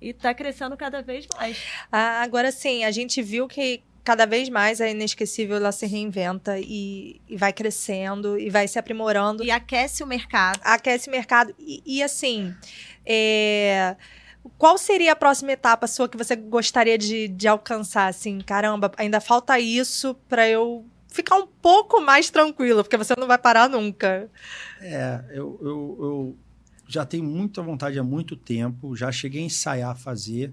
E 0.00 0.12
tá 0.12 0.34
crescendo 0.34 0.76
cada 0.76 1.00
vez 1.00 1.26
mais. 1.34 1.56
Ah, 1.90 2.22
agora 2.22 2.52
sim, 2.52 2.84
a 2.84 2.90
gente 2.90 3.22
viu 3.22 3.48
que 3.48 3.82
cada 4.04 4.26
vez 4.26 4.48
mais 4.48 4.80
a 4.80 4.88
Inesquecível 4.90 5.56
ela 5.56 5.70
se 5.72 5.86
reinventa 5.86 6.58
e, 6.58 7.20
e 7.28 7.36
vai 7.36 7.52
crescendo 7.52 8.36
e 8.38 8.50
vai 8.50 8.66
se 8.68 8.78
aprimorando. 8.78 9.44
E 9.44 9.50
aquece 9.50 10.02
o 10.02 10.06
mercado. 10.06 10.60
aquece 10.64 11.08
o 11.08 11.12
mercado. 11.12 11.54
E, 11.58 11.80
e, 11.86 12.02
assim, 12.02 12.52
é, 13.06 13.96
qual 14.58 14.76
seria 14.76 15.12
a 15.12 15.16
próxima 15.16 15.52
etapa 15.52 15.86
sua 15.86 16.08
que 16.08 16.16
você 16.16 16.34
gostaria 16.34 16.98
de, 16.98 17.28
de 17.28 17.48
alcançar? 17.48 18.08
Assim, 18.08 18.38
caramba, 18.40 18.90
ainda 18.96 19.20
falta 19.20 19.58
isso 19.58 20.14
para 20.28 20.48
eu 20.48 20.84
ficar 21.08 21.36
um 21.36 21.46
pouco 21.46 22.00
mais 22.00 22.30
tranquila, 22.30 22.82
porque 22.82 22.96
você 22.96 23.14
não 23.16 23.26
vai 23.26 23.38
parar 23.38 23.68
nunca. 23.68 24.28
É, 24.80 25.24
eu, 25.30 25.58
eu, 25.62 25.98
eu 26.00 26.36
já 26.88 27.04
tenho 27.04 27.24
muita 27.24 27.62
vontade 27.62 27.98
há 27.98 28.02
muito 28.02 28.36
tempo, 28.36 28.96
já 28.96 29.12
cheguei 29.12 29.42
a 29.42 29.46
ensaiar 29.46 29.90
a 29.90 29.94
fazer, 29.94 30.52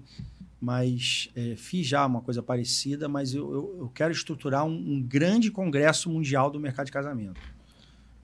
mas 0.60 1.30
é, 1.34 1.56
fiz 1.56 1.86
já 1.86 2.04
uma 2.04 2.20
coisa 2.20 2.42
parecida, 2.42 3.08
mas 3.08 3.34
eu, 3.34 3.52
eu, 3.52 3.76
eu 3.80 3.88
quero 3.88 4.12
estruturar 4.12 4.64
um, 4.64 4.72
um 4.72 5.02
grande 5.02 5.50
congresso 5.50 6.10
mundial 6.10 6.50
do 6.50 6.60
mercado 6.60 6.86
de 6.86 6.92
casamento. 6.92 7.40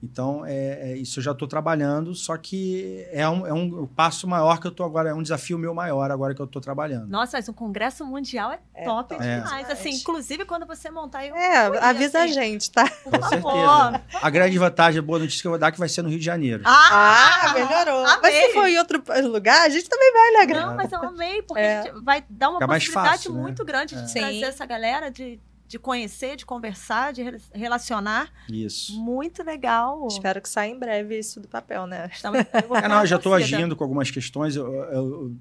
Então, 0.01 0.45
é, 0.45 0.91
é, 0.91 0.95
isso 0.97 1.17
eu 1.19 1.23
já 1.23 1.31
estou 1.31 1.47
trabalhando, 1.47 2.13
só 2.13 2.37
que 2.37 3.03
é 3.11 3.27
um, 3.27 3.47
é 3.47 3.51
um 3.53 3.87
passo 3.87 4.27
maior 4.27 4.59
que 4.59 4.67
eu 4.67 4.71
estou 4.71 4.85
agora, 4.85 5.09
é 5.09 5.13
um 5.13 5.23
desafio 5.23 5.57
meu 5.57 5.73
maior 5.73 6.11
agora 6.11 6.35
que 6.35 6.41
eu 6.41 6.45
estou 6.45 6.61
trabalhando. 6.61 7.07
Nossa, 7.09 7.35
mas 7.37 7.49
um 7.49 7.53
congresso 7.53 8.05
mundial 8.05 8.51
é, 8.51 8.59
É 8.75 8.83
top 8.83 9.15
top 9.15 9.23
demais. 9.23 9.69
Assim, 9.71 9.89
inclusive 9.89 10.45
quando 10.45 10.67
você 10.67 10.91
montar, 10.91 11.25
eu 11.25 11.35
É, 11.35 11.65
avisa 11.79 12.19
assim, 12.21 12.29
a 12.29 12.33
gente, 12.33 12.69
tá? 12.71 12.87
Com 13.03 13.09
Por 13.09 13.23
certeza. 13.23 13.41
favor. 13.41 14.01
A 14.21 14.29
grande 14.29 14.57
vantagem, 14.59 14.99
a 14.99 15.01
boa 15.01 15.17
notícia 15.17 15.41
que 15.41 15.47
eu 15.47 15.51
vou 15.51 15.59
dar 15.59 15.69
é 15.69 15.71
que 15.71 15.79
vai 15.79 15.89
ser 15.89 16.03
no 16.03 16.09
Rio 16.09 16.19
de 16.19 16.25
Janeiro. 16.25 16.61
Ah, 16.63 17.47
Ah, 17.49 17.53
melhorou. 17.53 18.05
amei. 18.05 18.19
Mas 18.21 18.33
se 18.35 18.53
for 18.53 18.67
em 18.67 18.77
outro 18.77 19.03
lugar, 19.31 19.65
a 19.65 19.69
gente 19.69 19.89
também 19.89 20.11
vai, 20.13 20.31
né? 20.45 20.53
Não, 20.61 20.75
mas 20.75 20.91
eu 20.91 20.99
amei, 21.03 21.41
porque 21.41 21.59
É. 21.61 21.79
a 21.79 21.83
gente 21.83 22.03
vai 22.03 22.23
dar 22.29 22.49
uma 22.49 22.59
Fica 22.59 22.67
possibilidade 22.73 23.09
fácil, 23.17 23.33
né? 23.33 23.41
muito 23.41 23.65
grande 23.65 23.95
de 23.95 24.03
É. 24.03 24.07
Sim. 24.07 24.19
trazer 24.19 24.43
essa 24.45 24.65
galera, 24.65 25.09
de, 25.09 25.39
de 25.67 25.77
conhecer, 25.77 26.35
de 26.37 26.45
conversar, 26.45 27.11
de 27.13 27.23
re- 27.23 27.37
relacionar. 27.53 28.31
Isso. 28.49 28.99
Muito 28.99 29.43
legal. 29.43 30.07
Espero 30.07 30.41
que 30.41 30.47
saia 30.49 30.71
em 30.71 30.79
breve 30.79 31.19
isso 31.19 31.39
do 31.41 31.47
papel, 31.47 31.85
né? 31.85 32.09
Estamos- 32.11 32.39
É, 32.83 32.87
não, 32.87 33.01
eu 33.01 33.05
já 33.07 33.17
estou 33.17 33.33
agindo 33.33 33.75
com 33.75 33.83
algumas 33.83 34.09
questões. 34.09 34.55
Eu, 34.55 34.65
eu- 34.73 34.91
eu 34.91 35.35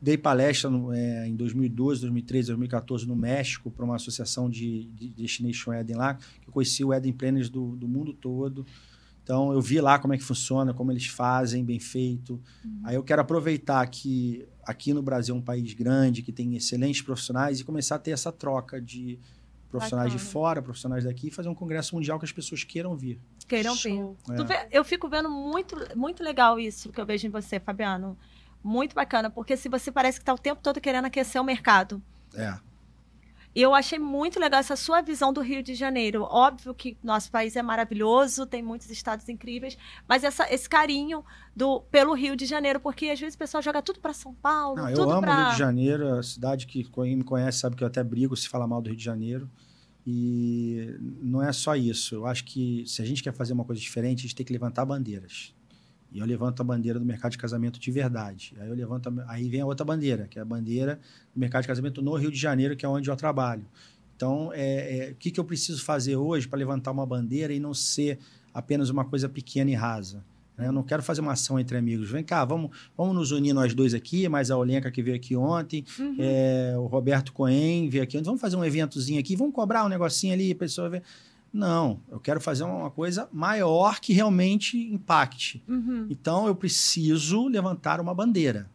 dei 0.00 0.18
palestra 0.18 0.68
no- 0.68 0.92
é, 0.92 1.26
em 1.28 1.34
2012, 1.36 2.00
2013, 2.02 2.48
2014 2.48 3.06
no 3.06 3.16
México 3.16 3.70
para 3.70 3.84
uma 3.84 3.96
associação 3.96 4.50
de, 4.50 4.84
de 4.88 5.08
Destination 5.08 5.72
Eden 5.72 5.96
lá, 5.96 6.14
que 6.14 6.48
eu 6.48 6.52
conheci 6.52 6.84
o 6.84 6.92
Eden 6.92 7.12
Planners 7.12 7.48
do, 7.48 7.76
do 7.76 7.88
mundo 7.88 8.12
todo. 8.12 8.66
Então 9.22 9.52
eu 9.52 9.60
vi 9.60 9.80
lá 9.80 10.00
como 10.00 10.12
é 10.12 10.18
que 10.18 10.24
funciona, 10.24 10.74
como 10.74 10.90
eles 10.90 11.06
fazem, 11.06 11.64
bem 11.64 11.78
feito. 11.78 12.40
Aí 12.82 12.96
eu 12.96 13.04
quero 13.04 13.22
aproveitar 13.22 13.86
que 13.86 14.44
aqui 14.64 14.92
no 14.92 15.00
Brasil 15.00 15.32
é 15.34 15.38
um 15.38 15.42
país 15.42 15.72
grande, 15.74 16.22
que 16.22 16.32
tem 16.32 16.56
excelentes 16.56 17.00
profissionais 17.02 17.60
e 17.60 17.64
começar 17.64 17.94
a 17.94 17.98
ter 18.00 18.10
essa 18.10 18.32
troca 18.32 18.80
de 18.82 19.20
profissionais 19.72 20.12
de 20.12 20.18
Bacana. 20.18 20.32
fora, 20.32 20.62
profissionais 20.62 21.04
daqui, 21.04 21.28
e 21.28 21.30
fazer 21.30 21.48
um 21.48 21.54
congresso 21.54 21.94
mundial 21.94 22.18
que 22.18 22.26
as 22.26 22.30
pessoas 22.30 22.62
queiram 22.62 22.94
vir. 22.94 23.18
Queiram 23.48 23.74
Show. 23.74 24.16
ver. 24.28 24.52
É. 24.52 24.68
Eu 24.70 24.84
fico 24.84 25.08
vendo 25.08 25.30
muito, 25.30 25.76
muito 25.96 26.22
legal 26.22 26.60
isso 26.60 26.92
que 26.92 27.00
eu 27.00 27.06
vejo 27.06 27.26
em 27.26 27.30
você, 27.30 27.58
Fabiano. 27.58 28.16
Muito 28.62 28.94
bacana, 28.94 29.28
porque 29.30 29.56
se 29.56 29.68
você 29.68 29.90
parece 29.90 30.18
que 30.18 30.22
está 30.22 30.34
o 30.34 30.38
tempo 30.38 30.60
todo 30.62 30.80
querendo 30.80 31.06
aquecer 31.06 31.40
o 31.40 31.44
mercado. 31.44 32.00
É. 32.34 32.54
E 33.54 33.60
eu 33.60 33.74
achei 33.74 33.98
muito 33.98 34.40
legal 34.40 34.60
essa 34.60 34.76
sua 34.76 35.02
visão 35.02 35.32
do 35.32 35.40
Rio 35.40 35.62
de 35.62 35.74
Janeiro. 35.74 36.22
Óbvio 36.22 36.74
que 36.74 36.96
nosso 37.02 37.30
país 37.30 37.54
é 37.54 37.62
maravilhoso, 37.62 38.46
tem 38.46 38.62
muitos 38.62 38.88
estados 38.90 39.28
incríveis, 39.28 39.76
mas 40.08 40.24
essa, 40.24 40.52
esse 40.52 40.68
carinho 40.68 41.22
do, 41.54 41.80
pelo 41.82 42.14
Rio 42.14 42.34
de 42.34 42.46
Janeiro, 42.46 42.80
porque 42.80 43.10
às 43.10 43.20
vezes 43.20 43.34
o 43.34 43.38
pessoal 43.38 43.62
joga 43.62 43.82
tudo 43.82 44.00
para 44.00 44.14
São 44.14 44.34
Paulo, 44.34 44.76
Não, 44.76 44.88
eu 44.88 44.96
tudo 44.96 45.12
amo 45.12 45.20
pra... 45.20 45.34
o 45.34 45.42
Rio 45.44 45.52
de 45.52 45.58
Janeiro, 45.58 46.18
a 46.18 46.22
cidade 46.22 46.66
que 46.66 46.82
quem 46.84 47.16
me 47.16 47.24
conhece 47.24 47.58
sabe 47.58 47.76
que 47.76 47.84
eu 47.84 47.88
até 47.88 48.02
brigo 48.02 48.34
se 48.36 48.48
falar 48.48 48.66
mal 48.66 48.80
do 48.80 48.88
Rio 48.88 48.96
de 48.96 49.04
Janeiro. 49.04 49.50
E 50.04 50.96
não 51.22 51.40
é 51.40 51.52
só 51.52 51.76
isso. 51.76 52.16
Eu 52.16 52.26
acho 52.26 52.44
que 52.44 52.84
se 52.86 53.00
a 53.00 53.04
gente 53.04 53.22
quer 53.22 53.32
fazer 53.32 53.52
uma 53.52 53.64
coisa 53.64 53.80
diferente, 53.80 54.20
a 54.20 54.22
gente 54.22 54.34
tem 54.34 54.44
que 54.44 54.52
levantar 54.52 54.84
bandeiras. 54.84 55.54
E 56.14 56.18
eu 56.18 56.26
levanto 56.26 56.60
a 56.60 56.64
bandeira 56.64 56.98
do 56.98 57.04
mercado 57.04 57.32
de 57.32 57.38
casamento 57.38 57.78
de 57.80 57.90
verdade. 57.90 58.54
Aí 58.60 58.68
eu 58.68 58.74
levanto, 58.74 59.08
a- 59.08 59.24
aí 59.32 59.48
vem 59.48 59.60
a 59.60 59.66
outra 59.66 59.84
bandeira, 59.84 60.26
que 60.28 60.38
é 60.38 60.42
a 60.42 60.44
bandeira 60.44 61.00
do 61.34 61.40
mercado 61.40 61.62
de 61.62 61.68
casamento 61.68 62.02
no 62.02 62.14
Rio 62.14 62.30
de 62.30 62.38
Janeiro, 62.38 62.76
que 62.76 62.84
é 62.84 62.88
onde 62.88 63.08
eu 63.10 63.16
trabalho. 63.16 63.64
Então, 64.16 64.52
é, 64.54 65.08
é, 65.08 65.10
o 65.12 65.14
que, 65.16 65.30
que 65.30 65.40
eu 65.40 65.44
preciso 65.44 65.82
fazer 65.82 66.16
hoje 66.16 66.46
para 66.46 66.58
levantar 66.58 66.90
uma 66.92 67.04
bandeira 67.06 67.52
e 67.52 67.58
não 67.58 67.74
ser 67.74 68.18
apenas 68.54 68.90
uma 68.90 69.04
coisa 69.04 69.28
pequena 69.28 69.70
e 69.70 69.74
rasa? 69.74 70.22
né? 70.56 70.68
Eu 70.68 70.72
não 70.72 70.82
quero 70.82 71.02
fazer 71.02 71.22
uma 71.22 71.32
ação 71.32 71.58
entre 71.58 71.76
amigos. 71.78 72.10
Vem 72.10 72.22
cá, 72.22 72.44
vamos, 72.44 72.70
vamos 72.96 73.14
nos 73.16 73.32
unir 73.32 73.54
nós 73.54 73.72
dois 73.74 73.94
aqui, 73.94 74.28
mais 74.28 74.50
a 74.50 74.56
Olenka 74.56 74.90
que 74.90 75.02
veio 75.02 75.16
aqui 75.16 75.34
ontem, 75.34 75.82
Uhum. 75.98 76.16
é, 76.18 76.74
o 76.76 76.86
Roberto 76.86 77.32
Cohen 77.32 77.88
veio 77.88 78.04
aqui 78.04 78.16
ontem. 78.18 78.26
Vamos 78.26 78.40
fazer 78.40 78.54
um 78.56 78.64
eventozinho 78.64 79.18
aqui, 79.18 79.34
vamos 79.34 79.54
cobrar 79.54 79.84
um 79.84 79.88
negocinho 79.88 80.34
ali, 80.34 80.52
a 80.52 80.56
pessoa 80.56 80.90
ver. 80.90 81.02
Não, 81.52 82.00
eu 82.10 82.18
quero 82.18 82.40
fazer 82.40 82.64
uma 82.64 82.90
coisa 82.90 83.28
maior 83.32 84.00
que 84.00 84.12
realmente 84.12 84.78
impacte. 84.92 85.62
Uhum. 85.68 86.06
Então 86.08 86.46
eu 86.46 86.54
preciso 86.54 87.46
levantar 87.46 88.00
uma 88.00 88.14
bandeira 88.14 88.70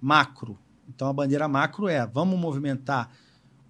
macro. 0.00 0.58
Então 0.88 1.08
a 1.08 1.12
bandeira 1.12 1.48
macro 1.48 1.88
é: 1.88 2.06
vamos 2.06 2.38
movimentar 2.38 3.10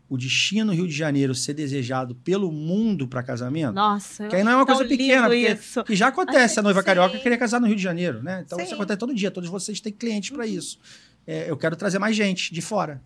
o 0.09 0.16
destino 0.18 0.72
Rio 0.72 0.88
de 0.88 0.92
Janeiro 0.92 1.32
ser 1.36 1.55
desejado 1.55 2.16
pelo 2.16 2.51
mundo 2.51 3.07
para 3.07 3.22
casamento. 3.22 3.74
Nossa, 3.74 4.26
Que 4.26 4.34
aí 4.34 4.42
não 4.42 4.51
é 4.51 4.57
uma 4.57 4.66
coisa 4.66 4.84
pequena, 4.84 5.28
porque 5.28 5.53
isso. 5.53 5.84
que 5.84 5.94
já 5.94 6.09
acontece 6.09 6.59
a 6.59 6.62
noiva 6.62 6.80
Sim. 6.80 6.86
carioca 6.86 7.16
querer 7.20 7.38
casar 7.38 7.61
no 7.61 7.68
Rio 7.68 7.76
de 7.76 7.82
Janeiro, 7.82 8.20
né? 8.20 8.42
Então 8.44 8.59
isso 8.59 8.70
Sim. 8.70 8.74
acontece 8.74 8.98
todo 8.98 9.14
dia, 9.14 9.30
todos 9.30 9.48
vocês 9.48 9.80
têm 9.80 9.92
clientes 9.92 10.30
Uhum. 10.30 10.36
para 10.36 10.46
isso. 10.48 10.80
É, 11.24 11.48
eu 11.48 11.57
quero 11.57 11.76
trazer 11.76 12.01
mais 12.01 12.16
gente 12.16 12.53
de 12.53 12.61
fora, 12.61 13.01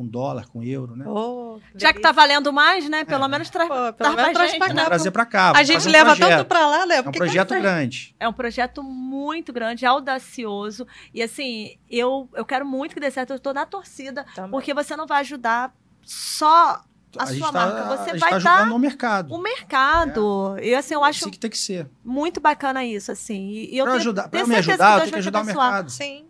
com 0.00 0.06
dólar, 0.06 0.48
com 0.48 0.62
euro, 0.62 0.96
né? 0.96 1.04
Oh, 1.06 1.58
Já 1.74 1.92
que 1.92 2.00
tá 2.00 2.10
valendo 2.10 2.50
mais, 2.52 2.88
né? 2.88 3.04
Pelo 3.04 3.24
É. 3.24 3.28
menos 3.28 3.50
traz. 3.50 3.68
Pô, 3.68 3.92
pelo 3.92 4.16
menos 4.16 4.38
gente, 4.38 4.58
pra 4.58 4.72
né? 4.72 4.84
Trazer 4.86 5.10
para 5.10 5.26
cá. 5.26 5.52
A 5.54 5.62
gente 5.62 5.86
um 5.86 5.90
leva 5.90 6.16
projeto. 6.16 6.38
tanto 6.38 6.48
pra 6.48 6.66
lá, 6.66 6.86
né? 6.86 6.96
É 6.96 7.00
um 7.00 7.12
projeto 7.12 7.54
grande. 7.54 8.14
É 8.18 8.26
um 8.28 8.32
projeto 8.32 8.82
muito 8.82 9.52
grande, 9.52 9.84
audacioso. 9.84 10.86
E 11.12 11.22
assim, 11.22 11.76
eu, 11.90 12.28
eu 12.34 12.44
quero 12.46 12.64
muito 12.64 12.94
que 12.94 13.00
dê 13.00 13.10
certo. 13.10 13.34
Eu 13.34 13.38
tô 13.38 13.52
na 13.52 13.66
torcida, 13.66 14.24
Também. 14.34 14.50
porque 14.50 14.72
você 14.72 14.96
não 14.96 15.06
vai 15.06 15.20
ajudar 15.20 15.74
só 16.02 16.80
a, 17.18 17.26
gente 17.26 17.38
sua 17.40 17.52
tá- 17.52 17.66
marca. 17.66 17.80
a 17.82 17.96
Você 17.96 18.10
gente 18.12 18.20
vai 18.20 18.30
tá 18.30 18.38
dar 18.38 18.54
ajudando 18.56 18.74
o 18.74 18.78
mercado. 18.78 19.34
o 19.34 19.38
mercado. 19.38 20.56
E 20.62 20.74
assim, 20.74 20.94
eu 20.94 21.04
acho 21.04 21.20
Assim 21.24 21.30
que 21.30 21.38
tem 21.38 21.50
que 21.50 21.58
ser. 21.58 21.88
muito 22.04 22.40
bacana 22.40 22.84
isso, 22.84 23.12
assim. 23.12 23.48
E, 23.50 23.74
e 23.74 23.78
eu 23.78 23.84
Para 23.84 23.92
tenho, 23.92 24.00
ajudar, 24.00 24.28
pra 24.28 24.40
me 24.40 24.46
certeza 24.54 24.70
ajudar, 24.72 24.92
eu 24.94 25.00
tenho 25.00 25.12
que 25.12 25.18
ajudar 25.18 25.40
o 25.42 25.44
mercado. 25.44 25.90
Sim. 25.90 26.24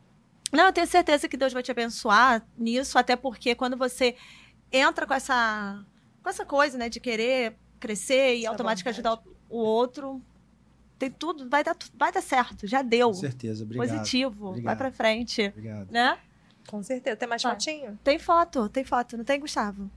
Não, 0.53 0.66
eu 0.66 0.72
tenho 0.72 0.86
certeza 0.86 1.28
que 1.28 1.36
Deus 1.36 1.53
vai 1.53 1.62
te 1.62 1.70
abençoar 1.70 2.44
nisso, 2.59 2.98
até 2.98 3.14
porque 3.16 3.55
quando 3.55 3.76
você 3.76 4.16
entra 4.72 5.07
com 5.07 5.14
essa, 5.14 5.84
com 6.22 6.28
essa 6.28 6.44
coisa, 6.44 6.76
né, 6.76 6.88
de 6.88 6.98
querer 7.01 7.57
crescer 7.78 8.36
e 8.36 8.40
Essa 8.40 8.51
automaticamente 8.51 9.01
vontade. 9.01 9.20
ajudar 9.20 9.36
o, 9.48 9.59
outro, 9.59 10.20
tem 10.98 11.11
tudo, 11.11 11.48
vai 11.48 11.62
dar, 11.64 11.76
vai 11.94 12.12
dar 12.12 12.20
certo, 12.20 12.66
já 12.66 12.82
deu. 12.82 13.09
Com 13.09 13.14
certeza, 13.14 13.64
obrigado. 13.64 13.88
Positivo, 13.88 14.38
vai 14.40 14.48
Obrigado. 14.51 14.78
pra 14.78 14.90
frente, 14.92 15.46
Obrigado. 15.48 15.90
né? 15.90 16.18
Com 16.68 16.82
certeza. 16.82 17.16
Tem 17.16 17.28
mais 17.28 17.42
Vai. 17.42 17.53
fotinho? 17.53 17.98
Tem 18.05 18.18
foto, 18.18 18.68
tem 18.68 18.84
foto, 18.84 19.16
não 19.16 19.24
tem, 19.24 19.40
Gustavo? 19.40 19.90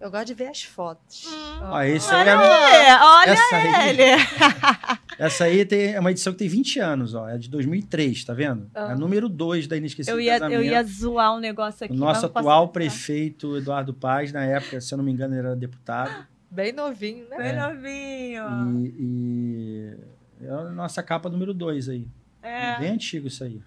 Eu 0.00 0.10
gosto 0.10 0.26
de 0.28 0.34
ver 0.34 0.46
as 0.48 0.62
fotos. 0.62 1.26
Ó, 1.60 1.82
esse 1.82 2.10
aí 2.14 2.26
é 2.26 2.34
Olha, 2.36 3.00
olha 3.04 3.30
essa 3.32 3.56
aí, 3.56 3.88
ele. 3.90 4.02
essa 5.18 5.44
aí 5.44 5.64
tem, 5.66 5.92
é 5.94 6.00
uma 6.00 6.10
edição 6.10 6.32
que 6.32 6.38
tem 6.38 6.48
20 6.48 6.78
anos, 6.80 7.14
ó. 7.14 7.28
É 7.28 7.36
de 7.36 7.50
2003, 7.50 8.24
tá 8.24 8.32
vendo? 8.32 8.70
É 8.74 8.80
Ah. 8.80 8.92
a 8.92 8.94
número 8.96 9.28
2 9.28 9.66
da 9.66 9.76
Inesquecível 9.76 10.18
Eu 10.18 10.24
ia, 10.24 10.32
Casamento. 10.38 10.58
eu 10.58 10.64
ia 10.64 10.82
zoar 10.84 11.34
um 11.36 11.38
negócio 11.38 11.84
aqui. 11.84 11.92
O 11.94 11.96
nosso 11.98 12.24
atual 12.26 12.68
prefeito, 12.68 13.58
Eduardo 13.58 13.92
Paz, 13.92 14.32
na 14.32 14.42
época, 14.44 14.80
se 14.80 14.92
eu 14.94 14.96
não 14.98 15.04
me 15.04 15.12
engano, 15.12 15.34
ele 15.34 15.46
era 15.46 15.54
deputado. 15.54 16.26
Bem 16.50 16.72
novinho, 16.72 17.28
né? 17.28 17.36
Bem 17.36 17.46
É. 17.48 17.60
novinho. 17.60 18.80
E, 18.98 19.94
e 20.40 20.46
é 20.46 20.50
a 20.50 20.64
nossa 20.70 21.02
capa 21.02 21.28
número 21.28 21.52
2 21.52 21.88
aí. 21.90 22.08
É. 22.42 22.78
Bem 22.78 22.90
antigo 22.92 23.26
isso 23.28 23.44
aí. 23.44 23.60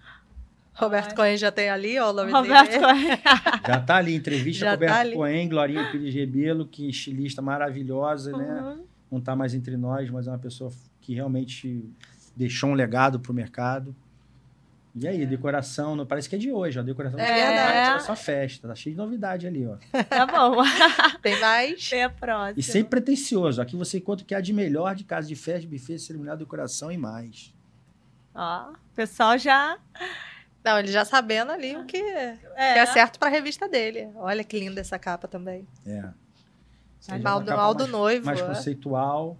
Roberto 0.74 1.10
Ai. 1.10 1.14
Cohen 1.16 1.36
já 1.36 1.52
tem 1.52 1.70
ali, 1.70 1.98
ó, 1.98 2.10
o 2.10 2.12
nome 2.12 2.32
Roberto 2.32 2.68
dele. 2.70 2.80
Cohen. 2.84 3.08
Já 3.66 3.80
tá 3.80 3.96
ali, 3.96 4.14
entrevista 4.14 4.64
Já 4.64 4.70
com 4.70 4.74
Roberto 4.74 4.92
tá 4.92 5.00
ali. 5.00 5.14
Cohen, 5.14 5.48
Glorinha 5.48 5.90
Pires 5.90 6.14
Rebelo, 6.14 6.66
que 6.66 6.88
estilista 6.88 7.40
maravilhosa, 7.40 8.36
né? 8.36 8.60
Uhum. 8.60 8.84
Não 9.12 9.20
tá 9.20 9.36
mais 9.36 9.54
entre 9.54 9.76
nós, 9.76 10.10
mas 10.10 10.26
é 10.26 10.30
uma 10.30 10.38
pessoa 10.38 10.72
que 11.00 11.14
realmente 11.14 11.84
deixou 12.36 12.70
um 12.70 12.74
legado 12.74 13.20
pro 13.20 13.32
mercado. 13.32 13.94
E 14.96 15.08
aí, 15.08 15.26
decoração, 15.26 15.96
não, 15.96 16.06
parece 16.06 16.28
que 16.28 16.36
é 16.36 16.38
de 16.38 16.52
hoje, 16.52 16.78
ó. 16.78 16.82
A 16.82 16.84
decoração 16.84 17.18
É 17.18 17.24
de 17.24 17.32
verdade. 17.32 17.96
é 17.96 17.98
só 18.00 18.14
festa, 18.14 18.68
tá 18.68 18.74
cheio 18.76 18.94
de 18.94 19.00
novidade 19.00 19.44
ali, 19.46 19.66
ó. 19.66 19.76
Tá 20.04 20.24
bom. 20.26 20.62
Tem 21.20 21.38
mais? 21.40 21.88
Tem 21.90 22.04
a 22.04 22.10
próxima. 22.10 22.54
E 22.58 22.62
sempre 22.62 22.90
pretencioso. 22.90 23.60
Aqui 23.60 23.76
você 23.76 23.98
encontra 23.98 24.22
o 24.24 24.26
que 24.26 24.34
há 24.34 24.40
de 24.40 24.52
melhor 24.52 24.94
de 24.94 25.02
casa 25.04 25.26
de 25.26 25.34
festa, 25.34 25.68
buffet, 25.68 25.98
cerimonial, 25.98 26.36
decoração 26.36 26.92
e 26.92 26.96
mais. 26.98 27.52
Ó, 28.34 28.70
o 28.70 28.94
pessoal 28.94 29.36
já. 29.36 29.78
Não, 30.64 30.78
ele 30.78 30.90
já 30.90 31.04
sabendo 31.04 31.52
ali 31.52 31.76
o 31.76 31.84
que, 31.84 31.98
É, 31.98 32.38
que 32.56 32.78
é 32.78 32.86
certo 32.86 33.18
pra 33.18 33.28
revista 33.28 33.68
dele. 33.68 34.08
Olha 34.16 34.42
que 34.42 34.58
linda 34.58 34.80
essa 34.80 34.98
capa 34.98 35.28
também. 35.28 35.66
É. 35.86 36.08
Já 37.00 37.16
é 37.16 37.18
Mal 37.18 37.36
uma 37.38 37.44
do, 37.44 37.48
capa 37.48 37.60
mal 37.60 37.74
do 37.74 37.80
mais- 37.80 37.90
noivo. 37.92 38.26
mais 38.26 38.40
é. 38.40 38.46
conceitual. 38.46 39.36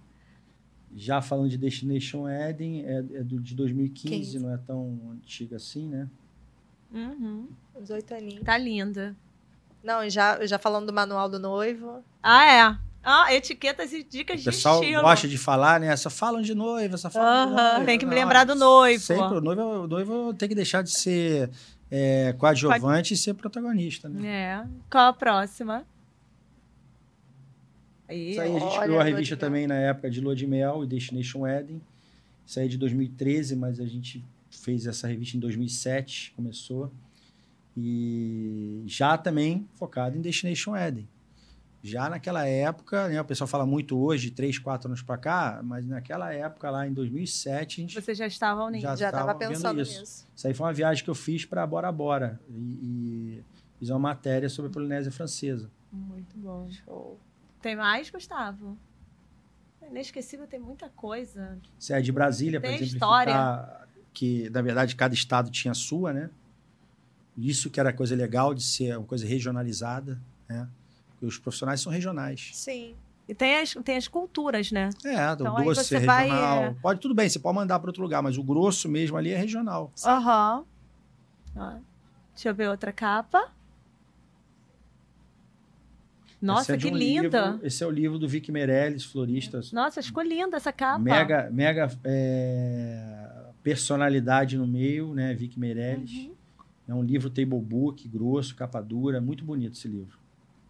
Já 0.95 1.21
falando 1.21 1.49
de 1.49 1.57
Destination 1.57 2.29
Eden, 2.29 2.85
é, 2.85 2.97
é 2.99 3.23
do, 3.23 3.39
de 3.39 3.53
2015, 3.55 4.07
15. 4.15 4.39
não 4.39 4.53
é 4.53 4.57
tão 4.57 4.97
antiga 5.13 5.57
assim, 5.57 5.89
né? 5.89 6.07
Uhum. 6.93 7.49
Uns 7.75 7.89
oito 7.89 8.13
aninhos. 8.13 8.43
Tá 8.43 8.57
linda. 8.57 9.15
Não, 9.83 10.03
e 10.03 10.09
já, 10.09 10.45
já 10.45 10.57
falando 10.57 10.85
do 10.87 10.93
manual 10.93 11.27
do 11.27 11.39
noivo. 11.39 12.03
Ah, 12.23 12.45
é. 12.45 12.77
Ah, 13.05 13.31
etiquetas 13.33 13.93
e 13.93 14.03
dicas 14.03 14.41
O 14.41 14.45
pessoal 14.45 14.79
de 14.79 14.87
estilo. 14.87 15.03
gosta 15.03 15.27
de 15.27 15.37
falar, 15.37 15.79
né? 15.79 15.95
Só 15.95 16.09
falam 16.09 16.41
de 16.41 16.55
noiva, 16.55 16.97
só 16.97 17.09
falam 17.09 17.47
de 17.47 17.53
Aham, 17.53 17.69
noiva. 17.71 17.85
Tem 17.85 17.99
que 17.99 18.05
me 18.05 18.15
Não, 18.15 18.21
lembrar 18.21 18.43
do 18.45 18.55
noivo. 18.55 19.03
Sempre, 19.03 19.37
o 19.37 19.41
noivo, 19.41 19.61
o 19.61 19.87
noivo 19.87 20.33
tem 20.33 20.49
que 20.49 20.55
deixar 20.55 20.81
de 20.81 20.89
ser 20.89 21.51
é, 21.91 22.33
coadjuvante 22.33 23.13
e 23.13 23.17
ser 23.17 23.35
protagonista, 23.35 24.09
né? 24.09 24.27
É. 24.27 24.67
Qual 24.89 25.07
a 25.07 25.13
próxima? 25.13 25.85
Aí, 28.07 28.31
Isso 28.31 28.41
aí 28.41 28.49
a 28.55 28.59
gente 28.59 28.63
Olha, 28.73 28.81
criou 28.83 28.99
a 28.99 29.03
revista 29.03 29.37
também 29.37 29.67
na 29.67 29.75
época 29.75 30.09
de 30.09 30.21
Lua 30.21 30.35
de 30.35 30.45
Mel 30.47 30.83
e 30.83 30.87
Destination 30.87 31.41
Wedding. 31.41 31.81
Isso 32.45 32.59
aí 32.59 32.65
é 32.65 32.69
de 32.69 32.77
2013, 32.77 33.55
mas 33.55 33.79
a 33.79 33.85
gente 33.85 34.23
fez 34.49 34.85
essa 34.87 35.07
revista 35.07 35.37
em 35.37 35.39
2007, 35.39 36.33
começou. 36.35 36.91
E 37.77 38.83
já 38.85 39.17
também 39.17 39.67
focado 39.75 40.17
em 40.17 40.21
Destination 40.21 40.71
Wedding. 40.71 41.07
Já 41.85 42.09
naquela 42.09 42.47
época, 42.47 43.07
né, 43.09 43.21
o 43.21 43.25
pessoal 43.25 43.47
fala 43.47 43.63
muito 43.63 43.95
hoje, 43.95 44.31
três, 44.31 44.57
quatro 44.57 44.87
anos 44.87 45.03
para 45.03 45.17
cá, 45.17 45.61
mas 45.63 45.85
naquela 45.85 46.33
época, 46.33 46.67
lá 46.71 46.87
em 46.87 46.91
2007, 46.91 47.79
a 47.79 47.83
gente 47.83 48.01
Você 48.01 48.15
já 48.15 48.25
estava 48.25 48.71
nisso. 48.71 48.81
Já 48.81 48.95
Já 48.95 49.11
tava 49.11 49.33
estava 49.33 49.51
pensando 49.51 49.81
isso. 49.81 49.99
nisso. 49.99 50.27
Isso 50.35 50.47
aí 50.47 50.53
foi 50.55 50.65
uma 50.65 50.73
viagem 50.73 51.03
que 51.03 51.09
eu 51.11 51.13
fiz 51.13 51.45
para 51.45 51.65
Bora 51.67 51.91
Bora 51.91 52.39
e, 52.49 52.53
e 52.55 53.43
fiz 53.77 53.91
uma 53.91 53.99
matéria 53.99 54.49
sobre 54.49 54.71
a 54.71 54.73
Polinésia 54.73 55.11
Francesa. 55.11 55.69
Muito 55.91 56.35
bom. 56.37 56.67
Show. 56.71 57.19
Tem 57.61 57.75
mais, 57.75 58.09
Gustavo? 58.09 58.75
Inesquecível 59.87 60.47
tem 60.47 60.59
muita 60.59 60.89
coisa. 60.89 61.59
Você 61.77 61.93
é 61.93 62.01
de 62.01 62.11
Brasília, 62.11 62.59
para 62.59 62.69
Tem 62.69 62.77
exemplificar 62.79 63.87
que, 64.11 64.49
na 64.49 64.63
verdade, 64.63 64.95
cada 64.95 65.13
estado 65.13 65.51
tinha 65.51 65.71
a 65.71 65.75
sua, 65.75 66.11
né? 66.11 66.31
Isso 67.37 67.69
que 67.69 67.79
era 67.79 67.93
coisa 67.93 68.15
legal 68.15 68.55
de 68.55 68.63
ser 68.63 68.97
uma 68.97 69.05
coisa 69.05 69.27
regionalizada, 69.27 70.19
né? 70.49 70.67
Porque 71.25 71.35
os 71.35 71.39
profissionais 71.39 71.81
são 71.81 71.91
regionais. 71.91 72.51
Sim. 72.53 72.95
E 73.27 73.33
tem 73.33 73.55
as, 73.59 73.73
tem 73.83 73.97
as 73.97 74.07
culturas, 74.07 74.71
né? 74.71 74.91
É, 75.03 75.31
Então, 75.33 75.55
doce 75.63 75.95
é 75.95 75.99
vai, 76.01 76.23
regional. 76.29 76.63
é- 76.63 76.75
Pode, 76.79 76.99
tudo 76.99 77.15
bem, 77.15 77.27
você 77.27 77.39
pode 77.39 77.55
mandar 77.55 77.79
para 77.79 77.89
outro 77.89 78.03
lugar, 78.03 78.21
mas 78.21 78.37
o 78.37 78.43
grosso 78.43 78.87
mesmo 78.87 79.17
ali 79.17 79.31
é 79.31 79.37
regional. 79.37 79.91
Aham. 80.05 80.63
Ó, 81.55 81.73
Deixa 82.33 82.49
eu 82.49 82.53
ver 82.55 82.69
outra 82.69 82.91
capa. 82.91 83.49
Nossa, 86.41 86.75
é 86.75 86.77
que 86.77 86.85
um 86.85 86.95
linda. 86.95 87.47
livro- 87.53 87.65
esse 87.65 87.83
é 87.83 87.87
o 87.87 87.89
livro 87.89 88.19
do 88.19 88.27
Vic 88.27 88.51
Meirelles, 88.51 89.03
florista. 89.05 89.61
Nossa, 89.73 90.03
ficou 90.03 90.21
linda 90.21 90.57
essa 90.57 90.71
capa. 90.71 90.99
Mega, 90.99 91.49
mega 91.49 91.89
é, 92.03 93.27
personalidade 93.63 94.57
no 94.57 94.67
meio, 94.67 95.13
né? 95.15 95.33
Vic 95.33 95.57
Meirelles. 95.57 96.11
Uhum. 96.11 96.35
É 96.87 96.93
um 96.93 97.01
livro 97.01 97.31
table 97.31 97.59
book, 97.59 98.07
grosso, 98.07 98.53
capa 98.55 98.79
dura. 98.81 99.19
Muito 99.19 99.43
bonito 99.43 99.73
esse 99.73 99.87
livro. 99.87 100.19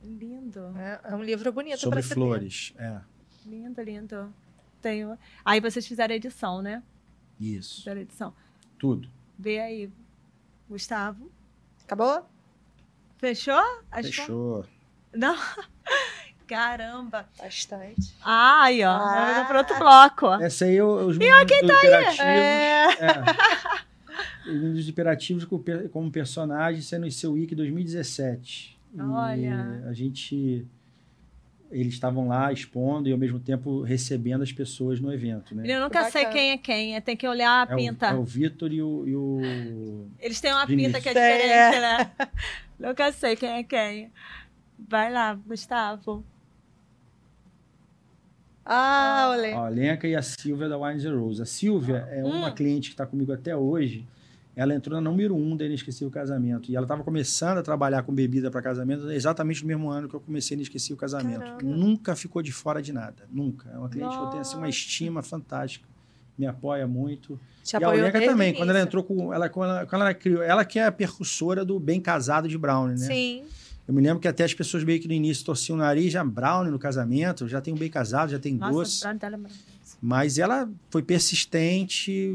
Lindo. 0.06 0.74
É, 0.78 1.00
é 1.12 1.16
um 1.16 1.24
livro 1.24 1.52
bonito 1.52 1.80
sobre 1.80 2.02
flores. 2.02 2.74
É, 2.78 3.00
Lindo, 3.46 3.82
lindo. 3.82 4.34
Tenho... 4.82 5.18
Aí 5.44 5.60
vocês 5.60 5.86
fizeram 5.88 6.14
a 6.14 6.16
edição, 6.16 6.62
né? 6.62 6.84
isso. 7.40 7.78
Fizeram 7.78 8.00
a 8.00 8.02
edição. 8.04 8.34
Tudo. 8.78 9.10
Vê 9.38 9.60
aí, 9.60 9.90
Gustavo. 10.70 11.30
Acabou? 11.84 12.26
Fechou? 13.18 13.56
As 13.92 14.06
fo- 14.08 14.12
Fechou. 14.14 14.66
Não. 15.14 15.36
Caramba. 16.48 17.28
Bastante. 17.40 18.14
Ah, 18.24 18.64
aí, 18.64 18.84
ó. 18.84 18.92
Ah. 18.92 19.32
Vamos 19.34 19.48
pro 19.48 19.58
outro 19.58 19.78
bloco. 19.80 20.28
Essa 20.44 20.66
aí, 20.66 20.76
eu- 20.76 21.08
os 21.08 21.18
meninos 21.18 21.46
do 21.48 21.54
Imperativos. 21.56 22.20
É. 22.20 22.86
É. 24.48 24.52
Os 24.52 24.88
Imperativos 24.88 25.44
com 25.46 25.58
per- 25.60 25.90
como 25.90 26.12
personagem 26.12 26.82
sendo 26.82 27.06
em 27.08 27.12
seu 27.12 27.34
Wiki 27.34 27.56
2017. 27.56 28.80
E 28.96 29.02
Olha. 29.02 29.84
a 29.90 29.94
gente. 29.94 30.66
Eles 31.72 31.94
estavam 31.96 32.28
lá 32.28 32.54
expondo 32.54 33.10
e 33.10 33.12
ao 33.12 33.18
mesmo 33.18 33.40
tempo 33.40 33.82
recebendo 33.82 34.44
as 34.44 34.52
pessoas 34.52 35.00
no 35.02 35.12
evento, 35.12 35.54
né? 35.56 35.64
Eu 35.66 35.82
nunca 35.82 36.10
sei 36.12 36.26
quem 36.28 36.52
é 36.52 36.58
quem. 36.58 36.96
é, 36.96 37.02
Tem 37.02 37.18
que 37.18 37.28
olhar 37.28 37.68
a 37.68 37.72
É 37.72 37.76
o- 37.76 37.78
pinta. 37.78 38.06
É 38.08 38.14
o, 38.14 38.24
Vitor 38.24 38.72
e 38.72 38.82
o, 38.82 39.04
e 39.08 39.16
o- 39.16 40.08
Eles 40.20 40.40
têm 40.40 40.54
uma 40.54 40.66
Vinícius. 40.66 40.94
pinta 40.94 41.04
que 41.04 41.10
é 41.10 41.14
Tem, 41.14 41.38
diferente, 41.38 41.80
né? 41.82 42.12
Nunca 42.80 43.12
sei 43.12 43.36
quem 43.36 43.50
é 43.50 43.64
quem. 43.64 44.12
Vai 44.78 45.12
lá, 45.12 45.34
Gustavo. 45.34 46.24
Ah, 48.66 49.28
olha. 49.32 49.56
Ó, 49.58 49.66
a 49.66 49.70
Lenca 49.70 50.08
e 50.08 50.16
a 50.16 50.22
Silvia 50.22 50.68
da 50.68 50.78
Wines 50.78 51.06
and 51.06 51.16
Rose. 51.20 51.42
A 51.42 51.46
Silvia 51.46 52.08
é 52.10 52.24
uma 52.24 52.50
Hum. 52.50 52.56
cliente 52.56 52.90
que 52.90 52.94
está 52.94 53.06
comigo 53.06 53.32
até 53.32 53.56
hoje. 53.56 54.06
Ela 54.56 54.74
entrou 54.74 54.96
na 54.96 55.02
número 55.02 55.36
um 55.36 55.58
da 55.58 55.66
Inesquecível 55.66 56.10
Casamento. 56.10 56.72
E 56.72 56.76
ela 56.76 56.86
estava 56.86 57.04
começando 57.04 57.58
a 57.58 57.62
trabalhar 57.62 58.04
com 58.04 58.14
bebida 58.14 58.50
para 58.50 58.62
casamento 58.62 59.12
exatamente 59.12 59.62
no 59.62 59.68
mesmo 59.68 59.90
ano 59.90 60.08
que 60.08 60.16
eu 60.16 60.20
comecei 60.20 60.56
a 60.56 60.58
Inesquecível 60.58 60.96
Casamento. 60.96 61.40
Caramba. 61.40 61.64
Nunca 61.64 62.16
ficou 62.16 62.42
de 62.42 62.54
fora 62.54 62.82
de 62.82 62.94
nada. 62.94 63.28
Nunca. 63.30 63.70
É 63.70 63.78
uma 63.78 63.90
cliente 63.90 64.16
que 64.16 64.24
eu 64.24 64.28
tenho 64.28 64.42
assim, 64.42 64.56
uma 64.56 64.66
Nossa. 64.68 64.78
estima 64.78 65.22
fantástica. 65.22 65.88
Me 66.38 66.46
apoia 66.46 66.88
muito. 66.88 67.40
Te 67.64 67.78
e 67.78 67.84
a 67.84 67.90
desde 67.92 68.26
também. 68.26 68.54
Quando 68.54 68.70
ela 68.70 68.82
entrou 68.82 69.04
com. 69.04 69.34
Ela, 69.34 69.50
quando 69.50 69.70
ela, 69.72 69.86
quando 69.86 70.02
ela 70.02 70.14
criou. 70.14 70.44
Ela 70.44 70.66
que 70.66 70.80
é 70.80 70.86
a 70.86 70.92
percussora 70.92 71.64
do 71.64 71.80
Bem 71.80 72.00
Casado 72.00 72.48
de 72.48 72.58
Brownie, 72.58 73.00
né? 73.00 73.08
Sim. 73.08 73.44
Eu 73.88 73.94
me 73.94 74.02
lembro 74.02 74.20
que 74.20 74.28
até 74.28 74.44
as 74.44 74.54
pessoas 74.54 74.84
meio 74.84 75.00
que 75.00 75.08
no 75.08 75.14
início 75.14 75.46
torciam 75.46 75.76
o 75.76 75.80
nariz, 75.80 76.12
já 76.12 76.24
Brownie 76.24 76.72
no 76.72 76.80
casamento, 76.80 77.48
já 77.48 77.62
tem 77.62 77.74
um 77.74 77.78
bem 77.78 77.90
casado, 77.90 78.32
já 78.32 78.40
tem 78.40 78.56
Nossa, 78.56 78.74
doce. 78.74 79.06
É 79.06 79.14
maravilhoso. 79.14 79.75
Mas 80.02 80.38
ela 80.38 80.70
foi 80.90 81.02
persistente, 81.02 82.32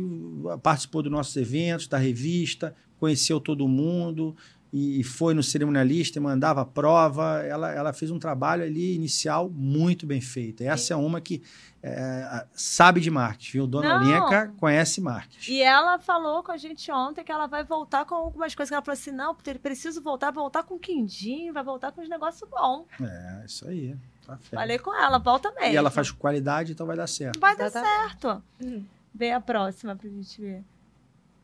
participou 0.63 1.03
dos 1.03 1.13
nossos 1.13 1.37
eventos, 1.37 1.87
da 1.87 1.99
revista, 1.99 2.75
conheceu 2.99 3.41
todo 3.41 3.67
mundo 3.69 4.37
e 4.73 5.03
foi 5.03 5.35
no 5.35 5.43
cerimonialista 5.43 6.19
e 6.19 6.23
mandava 6.23 6.65
prova. 6.65 7.43
Ela, 7.43 7.73
ela 7.73 7.93
fez 7.93 8.11
um 8.11 8.19
trabalho 8.19 8.63
ali 8.63 8.95
inicial 8.95 9.51
muito 9.51 10.07
bem 10.07 10.21
feito. 10.21 10.63
Essa 10.63 10.95
é 10.95 10.97
uma 10.97 11.21
que 11.21 11.43
é, 11.83 12.47
sabe 12.53 13.01
de 13.01 13.11
marketing, 13.11 13.53
viu? 13.53 13.67
Dona 13.67 13.99
Não. 13.99 14.07
Lenca 14.07 14.53
conhece 14.59 15.01
marketing. 15.01 15.53
E 15.53 15.63
ela 15.63 15.99
falou 15.99 16.43
com 16.43 16.53
a 16.53 16.57
gente 16.57 16.91
ontem 16.93 17.25
que 17.25 17.33
ela 17.33 17.47
vai 17.47 17.65
voltar 17.65 18.05
com 18.05 18.15
algumas 18.15 18.55
coisas 18.55 18.71
que 18.71 18.75
ela 18.75 18.85
falou 18.85 18.99
assim: 18.99 19.13
não, 19.13 19.35
porque 19.35 19.55
preciso 19.55 20.01
voltar, 20.01 20.31
voltar 20.31 20.63
com 20.63 20.79
quindim, 20.79 21.51
vai 21.51 21.65
voltar 21.65 21.91
com 21.91 22.01
os 22.01 22.09
negócios 22.09 22.49
bons. 22.49 22.87
É, 23.01 23.45
isso 23.47 23.67
aí. 23.67 23.97
Tá. 24.37 24.57
Falei 24.57 24.79
com 24.79 24.95
ela, 24.95 25.19
volta 25.19 25.51
mesmo. 25.53 25.73
E 25.73 25.77
ela 25.77 25.91
faz 25.91 26.11
com 26.11 26.19
qualidade, 26.19 26.73
então 26.73 26.87
vai 26.87 26.97
dar 26.97 27.07
certo. 27.07 27.39
Vai 27.41 27.57
dar 27.57 27.67
Exatamente. 27.67 28.11
certo. 28.21 28.43
Hum. 28.63 28.85
Vem 29.15 29.33
a 29.33 29.41
próxima 29.41 29.97
pra 29.97 30.09
gente 30.09 30.41
ver. 30.41 30.65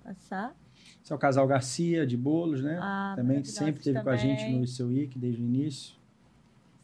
Passar. 0.04 0.54
Esse 1.02 1.12
é 1.12 1.16
o 1.16 1.18
casal 1.18 1.46
Garcia 1.46 2.06
de 2.06 2.16
Bolos, 2.16 2.62
né? 2.62 2.78
Ah, 2.80 3.14
também 3.16 3.44
sempre 3.44 3.80
esteve 3.80 4.02
com 4.02 4.10
a 4.10 4.16
gente 4.16 4.48
no 4.50 4.66
seu 4.66 4.88
Week 4.88 5.18
desde 5.18 5.42
o 5.42 5.44
início. 5.44 5.96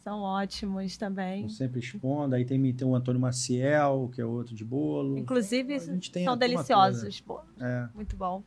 São 0.03 0.20
ótimos 0.20 0.96
também. 0.96 1.48
sempre 1.48 1.78
expondo. 1.78 2.34
Aí 2.34 2.44
tem, 2.44 2.72
tem 2.72 2.86
o 2.86 2.94
Antônio 2.94 3.20
Maciel, 3.20 4.11
que 4.12 4.20
é 4.20 4.24
outro 4.24 4.53
de 4.55 4.64
bolo. 4.64 5.16
Inclusive, 5.16 5.74
A 5.74 5.78
gente 5.78 6.11
tem 6.11 6.26
a 6.26 6.30
são 6.30 6.36
deliciosos. 6.36 7.20
Toda. 7.20 7.44
É. 7.61 7.88
muito 7.94 8.16
bom. 8.16 8.42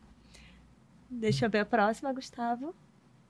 Deixa 1.10 1.46
eu 1.46 1.50
ver 1.50 1.60
a 1.60 1.66
próxima, 1.66 2.12
Gustavo. 2.12 2.76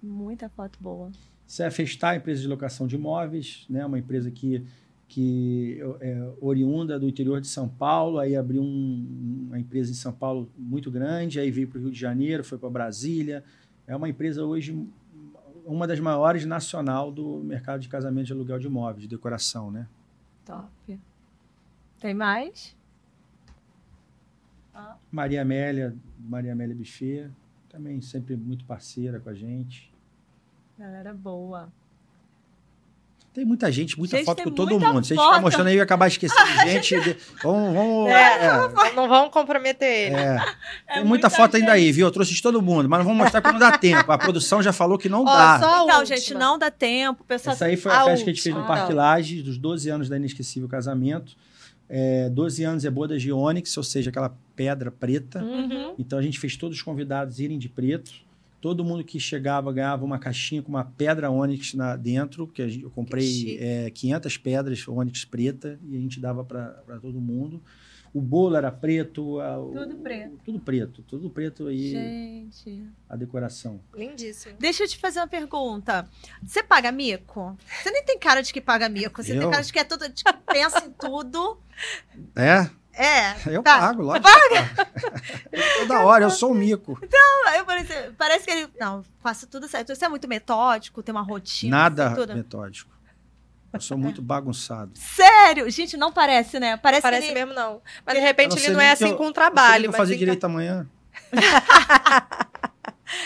Muita 0.02 0.50
foto 0.50 0.80
boa. 0.82 1.12
Festar, 1.48 2.16
empresa 2.18 2.42
de 2.42 2.48
locação 2.48 2.88
de 2.88 2.96
imóveis, 2.96 3.66
né? 3.70 3.86
Uma 3.86 4.00
empresa 4.00 4.32
que, 4.32 4.64
que 5.08 5.80
é 6.02 6.34
oriunda 6.42 7.00
do 7.00 7.08
interior 7.08 7.40
de 7.40 7.48
São 7.48 7.68
Paulo, 7.70 8.18
aí 8.20 8.36
abriu 8.36 8.62
um- 8.64 9.46
uma 9.48 9.60
empresa 9.60 9.92
em 9.92 9.96
São 9.96 10.12
Paulo 10.12 10.50
muito 10.58 10.90
grande, 10.90 11.40
aí 11.40 11.52
veio 11.52 11.68
para 11.68 11.78
o 11.78 11.82
Rio 11.84 11.92
de 11.92 12.00
Janeiro, 12.00 12.44
foi 12.44 12.58
para 12.58 12.70
Brasília. 12.70 13.44
É 13.86 13.96
uma 13.96 14.10
empresa 14.10 14.44
hoje 14.44 14.76
uma 15.66 15.88
das 15.88 16.00
maiores 16.00 16.46
nacional 16.46 17.12
do 17.12 17.40
mercado 17.44 17.80
de 17.82 17.90
casamento 17.90 18.28
de 18.28 18.34
aluguel 18.34 18.60
de 18.60 18.68
imóveis, 18.68 19.02
de 19.02 19.08
decoração, 19.08 19.72
né? 19.72 19.88
Top. 20.46 21.00
Tem 22.00 22.14
mais? 22.14 22.76
Maria 25.12 25.42
Amélia, 25.42 25.96
Maria 26.20 26.52
Amélia 26.52 26.76
Buffet, 26.76 27.30
também 27.70 28.02
sempre 28.02 28.36
muito 28.36 28.66
parceira 28.66 29.20
com 29.20 29.30
a 29.30 29.34
gente. 29.34 29.92
Galera 30.78 31.14
boa. 31.14 31.70
Tem 33.34 33.44
muita 33.44 33.70
gente, 33.70 33.98
muita 34.00 34.16
Gente, 34.16 34.26
foto 34.26 34.44
com 34.44 34.52
todo 34.52 34.70
muita 34.72 34.94
mundo. 34.94 35.06
Se 35.06 35.12
a 35.12 35.16
gente 35.18 35.26
ficar 35.26 35.42
mostrando 35.42 35.68
aí, 35.68 35.76
vai 35.76 35.84
acabar 35.84 36.08
esquecendo 36.08 36.48
gente. 36.66 36.98
de- 37.02 37.18
Vamos, 37.44 37.74
vamos. 37.74 38.10
É, 38.10 38.46
é, 38.46 38.94
Não 38.96 39.10
vamos 39.10 39.30
comprometer 39.30 39.88
ele. 40.08 40.16
é. 40.16 40.38
É 40.88 40.94
Tem 40.96 41.04
muita 41.06 41.30
foto 41.30 41.58
ainda 41.58 41.74
aí, 41.74 41.92
viu? 41.92 42.08
Eu 42.08 42.12
trouxe 42.12 42.34
de 42.34 42.42
todo 42.42 42.62
mundo, 42.62 42.88
mas 42.88 43.00
não 43.00 43.06
vamos 43.06 43.22
mostrar 43.24 43.42
quando 43.42 43.60
dá 43.60 43.78
tempo. 43.78 44.10
A 44.10 44.18
produção 44.18 44.64
já 44.64 44.72
falou 44.72 44.98
que 44.98 45.10
não 45.10 45.24
Ó, 45.24 45.26
dá. 45.26 45.60
só 45.60 45.66
a 45.66 45.84
Então, 45.84 46.00
última. 46.00 46.16
gente, 46.18 46.34
não 46.34 46.58
dá 46.58 46.72
tempo. 46.72 47.24
O 47.24 47.26
pessoal 47.26 47.54
Essa 47.54 47.66
aí 47.66 47.76
foi 47.76 47.92
a, 47.92 48.04
a 48.04 48.06
festa 48.06 48.24
que 48.24 48.30
a 48.30 48.34
gente 48.34 48.42
fez 48.42 48.56
no 48.56 48.62
última. 48.62 48.78
Parque 48.78 48.94
Lages, 48.94 49.44
dos 49.44 49.58
12 49.58 49.90
anos 49.90 50.08
da 50.08 50.16
Inesquecível 50.16 50.70
Casamento. 50.70 51.36
É, 51.90 52.30
12 52.30 52.64
anos 52.64 52.86
é 52.86 52.90
bodas 52.90 53.22
de 53.22 53.34
ônix, 53.34 53.76
ou 53.76 53.84
seja, 53.84 54.12
aquela 54.12 54.34
pedra 54.56 54.90
preta. 54.92 55.44
Uhum. 55.44 55.94
Então 56.00 56.18
a 56.18 56.22
gente 56.22 56.40
fez 56.40 56.56
todos 56.56 56.78
os 56.78 56.82
convidados 56.84 57.38
irem 57.42 57.60
de 57.60 57.68
preto. 57.68 58.14
Todo 58.66 58.84
mundo 58.84 59.04
que 59.04 59.20
chegava 59.20 59.72
ganhava 59.72 60.04
uma 60.04 60.18
caixinha 60.18 60.60
com 60.64 60.70
uma 60.70 60.84
pedra 60.84 61.30
ônix 61.30 61.76
na, 61.76 61.96
dentro, 61.96 62.48
que 62.48 62.64
a 62.64 62.68
gente- 62.68 62.82
eu 62.84 62.90
comprei 62.90 63.60
é, 63.62 63.92
500 63.92 64.38
pedras 64.40 64.88
ônix 64.88 65.24
preta 65.24 65.80
e 65.88 65.96
a 65.96 66.00
gente 66.00 66.20
dava 66.20 66.44
para 66.44 66.72
todo 67.00 67.22
mundo. 67.22 67.62
O 68.12 68.20
bolo 68.20 68.56
era 68.56 68.72
preto. 68.72 69.40
a- 69.40 69.60
o- 69.60 69.72
Tudo 69.72 69.96
preto. 69.98 70.40
Tudo 70.44 70.60
preto, 70.60 71.04
tudo 71.04 71.30
preto 71.30 71.68
aí, 71.68 71.92
Gente. 71.92 72.88
a 73.08 73.16
decoração. 73.16 73.80
Lindíssimo. 73.94 74.56
Deixa 74.58 74.84
eu 74.84 74.88
te 74.88 74.98
fazer 74.98 75.20
uma 75.20 75.28
pergunta. 75.28 76.10
Você 76.42 76.64
paga 76.64 76.92
mico? 76.92 77.56
Você 77.84 77.92
nem 77.92 78.04
tem 78.04 78.18
cara 78.18 78.42
de 78.42 78.52
que 78.52 78.62
paga 78.62 78.90
mico. 78.90 79.22
Você 79.22 79.34
tem 79.34 79.44
Eu? 79.44 79.52
cara 79.52 79.62
de 79.62 79.72
que 79.72 79.78
é 79.78 79.84
tudo, 79.84 80.10
de 80.10 80.24
que 80.24 80.34
pensa 80.52 80.84
em 80.88 80.92
tudo. 80.92 81.60
É, 82.36 82.68
É. 82.98 83.36
eu 83.48 83.62
Tá. 83.64 83.80
pago, 83.80 84.02
lógico. 84.04 84.28
Paga? 84.28 84.88
Toda 85.80 86.02
hora, 86.02 86.24
eu 86.26 86.30
sou 86.30 86.52
um 86.52 86.54
mico. 86.54 86.98
Aí 87.48 87.58
eu 87.60 87.66
falei 87.66 87.84
assim, 87.84 88.14
parece 88.18 88.46
que 88.46 88.52
ele. 88.52 88.68
Não, 88.80 89.04
faço 89.22 89.48
tudo 89.48 89.68
certo. 89.68 89.94
Você 89.94 90.06
é 90.06 90.10
muito 90.10 90.28
metódico, 90.28 91.04
tem 91.04 91.14
uma 91.14 91.22
rotina. 91.24 91.76
Nada 91.78 92.08
assim, 92.08 92.16
tudo. 92.16 92.34
metódico. 92.36 92.96
Eu 93.74 93.82
sou 93.82 93.98
muito 93.98 94.22
bagunçado. 94.22 94.92
Sério? 94.96 95.70
Gente, 95.70 95.98
não 95.98 96.10
parece, 96.12 96.58
né? 96.62 96.78
Parece, 96.78 97.02
Parece 97.02 97.28
que 97.28 97.34
ele... 97.34 97.40
mesmo, 97.46 97.54
não. 97.54 97.82
Mas 98.06 98.16
de 98.16 98.22
Eu 98.22 98.26
repente 98.26 98.58
ele 98.58 98.70
não 98.70 98.80
é 98.80 98.88
que 98.88 99.04
assim 99.04 99.10
eu- 99.12 99.18
com 99.18 99.26
o 99.26 99.28
Eu 99.28 99.34
trabalho. 99.34 99.84
vou 99.86 99.92
Mas 99.92 99.98
fazer 99.98 100.16
direito 100.16 100.46
amanhã. 100.46 100.88
ca- 101.32 102.28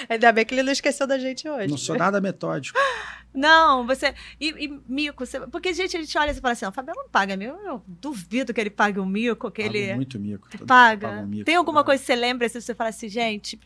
Ainda 0.09 0.31
bem 0.31 0.45
que 0.45 0.53
ele 0.55 0.63
não 0.63 0.71
esqueceu 0.73 1.05
da 1.05 1.17
gente 1.19 1.47
hoje. 1.47 1.67
Não 1.67 1.77
sou 1.77 1.95
nada 1.97 2.19
metódico. 2.19 2.77
Não, 3.33 3.85
você. 3.85 4.13
E, 4.39 4.49
e 4.65 4.81
mico, 4.87 5.25
você- 5.25 5.39
porque, 5.47 5.73
gente, 5.73 5.95
a 5.95 6.01
gente 6.01 6.17
olha 6.17 6.31
e 6.31 6.35
fala 6.35 6.53
assim: 6.53 6.65
ó, 6.65 6.69
o 6.69 6.71
Fabiano 6.71 7.01
não 7.03 7.09
paga 7.09 7.37
mico. 7.37 7.55
Eu 7.65 7.83
duvido 7.87 8.53
que 8.53 8.59
ele 8.59 8.69
pague 8.69 8.99
um 8.99 9.05
mico, 9.05 9.51
que 9.51 9.61
ele 9.61 9.93
muito 9.95 10.19
mico. 10.19 10.47
Paga. 10.65 11.09
um 11.21 11.27
mico, 11.27 11.45
Tem 11.45 11.55
alguma 11.55 11.81
né? 11.81 11.85
coisa 11.85 12.01
que 12.01 12.07
você 12.07 12.15
lembra 12.15 12.47
assim, 12.47 12.59
você 12.59 12.73
fala 12.73 12.89
assim, 12.89 13.07
gente, 13.07 13.59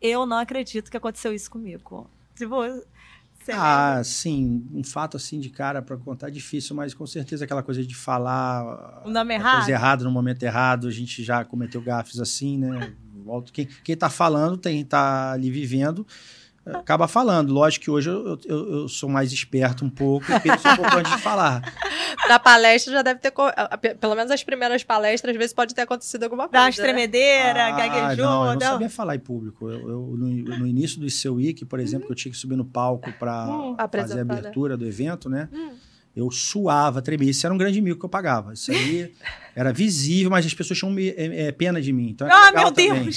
eu 0.00 0.26
não 0.26 0.36
acredito 0.38 0.90
que 0.90 0.96
aconteceu 0.96 1.32
isso 1.32 1.50
comigo. 1.50 2.10
Tipo, 2.34 2.56
Ah, 3.52 4.02
sim, 4.04 4.66
um 4.74 4.82
fato 4.82 5.16
assim 5.16 5.38
de 5.38 5.50
cara 5.50 5.80
para 5.80 5.96
contar 5.96 6.28
é 6.28 6.30
difícil, 6.30 6.74
mas 6.74 6.92
com 6.92 7.06
certeza 7.06 7.44
aquela 7.44 7.62
coisa 7.62 7.84
de 7.84 7.94
falar 7.94 9.02
O 9.06 9.10
nome 9.10 9.34
errado? 9.34 9.58
coisa 9.58 9.70
errada 9.70 10.04
no 10.04 10.10
momento 10.10 10.42
errado, 10.42 10.88
a 10.88 10.90
gente 10.90 11.22
já 11.22 11.44
cometeu 11.44 11.80
gafes 11.80 12.18
assim, 12.18 12.58
né? 12.58 12.92
Quem, 13.52 13.66
quem 13.84 13.96
tá 13.96 14.10
falando, 14.10 14.56
tem 14.56 14.84
tá 14.84 15.32
ali 15.32 15.50
vivendo, 15.50 16.06
acaba 16.74 17.06
falando. 17.06 17.52
Lógico 17.52 17.84
que 17.84 17.90
hoje 17.90 18.10
eu, 18.10 18.38
eu, 18.44 18.70
eu 18.80 18.88
sou 18.88 19.08
mais 19.08 19.32
esperto 19.32 19.84
um 19.84 19.90
pouco 19.90 20.24
e 20.32 20.40
penso 20.40 20.68
um 20.68 20.76
pouco 20.76 20.96
antes 20.96 21.12
de 21.12 21.18
falar. 21.18 21.62
Na 22.28 22.38
palestra 22.38 22.92
já 22.92 23.02
deve 23.02 23.20
ter. 23.20 23.32
Pelo 24.00 24.14
menos 24.16 24.30
as 24.32 24.42
primeiras 24.42 24.82
palestras, 24.82 25.32
às 25.32 25.38
vezes 25.38 25.52
pode 25.54 25.74
ter 25.74 25.82
acontecido 25.82 26.24
alguma 26.24 26.48
Dá 26.48 26.60
uma 26.60 26.64
coisa. 26.66 26.82
né? 26.82 26.88
tremedeira, 26.88 27.66
Ah, 27.66 27.70
gaguejou. 27.70 28.24
não, 28.24 28.40
eu 28.42 28.46
não 28.46 28.52
não. 28.54 28.60
sabia 28.60 28.90
falar 28.90 29.14
em 29.14 29.20
público. 29.20 29.70
Eu, 29.70 29.88
eu- 29.88 30.14
no, 30.16 30.26
no 30.58 30.66
início 30.66 30.98
do 31.00 31.08
seu 31.10 31.34
Week, 31.34 31.64
por 31.64 31.78
exemplo, 31.78 32.06
que 32.06 32.12
eu 32.12 32.16
tinha 32.16 32.32
que 32.32 32.38
subir 32.38 32.56
no 32.56 32.64
palco 32.64 33.12
para 33.18 33.46
Hum. 33.46 33.76
fazer 33.92 34.20
a 34.20 34.24
né? 34.24 34.34
abertura 34.38 34.76
do 34.76 34.86
evento, 34.86 35.28
né? 35.28 35.48
Hum. 35.52 35.70
Eu 36.16 36.30
suava, 36.30 37.02
tremia. 37.02 37.30
Isso 37.30 37.46
era 37.46 37.54
um 37.54 37.58
grande 37.58 37.78
mico 37.82 37.98
que 38.00 38.04
eu 38.06 38.08
pagava. 38.08 38.54
Isso 38.54 38.70
aí 38.72 39.12
era 39.54 39.70
visível, 39.72 40.30
mas 40.30 40.46
as 40.46 40.54
pessoas 40.54 40.78
tinham 40.78 40.96
é, 40.98 41.48
é, 41.48 41.52
pena 41.52 41.78
de 41.80 41.92
mim. 41.92 42.08
Então 42.08 42.26
era 42.26 42.34
Ah, 42.48 42.52
meu 42.52 42.72
também. 42.72 43.02
Deus! 43.02 43.16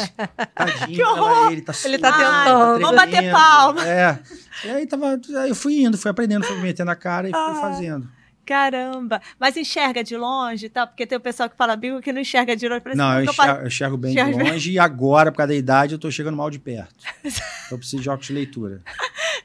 Tadinho, 0.54 0.88
Que 0.98 1.04
horror! 1.04 1.52
ele 1.54 1.62
tá 1.62 1.74
Ele 1.86 1.98
tá 1.98 2.12
suando, 2.12 2.44
tentando. 2.44 2.80
Vamos 2.82 2.96
bater 2.98 3.32
palma. 3.32 3.88
É. 3.88 4.20
E 4.66 4.70
aí, 4.70 4.86
tava, 4.86 5.18
eu 5.48 5.56
fui 5.56 5.82
indo, 5.82 5.98
fui 5.98 6.12
aprendendo, 6.12 6.46
fui 6.46 6.58
metendo 6.60 6.92
a 6.92 6.96
cara 6.96 7.30
e 7.30 7.32
fui 7.32 7.40
Ah. 7.40 7.56
fazendo. 7.62 8.10
Caramba! 8.46 9.22
Mas 9.40 9.56
enxerga 9.56 10.04
de 10.04 10.18
longe 10.18 10.66
e 10.66 10.70
tal, 10.70 10.88
porque 10.88 11.06
tem 11.06 11.16
o 11.16 11.22
pessoal 11.22 11.48
que 11.50 11.56
fala 11.56 11.76
bico 11.76 12.02
que 12.02 12.12
não 12.12 12.20
enxerga 12.20 12.56
de 12.56 12.68
longe. 12.68 12.82
Parece 12.82 12.98
Não, 12.98 13.20
eu 13.20 13.24
enxergo, 13.30 13.62
eu 13.62 13.68
enxergo 13.68 13.98
bem 13.98 14.12
enxerga 14.12 14.32
de 14.32 14.38
bem. 14.40 14.52
longe 14.52 14.72
e 14.72 14.80
agora, 14.80 15.32
por 15.32 15.38
causa 15.38 15.54
da 15.54 15.56
idade, 15.56 15.94
eu 15.94 16.00
tô 16.00 16.10
chegando 16.10 16.36
mal 16.36 16.50
de 16.50 16.58
perto. 16.58 16.96
eu 17.72 17.78
preciso 17.78 18.02
de 18.02 18.10
óculos 18.10 18.26
de 18.26 18.34
leitura. 18.34 18.82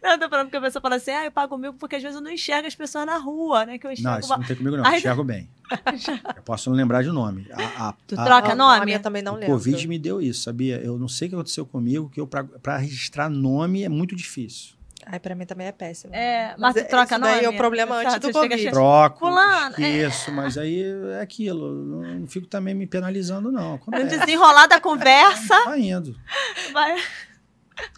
Não, 0.05 0.11
eu 0.13 0.19
tô 0.19 0.29
falando 0.29 0.47
porque 0.47 0.57
a 0.59 0.61
pessoa 0.61 0.83
fala 0.83 0.97
assim, 0.97 1.11
ah, 1.13 1.25
eu 1.25 1.33
pago 1.33 1.57
mil 1.57 1.73
porque 1.73 1.97
às 1.97 2.03
vezes 2.03 2.15
eu 2.17 2.23
não 2.23 2.31
enxergo 2.31 2.67
as 2.69 2.75
pessoas 2.75 3.07
na 3.07 3.17
rua, 3.17 3.65
né? 3.65 3.79
Que 3.79 3.87
eu 3.87 3.91
enxergo 3.93 4.11
Não, 4.11 4.19
isso 4.21 4.29
uma... 4.29 4.37
não 4.39 4.45
tem 4.45 4.55
comigo 4.57 4.77
não, 4.77 4.85
eu 4.87 4.93
enxergo 4.99 5.25
bem. 5.25 5.49
Eu 6.37 6.43
posso 6.43 6.69
não 6.69 6.77
lembrar 6.77 7.03
de 7.03 7.09
nome. 7.09 7.49
A, 7.51 7.89
a- 7.89 7.95
Tu 8.07 8.21
a- 8.21 8.25
troca 8.25 8.53
Ah, 8.53 8.55
nome? 8.55 8.83
A 8.83 8.85
minha 8.85 9.01
também 9.01 9.23
não 9.23 9.33
o 9.33 9.37
lembro. 9.37 9.55
Covid 9.57 9.89
me 9.89 9.99
deu 9.99 10.21
isso, 10.21 10.43
sabia? 10.43 10.77
Eu 10.77 10.99
não 10.99 11.09
sei 11.09 11.27
o 11.27 11.31
que 11.31 11.35
aconteceu 11.37 11.65
comigo, 11.65 12.11
que 12.11 12.21
eu 12.21 12.27
para 12.27 12.77
registrar 12.77 13.31
nome 13.31 13.83
é 13.83 13.89
muito 13.89 14.15
difícil. 14.15 14.75
Ai, 15.07 15.19
pra 15.19 15.35
mim 15.35 15.47
também 15.47 15.67
é 15.67 15.73
péssimo. 15.73 16.15
É, 16.15 16.55
mas 16.59 16.75
tu 16.75 16.81
Mas 16.81 16.89
troca 16.89 17.15
isso 17.15 17.21
daí 17.23 17.35
nome? 17.37 17.45
é 17.47 17.49
o 17.49 17.57
problema 17.57 17.95
Tá, 17.97 18.01
antes 18.03 18.15
do 18.21 18.31
tu 18.31 18.39
chega 18.41 18.55
Covid. 18.57 18.71
Troco, 18.73 19.19
Fulano, 19.21 19.75
é. 19.79 19.89
esqueço, 19.89 20.33
mas 20.33 20.59
aí 20.59 20.83
é 21.13 21.21
aquilo. 21.23 21.75
Não, 21.85 22.15
não 22.21 22.27
fico 22.27 22.47
também 22.47 22.75
me 22.75 22.87
penalizando, 22.87 23.51
não. 23.51 23.71
No 23.71 23.75
Acontece. 23.77 24.19
desenrolar 24.19 24.67
da 24.67 24.79
conversa, 24.81 25.55
Tá 25.65 25.79
indo. 25.79 26.15
vai... 26.75 26.97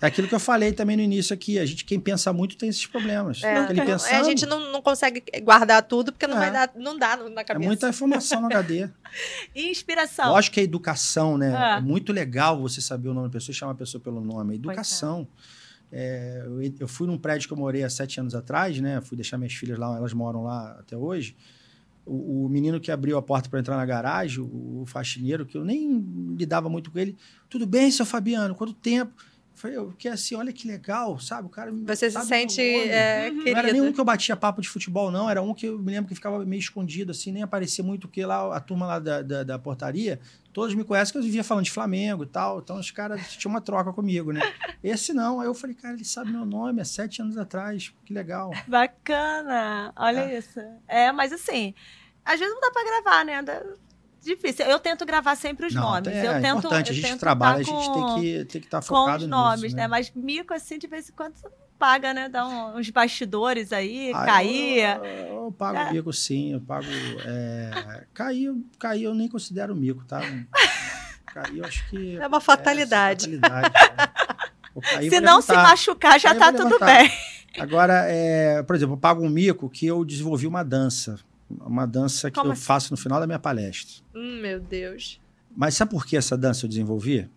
É 0.01 0.07
aquilo 0.07 0.27
que 0.27 0.35
eu 0.35 0.40
falei 0.40 0.73
também 0.73 0.97
no 0.97 1.03
início 1.03 1.35
aqui. 1.35 1.59
A 1.59 1.66
gente, 1.66 1.85
quem 1.85 2.01
pensa 2.01 2.32
muito 2.32 2.57
tem 2.57 2.69
esses 2.69 2.86
problemas. 2.86 3.43
É, 3.43 3.73
não- 3.74 3.85
pensando, 3.86 4.15
a 4.15 4.23
gente 4.24 4.47
não, 4.47 4.73
não 4.73 4.81
consegue 4.81 5.23
guardar 5.43 5.82
tudo, 5.82 6.12
porque 6.12 6.27
não 6.27 6.36
É. 6.36 6.40
vai 6.40 6.53
dar, 6.53 6.70
não 6.77 6.98
dá 6.98 7.16
na 7.16 7.40
É 7.43 7.44
cabeça. 7.44 7.66
muita 7.66 7.89
informação 7.89 8.40
no 8.40 8.47
HD. 8.47 8.89
E 9.55 9.69
inspiração. 9.70 10.31
Lógico 10.31 10.55
que 10.55 10.61
a 10.61 10.62
educação, 10.62 11.36
né? 11.36 11.55
Ah. 11.57 11.77
É 11.77 11.81
muito 11.81 12.12
legal 12.12 12.59
você 12.61 12.81
saber 12.81 13.09
o 13.09 13.15
nome 13.15 13.28
da 13.28 13.32
pessoa 13.32 13.53
e 13.53 13.55
chamar 13.57 13.73
a 13.73 13.77
pessoa 13.77 14.01
pelo 14.01 14.20
nome. 14.20 14.55
É. 14.55 14.57
educação. 14.57 15.28
É, 15.93 16.43
eu, 16.44 16.61
eu 16.81 16.89
fui 16.89 17.07
num 17.07 17.16
prédio 17.19 17.47
que 17.47 17.53
eu 17.55 17.59
morei 17.59 17.85
há 17.85 17.90
sete 17.90 18.19
anos 18.19 18.35
atrás, 18.35 18.81
né? 18.81 19.01
Fui 19.01 19.16
deixar 19.16 19.39
minhas 19.39 19.53
filhas 19.53 19.78
lá, 19.78 19.97
elas 19.97 20.12
moram 20.12 20.43
lá 20.43 20.77
até 20.81 20.97
hoje. 20.97 21.36
O, 22.05 22.47
o 22.47 22.48
menino 22.48 22.81
que 22.81 22.90
abriu 22.90 23.16
a 23.19 23.23
porta 23.23 23.48
para 23.48 23.59
entrar 23.61 23.77
na 23.77 23.85
garagem, 23.86 24.40
o, 24.40 24.82
o 24.82 24.85
faxineiro, 24.86 25.44
que 25.47 25.57
eu 25.57 25.65
nem 25.65 26.05
lidava 26.36 26.69
muito 26.69 26.90
com 26.90 26.98
ele. 26.98 27.16
Tudo 27.48 27.66
bem, 27.66 27.90
seu 27.90 28.07
Fabiano? 28.07 28.55
Quanto 28.55 28.73
tempo? 28.73 29.12
Falei, 29.56 29.78
eu 29.78 29.90
fiquei 29.92 30.10
assim, 30.10 30.34
olha 30.34 30.52
que 30.52 30.68
legal, 30.68 31.18
sabe? 31.18 31.46
O 31.46 31.50
cara 31.50 31.72
Você 31.72 32.10
se 32.10 32.20
sente 32.26 32.60
é, 32.60 33.30
Uhum. 33.30 33.36
Não 33.36 33.58
era 33.58 33.72
nenhum 33.72 33.90
que 33.90 33.98
eu 33.98 34.04
batia 34.04 34.36
papo 34.36 34.60
de 34.60 34.68
futebol, 34.68 35.10
não. 35.10 35.30
Era 35.30 35.40
um 35.40 35.54
que 35.54 35.66
eu 35.66 35.78
me 35.78 35.92
lembro 35.92 36.08
que 36.08 36.14
ficava 36.14 36.44
meio 36.44 36.60
escondido, 36.60 37.10
assim, 37.10 37.32
nem 37.32 37.42
aparecia 37.42 37.82
muito, 37.82 38.06
porque 38.06 38.24
lá 38.24 38.54
a 38.54 38.60
turma 38.60 38.86
lá 38.86 38.98
da, 38.98 39.22
da, 39.22 39.42
da 39.42 39.58
portaria, 39.58 40.20
todos 40.52 40.74
me 40.74 40.84
conhecem 40.84 41.12
que 41.12 41.18
eu 41.18 41.22
vivia 41.22 41.42
falando 41.42 41.64
de 41.64 41.70
Flamengo 41.70 42.24
e 42.24 42.26
tal. 42.26 42.58
Então 42.58 42.78
os 42.78 42.90
caras 42.90 43.32
tinham 43.32 43.50
uma 43.50 43.62
troca 43.62 43.94
comigo, 43.94 44.30
né? 44.30 44.40
Esse 44.84 45.14
não. 45.14 45.40
Aí 45.40 45.46
eu 45.46 45.54
falei, 45.54 45.74
cara, 45.74 45.94
ele 45.94 46.04
sabe 46.04 46.30
meu 46.30 46.44
nome 46.44 46.82
há 46.82 46.84
sete 46.84 47.22
anos 47.22 47.38
atrás. 47.38 47.94
Que 48.04 48.12
legal. 48.12 48.50
Bacana. 48.68 49.90
Olha 49.96 50.38
isso. 50.38 50.60
É, 50.86 51.10
mas 51.12 51.32
assim, 51.32 51.74
às 52.22 52.38
vezes 52.38 52.54
não 52.54 52.60
dá 52.60 52.70
pra 52.70 52.84
gravar, 52.84 53.24
né? 53.24 53.42
Difícil. 54.27 54.66
Eu 54.66 54.78
tento 54.78 55.07
gravar 55.07 55.36
sempre 55.36 55.66
os 55.66 55.74
não, 55.74 55.82
nomes. 55.82 56.09
é, 56.09 56.27
eu 56.27 56.32
é 56.32 56.40
tento, 56.40 56.59
importante. 56.59 56.89
eu 56.89 56.93
A 56.93 56.97
gente 56.97 57.09
tento 57.11 57.20
trabalha, 57.20 57.55
a 57.55 57.57
tá 57.59 57.62
gente 57.62 57.86
com, 57.86 57.93
tem 57.94 58.20
que 58.23 58.44
tem 58.47 58.61
que 58.61 58.66
estar 58.66 58.81
com 58.81 58.86
focado 58.86 59.19
os 59.19 59.23
nisso, 59.23 59.28
nomes, 59.31 59.73
né? 59.74 59.82
né? 59.82 59.89
Mas 59.89 60.12
mico, 60.15 60.53
assim, 60.53 60.78
de 60.78 60.86
vez 60.86 61.09
em 61.09 61.12
quando 61.12 61.35
paga, 61.78 62.12
né? 62.12 62.28
Dá 62.28 62.47
um- 62.47 62.77
uns 62.78 62.90
bastidores 62.90 63.73
aí, 63.73 64.11
Ah, 64.15 64.24
caía. 64.27 64.97
Eu, 65.05 65.44
eu, 65.44 65.53
pago 65.53 65.78
É. 65.78 65.93
mico, 65.93 66.12
sim. 66.12 66.53
Eu 66.55 66.61
pago. 66.61 66.86
É, 67.24 68.05
cair, 68.12 68.53
cair 68.78 69.05
eu 69.05 69.15
nem 69.15 69.28
considero 69.28 69.74
mico, 69.77 70.05
tá? 70.05 70.20
Cair, 71.27 71.59
eu 71.59 71.65
acho 71.65 71.89
que. 71.90 72.16
É 72.20 72.27
uma 72.27 72.40
fatalidade. 72.40 73.32
É, 73.35 73.39
fatalidade, 73.39 73.74
é. 73.77 74.09
Vou 74.74 74.82
cair, 74.82 75.09
Se 75.11 75.20
não 75.20 75.40
se 75.40 75.51
levantar. 75.53 75.70
machucar, 75.70 76.19
já 76.20 76.35
tá 76.35 76.53
tudo 76.53 76.65
levantar. 76.65 76.86
bem. 76.86 77.12
Agora, 77.59 78.05
é, 78.09 78.62
por 78.62 78.77
exemplo, 78.77 78.94
eu 78.94 78.98
pago 78.98 79.23
um 79.24 79.28
mico 79.31 79.69
que 79.70 79.86
eu 79.86 80.05
desenvolvi 80.05 80.47
uma 80.47 80.62
dança. 80.62 81.19
Uma 81.48 81.86
dança 81.86 82.31
que 82.31 82.39
Como 82.39 82.48
eu 82.48 82.52
assim? 82.52 82.62
faço 82.62 82.93
no 82.93 82.97
final 82.97 83.20
da 83.20 83.27
minha 83.27 83.39
palestra. 83.39 84.02
Hum, 84.14 84.40
meu 84.40 84.60
Deus. 84.60 85.20
Mas 85.56 85.74
sabe 85.74 85.90
por 85.93 86.05
que 86.05 86.16
essa 86.16 86.36
dança 86.36 86.64
eu 86.64 86.68
desenvolvi? 86.68 87.28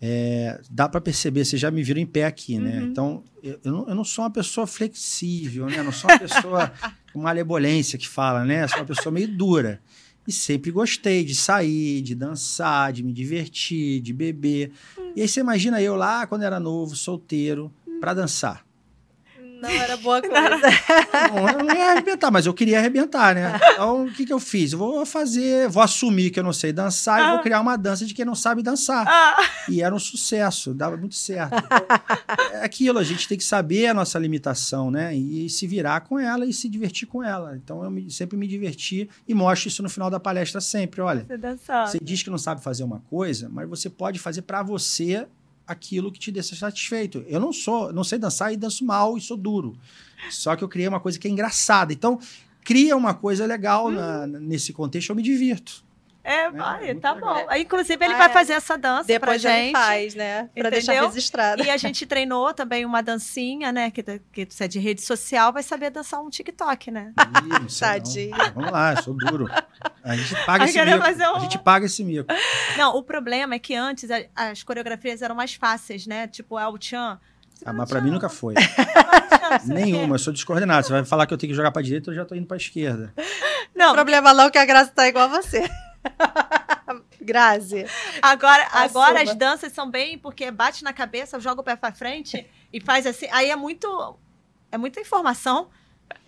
É, 0.00 0.60
dá 0.70 0.88
para 0.88 1.00
perceber, 1.00 1.44
vocês 1.44 1.60
já 1.60 1.70
me 1.70 1.82
viram 1.82 2.00
em 2.00 2.06
pé 2.06 2.26
aqui, 2.26 2.58
né? 2.58 2.78
Uhum. 2.78 2.86
Então, 2.86 3.24
eu, 3.42 3.58
eu 3.64 3.72
não, 3.72 3.88
eu 3.88 3.94
não 3.94 4.04
sou 4.04 4.24
uma 4.24 4.30
pessoa 4.30 4.66
flexível, 4.66 5.66
né? 5.66 5.78
Eu 5.78 5.84
não 5.84 5.92
sou 5.92 6.10
uma 6.10 6.18
pessoa 6.18 6.72
com 7.12 7.20
malebolência 7.20 7.98
que 7.98 8.08
fala, 8.08 8.44
né? 8.44 8.64
Eu 8.64 8.68
sou 8.68 8.78
uma 8.80 8.86
pessoa 8.86 9.12
meio 9.12 9.28
dura. 9.28 9.80
E 10.26 10.32
sempre 10.32 10.70
gostei 10.70 11.24
de 11.24 11.34
sair, 11.34 12.00
de 12.00 12.14
dançar, 12.14 12.92
de 12.92 13.02
me 13.02 13.12
divertir, 13.12 14.00
de 14.00 14.12
beber. 14.12 14.72
E 15.14 15.20
aí 15.22 15.28
você 15.28 15.40
imagina 15.40 15.80
eu 15.82 15.96
lá, 15.96 16.26
quando 16.26 16.42
era 16.42 16.58
novo, 16.58 16.96
solteiro, 16.96 17.72
para 18.00 18.14
dançar. 18.14 18.64
Não 19.68 19.82
era 19.82 19.96
boa 19.96 20.20
coisa. 20.22 20.40
Não, 21.30 21.48
eu 21.48 21.64
não 21.64 21.74
ia 21.74 21.90
arrebentar, 21.92 22.30
mas 22.30 22.46
eu 22.46 22.54
queria 22.54 22.78
arrebentar, 22.78 23.34
né? 23.34 23.58
Então, 23.72 24.04
o 24.06 24.12
que, 24.12 24.24
que 24.26 24.32
eu 24.32 24.38
fiz? 24.40 24.72
Eu 24.72 24.78
vou 24.78 25.04
fazer, 25.06 25.68
vou 25.68 25.82
assumir 25.82 26.30
que 26.30 26.38
eu 26.38 26.44
não 26.44 26.52
sei 26.52 26.72
dançar 26.72 27.20
e 27.20 27.30
vou 27.34 27.42
criar 27.42 27.60
uma 27.60 27.76
dança 27.76 28.04
de 28.04 28.14
quem 28.14 28.24
não 28.24 28.34
sabe 28.34 28.62
dançar. 28.62 29.06
Ah, 29.06 29.42
E 29.68 29.80
era 29.82 29.94
um 29.94 29.98
sucesso, 29.98 30.72
dava 30.74 30.96
muito 30.96 31.14
certo. 31.14 31.54
Então, 31.56 31.86
é 32.60 32.64
aquilo, 32.64 32.98
a 32.98 33.04
gente 33.04 33.26
tem 33.28 33.38
que 33.38 33.44
saber 33.44 33.86
a 33.86 33.94
nossa 33.94 34.18
limitação, 34.18 34.90
né? 34.90 35.14
E 35.16 35.48
se 35.50 35.66
virar 35.66 36.00
com 36.02 36.18
ela 36.18 36.44
e 36.46 36.52
se 36.52 36.68
divertir 36.68 37.06
com 37.08 37.22
ela. 37.22 37.56
Então, 37.56 37.82
eu 37.84 37.90
me- 37.90 38.10
sempre 38.10 38.36
me 38.36 38.46
diverti 38.46 39.08
e 39.26 39.34
mostro 39.34 39.68
isso 39.68 39.82
no 39.82 39.88
final 39.88 40.10
da 40.10 40.20
palestra 40.20 40.60
sempre. 40.60 41.00
Olha, 41.00 41.24
você 41.86 41.98
você 41.98 41.98
diz 42.02 42.22
que 42.22 42.30
não 42.30 42.38
sabe 42.38 42.62
fazer 42.62 42.84
uma 42.84 43.00
coisa, 43.10 43.48
mas 43.50 43.68
você 43.68 43.88
pode 43.90 44.18
fazer 44.18 44.42
para 44.42 44.62
você 44.62 45.26
aquilo 45.66 46.10
que 46.10 46.18
te 46.18 46.30
deixa 46.32 46.56
satisfeito. 46.56 47.24
Eu 47.26 47.38
não 47.40 47.52
sou, 47.52 47.92
não 47.92 48.04
sei 48.04 48.18
dançar 48.18 48.52
e 48.52 48.56
danço 48.56 48.84
mal 48.84 49.16
e 49.16 49.20
sou 49.20 49.36
duro. 49.36 49.76
Só 50.30 50.56
que 50.56 50.64
eu 50.64 50.68
criei 50.68 50.88
uma 50.88 51.00
coisa 51.00 51.18
que 51.18 51.28
é 51.28 51.30
engraçada. 51.30 51.92
Então, 51.92 52.18
cria 52.62 52.96
uma 52.96 53.12
coisa 53.14 53.44
legal 53.46 53.90
na- 53.90 54.26
nesse 54.26 54.72
contexto, 54.72 55.10
eu 55.10 55.16
me 55.16 55.22
divirto. 55.22 55.83
É, 56.24 56.44
É, 56.44 56.50
vai, 56.50 56.84
muito 56.86 57.00
tá 57.02 57.12
legal. 57.12 57.34
bom. 57.34 57.46
Aí, 57.50 57.62
Inclusive, 57.62 58.02
ele 58.02 58.14
Ah, 58.14 58.18
vai 58.18 58.26
é. 58.28 58.32
fazer 58.32 58.54
essa 58.54 58.78
dança 58.78 59.04
pra 59.04 59.14
Depois 59.18 59.42
gente. 59.42 59.62
ele 59.64 59.72
faz, 59.72 60.14
né? 60.14 60.48
Pra 60.54 60.70
deixar 60.70 60.92
Entendeu? 60.94 61.10
registrado. 61.10 61.62
E 61.62 61.68
a 61.70 61.76
gente 61.76 62.06
treinou 62.06 62.54
também 62.54 62.84
uma 62.86 63.02
dancinha, 63.02 63.70
né? 63.70 63.90
Que, 63.90 64.02
que 64.32 64.46
você 64.48 64.64
é 64.64 64.68
de 64.68 64.78
rede 64.78 65.02
social, 65.02 65.52
vai 65.52 65.62
saber 65.62 65.90
dançar 65.90 66.20
um 66.22 66.30
TikTok, 66.30 66.90
né? 66.90 67.12
Ih, 67.44 67.48
não 67.60 67.68
sei 67.68 67.86
não. 67.88 67.94
Tadinho. 67.94 68.36
Vamos 68.54 68.70
lá, 68.70 68.94
eu 68.94 69.02
sou 69.02 69.14
duro. 69.14 69.46
A 70.02 70.16
gente 70.16 70.34
paga 70.46 70.64
esse 70.64 70.78
mico. 70.82 70.98
um- 70.98 71.36
A 71.36 71.38
gente 71.40 71.58
paga 71.58 71.86
esse 71.86 72.02
mico. 72.04 72.34
Não, 72.78 72.96
o 72.96 73.02
problema 73.02 73.54
é 73.54 73.58
que 73.58 73.74
antes 73.74 74.10
a- 74.10 74.24
as 74.34 74.62
coreografias 74.62 75.20
eram 75.20 75.34
mais 75.34 75.54
fáceis, 75.54 76.06
né? 76.06 76.26
Tipo, 76.26 76.58
El 76.58 76.74
Chan. 76.80 77.20
Ah, 77.66 77.72
mas 77.72 77.88
pra 77.88 78.00
mim 78.00 78.10
nunca 78.10 78.28
foi. 78.28 78.54
Nenhuma. 79.64 79.74
Nenhuma, 79.74 80.14
eu 80.16 80.18
sou 80.18 80.32
descoordenado. 80.32 80.86
Você 80.86 80.92
vai 80.92 81.04
falar 81.04 81.26
que 81.26 81.32
eu 81.34 81.38
tenho 81.38 81.50
que 81.52 81.56
jogar 81.56 81.70
pra 81.70 81.82
direita, 81.82 82.10
eu 82.10 82.14
já 82.14 82.24
tô 82.24 82.34
indo 82.34 82.46
pra 82.46 82.56
esquerda. 82.56 83.12
O 83.16 83.78
Não, 83.78 83.92
problema 83.94 84.34
não 84.34 84.44
é 84.44 84.50
que 84.50 84.58
a 84.58 84.64
Graça 84.64 84.90
tá 84.90 85.06
igual 85.08 85.24
a 85.26 85.28
você. 85.40 85.62
Grazi. 87.20 87.86
agora, 88.20 88.68
agora 88.72 89.22
as 89.22 89.34
danças 89.34 89.72
são 89.72 89.90
bem 89.90 90.18
porque 90.18 90.50
bate 90.50 90.84
na 90.84 90.92
cabeça, 90.92 91.40
joga 91.40 91.60
o 91.60 91.64
pé 91.64 91.74
pra 91.74 91.92
frente 91.92 92.48
e 92.72 92.80
faz 92.80 93.06
assim. 93.06 93.26
Aí 93.30 93.50
é 93.50 93.56
muito. 93.56 94.18
É 94.70 94.76
muita 94.76 95.00
informação. 95.00 95.70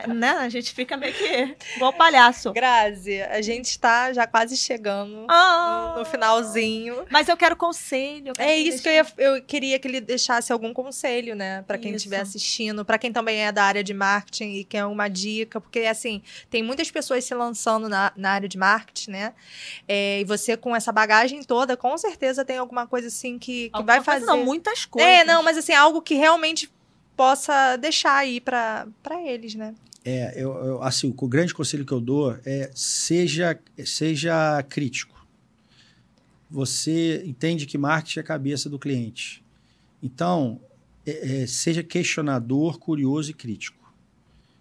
Né? 0.09 0.31
A 0.33 0.49
gente 0.51 0.73
fica 0.75 0.95
meio 0.97 1.15
que 1.15 1.57
igual 1.77 1.93
palhaço. 1.93 2.53
Grazi, 2.53 3.23
a 3.23 3.41
gente 3.41 3.67
está 3.67 4.13
já 4.13 4.27
quase 4.27 4.55
chegando 4.57 5.25
Ah, 5.29 5.93
no, 5.95 6.01
no 6.01 6.05
finalzinho. 6.05 7.05
Mas 7.11 7.29
eu 7.29 7.37
quero 7.37 7.57
conselho. 7.57 8.29
eu 8.29 8.35
quero 8.35 8.49
É 8.51 8.55
que 8.57 8.61
isso 8.69 8.83
que 8.83 8.89
eu, 8.89 8.93
ia, 8.93 9.07
eu 9.17 9.43
queria 9.43 9.79
que 9.79 9.89
ele 9.89 10.01
deixasse 10.01 10.53
algum 10.53 10.73
conselho, 10.75 11.35
né, 11.35 11.63
Pra 11.67 11.79
quem 11.79 11.95
estiver 11.95 12.21
assistindo, 12.21 12.85
pra 12.85 12.99
quem 12.99 13.11
também 13.13 13.39
é 13.47 13.51
da 13.51 13.65
área 13.65 13.83
de 13.83 13.95
marketing 13.95 14.57
e 14.57 14.65
quer 14.65 14.85
uma 14.85 15.09
dica, 15.09 15.61
porque 15.61 15.81
assim 15.81 16.23
tem 16.51 16.63
muitas 16.63 16.91
pessoas 16.91 17.25
se 17.25 17.35
lançando 17.35 17.89
na, 17.89 18.13
na 18.17 18.33
área 18.33 18.49
de 18.49 18.59
marketing, 18.59 19.11
né? 19.13 19.35
É, 19.89 20.21
e 20.21 20.25
você 20.25 20.57
com 20.59 20.77
essa 20.77 20.93
bagagem 20.93 21.43
toda, 21.43 21.77
com 21.77 21.97
certeza 21.97 22.45
tem 22.45 22.59
alguma 22.59 22.87
coisa 22.87 23.09
assim 23.09 23.39
que, 23.39 23.71
que 23.71 23.71
Alguma 23.73 23.95
vai 23.95 24.05
coisa, 24.05 24.21
fazer. 24.21 24.27
Não, 24.27 24.45
muitas 24.45 24.85
coisas. 24.85 25.11
é, 25.11 25.25
não, 25.25 25.43
mas 25.43 25.57
assim 25.57 25.73
algo 25.73 26.03
que 26.03 26.15
realmente 26.15 26.71
possa 27.17 27.77
deixar 27.77 28.17
aí 28.17 28.41
pra 28.41 28.87
eles, 29.25 29.55
né? 29.55 29.75
É, 30.05 30.35
eu, 30.41 30.53
eu- 30.65 30.83
assim, 30.83 31.13
o 31.17 31.29
grande 31.29 31.53
conselho 31.53 31.85
que 31.85 31.93
eu 31.93 32.01
dou 32.01 32.39
é 32.45 32.71
seja, 32.75 33.59
seja 33.85 34.63
crítico. 34.69 35.17
Você 36.49 37.23
entende 37.27 37.67
que 37.67 37.77
marketing 37.77 38.21
é 38.21 38.23
a 38.23 38.25
cabeça 38.25 38.71
do 38.71 38.79
cliente. 38.79 39.43
Então, 40.01 40.61
é, 41.05 41.43
é, 41.43 41.47
seja 41.47 41.83
questionador, 41.83 42.79
curioso 42.79 43.31
e 43.31 43.35
crítico. 43.35 43.77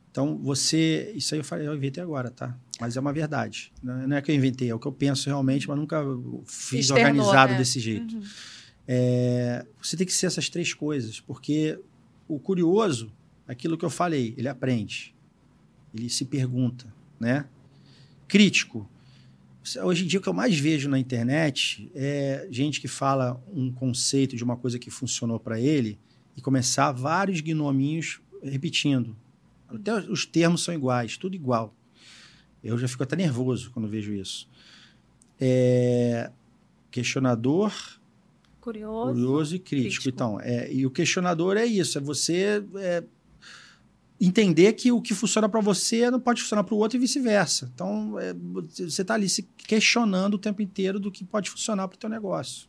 Então, 0.10 0.38
você. 0.38 1.12
Isso 1.16 1.36
aí 1.36 1.42
eu, 1.42 1.44
falei, 1.44 1.68
eu 1.68 1.76
inventei 1.76 2.02
agora, 2.02 2.32
tá? 2.32 2.58
Mas 2.80 2.98
é 2.98 3.00
uma 3.00 3.14
verdade. 3.14 3.72
Não 3.84 4.08
não 4.08 4.18
é 4.18 4.22
que 4.22 4.32
eu 4.32 4.36
inventei, 4.36 4.70
é 4.70 4.74
o 4.74 4.80
que 4.80 4.88
eu 4.88 4.92
penso 4.92 5.28
realmente, 5.30 5.68
mas 5.68 5.78
nunca 5.78 6.02
fiz 6.48 6.86
Externou, 6.86 7.06
organizado 7.08 7.52
né? 7.52 7.58
desse 7.60 7.80
jeito. 7.80 8.16
Uhum. 8.16 8.24
É, 8.88 9.66
você 9.82 9.96
tem 9.98 10.08
que 10.08 10.14
ser 10.14 10.28
essas 10.28 10.50
três 10.50 10.74
coisas, 10.74 11.20
porque 11.20 11.80
o 12.28 12.40
curioso, 12.40 13.12
aquilo 13.48 13.78
que 13.78 13.86
eu 13.86 13.90
falei, 13.90 14.34
ele 14.38 14.48
aprende, 14.48 15.16
ele 15.94 16.10
se 16.10 16.26
pergunta, 16.26 16.94
né? 17.20 17.46
Crítico. 18.28 18.90
Hoje 19.84 20.04
em 20.04 20.08
dia, 20.08 20.20
o 20.20 20.22
que 20.22 20.30
eu 20.30 20.34
mais 20.34 20.58
vejo 20.60 20.90
na 20.90 21.00
internet 21.00 21.90
é 21.96 22.48
gente 22.52 22.80
que 22.80 22.88
fala 22.88 23.42
um 23.52 23.72
conceito 23.72 24.36
de 24.36 24.44
uma 24.44 24.56
coisa 24.56 24.78
que 24.78 24.92
funcionou 24.92 25.40
para 25.40 25.60
ele 25.60 25.98
e 26.38 26.42
começar 26.42 26.92
vários 26.92 27.42
gnominhos 27.42 28.22
repetindo. 28.44 29.16
Até 29.68 29.94
os 30.10 30.26
termos 30.26 30.64
são 30.64 30.74
iguais, 30.74 31.18
tudo 31.18 31.36
igual. 31.36 31.74
Eu 32.64 32.78
já 32.78 32.88
fico 32.88 33.04
até 33.04 33.16
nervoso 33.16 33.72
quando 33.72 33.88
vejo 33.88 34.14
isso. 34.14 34.48
É, 35.40 36.32
questionador, 36.92 37.74
Curioso. 38.66 39.12
Curioso 39.14 39.56
e 39.56 39.60
crítico. 39.60 39.84
Crítico. 40.04 40.10
Então, 40.10 40.40
é, 40.42 40.74
e 40.74 40.86
o 40.86 40.90
questionador 40.92 41.56
é 41.56 41.66
isso: 41.66 41.98
é 42.00 42.02
você 42.02 42.64
é, 42.78 43.04
entender 44.20 44.74
que 44.74 44.92
o 44.92 45.02
que 45.02 45.14
funciona 45.14 45.48
para 45.48 45.60
você 45.62 46.10
não 46.10 46.20
pode 46.20 46.42
funcionar 46.42 46.64
para 46.64 46.74
o 46.74 46.78
outro 46.78 46.98
e 46.98 47.00
vice-versa. 47.00 47.70
Então, 47.74 48.20
é, 48.20 48.34
você 48.34 49.02
está 49.04 49.14
ali 49.14 49.30
se 49.30 49.44
questionando 49.44 50.34
o 50.36 50.40
tempo 50.40 50.62
inteiro 50.62 51.00
do 51.00 51.12
que 51.12 51.24
pode 51.24 51.50
funcionar 51.50 51.88
para 51.88 51.96
o 51.96 52.00
teu 52.00 52.10
negócio. 52.10 52.68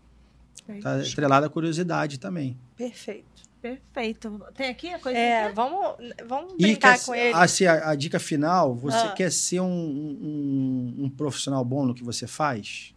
Está 0.68 0.96
atrelado 1.00 1.46
à 1.46 1.48
curiosidade 1.48 2.18
também. 2.18 2.58
Perfeito. 2.76 3.24
Perfeito. 3.62 4.40
Tem 4.54 4.68
aqui 4.68 4.88
a 4.92 4.98
coisa? 4.98 5.18
É, 5.18 5.50
vamos, 5.52 5.96
vamos 6.28 6.54
E 6.58 6.62
brincar 6.62 6.98
quer- 6.98 7.04
com 7.06 7.14
ele. 7.14 7.34
assim, 7.34 7.64
a, 7.64 7.90
a 7.90 7.94
dica 7.94 8.18
final: 8.20 8.74
você 8.74 8.96
Ah. 8.98 9.12
quer 9.12 9.32
ser 9.32 9.60
um, 9.60 9.66
um- 9.66 10.94
um 11.04 11.10
profissional 11.10 11.64
bom 11.64 11.84
no 11.86 11.94
que 11.94 12.04
você 12.04 12.26
faz? 12.26 12.94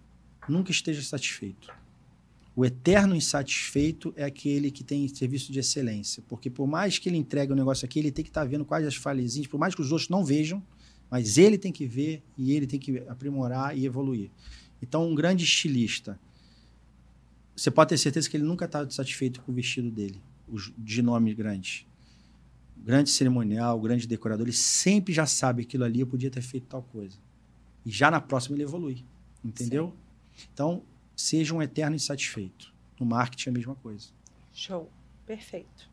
Nunca 0.47 0.69
esteja 0.71 1.01
satisfeito. 1.01 1.71
O 2.60 2.65
eterno 2.65 3.15
insatisfeito 3.15 4.14
é 4.18 4.26
aquele 4.26 4.69
que 4.69 4.84
tem 4.84 5.07
serviço 5.07 5.49
de 5.49 5.60
excelência. 5.60 6.22
Porque 6.27 6.49
por 6.49 6.68
mais 6.68 6.99
que 6.99 7.07
ele 7.07 7.15
entregue 7.15 7.53
o 7.53 7.56
negócio 7.56 7.86
aqui, 7.86 7.99
ele 7.99 8.11
tem 8.11 8.22
que 8.22 8.30
estar 8.30 8.44
vendo 8.44 8.65
quais 8.65 8.86
as 8.86 8.95
falhezinhas, 8.95 9.48
por 9.48 9.57
mais 9.57 9.73
que 9.73 9.80
os 9.80 9.94
outros 9.94 10.10
não 10.10 10.26
vejam, 10.26 10.61
mas 11.10 11.38
ele 11.38 11.57
tem 11.57 11.72
que 11.72 11.86
ver 11.86 12.22
e 12.38 12.52
ele 12.52 12.68
tem 12.68 12.77
que 12.77 12.98
aprimorar 13.07 13.77
e 13.77 13.86
evoluir. 13.86 14.30
Então, 14.81 15.10
um 15.10 15.15
grande 15.15 15.45
estilista, 15.45 16.19
você 17.56 17.72
pode 17.72 17.91
ter 17.91 17.98
certeza 17.98 18.30
que 18.30 18.36
ele 18.36 18.44
nunca 18.44 18.65
está 18.65 18.90
satisfeito 18.90 19.40
com 19.40 19.53
o 19.53 19.56
vestido 19.56 19.90
dele, 19.90 20.22
os- 20.45 20.73
de 20.77 21.02
nome 21.02 21.34
grande. 21.34 21.88
Grande 22.76 23.10
cerimonial, 23.10 23.80
grande 23.80 24.06
decorador, 24.06 24.45
ele 24.45 24.52
sempre 24.53 25.14
já 25.14 25.26
sabe 25.26 25.61
aquilo 25.61 25.86
ali, 25.86 26.02
eu 26.02 26.07
podia 26.07 26.30
ter 26.30 26.41
feito 26.41 26.68
tal 26.68 26.84
coisa. 26.84 27.18
E 27.86 27.90
já 27.90 28.11
na 28.11 28.19
próxima 28.19 28.57
ele 28.57 28.64
evolui. 28.64 29.06
Entendeu? 29.45 29.94
Então, 30.53 30.84
seja 31.21 31.53
um 31.53 31.61
eterno 31.61 31.95
insatisfeito. 31.95 32.73
No 32.99 33.05
marketing 33.05 33.49
é 33.49 33.51
a 33.51 33.53
mesma 33.53 33.75
coisa. 33.75 34.07
Show. 34.53 34.89
Perfeito. 35.25 35.89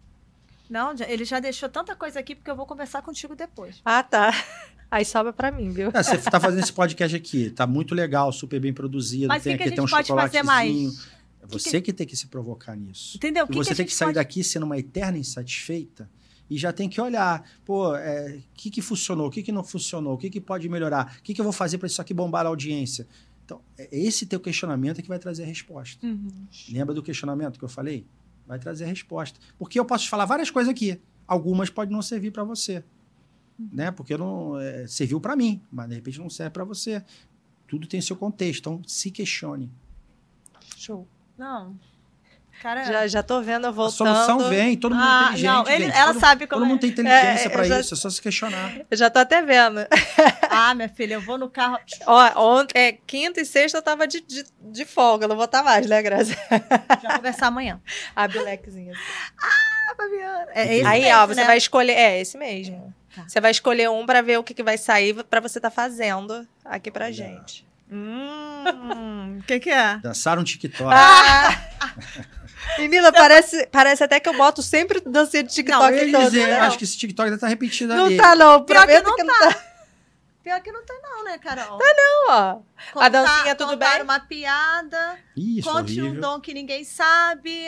Não, 0.68 0.96
já- 0.96 1.08
ele 1.08 1.24
já 1.24 1.38
deixou 1.40 1.68
tanta 1.68 1.94
coisa 1.94 2.18
aqui 2.20 2.34
porque 2.34 2.50
eu 2.50 2.56
vou 2.56 2.66
conversar 2.66 3.02
contigo 3.02 3.34
depois. 3.36 3.80
Ah, 3.84 4.02
tá. 4.02 4.30
Aí 4.90 5.04
sobra 5.04 5.32
pra 5.32 5.50
mim, 5.50 5.70
viu? 5.70 5.90
Você 5.90 6.14
está 6.16 6.38
fazendo 6.40 6.62
esse 6.62 6.72
podcast 6.72 7.16
aqui, 7.16 7.50
tá 7.50 7.66
muito 7.66 7.94
legal, 7.94 8.30
super 8.32 8.60
bem 8.60 8.72
produzido. 8.72 9.28
Mas 9.28 9.42
tem 9.42 9.52
que, 9.56 9.58
que 9.58 9.62
aqui 9.64 9.72
a 9.72 9.76
tem 9.76 9.84
um 9.84 9.88
pode 9.88 10.08
fazer 10.08 10.42
mais? 10.44 10.70
chocolatezinho. 10.72 11.16
É 11.42 11.46
você 11.46 11.80
que 11.80 11.92
tem 11.92 12.06
que 12.06 12.16
se 12.16 12.26
provocar 12.28 12.76
nisso. 12.76 13.16
Entendeu? 13.16 13.44
E 13.44 13.48
que 13.48 13.54
você 13.54 13.70
que 13.70 13.76
tem 13.76 13.86
que 13.86 13.94
sair 13.94 14.06
pode- 14.08 14.14
daqui 14.16 14.42
sendo 14.44 14.64
uma 14.64 14.78
eterna 14.78 15.18
insatisfeita 15.18 16.08
e 16.48 16.56
já 16.56 16.72
tem 16.72 16.88
que 16.88 17.00
olhar, 17.00 17.44
pô, 17.64 17.92
o 17.94 17.96
que, 18.54 18.70
que 18.70 18.80
funcionou, 18.80 19.26
o 19.26 19.30
que, 19.30 19.42
que 19.42 19.50
não 19.52 19.64
funcionou, 19.64 20.14
o 20.14 20.18
que, 20.18 20.30
que 20.30 20.40
pode 20.40 20.68
melhorar, 20.68 21.16
o 21.18 21.22
que, 21.22 21.34
que 21.34 21.40
eu 21.40 21.44
vou 21.44 21.52
fazer 21.52 21.78
para 21.78 21.88
isso 21.88 22.00
aqui 22.00 22.14
bombar 22.14 22.46
a 22.46 22.48
audiência. 22.48 23.06
Então, 23.46 23.62
é 23.78 23.88
esse 23.92 24.26
teu 24.26 24.40
questionamento 24.40 24.98
é 24.98 25.02
que 25.02 25.08
vai 25.08 25.20
trazer 25.20 25.44
a 25.44 25.46
resposta. 25.46 26.04
Uhum. 26.04 26.46
Lembra 26.68 26.92
do 26.92 27.02
questionamento 27.02 27.58
que 27.58 27.64
eu 27.64 27.68
falei? 27.68 28.04
Vai 28.44 28.58
trazer 28.58 28.84
a 28.84 28.88
resposta. 28.88 29.38
Porque 29.56 29.78
eu 29.78 29.84
posso 29.84 30.04
te 30.04 30.10
falar 30.10 30.24
várias 30.24 30.50
coisas 30.50 30.68
aqui. 30.68 31.00
Algumas 31.26 31.70
podem 31.70 31.94
não 31.94 32.02
servir 32.02 32.32
para 32.32 32.42
você. 32.42 32.84
Né? 33.72 33.92
Porque 33.92 34.16
não 34.16 34.58
é, 34.58 34.86
serviu 34.88 35.20
para 35.20 35.36
mim, 35.36 35.62
mas 35.70 35.88
de 35.88 35.94
repente 35.94 36.18
não 36.18 36.28
serve 36.28 36.50
para 36.50 36.64
você. 36.64 37.02
Tudo 37.68 37.86
tem 37.86 38.00
seu 38.00 38.16
contexto. 38.16 38.58
Então, 38.58 38.82
se 38.84 39.12
questione. 39.12 39.70
Show. 40.76 41.06
Não. 41.38 41.78
Cara, 42.62 42.84
Já, 42.84 43.06
já 43.06 43.22
tô 43.22 43.40
vendo 43.42 43.64
eu 43.64 43.68
A 43.70 43.72
voltando. 43.72 44.14
solução 44.14 44.48
vem, 44.48 44.76
todo 44.76 44.94
mundo 44.94 45.04
é 45.04 45.08
ah, 45.08 45.22
inteligente. 45.32 45.46
não, 45.52 45.68
ele- 45.68 45.84
ela 45.92 46.12
todo, 46.12 46.20
sabe 46.20 46.46
como 46.46 46.60
todo 46.60 46.66
é. 46.66 46.68
mundo 46.72 46.80
tem 46.80 46.90
inteligência 46.90 47.46
É, 47.46 47.48
para 47.48 47.66
isso, 47.80 47.94
é 47.94 47.96
só 47.96 48.10
se 48.10 48.20
questionar. 48.20 48.72
Eu 48.90 48.96
já 48.96 49.08
tô 49.10 49.18
até 49.18 49.42
vendo. 49.42 49.86
Ah, 50.50 50.74
minha 50.74 50.88
filha, 50.88 51.14
eu 51.14 51.20
vou 51.20 51.36
no 51.38 51.48
carro. 51.50 51.78
Ó, 52.06 52.54
ontem, 52.56 52.78
é, 52.78 52.92
quinta 53.06 53.40
e 53.40 53.44
sexta 53.44 53.78
eu 53.78 53.82
tava 53.82 54.06
de, 54.06 54.20
de, 54.20 54.44
de 54.60 54.84
folga, 54.84 55.28
não 55.28 55.36
vou 55.36 55.44
estar 55.44 55.62
mais, 55.62 55.86
né, 55.86 56.00
Grazi? 56.02 56.36
Já 57.02 57.16
conversar 57.16 57.46
amanhã. 57.48 57.80
Abre 58.16 58.38
o 58.38 58.44
lequezinho. 58.44 58.94
Ah, 59.40 59.94
Fabiana. 59.96 60.46
É 60.54 60.76
esse 60.76 60.86
Aí, 60.86 61.02
mesmo, 61.02 61.18
ó, 61.18 61.26
você 61.26 61.40
né? 61.40 61.46
vai 61.46 61.58
escolher. 61.58 61.92
É, 61.92 62.20
esse 62.20 62.36
mesmo. 62.38 62.92
Tá. 63.14 63.24
Você 63.28 63.40
vai 63.40 63.50
escolher 63.50 63.88
um 63.90 64.04
pra 64.04 64.20
ver 64.22 64.38
o 64.38 64.42
que, 64.44 64.52
que 64.54 64.62
vai 64.62 64.76
sair 64.76 65.14
pra 65.24 65.40
você 65.40 65.58
tá 65.60 65.70
fazendo 65.70 66.46
aqui 66.64 66.90
pra 66.90 67.10
gente. 67.10 67.64
Hum, 67.90 69.38
o 69.38 69.42
que 69.44 69.60
que 69.60 69.70
é? 69.70 69.96
Dançar 69.98 70.38
um 70.38 70.44
TikTok. 70.44 70.90
Ah! 70.92 71.48
Menina, 72.78 73.12
parece, 73.12 73.66
parece 73.68 74.04
até 74.04 74.18
que 74.20 74.28
eu 74.28 74.36
boto 74.36 74.62
sempre 74.62 75.00
dancinha 75.00 75.42
de 75.42 75.48
Não, 75.48 75.54
TikTok 75.54 75.92
eu 75.96 76.06
ia 76.08 76.12
todo, 76.18 76.24
dizer, 76.30 76.46
né? 76.46 76.60
acho 76.60 76.78
que 76.78 76.84
esse 76.84 76.98
TikTok 76.98 77.24
deve 77.26 77.36
estar 77.36 77.48
repetido 77.48 77.94
Não 77.94 78.06
ali. 78.06 78.16
tá, 78.16 78.34
não. 78.34 78.62
Pior 78.64 78.86
que 78.86 79.00
não 79.00 79.16
que 79.16 79.22
não 79.22 79.38
tá. 79.38 79.62
Pior 80.42 80.60
que 80.60 80.70
não 80.72 80.84
tem 80.84 81.00
não, 81.02 81.24
né, 81.24 81.38
Carol? 81.38 81.78
não, 81.78 82.26
ó. 82.30 82.58
Contar- 82.92 83.08
dancinha, 83.08 83.54
tudo 83.54 83.70
contar 83.72 83.94
bem? 83.94 84.02
uma 84.02 84.20
piada, 84.20 85.18
Isso, 85.36 85.68
conte 85.68 86.00
um 86.00 86.04
horrível. 86.04 86.20
dom 86.20 86.40
que 86.40 86.54
ninguém 86.54 86.84
sabe. 86.84 87.66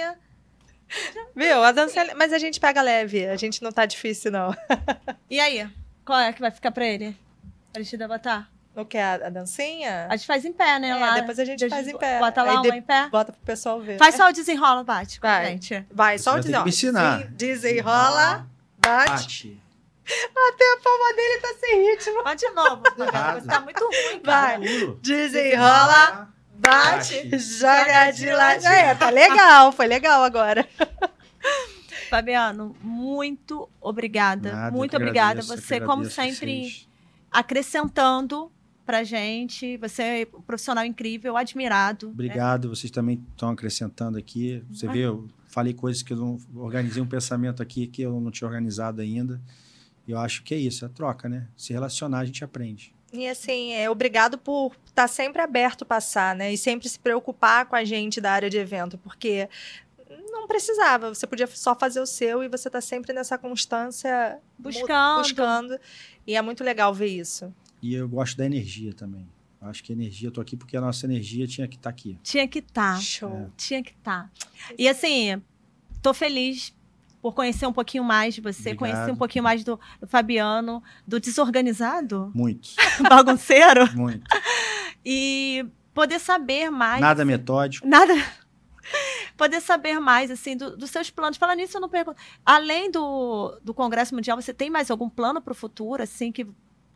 Viu? 1.34 1.62
A 1.64 1.72
dança 1.72 2.00
é... 2.00 2.14
Mas 2.14 2.32
a 2.32 2.38
gente 2.38 2.58
pega 2.60 2.80
leve. 2.80 3.26
A 3.26 3.36
gente 3.36 3.62
não 3.62 3.70
tá 3.72 3.84
difícil, 3.84 4.30
não. 4.30 4.54
E 5.28 5.38
aí? 5.40 5.68
Qual 6.04 6.18
é 6.18 6.32
que 6.32 6.40
vai 6.40 6.50
ficar 6.50 6.70
pra 6.70 6.86
ele? 6.86 7.16
Aristida 7.74 8.06
botar? 8.08 8.48
O 8.80 8.84
que? 8.84 8.96
A, 8.96 9.14
a 9.14 9.28
dancinha? 9.30 10.06
A 10.08 10.16
gente 10.16 10.26
faz 10.26 10.44
em 10.44 10.52
pé, 10.52 10.78
né? 10.78 10.90
É, 10.90 10.94
lá. 10.94 11.14
depois 11.14 11.38
a 11.38 11.44
gente 11.44 11.58
Deixa- 11.58 11.74
faz 11.74 11.88
em 11.88 11.96
pé. 11.98 12.18
Bota 12.20 12.42
lá 12.42 12.50
Aí 12.50 12.56
uma 12.58 12.62
de- 12.62 12.78
em 12.78 12.82
pé. 12.82 13.08
Bota 13.10 13.32
pro 13.32 13.40
pessoal 13.42 13.80
ver. 13.80 13.98
Faz 13.98 14.14
só 14.14 14.28
o 14.28 14.32
desenrola, 14.32 14.84
bate. 14.84 15.20
com 15.20 15.26
a 15.26 15.30
Vai. 15.38 15.46
gente. 15.46 15.86
Vai, 15.90 16.18
só 16.18 16.30
Você 16.30 16.30
o 16.30 16.32
vai 16.34 16.42
desenrola. 16.42 16.68
ensinar. 16.68 17.24
Desenrola, 17.32 18.46
bate. 18.78 19.10
Bate. 19.10 19.62
Até 20.08 20.72
a 20.72 20.76
palma 20.82 21.14
dele 21.16 21.38
tá 21.40 21.48
sem 21.60 21.90
ritmo. 21.90 22.22
Pode 22.22 22.40
de 22.40 22.50
novo. 22.50 22.82
Tá 23.46 23.60
muito 23.60 23.84
ruim, 23.84 24.20
Vai. 24.24 24.58
cara. 24.58 24.60
Puro. 24.60 24.98
Desenrola, 25.02 26.28
bate, 26.54 27.24
Bate. 27.24 27.38
joga 27.38 28.10
de 28.12 28.32
lado. 28.32 28.66
É, 28.66 28.94
tá 28.94 29.10
legal. 29.10 29.70
Foi 29.72 29.86
legal 29.86 30.22
agora. 30.22 30.66
Fabiano, 32.08 32.74
muito 32.80 33.68
obrigada. 33.80 34.50
Nada, 34.52 34.70
muito 34.76 34.96
obrigada. 34.96 35.40
agradeço, 35.40 35.56
Você, 35.66 35.78
como 35.80 36.06
sempre, 36.06 36.62
vocês. 36.62 36.88
acrescentando 37.30 38.50
pra 38.88 39.04
gente. 39.04 39.76
Você 39.76 40.02
é 40.02 40.28
um 40.34 40.40
profissional 40.40 40.82
incrível, 40.82 41.36
admirado. 41.36 42.06
né? 42.06 42.12
Obrigado, 42.14 42.70
vocês 42.70 42.90
também 42.90 43.22
estão 43.32 43.50
acrescentando 43.50 44.16
aqui. 44.16 44.64
Você 44.72 44.86
Ah. 44.88 44.90
vê, 44.92 45.00
eu 45.00 45.28
falei 45.46 45.74
coisas 45.74 46.02
que 46.02 46.14
eu 46.14 46.16
não 46.16 46.38
organizei 46.56 47.02
um 47.02 47.06
pensamento 47.06 47.62
aqui 47.62 47.86
que 47.86 48.00
eu 48.00 48.18
não 48.18 48.30
tinha 48.30 48.48
organizado 48.48 49.02
ainda. 49.02 49.38
E 50.06 50.10
eu 50.12 50.18
acho 50.18 50.42
que 50.42 50.54
é 50.54 50.56
isso, 50.56 50.86
é 50.86 50.88
troca, 50.88 51.28
né? 51.28 51.46
Se 51.54 51.74
relacionar, 51.74 52.20
a 52.20 52.24
gente 52.24 52.42
aprende. 52.42 52.94
E 53.12 53.28
assim, 53.28 53.74
é, 53.74 53.90
obrigado 53.90 54.38
por 54.38 54.72
estar 54.86 55.06
sempre 55.06 55.42
aberto 55.42 55.84
passar, 55.84 56.34
né? 56.34 56.50
E 56.50 56.56
sempre 56.56 56.88
se 56.88 56.98
preocupar 56.98 57.66
com 57.66 57.76
a 57.76 57.84
gente 57.84 58.22
da 58.22 58.32
área 58.32 58.48
de 58.48 58.56
evento, 58.56 58.96
porque 58.96 59.50
não 60.30 60.46
precisava, 60.48 61.14
você 61.14 61.26
podia 61.26 61.46
só 61.46 61.74
fazer 61.74 62.00
o 62.00 62.06
seu 62.06 62.42
e 62.42 62.48
você 62.48 62.70
tá 62.70 62.80
sempre 62.80 63.12
nessa 63.12 63.36
constância 63.36 64.38
Buscando. 64.58 65.18
buscando. 65.20 65.78
E 66.26 66.34
é 66.36 66.40
muito 66.40 66.64
legal 66.64 66.94
ver 66.94 67.08
isso. 67.08 67.52
E 67.82 67.94
eu 67.94 68.08
gosto 68.08 68.36
da 68.36 68.44
energia 68.46 68.92
também. 68.92 69.26
Acho 69.60 69.82
que 69.82 69.92
energia, 69.92 70.28
eu 70.28 70.32
tô 70.32 70.40
aqui 70.40 70.56
porque 70.56 70.76
a 70.76 70.80
nossa 70.80 71.04
energia 71.06 71.46
tinha 71.46 71.66
que 71.66 71.76
estar 71.76 71.90
aqui. 71.90 72.18
Tinha 72.22 72.46
que 72.46 72.60
estar. 72.60 73.00
Show. 73.00 73.50
Tinha 73.56 73.82
que 73.82 73.90
estar. 73.90 74.30
E 74.78 74.88
assim, 74.88 75.42
tô 76.00 76.14
feliz 76.14 76.72
por 77.20 77.34
conhecer 77.34 77.66
um 77.66 77.72
pouquinho 77.72 78.04
mais 78.04 78.34
de 78.34 78.40
você, 78.40 78.70
Obrigado. 78.70 78.78
conhecer 78.78 79.10
um 79.12 79.16
pouquinho 79.16 79.42
mais 79.42 79.64
do, 79.64 79.78
do 80.00 80.06
Fabiano, 80.06 80.80
do 81.06 81.18
desorganizado, 81.18 82.30
Muito, 82.32 82.68
bagunceiro, 83.10 83.92
muito. 83.96 84.22
e 85.04 85.66
poder 85.92 86.20
saber 86.20 86.70
mais. 86.70 87.00
Nada 87.00 87.24
metódico. 87.24 87.86
Nada. 87.86 88.14
Poder 89.36 89.60
saber 89.60 89.98
mais, 90.00 90.30
assim, 90.30 90.56
do- 90.56 90.76
dos 90.76 90.90
seus 90.90 91.10
planos. 91.10 91.36
Falando 91.36 91.58
nisso, 91.58 91.76
eu 91.76 91.80
não 91.80 91.88
pergunto. 91.88 92.16
Além 92.46 92.90
do, 92.90 93.58
do 93.62 93.74
Congresso 93.74 94.14
Mundial, 94.14 94.40
você 94.40 94.54
tem 94.54 94.70
mais 94.70 94.90
algum 94.90 95.08
plano 95.08 95.40
para 95.40 95.52
o 95.52 95.54
futuro, 95.54 96.02
assim, 96.02 96.32
que, 96.32 96.46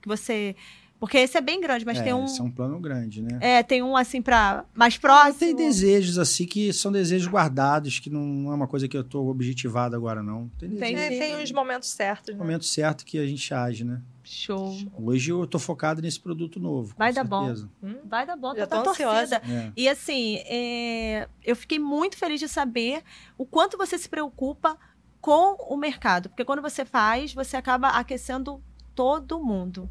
que 0.03 0.09
você. 0.09 0.55
Porque 1.01 1.19
esse 1.19 1.37
é 1.37 1.41
bem 1.41 1.61
grande, 1.61 1.85
mas 1.85 1.99
é, 1.99 2.03
tem 2.03 2.15
um. 2.15 2.25
Esse 2.25 2.41
é 2.41 2.45
um 2.45 2.51
plano 2.51 2.79
grande, 2.79 3.23
né? 3.23 3.39
É, 3.41 3.63
tem 3.63 3.83
um 3.83 3.97
assim 3.97 4.23
para 4.23 4.65
mais 4.73 4.97
próximo. 4.97 5.39
Tem 5.39 5.57
desejos 5.57 6.19
assim 6.19 6.47
que 6.47 6.73
são 6.73 6.93
desejos 6.93 7.27
guardados, 7.27 7.99
que 7.99 8.09
não 8.09 8.53
é 8.53 8.55
uma 8.55 8.69
coisa 8.69 8.87
que 8.87 8.97
eu 8.97 9.03
tô 9.03 9.27
objetivado 9.29 9.97
agora, 9.97 10.23
não. 10.23 10.49
Tem 10.59 10.69
desejos. 10.69 11.01
É, 11.01 11.09
tem 11.09 11.43
os 11.43 11.51
momentos 11.51 11.89
certos, 11.89 12.35
né? 12.35 12.39
momento 12.39 12.65
certo 12.65 13.05
que 13.05 13.19
a 13.19 13.27
gente 13.27 13.53
age, 13.53 13.85
né? 13.85 14.01
Show. 14.23 14.77
Hoje 14.97 15.33
eu 15.33 15.45
tô 15.47 15.59
focado 15.59 16.01
nesse 16.01 16.21
produto 16.21 16.61
novo. 16.61 16.95
Vai 16.97 17.13
dar 17.13 17.25
bom. 17.25 17.47
certeza. 17.47 17.71
Hum? 17.83 17.97
Vai 18.05 18.25
dar 18.25 18.37
bom, 18.37 18.55
Já 18.55 18.67
tô, 18.67 18.83
tô 18.83 18.91
ansiosa. 18.91 19.41
torcida. 19.41 19.61
É. 19.61 19.73
E 19.77 19.89
assim, 19.89 20.37
é, 20.47 21.29
eu 21.45 21.57
fiquei 21.57 21.81
muito 21.81 22.17
feliz 22.17 22.39
de 22.39 22.49
saber 22.49 23.03
o 23.37 23.45
quanto 23.45 23.77
você 23.77 23.99
se 23.99 24.09
preocupa 24.09 24.79
com 25.21 25.57
o 25.69 25.77
mercado. 25.77 26.29
Porque 26.29 26.45
quando 26.45 26.63
você 26.63 26.85
faz, 26.85 27.35
você 27.35 27.57
acaba 27.57 27.89
aquecendo 27.89 28.63
todo 28.95 29.43
mundo, 29.43 29.89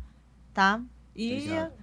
tá? 0.54 0.82
E, 1.16 1.34
Obrigado. 1.34 1.74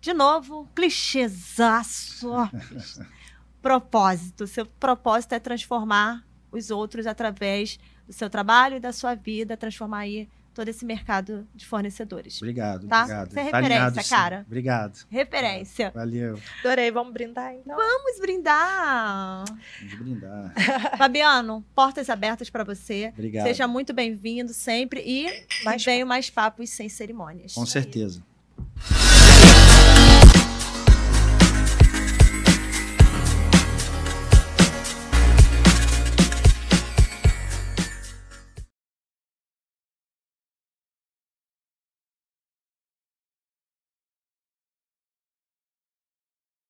de 0.00 0.12
novo, 0.12 0.68
clichêzaço. 0.74 2.30
propósito. 3.60 4.46
Seu 4.46 4.64
propósito 4.64 5.32
é 5.34 5.40
transformar 5.40 6.24
os 6.52 6.70
outros 6.70 7.06
através 7.06 7.78
do 8.06 8.12
seu 8.12 8.30
trabalho 8.30 8.76
e 8.76 8.80
da 8.80 8.92
sua 8.92 9.14
vida, 9.14 9.56
transformar 9.56 10.00
aí 10.00 10.28
todo 10.56 10.68
esse 10.70 10.86
mercado 10.86 11.46
de 11.54 11.66
fornecedores. 11.66 12.38
Obrigado, 12.38 12.88
Tá? 12.88 13.02
obrigado. 13.02 13.30
Você 13.30 13.40
é 13.40 13.50
Tá 13.50 13.56
alinhado, 13.58 13.74
referência, 13.84 14.02
sim. 14.02 14.08
cara. 14.08 14.44
Obrigado. 14.46 15.06
Referência. 15.10 15.92
Valeu. 15.94 16.40
Adorei, 16.60 16.90
vamos 16.90 17.12
brindar 17.12 17.52
então? 17.54 17.76
Vamos 17.76 18.18
brindar! 18.18 19.44
Vamos 19.80 19.94
brindar. 19.98 20.54
Fabiano, 20.96 21.62
portas 21.74 22.08
abertas 22.08 22.48
para 22.48 22.64
você. 22.64 23.10
Obrigado. 23.12 23.44
Seja 23.46 23.68
muito 23.68 23.92
bem-vindo 23.92 24.54
sempre 24.54 25.02
e 25.04 25.26
Mais 25.62 25.84
venham 25.84 26.08
mais 26.08 26.30
papos 26.30 26.70
sem 26.70 26.88
cerimônias. 26.88 27.52
Com 27.52 27.66
certeza. 27.66 28.22